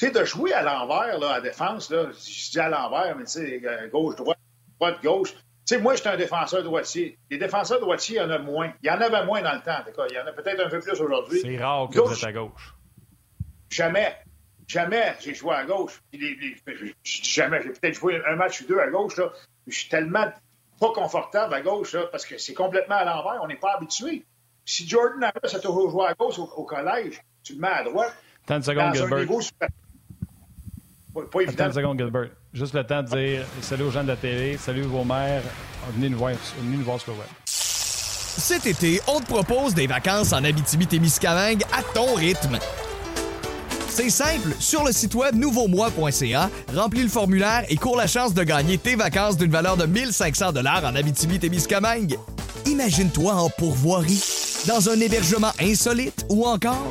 tu 0.00 0.06
sais, 0.06 0.12
de 0.12 0.24
jouer 0.24 0.54
à 0.54 0.62
l'envers, 0.62 1.18
là, 1.18 1.34
à 1.34 1.40
défense, 1.42 1.90
là, 1.90 2.06
je 2.12 2.50
dis 2.50 2.58
à 2.58 2.70
l'envers, 2.70 3.14
mais 3.18 3.24
tu 3.24 3.32
sais, 3.32 3.60
euh, 3.62 3.86
gauche-droite, 3.88 4.38
droite-gauche, 4.78 5.34
tu 5.34 5.36
sais, 5.66 5.78
moi, 5.78 5.94
j'étais 5.94 6.08
un 6.08 6.16
défenseur 6.16 6.62
droitier. 6.62 7.18
Les 7.30 7.36
défenseurs 7.36 7.80
droitiers, 7.80 8.16
il 8.16 8.18
y 8.18 8.22
en 8.22 8.30
a 8.30 8.38
moins. 8.38 8.72
Il 8.82 8.86
y 8.86 8.90
en 8.90 8.98
avait 8.98 9.26
moins 9.26 9.42
dans 9.42 9.52
le 9.52 9.60
temps, 9.60 9.76
en 9.78 9.84
tout 9.84 9.94
cas. 9.94 10.06
Il 10.08 10.16
y 10.16 10.18
en 10.18 10.26
a 10.26 10.32
peut-être 10.32 10.58
un 10.58 10.70
peu 10.70 10.80
plus 10.80 10.98
aujourd'hui. 10.98 11.40
C'est 11.42 11.58
rare 11.58 11.90
que 11.90 12.00
vous 12.00 12.14
êtes 12.14 12.24
à 12.24 12.32
gauche. 12.32 12.74
Jamais. 13.68 14.16
Jamais 14.66 15.16
j'ai 15.20 15.34
joué 15.34 15.54
à 15.54 15.64
gauche. 15.64 16.00
Les, 16.14 16.34
les, 16.34 16.94
jamais. 17.04 17.60
J'ai 17.62 17.68
peut-être 17.68 17.94
joué 17.94 18.22
un 18.26 18.36
match 18.36 18.62
ou 18.62 18.66
deux 18.68 18.78
à 18.78 18.88
gauche. 18.88 19.18
Là. 19.18 19.30
Je 19.66 19.76
suis 19.76 19.90
tellement 19.90 20.32
pas 20.80 20.92
confortable 20.94 21.52
à 21.52 21.60
gauche 21.60 21.92
là, 21.92 22.06
parce 22.10 22.24
que 22.24 22.38
c'est 22.38 22.54
complètement 22.54 22.96
à 22.96 23.04
l'envers. 23.04 23.40
On 23.42 23.48
n'est 23.48 23.56
pas 23.56 23.74
habitué. 23.74 24.24
Si 24.64 24.88
Jordan 24.88 25.24
Harris 25.24 25.54
a 25.54 25.58
toujours 25.58 25.90
joué 25.90 26.06
à 26.06 26.14
gauche 26.14 26.38
au, 26.38 26.44
au, 26.44 26.64
collège, 26.64 27.20
tu 27.42 27.52
le 27.52 27.60
mets 27.60 27.68
à 27.68 27.82
droite. 27.82 28.14
30 28.46 28.64
secondes, 28.64 28.94
Gilbert. 28.94 29.26
Pas, 31.14 31.22
pas 31.22 31.40
évident. 31.40 31.64
30 31.64 31.74
secondes, 31.74 31.98
Gilbert. 31.98 32.30
Juste 32.52 32.74
le 32.74 32.84
temps 32.84 33.02
de 33.02 33.08
dire 33.08 33.44
salut 33.60 33.84
aux 33.84 33.90
gens 33.90 34.02
de 34.02 34.08
la 34.08 34.16
télé, 34.16 34.56
salut 34.58 34.82
vos 34.82 35.04
mères, 35.04 35.42
venez 35.94 36.08
nous 36.08 36.18
voir, 36.18 36.32
venez 36.62 36.76
nous 36.76 36.84
voir 36.84 37.00
sur 37.00 37.12
le 37.12 37.18
web. 37.18 37.28
Cet 37.44 38.66
été, 38.66 39.00
on 39.06 39.20
te 39.20 39.26
propose 39.26 39.74
des 39.74 39.86
vacances 39.86 40.32
en 40.32 40.42
Abitibi-Témiscamingue 40.44 41.62
à 41.72 41.82
ton 41.94 42.14
rythme. 42.14 42.58
C'est 43.88 44.08
simple, 44.08 44.54
sur 44.58 44.84
le 44.84 44.92
site 44.92 45.14
web 45.14 45.34
nouveaumois.ca, 45.34 46.48
remplis 46.74 47.02
le 47.02 47.08
formulaire 47.08 47.64
et 47.68 47.76
cours 47.76 47.96
la 47.96 48.06
chance 48.06 48.32
de 48.32 48.42
gagner 48.44 48.78
tes 48.78 48.94
vacances 48.94 49.36
d'une 49.36 49.50
valeur 49.50 49.76
de 49.76 49.84
1500 49.84 50.52
dollars 50.52 50.84
en 50.84 50.94
Abitibi-Témiscamingue. 50.94 52.16
Imagine-toi 52.66 53.34
en 53.34 53.50
pourvoirie, 53.50 54.22
dans 54.68 54.88
un 54.88 54.98
hébergement 55.00 55.52
insolite 55.60 56.24
ou 56.28 56.46
encore 56.46 56.88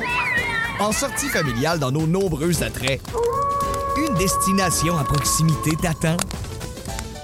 en 0.78 0.92
sortie 0.92 1.28
familiale 1.28 1.78
dans 1.78 1.90
nos 1.90 2.06
nombreux 2.06 2.62
attraits. 2.62 3.00
Destination 4.20 4.98
à 4.98 5.04
proximité 5.04 5.70
t'attend. 5.80 6.18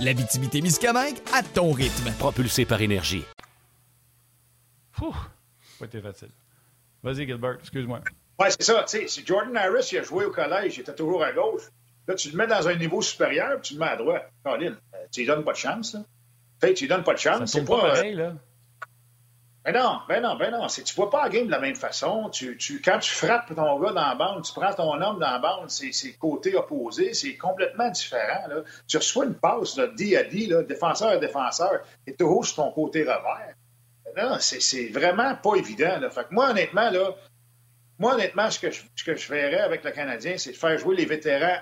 L'Abitibi-Témiscamingue 0.01 1.19
à 1.35 1.43
ton 1.43 1.71
rythme. 1.71 2.11
Propulsé 2.19 2.65
par 2.65 2.81
énergie. 2.81 3.23
Ouh, 5.03 5.15
pas 5.79 5.85
été 5.85 6.01
facile. 6.01 6.31
Vas-y, 7.03 7.27
Gilbert, 7.27 7.59
excuse-moi. 7.61 8.01
Oui, 8.39 8.47
c'est 8.49 8.63
ça. 8.63 8.83
Tu 8.85 8.97
sais, 8.97 9.09
si 9.09 9.27
Jordan 9.27 9.55
Harris 9.59 9.91
il 9.93 9.99
a 9.99 10.05
joué 10.05 10.25
au 10.25 10.31
collège, 10.31 10.79
il 10.79 10.81
était 10.81 10.95
toujours 10.95 11.23
à 11.23 11.33
gauche. 11.33 11.65
Là, 12.09 12.15
tu 12.15 12.31
le 12.31 12.37
mets 12.39 12.47
dans 12.47 12.67
un 12.67 12.77
niveau 12.77 13.03
supérieur, 13.03 13.61
puis 13.61 13.69
tu 13.69 13.75
le 13.75 13.81
mets 13.81 13.91
à 13.91 13.97
droite. 13.97 14.33
Colin, 14.43 14.73
euh, 14.95 14.97
tu 15.13 15.21
lui 15.21 15.27
donnes 15.27 15.45
pas 15.45 15.53
de 15.53 15.59
chance, 15.59 15.93
là. 15.93 16.01
Tu 16.63 16.85
lui 16.85 16.89
donnes 16.89 17.05
pas 17.05 17.13
de 17.13 17.19
chance. 17.19 17.53
C'est 17.53 17.63
pas 17.67 17.79
pareil, 17.79 18.15
là. 18.15 18.33
Ben 19.67 19.73
non, 19.73 19.99
ben 20.09 20.23
non, 20.23 20.37
ben 20.37 20.53
non. 20.53 20.69
Tu 20.69 20.95
vois 20.95 21.11
pas 21.11 21.25
la 21.25 21.29
game 21.29 21.47
de 21.47 21.51
la 21.51 21.59
même 21.59 21.75
façon. 21.75 22.31
Tu, 22.31 22.57
tu, 22.57 22.81
quand 22.81 23.01
tu 23.01 23.11
frappes 23.11 23.53
ton 23.53 23.81
gars 23.81 23.93
dans 23.93 24.09
la 24.09 24.15
bande, 24.15 24.45
tu 24.45 24.53
prends 24.53 24.73
ton 24.73 24.93
homme 24.93 25.19
dans 25.19 25.31
la 25.33 25.41
bande, 25.41 25.69
c'est, 25.71 26.13
côté 26.13 26.55
opposé, 26.55 27.15
c'est 27.15 27.37
complètement 27.37 27.91
différent. 27.91 28.47
Là. 28.49 28.63
Tu 28.87 28.97
reçois 28.97 29.25
une 29.25 29.35
passe 29.35 29.75
de 29.75 29.87
D 29.87 30.17
à 30.17 30.23
D, 30.23 30.49
défenseur 30.69 31.09
à 31.09 31.17
défenseur, 31.17 31.81
et 32.07 32.15
toujours 32.15 32.47
sur 32.47 32.63
ton 32.63 32.71
côté 32.71 33.03
revers. 33.03 33.57
Non, 34.17 34.37
c'est, 34.39 34.87
vraiment 34.87 35.35
pas 35.35 35.57
évident. 35.57 35.99
Fait 36.11 36.23
que 36.23 36.33
moi, 36.35 36.51
honnêtement, 36.51 36.89
là, 36.89 37.17
moi, 37.99 38.15
honnêtement, 38.15 38.49
ce 38.49 38.61
que 38.61 38.71
je, 38.71 38.83
ce 38.95 39.03
que 39.03 39.17
je 39.17 39.29
verrais 39.29 39.63
avec 39.63 39.83
le 39.83 39.91
Canadien, 39.91 40.39
c'est 40.39 40.53
de 40.53 40.57
faire 40.57 40.79
jouer 40.79 40.95
les 40.95 41.07
vétérans, 41.07 41.59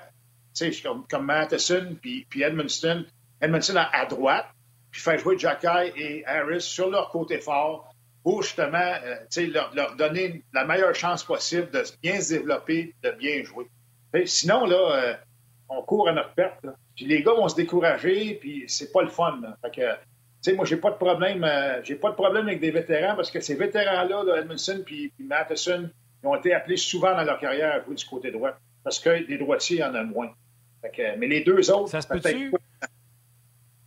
comme, 0.82 1.06
comme 1.08 1.24
Matheson 1.24 1.96
puis, 2.02 2.26
puis 2.28 2.42
Edmundston 2.42 3.06
à, 3.40 3.98
à, 3.98 4.04
droite, 4.04 4.46
puis 4.90 5.00
faire 5.00 5.18
jouer 5.18 5.38
Jacky 5.38 5.66
et 5.96 6.26
Harris 6.26 6.60
sur 6.60 6.90
leur 6.90 7.08
côté 7.08 7.38
fort 7.38 7.93
pour 8.24 8.42
justement 8.42 8.78
euh, 8.78 9.46
leur, 9.52 9.72
leur 9.74 9.94
donner 9.96 10.42
la 10.52 10.64
meilleure 10.64 10.94
chance 10.94 11.22
possible 11.22 11.70
de 11.70 11.84
bien 12.02 12.20
se 12.20 12.34
développer, 12.34 12.94
de 13.02 13.10
bien 13.10 13.44
jouer. 13.44 13.66
Sinon, 14.24 14.64
là, 14.64 14.76
euh, 14.76 15.14
on 15.68 15.82
court 15.82 16.08
à 16.08 16.12
notre 16.12 16.32
perte. 16.32 16.64
Là. 16.64 16.74
Puis 16.96 17.04
les 17.04 17.22
gars 17.22 17.34
vont 17.34 17.48
se 17.48 17.54
décourager, 17.54 18.34
puis 18.40 18.64
c'est 18.66 18.92
pas 18.92 19.02
le 19.02 19.10
fun. 19.10 19.38
Là. 19.42 19.56
Fait 19.62 19.70
que, 19.70 19.92
tu 19.92 20.50
sais, 20.50 20.52
moi, 20.54 20.64
j'ai 20.64 20.78
pas 20.78 20.90
de 20.90 20.96
problème, 20.96 21.44
euh, 21.44 21.82
j'ai 21.82 21.96
pas 21.96 22.10
de 22.10 22.14
problème 22.14 22.48
avec 22.48 22.60
des 22.60 22.70
vétérans 22.70 23.14
parce 23.14 23.30
que 23.30 23.40
ces 23.40 23.56
vétérans-là, 23.56 24.24
là, 24.24 24.40
Edmondson 24.40 24.82
puis, 24.84 25.10
puis 25.10 25.26
Matheson, 25.26 25.90
ils 26.22 26.26
ont 26.26 26.36
été 26.36 26.54
appelés 26.54 26.78
souvent 26.78 27.14
dans 27.14 27.24
leur 27.24 27.38
carrière 27.38 27.74
à 27.74 27.84
jouer 27.84 27.94
du 27.94 28.06
côté 28.06 28.30
droit 28.30 28.56
parce 28.82 28.98
que 28.98 29.26
des 29.26 29.36
droitiers, 29.36 29.76
il 29.78 29.80
y 29.80 29.84
en 29.84 29.94
a 29.94 30.02
moins. 30.02 30.32
Fait 30.80 30.90
que, 30.90 31.18
mais 31.18 31.26
les 31.26 31.42
deux 31.42 31.70
autres, 31.70 31.90
ça 31.90 32.00
se 32.00 32.08
peut-tu? 32.08 32.52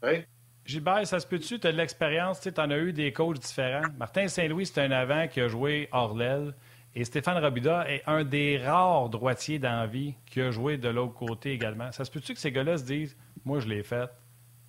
Oui? 0.04 0.24
Gilbert, 0.68 1.08
ça 1.08 1.22
se 1.22 1.26
peut-tu? 1.26 1.62
Tu 1.62 1.68
as 1.68 1.72
de 1.72 1.78
l'expérience, 1.78 2.42
tu 2.42 2.52
en 2.60 2.70
as 2.70 2.78
eu 2.78 2.92
des 2.92 3.14
coachs 3.14 3.40
différents. 3.40 3.88
Martin 3.98 4.28
Saint-Louis, 4.28 4.66
c'est 4.66 4.82
un 4.82 4.92
avant 4.92 5.26
qui 5.30 5.40
a 5.40 5.48
joué 5.48 5.88
hors 5.94 6.14
l'aile. 6.14 6.54
Et 6.94 7.06
Stéphane 7.06 7.42
Robida 7.42 7.90
est 7.90 8.04
un 8.06 8.26
des 8.26 8.58
rares 8.58 9.08
droitiers 9.08 9.60
d'envie 9.60 10.16
qui 10.26 10.42
a 10.42 10.52
joué 10.52 10.78
de 10.78 10.90
l'autre 10.90 11.14
côté 11.14 11.54
également. 11.54 11.90
Ça 11.94 12.04
se 12.04 12.12
peut-tu 12.12 12.34
que 12.34 12.40
ces 12.42 12.52
gars-là 12.52 12.78
se 12.78 12.84
disent 12.84 13.16
Moi, 13.46 13.62
je 13.62 13.68
l'ai 13.70 13.82
fait, 13.82 14.10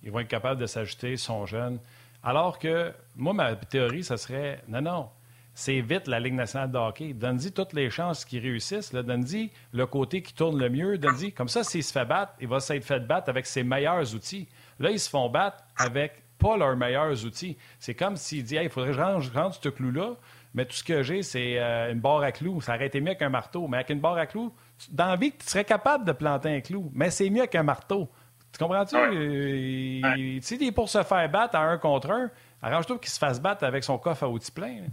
ils 0.01 0.09
vont 0.09 0.21
être 0.21 0.29
capables 0.29 0.61
de 0.61 0.67
s'ajouter, 0.67 1.11
ils 1.11 1.17
sont 1.17 1.45
jeunes. 1.45 1.81
Alors 2.23 2.59
que, 2.59 2.93
moi, 3.17 3.33
ma 3.33 3.57
théorie, 3.57 4.05
ça 4.05 4.15
serait 4.15 4.61
Non, 4.69 4.81
non, 4.81 5.09
c'est 5.53 5.81
vite 5.81 6.07
la 6.07 6.21
Ligue 6.21 6.35
nationale 6.35 6.71
de 6.71 6.77
hockey. 6.77 7.11
Donne-y 7.13 7.51
toutes 7.51 7.73
les 7.73 7.89
chances 7.89 8.23
qu'ils 8.23 8.41
réussissent. 8.41 8.93
Donne-y 8.93 9.51
le 9.73 9.85
côté 9.85 10.21
qui 10.21 10.33
tourne 10.33 10.57
le 10.57 10.69
mieux. 10.69 10.97
Donne-y, 10.97 11.33
comme 11.33 11.49
ça, 11.49 11.65
s'il 11.65 11.83
se 11.83 11.91
fait 11.91 12.05
battre, 12.05 12.35
il 12.39 12.47
va 12.47 12.61
s'être 12.61 12.85
fait 12.85 13.01
battre 13.01 13.27
avec 13.27 13.45
ses 13.45 13.63
meilleurs 13.63 14.15
outils. 14.15 14.47
Là, 14.79 14.91
ils 14.91 14.99
se 14.99 15.09
font 15.09 15.29
battre 15.29 15.63
avec 15.77 16.23
pas 16.37 16.57
leurs 16.57 16.75
meilleurs 16.77 17.25
outils. 17.25 17.57
C'est 17.79 17.95
comme 17.95 18.15
s'il 18.15 18.43
dit, 18.43 18.55
il 18.55 18.69
faudrait 18.69 18.91
que 18.91 18.95
je 18.97 19.01
range, 19.01 19.31
range 19.31 19.59
ce 19.61 19.69
clou-là, 19.69 20.15
mais 20.53 20.65
tout 20.65 20.73
ce 20.73 20.83
que 20.83 21.03
j'ai, 21.03 21.21
c'est 21.21 21.59
euh, 21.59 21.91
une 21.91 21.99
barre 21.99 22.21
à 22.21 22.31
clous. 22.31 22.61
Ça 22.61 22.75
aurait 22.75 22.87
été 22.87 23.01
mieux 23.01 23.13
qu'un 23.13 23.29
marteau. 23.29 23.67
Mais 23.67 23.77
avec 23.77 23.89
une 23.89 23.99
barre 23.99 24.17
à 24.17 24.25
clous, 24.25 24.53
dans 24.89 25.07
la 25.07 25.15
vie, 25.15 25.31
tu 25.31 25.45
serais 25.45 25.65
capable 25.65 26.05
de 26.05 26.11
planter 26.11 26.49
un 26.49 26.61
clou, 26.61 26.89
mais 26.93 27.09
c'est 27.11 27.29
mieux 27.29 27.45
qu'un 27.45 27.63
marteau. 27.63 28.09
Tu 28.51 28.57
comprends-tu? 28.57 28.95
Ouais. 28.95 30.01
Euh, 30.17 30.39
sais, 30.41 30.71
pour 30.71 30.89
se 30.89 31.03
faire 31.03 31.29
battre 31.29 31.55
à 31.55 31.61
un 31.61 31.77
contre 31.77 32.09
un, 32.09 32.31
arrange-toi 32.61 32.97
qu'il 32.97 33.11
se 33.11 33.19
fasse 33.19 33.39
battre 33.39 33.63
avec 33.63 33.83
son 33.83 33.97
coffre 33.99 34.23
à 34.23 34.29
outils 34.29 34.51
plein. 34.51 34.75
là. 34.81 34.87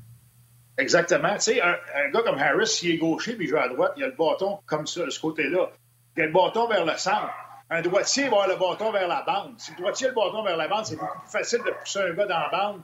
Exactement. 0.78 1.34
Tu 1.34 1.40
sais, 1.40 1.62
un, 1.62 1.70
un 1.72 2.10
gars 2.10 2.22
comme 2.22 2.38
Harris, 2.38 2.66
s'il 2.66 2.90
est 2.90 2.98
gaucher 2.98 3.34
puis 3.34 3.46
il 3.46 3.48
joue 3.48 3.56
à 3.56 3.68
droite, 3.68 3.92
il 3.96 4.04
a 4.04 4.08
le 4.08 4.14
bâton 4.14 4.58
comme 4.66 4.86
ça, 4.86 5.06
de 5.06 5.10
ce 5.10 5.20
côté-là. 5.20 5.70
Il 6.16 6.22
a 6.24 6.26
le 6.26 6.32
bâton 6.32 6.68
vers 6.68 6.84
le 6.84 6.92
centre. 6.98 7.30
Un 7.70 7.82
droitier 7.82 8.24
va 8.28 8.42
avoir 8.44 8.48
le 8.48 8.56
bâton 8.56 8.92
vers 8.92 9.08
la 9.08 9.22
bande. 9.22 9.54
Si 9.58 9.72
le 9.72 9.78
droitier 9.78 10.06
a 10.06 10.10
le 10.10 10.14
bâton 10.14 10.42
vers 10.44 10.56
la 10.56 10.68
bande, 10.68 10.86
c'est 10.86 10.96
beaucoup 10.96 11.18
plus 11.20 11.30
facile 11.30 11.60
de 11.66 11.70
pousser 11.72 11.98
un 12.00 12.12
gars 12.14 12.26
dans 12.26 12.38
la 12.38 12.48
bande 12.50 12.82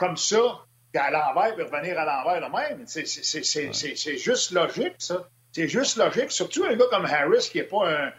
comme 0.00 0.16
ça 0.16 0.64
qu'à 0.92 1.10
l'envers 1.10 1.54
puis 1.54 1.64
revenir 1.64 1.98
à 1.98 2.04
l'envers 2.04 2.40
le 2.40 2.48
même. 2.50 2.84
C'est, 2.86 3.06
c'est, 3.06 3.22
c'est, 3.24 3.44
c'est, 3.44 3.72
c'est, 3.72 3.94
c'est 3.96 4.16
juste 4.16 4.50
logique, 4.50 4.94
ça. 4.98 5.28
C'est 5.52 5.68
juste 5.68 5.96
logique. 5.96 6.32
Surtout 6.32 6.64
un 6.64 6.74
gars 6.74 6.86
comme 6.90 7.04
Harris 7.04 7.48
qui 7.50 7.58
n'est 7.58 7.64
pas 7.64 7.88
un. 7.88 8.12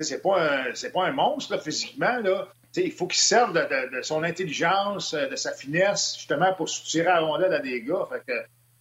C'est 0.00 0.20
pas 0.20 0.40
un, 0.42 0.74
c'est 0.74 0.90
pas 0.90 1.04
un 1.04 1.12
monstre 1.12 1.54
là, 1.54 1.60
physiquement. 1.60 2.18
Là. 2.18 2.48
T'sais, 2.72 2.82
il 2.84 2.90
faut 2.90 3.06
qu'il 3.06 3.20
serve 3.20 3.52
de, 3.52 3.60
de- 3.60 3.96
de 3.98 4.02
son 4.02 4.24
intelligence, 4.24 5.14
euh, 5.14 5.28
de 5.28 5.36
sa 5.36 5.52
finesse, 5.52 6.16
justement, 6.16 6.52
pour 6.54 6.66
tirer 6.68 7.06
à 7.08 7.20
la 7.20 7.20
rondelle 7.20 7.52
à 7.54 7.60
des 7.60 7.82
gars. 7.82 8.08
Fait 8.10 8.22
que, 8.26 8.36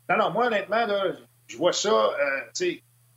non, 0.09 0.17
non, 0.17 0.31
moi, 0.31 0.47
honnêtement, 0.47 0.85
là, 0.87 1.03
je 1.45 1.57
vois 1.57 1.73
ça, 1.73 1.89
euh, 1.91 2.41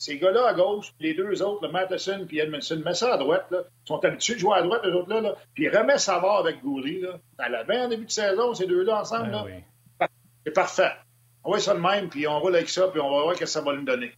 ces 0.05 0.19
gars-là 0.19 0.49
à 0.49 0.53
gauche, 0.53 0.93
puis 0.99 1.09
les 1.09 1.15
deux 1.15 1.43
autres, 1.43 1.67
le 1.67 1.73
Matheson 1.73 2.27
puis 2.29 2.39
Edmondson, 2.39 2.83
mets 2.85 2.93
ça 2.93 3.15
à 3.15 3.17
droite, 3.17 3.47
là. 3.51 3.61
Ils 3.63 3.89
sont 3.89 4.05
habitués 4.05 4.35
de 4.35 4.41
jouer 4.41 4.59
à 4.59 4.63
droite, 4.63 4.83
les 4.85 4.93
autres-là, 4.93 5.23
là. 5.23 5.35
Puis 5.55 5.67
remets 5.69 5.97
Savard 5.97 6.41
avec 6.41 6.61
Goury, 6.61 7.01
là. 7.01 7.19
À 7.39 7.49
la 7.49 7.63
en 7.63 7.89
début 7.89 8.05
de 8.05 8.11
saison, 8.11 8.53
ces 8.53 8.67
deux-là 8.67 9.01
ensemble, 9.01 9.31
Ben 9.31 9.33
là. 9.33 9.45
oui. 9.47 10.07
C'est 10.45 10.53
parfait. 10.53 10.91
On 11.43 11.53
va 11.53 11.59
ça 11.59 11.75
de 11.75 11.81
même, 11.81 12.11
puis 12.11 12.29
on 12.29 12.39
roule 12.39 12.55
avec 12.55 12.69
ça, 12.69 12.89
puis 12.89 13.01
on 13.01 13.11
va 13.11 13.23
voir 13.23 13.35
ce 13.35 13.41
que 13.41 13.47
ça 13.47 13.63
va 13.63 13.73
nous 13.73 13.85
donner. 13.85 14.13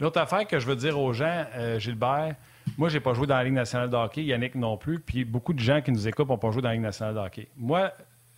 L'autre 0.00 0.20
affaire 0.20 0.44
que 0.44 0.58
je 0.58 0.66
veux 0.66 0.74
dire 0.74 0.98
aux 0.98 1.12
gens, 1.12 1.46
euh, 1.54 1.78
Gilbert, 1.78 2.34
moi, 2.76 2.88
j'ai 2.88 2.98
pas 2.98 3.14
joué 3.14 3.28
dans 3.28 3.36
la 3.36 3.44
Ligue 3.44 3.52
nationale 3.54 3.90
de 3.90 3.96
hockey, 3.96 4.24
Yannick 4.24 4.56
non 4.56 4.76
plus, 4.76 4.98
puis 4.98 5.24
beaucoup 5.24 5.52
de 5.52 5.60
gens 5.60 5.80
qui 5.80 5.92
nous 5.92 6.08
écoutent 6.08 6.28
n'ont 6.28 6.38
pas 6.38 6.50
joué 6.50 6.62
dans 6.62 6.68
la 6.68 6.74
Ligue 6.74 6.82
nationale 6.82 7.14
de 7.14 7.20
hockey. 7.20 7.48
Moi, 7.56 7.92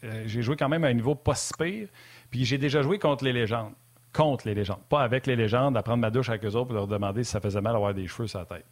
euh, 0.04 0.24
j'ai 0.26 0.42
joué 0.42 0.54
quand 0.56 0.68
même 0.68 0.84
à 0.84 0.88
un 0.88 0.92
niveau 0.92 1.14
pas 1.14 1.34
si 1.34 1.54
pire, 1.54 1.88
puis 2.30 2.44
j'ai 2.44 2.58
déjà 2.58 2.82
joué 2.82 2.98
contre 2.98 3.24
les 3.24 3.32
légendes. 3.32 3.72
Contre 4.14 4.46
les 4.48 4.54
légendes. 4.54 4.80
Pas 4.88 5.02
avec 5.02 5.26
les 5.26 5.36
légendes, 5.36 5.76
à 5.76 5.82
prendre 5.82 6.00
ma 6.00 6.10
douche 6.10 6.28
avec 6.28 6.44
eux 6.44 6.54
autres 6.54 6.66
pour 6.66 6.74
leur 6.74 6.86
demander 6.86 7.24
si 7.24 7.30
ça 7.32 7.40
faisait 7.40 7.60
mal 7.60 7.72
d'avoir 7.74 7.92
des 7.92 8.06
cheveux 8.06 8.26
sur 8.28 8.38
la 8.38 8.44
tête. 8.46 8.66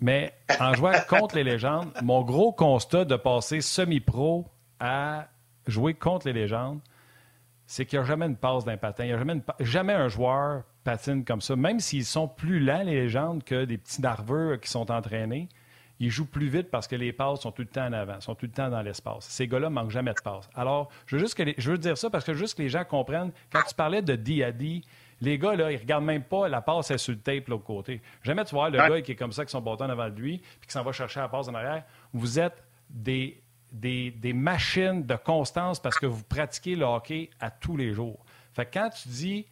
Mais 0.00 0.32
en 0.58 0.72
jouant 0.74 0.92
contre 1.08 1.36
les 1.36 1.44
légendes, 1.44 1.90
mon 2.02 2.22
gros 2.22 2.52
constat 2.52 3.04
de 3.04 3.16
passer 3.16 3.60
semi-pro 3.60 4.46
à 4.80 5.26
jouer 5.66 5.94
contre 5.94 6.26
les 6.26 6.32
légendes, 6.32 6.80
c'est 7.66 7.84
qu'il 7.86 7.98
n'y 7.98 8.04
a 8.04 8.08
jamais 8.08 8.26
une 8.26 8.36
passe 8.36 8.64
d'un 8.64 8.76
patin. 8.78 9.04
Il 9.04 9.08
n'y 9.08 9.12
a 9.12 9.18
jamais, 9.18 9.34
une 9.34 9.42
pa- 9.42 9.56
jamais 9.60 9.92
un 9.92 10.08
joueur 10.08 10.62
patine 10.82 11.24
comme 11.24 11.40
ça. 11.42 11.54
Même 11.54 11.78
s'ils 11.78 12.06
sont 12.06 12.26
plus 12.26 12.58
lents, 12.58 12.82
les 12.82 13.02
légendes, 13.02 13.44
que 13.44 13.64
des 13.66 13.76
petits 13.78 14.00
nerveux 14.00 14.56
qui 14.56 14.70
sont 14.70 14.90
entraînés, 14.90 15.48
ils 16.00 16.10
jouent 16.10 16.26
plus 16.26 16.48
vite 16.48 16.70
parce 16.70 16.88
que 16.88 16.96
les 16.96 17.12
passes 17.12 17.40
sont 17.42 17.52
tout 17.52 17.62
le 17.62 17.68
temps 17.68 17.86
en 17.86 17.92
avant, 17.92 18.20
sont 18.20 18.34
tout 18.34 18.46
le 18.46 18.52
temps 18.52 18.68
dans 18.70 18.82
l'espace. 18.82 19.26
Ces 19.28 19.46
gars-là 19.46 19.68
ne 19.68 19.74
manquent 19.74 19.90
jamais 19.90 20.12
de 20.14 20.20
passes. 20.22 20.48
Alors, 20.54 20.88
je 21.06 21.16
veux 21.16 21.20
juste 21.22 21.34
que 21.34 21.42
les- 21.44 21.54
je 21.58 21.70
veux 21.70 21.78
dire 21.78 21.96
ça 21.98 22.10
parce 22.10 22.24
que 22.24 22.32
juste 22.34 22.56
que 22.56 22.62
les 22.62 22.68
gens 22.70 22.84
comprennent, 22.84 23.30
quand 23.52 23.62
tu 23.68 23.74
parlais 23.74 24.00
de 24.02 24.16
D 24.16 24.42
à 24.42 24.50
D, 24.50 24.82
les 25.20 25.38
gars, 25.38 25.54
là, 25.54 25.70
ils 25.70 25.76
regardent 25.76 26.04
même 26.06 26.24
pas 26.24 26.48
la 26.48 26.62
passe 26.62 26.90
est 26.90 26.96
sur 26.98 27.12
le 27.12 27.18
tape 27.20 27.44
de 27.44 27.50
l'autre 27.50 27.64
côté. 27.64 28.00
Jamais 28.22 28.44
tu 28.46 28.54
vois 28.54 28.70
le 28.70 28.80
Ouais. 28.80 28.88
gars 28.88 29.00
qui 29.02 29.12
est 29.12 29.16
comme 29.16 29.32
ça, 29.32 29.42
avec 29.42 29.50
son 29.50 29.60
bâton 29.60 29.86
devant 29.86 30.08
lui, 30.08 30.38
puis 30.38 30.66
qui 30.66 30.72
s'en 30.72 30.82
va 30.82 30.92
chercher 30.92 31.20
la 31.20 31.28
passe 31.28 31.48
en 31.48 31.54
arrière. 31.54 31.84
Vous 32.14 32.38
êtes 32.38 32.64
des, 32.88 33.38
des, 33.70 34.10
des 34.10 34.32
machines 34.32 35.04
de 35.04 35.14
constance 35.16 35.78
parce 35.78 35.98
que 35.98 36.06
vous 36.06 36.24
pratiquez 36.24 36.74
le 36.76 36.86
hockey 36.86 37.28
à 37.38 37.50
tous 37.50 37.76
les 37.76 37.92
jours. 37.92 38.18
Fait 38.54 38.64
que 38.64 38.72
quand 38.78 38.88
tu 38.90 39.08
dis 39.10 39.46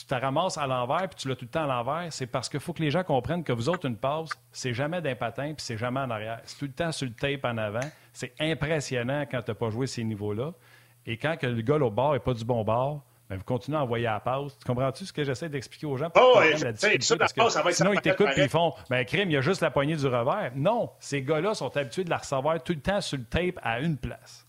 tu 0.00 0.04
te 0.04 0.14
ramasses 0.14 0.58
à 0.58 0.66
l'envers 0.66 1.08
puis 1.08 1.16
tu 1.16 1.28
l'as 1.28 1.36
tout 1.36 1.46
le 1.46 1.50
temps 1.50 1.64
à 1.64 1.66
l'envers, 1.66 2.12
c'est 2.12 2.26
parce 2.26 2.48
qu'il 2.48 2.60
faut 2.60 2.72
que 2.72 2.82
les 2.82 2.90
gens 2.90 3.02
comprennent 3.02 3.44
que 3.44 3.52
vous 3.52 3.68
autres, 3.68 3.86
une 3.86 3.96
passe, 3.96 4.30
c'est 4.52 4.74
jamais 4.74 5.00
d'un 5.00 5.14
patin 5.14 5.54
puis 5.54 5.64
c'est 5.64 5.78
jamais 5.78 6.00
en 6.00 6.10
arrière. 6.10 6.40
C'est 6.44 6.58
tout 6.58 6.66
le 6.66 6.72
temps 6.72 6.92
sur 6.92 7.06
le 7.06 7.14
tape 7.14 7.44
en 7.44 7.56
avant. 7.56 7.88
C'est 8.12 8.34
impressionnant 8.38 9.24
quand 9.30 9.42
tu 9.42 9.50
n'as 9.50 9.54
pas 9.54 9.70
joué 9.70 9.86
ces 9.86 10.04
niveaux-là. 10.04 10.52
Et 11.06 11.16
quand 11.16 11.36
que 11.36 11.46
le 11.46 11.62
gars 11.62 11.76
au 11.76 11.90
bord 11.90 12.12
n'est 12.12 12.18
pas 12.18 12.34
du 12.34 12.44
bon 12.44 12.62
bord, 12.64 13.02
ben, 13.28 13.36
vous 13.36 13.44
continuez 13.44 13.78
à 13.78 13.82
envoyer 13.82 14.06
à 14.06 14.14
la 14.14 14.20
passe. 14.20 14.56
Tu 14.58 14.64
comprends-tu 14.64 15.04
ce 15.04 15.12
que 15.12 15.24
j'essaie 15.24 15.48
d'expliquer 15.48 15.86
aux 15.86 15.96
gens? 15.96 16.10
Oh, 16.14 16.34
ouais, 16.38 16.52
la 16.52 16.76
ça, 16.76 17.16
passe, 17.16 17.34
ça 17.52 17.62
va 17.62 17.72
sinon, 17.72 17.92
ils 17.92 18.00
t'écoutent 18.00 18.36
et 18.36 18.42
ils 18.42 18.48
font 18.48 18.74
ben, 18.88 19.04
crime, 19.04 19.30
il 19.30 19.34
y 19.34 19.36
a 19.36 19.40
juste 19.40 19.62
la 19.62 19.70
poignée 19.70 19.96
du 19.96 20.06
revers. 20.06 20.52
Non, 20.54 20.90
ces 21.00 21.22
gars-là 21.22 21.54
sont 21.54 21.76
habitués 21.76 22.04
de 22.04 22.10
la 22.10 22.18
recevoir 22.18 22.62
tout 22.62 22.72
le 22.72 22.80
temps 22.80 23.00
sur 23.00 23.18
le 23.18 23.24
tape 23.24 23.58
à 23.62 23.80
une 23.80 23.96
place. 23.96 24.46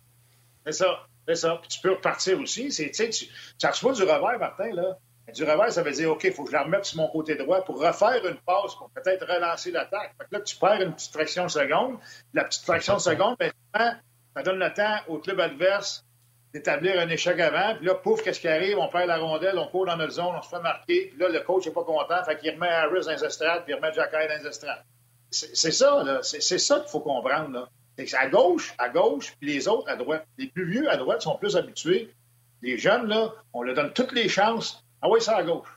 C'est 0.65 0.73
ça. 0.73 1.07
C'est 1.27 1.35
ça. 1.35 1.57
Puis 1.61 1.69
tu 1.69 1.79
peux 1.81 1.91
repartir 1.91 2.39
aussi. 2.39 2.69
Tu, 2.69 2.91
tu 2.91 3.67
reçois 3.67 3.93
du 3.93 4.03
revers, 4.03 4.39
Martin, 4.39 4.71
là. 4.73 4.97
Du 5.33 5.43
revers, 5.43 5.71
ça 5.73 5.83
veut 5.83 5.91
dire, 5.91 6.11
OK, 6.11 6.23
il 6.23 6.31
faut 6.31 6.43
que 6.43 6.51
je 6.51 6.55
la 6.55 6.63
remette 6.63 6.85
sur 6.85 6.97
mon 6.97 7.09
côté 7.09 7.35
droit 7.35 7.61
pour 7.61 7.81
refaire 7.81 8.25
une 8.25 8.37
passe, 8.37 8.75
pour 8.75 8.89
peut-être 8.91 9.27
relancer 9.27 9.71
l'attaque. 9.71 10.15
Là, 10.31 10.39
tu 10.39 10.55
perds 10.55 10.81
une 10.81 10.93
petite 10.93 11.11
fraction 11.11 11.45
de 11.45 11.51
seconde. 11.51 11.97
La 12.33 12.45
petite 12.45 12.63
fraction 12.63 12.95
de 12.95 13.01
seconde, 13.01 13.35
ben, 13.37 13.51
ça 13.73 14.43
donne 14.43 14.59
le 14.59 14.73
temps 14.73 14.97
au 15.07 15.17
club 15.17 15.39
adverse 15.41 16.05
d'établir 16.53 16.99
un 16.99 17.09
échec 17.09 17.39
avant. 17.41 17.75
Puis 17.75 17.85
là, 17.85 17.95
pouf, 17.95 18.23
qu'est-ce 18.23 18.39
qui 18.39 18.47
arrive? 18.47 18.77
On 18.77 18.87
perd 18.87 19.07
la 19.07 19.17
rondelle, 19.17 19.57
on 19.57 19.67
court 19.67 19.85
dans 19.85 19.97
notre 19.97 20.13
zone, 20.13 20.33
on 20.37 20.41
se 20.41 20.49
fait 20.49 20.61
marquer. 20.61 21.07
Puis 21.07 21.19
là, 21.19 21.27
le 21.27 21.41
coach 21.41 21.65
n'est 21.65 21.73
pas 21.73 21.83
content. 21.83 22.23
Fait 22.23 22.37
qu'il 22.37 22.53
remet 22.53 22.69
Harris 22.69 23.05
dans 23.05 23.11
les 23.11 23.23
estrades, 23.25 23.65
puis 23.65 23.73
il 23.73 23.75
remet 23.75 23.93
Jacky 23.93 24.15
dans 24.15 24.41
les 24.41 24.47
estrades. 24.47 24.83
C'est 25.29 25.71
ça, 25.71 26.03
là. 26.03 26.19
C'est 26.23 26.57
ça 26.57 26.79
qu'il 26.79 26.89
faut 26.89 27.01
comprendre, 27.01 27.51
là. 27.51 27.69
C'est 27.97 28.15
à 28.15 28.27
gauche, 28.27 28.73
à 28.77 28.89
gauche, 28.89 29.33
puis 29.39 29.49
les 29.53 29.67
autres 29.67 29.89
à 29.89 29.95
droite. 29.95 30.25
Les 30.37 30.47
plus 30.47 30.69
vieux 30.69 30.89
à 30.89 30.97
droite 30.97 31.21
sont 31.21 31.35
plus 31.35 31.57
habitués. 31.57 32.13
Les 32.61 32.77
jeunes, 32.77 33.07
là, 33.07 33.33
on 33.53 33.63
leur 33.63 33.75
donne 33.75 33.91
toutes 33.91 34.13
les 34.13 34.29
chances. 34.29 34.83
Ah 35.01 35.09
oui, 35.09 35.21
ça 35.21 35.37
à 35.37 35.43
gauche. 35.43 35.67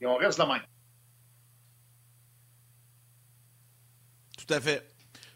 Et 0.00 0.06
on 0.06 0.16
reste 0.16 0.38
la 0.38 0.46
même. 0.46 0.62
Tout 4.36 4.52
à 4.52 4.60
fait. 4.60 4.86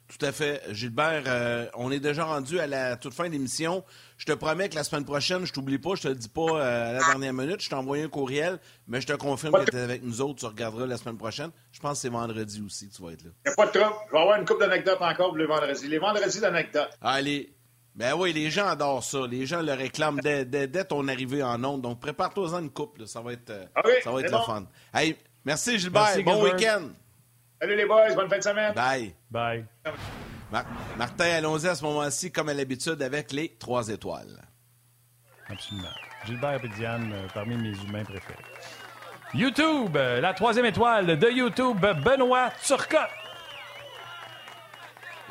Tout 0.09 0.26
à 0.26 0.33
fait. 0.33 0.62
Gilbert, 0.70 1.22
euh, 1.26 1.66
on 1.74 1.93
est 1.93 2.01
déjà 2.01 2.24
rendu 2.24 2.59
à 2.59 2.66
la 2.66 2.97
toute 2.97 3.14
fin 3.14 3.26
de 3.26 3.31
l'émission. 3.31 3.85
Je 4.18 4.26
te 4.26 4.33
promets 4.33 4.68
que 4.68 4.74
la 4.74 4.83
semaine 4.83 5.05
prochaine, 5.05 5.47
je 5.47 5.53
t'oublie 5.53 5.78
pas, 5.78 5.95
je 5.95 6.03
te 6.03 6.09
le 6.09 6.16
dis 6.16 6.28
pas 6.28 6.43
euh, 6.43 6.91
à 6.91 6.93
la 6.95 6.99
dernière 6.99 7.33
minute. 7.33 7.61
Je 7.61 7.68
t'ai 7.68 7.76
envoyé 7.76 8.03
un 8.03 8.09
courriel, 8.09 8.59
mais 8.89 9.01
je 9.01 9.07
te 9.07 9.12
confirme 9.12 9.64
que 9.64 9.70
tu 9.70 9.76
es 9.76 9.81
avec 9.81 10.03
nous 10.03 10.20
autres. 10.20 10.41
Tu 10.41 10.47
regarderas 10.47 10.87
la 10.87 10.97
semaine 10.97 11.16
prochaine. 11.16 11.51
Je 11.70 11.78
pense 11.78 11.93
que 11.93 11.99
c'est 11.99 12.09
vendredi 12.09 12.61
aussi 12.61 12.89
que 12.89 12.95
tu 12.95 13.03
vas 13.03 13.12
être 13.12 13.22
là. 13.22 13.31
Il 13.47 13.49
n'y 13.49 13.53
a 13.53 13.55
pas 13.55 13.66
de 13.66 13.78
trouble. 13.78 13.95
Je 14.09 14.12
vais 14.12 14.18
avoir 14.18 14.39
une 14.41 14.45
coupe 14.45 14.59
d'anecdotes 14.59 15.01
encore 15.01 15.35
le 15.37 15.47
vendredi. 15.47 15.87
Les 15.87 15.99
vendredis 15.99 16.41
d'anecdotes. 16.41 16.91
Allez. 17.01 17.55
Ben 18.01 18.14
oui, 18.14 18.32
les 18.32 18.51
gens 18.51 18.66
adorent 18.66 19.05
ça. 19.05 19.26
Les 19.30 19.44
gens 19.44 19.61
le 19.61 19.74
réclament 19.74 20.20
dès, 20.20 20.46
dès, 20.46 20.84
ton 20.84 21.07
arrivée 21.07 21.42
en 21.42 21.62
ondes. 21.62 21.82
Donc, 21.82 22.01
prépare-toi-en 22.01 22.61
une 22.61 22.70
coupe. 22.70 23.05
Ça 23.05 23.20
va 23.20 23.34
être, 23.34 23.51
euh, 23.51 23.66
ça 24.03 24.11
va 24.11 24.20
être 24.20 24.32
le 24.32 24.38
fun. 24.38 24.64
Hey, 24.94 25.18
merci 25.44 25.78
Gilbert. 25.78 26.16
bon 26.24 26.42
week-end. 26.42 26.88
Salut 27.61 27.76
les 27.76 27.84
boys. 27.84 28.14
Bonne 28.14 28.30
fin 28.30 28.38
de 28.38 28.42
semaine. 28.42 28.72
Bye. 28.72 29.14
Bye. 29.30 29.66
Martin, 30.96 31.26
allons-y 31.26 31.66
à 31.66 31.74
ce 31.74 31.84
moment-ci, 31.84 32.32
comme 32.32 32.48
à 32.48 32.55
l'habitude, 32.55 33.03
avec 33.03 33.32
les 33.32 33.51
trois 33.59 33.86
étoiles. 33.90 34.48
Absolument. 35.51 35.88
Gilbert 36.24 36.64
et 36.64 36.68
Diane, 36.68 37.12
euh, 37.12 37.26
parmi 37.34 37.55
mes 37.57 37.76
humains 37.84 38.05
préférés. 38.05 38.38
YouTube, 39.34 39.94
euh, 39.96 40.22
la 40.22 40.32
troisième 40.32 40.64
étoile 40.64 41.18
de 41.18 41.30
YouTube, 41.30 41.78
Benoît 42.03 42.51
Turcotte. 42.64 43.20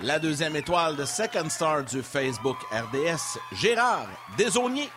La 0.01 0.17
deuxième 0.17 0.55
étoile 0.55 0.95
de 0.95 1.03
Second 1.03 1.49
Star 1.49 1.83
du 1.83 2.01
Facebook 2.01 2.57
RDS, 2.71 3.37
Gérard 3.51 4.07
Desaunier. 4.37 4.89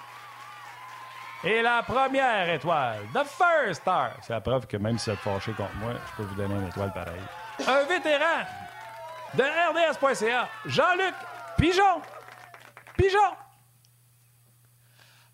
Et 1.42 1.60
la 1.60 1.82
première 1.82 2.48
étoile, 2.48 3.00
The 3.12 3.24
First 3.24 3.80
Star. 3.82 4.12
C'est 4.22 4.32
la 4.32 4.40
preuve 4.40 4.68
que 4.68 4.76
même 4.76 4.98
si 4.98 5.10
vous 5.10 5.16
êtes 5.16 5.22
fâché 5.22 5.52
contre 5.54 5.74
moi, 5.80 5.90
je 6.06 6.16
peux 6.16 6.28
vous 6.28 6.36
donner 6.36 6.54
une 6.54 6.68
étoile 6.68 6.92
pareille. 6.92 7.20
Un 7.66 7.82
vétéran 7.84 8.46
de 9.34 9.42
RDS.ca, 9.42 10.48
Jean-Luc 10.66 11.14
Pigeon. 11.58 12.00
Pigeon. 12.96 13.41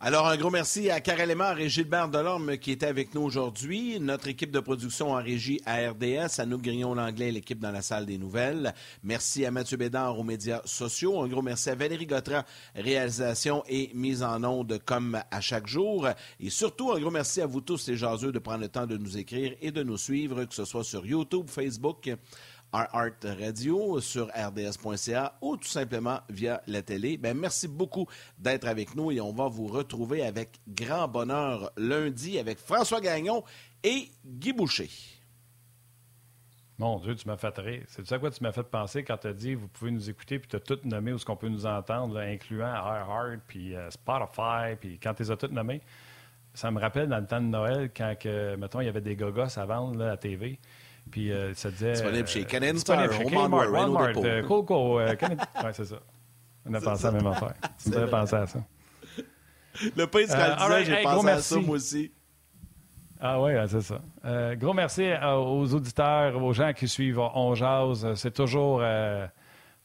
Alors, 0.01 0.29
un 0.29 0.37
gros 0.37 0.51
merci 0.51 0.91
à 0.91 1.01
Karel 1.01 1.29
Lemar 1.29 1.59
et 1.59 1.69
Gilbert 1.69 2.09
Delorme 2.09 2.57
qui 2.59 2.71
étaient 2.71 2.87
avec 2.87 3.17
nous 3.17 3.23
aujourd'hui. 3.23 3.99
Notre 3.99 4.29
équipe 4.29 4.53
de 4.53 4.61
production 4.61 5.11
en 5.11 5.21
régie 5.21 5.61
à 5.67 5.91
RDS, 5.91 6.39
à 6.39 6.47
nous 6.47 6.59
Grillon 6.59 6.95
l'anglais, 6.95 7.33
l'équipe 7.33 7.59
dans 7.59 7.73
la 7.73 7.83
salle 7.83 8.07
des 8.07 8.17
nouvelles. 8.17 8.75
Merci 9.03 9.45
à 9.45 9.51
Mathieu 9.51 9.77
Bédard 9.77 10.17
aux 10.17 10.23
médias 10.23 10.61
sociaux. 10.67 11.21
Un 11.21 11.27
gros 11.27 11.43
merci 11.43 11.71
à 11.71 11.75
Valérie 11.75 12.07
Gautran, 12.07 12.45
réalisation 12.77 13.65
et 13.67 13.91
mise 13.93 14.23
en 14.23 14.45
onde 14.45 14.79
comme 14.85 15.21
à 15.33 15.41
chaque 15.41 15.67
jour. 15.67 16.07
Et 16.39 16.49
surtout, 16.49 16.93
un 16.93 17.01
gros 17.01 17.11
merci 17.11 17.41
à 17.41 17.47
vous 17.47 17.61
tous 17.61 17.89
les 17.89 17.97
jaseux 17.97 18.31
de 18.31 18.39
prendre 18.39 18.61
le 18.61 18.69
temps 18.69 18.87
de 18.87 18.97
nous 18.97 19.19
écrire 19.19 19.57
et 19.61 19.73
de 19.73 19.83
nous 19.83 19.99
suivre, 19.99 20.45
que 20.45 20.55
ce 20.55 20.65
soit 20.65 20.85
sur 20.85 21.05
YouTube, 21.05 21.49
Facebook, 21.49 22.09
Art 22.73 22.91
Radio 23.25 24.01
sur 24.01 24.27
rds.ca 24.29 25.39
ou 25.41 25.57
tout 25.57 25.69
simplement 25.69 26.21
via 26.29 26.63
la 26.67 26.83
télé. 26.83 27.17
Ben, 27.17 27.37
merci 27.37 27.69
beaucoup 27.69 28.07
d'être 28.39 28.67
avec 28.67 28.95
nous 28.95 29.11
et 29.11 29.21
on 29.21 29.33
va 29.33 29.49
vous 29.49 29.67
retrouver 29.67 30.23
avec 30.23 30.61
grand 30.69 31.09
bonheur 31.09 31.71
lundi 31.77 32.39
avec 32.39 32.59
François 32.59 33.01
Gagnon 33.01 33.43
et 33.83 34.09
Guy 34.25 34.53
Boucher. 34.53 34.91
Mon 36.79 37.01
Dieu, 37.01 37.17
tu 37.17 37.27
m'as 37.27 37.37
fait 37.37 37.59
rire. 37.59 37.83
C'est 37.89 38.07
ça 38.07 38.21
quoi 38.21 38.31
tu 38.31 38.41
m'as 38.43 38.53
fait 38.53 38.63
penser 38.63 39.03
quand 39.03 39.17
tu 39.17 39.27
as 39.27 39.33
dit 39.33 39.55
vous 39.55 39.67
pouvez 39.67 39.91
nous 39.91 40.09
écouter 40.09 40.39
puis 40.39 40.49
tu 40.49 40.57
as 40.57 40.61
tout 40.61 40.79
nommé 40.85 41.13
où 41.13 41.19
ce 41.19 41.25
qu'on 41.25 41.37
peut 41.37 41.49
nous 41.49 41.67
entendre, 41.67 42.19
incluant 42.19 42.73
iHeart, 42.73 43.41
puis 43.49 43.75
euh, 43.75 43.91
Spotify, 43.91 44.77
puis 44.79 45.01
quand 45.01 45.15
tu 45.15 45.25
les 45.25 45.31
as 45.33 45.37
toutes 45.37 45.53
nommés. 45.53 45.81
Ça 46.55 46.71
me 46.71 46.81
rappelle 46.81 47.09
dans 47.09 47.19
le 47.19 47.27
temps 47.27 47.41
de 47.41 47.47
Noël 47.47 47.91
quand, 47.97 48.15
que, 48.19 48.57
mettons, 48.57 48.81
il 48.81 48.87
y 48.87 48.89
avait 48.89 49.01
des 49.01 49.17
gogos 49.17 49.59
à 49.59 49.65
vendre 49.67 50.03
à 50.03 50.07
la 50.07 50.17
TV. 50.17 50.59
Puis 51.09 51.33
euh, 51.33 51.55
ça 51.55 51.71
disait. 51.71 51.93
Disponible 51.93 52.29
chez 52.29 52.45
Canon 52.45 52.75
euh, 52.75 52.79
Star, 52.79 53.13
chez 53.13 53.25
Walmart, 53.25 53.71
Walmart, 53.71 54.13
euh, 54.17 54.43
Coco, 54.43 55.01
euh, 55.01 55.15
Ouais, 55.21 55.73
c'est 55.73 55.85
ça. 55.85 55.97
On 56.67 56.75
a 56.75 56.81
pensé 56.81 57.07
à 57.07 57.11
la 57.11 57.19
même 57.19 57.27
affaire. 57.27 57.55
On 57.87 57.91
devrait 57.91 58.11
penser 58.11 58.37
à 58.37 58.47
ça. 58.47 58.59
Le 59.97 60.07
pain 60.07 60.27
se 60.27 60.33
euh, 60.33 60.85
j'ai 60.85 61.03
pensé 61.03 61.29
à 61.29 61.39
ça 61.39 61.57
moi 61.57 61.77
aussi. 61.77 62.13
Ah 63.21 63.41
oui, 63.41 63.53
c'est 63.69 63.81
ça. 63.81 64.01
Euh, 64.25 64.55
gros 64.55 64.75
merci 64.75 65.09
aux 65.25 65.75
auditeurs, 65.75 66.43
aux 66.43 66.53
gens 66.53 66.73
qui 66.73 66.89
suivent 66.89 67.19
On 67.19 67.55
Jazz. 67.55 68.07
C'est 68.15 68.35
toujours 68.35 68.83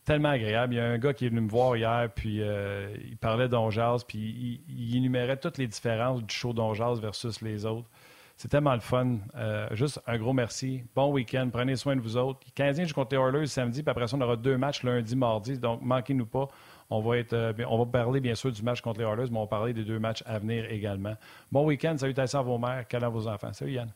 tellement 0.03 0.29
agréable. 0.29 0.73
Il 0.73 0.77
y 0.77 0.79
a 0.79 0.85
un 0.85 0.97
gars 0.97 1.13
qui 1.13 1.25
est 1.25 1.29
venu 1.29 1.41
me 1.41 1.49
voir 1.49 1.75
hier, 1.75 2.09
puis 2.13 2.41
il 2.41 3.17
parlait 3.17 3.47
d'On 3.47 3.69
Jazz, 3.69 4.03
puis 4.03 4.19
il, 4.19 4.61
il, 4.67 4.97
énumérait 4.97 5.37
toutes 5.37 5.57
les 5.57 5.67
différences 5.67 6.23
du 6.23 6.33
show 6.33 6.53
d'On 6.53 6.73
Jazz 6.73 6.99
versus 6.99 7.41
les 7.41 7.65
autres. 7.65 7.89
C'est 8.35 8.47
tellement 8.47 8.73
le 8.73 8.79
fun. 8.79 9.17
Euh, 9.35 9.67
juste 9.75 10.01
un 10.07 10.17
gros 10.17 10.33
merci. 10.33 10.83
Bon 10.95 11.11
week-end. 11.11 11.49
Prenez 11.51 11.75
soin 11.75 11.95
de 11.95 12.01
vous 12.01 12.17
autres. 12.17 12.39
15 12.55 12.83
je 12.85 12.93
compte 12.93 13.11
les 13.11 13.17
Oilers 13.17 13.47
samedi, 13.47 13.83
puis 13.83 13.91
après 13.91 14.07
ça, 14.07 14.17
on 14.17 14.21
aura 14.21 14.35
deux 14.35 14.57
matchs 14.57 14.83
lundi, 14.83 15.15
mardi. 15.15 15.57
Donc, 15.57 15.81
manquez-nous 15.81 16.25
pas. 16.25 16.49
On 16.89 16.99
va, 17.01 17.17
être, 17.17 17.33
euh, 17.33 17.53
on 17.67 17.77
va 17.77 17.85
parler 17.85 18.19
bien 18.19 18.35
sûr 18.35 18.51
du 18.51 18.61
match 18.61 18.81
contre 18.81 18.99
les 18.99 19.05
Oilers, 19.05 19.29
mais 19.31 19.37
on 19.37 19.43
va 19.43 19.47
parler 19.47 19.73
des 19.73 19.83
deux 19.83 19.99
matchs 19.99 20.23
à 20.25 20.39
venir 20.39 20.65
également. 20.69 21.15
Bon 21.51 21.65
week-end. 21.65 21.95
Salutations 21.97 22.39
à 22.39 22.43
vos 22.43 22.57
mères. 22.57 22.87
Câlins 22.87 23.07
à 23.07 23.09
vos 23.09 23.27
enfants. 23.27 23.53
Salut 23.53 23.73
Yann. 23.73 23.89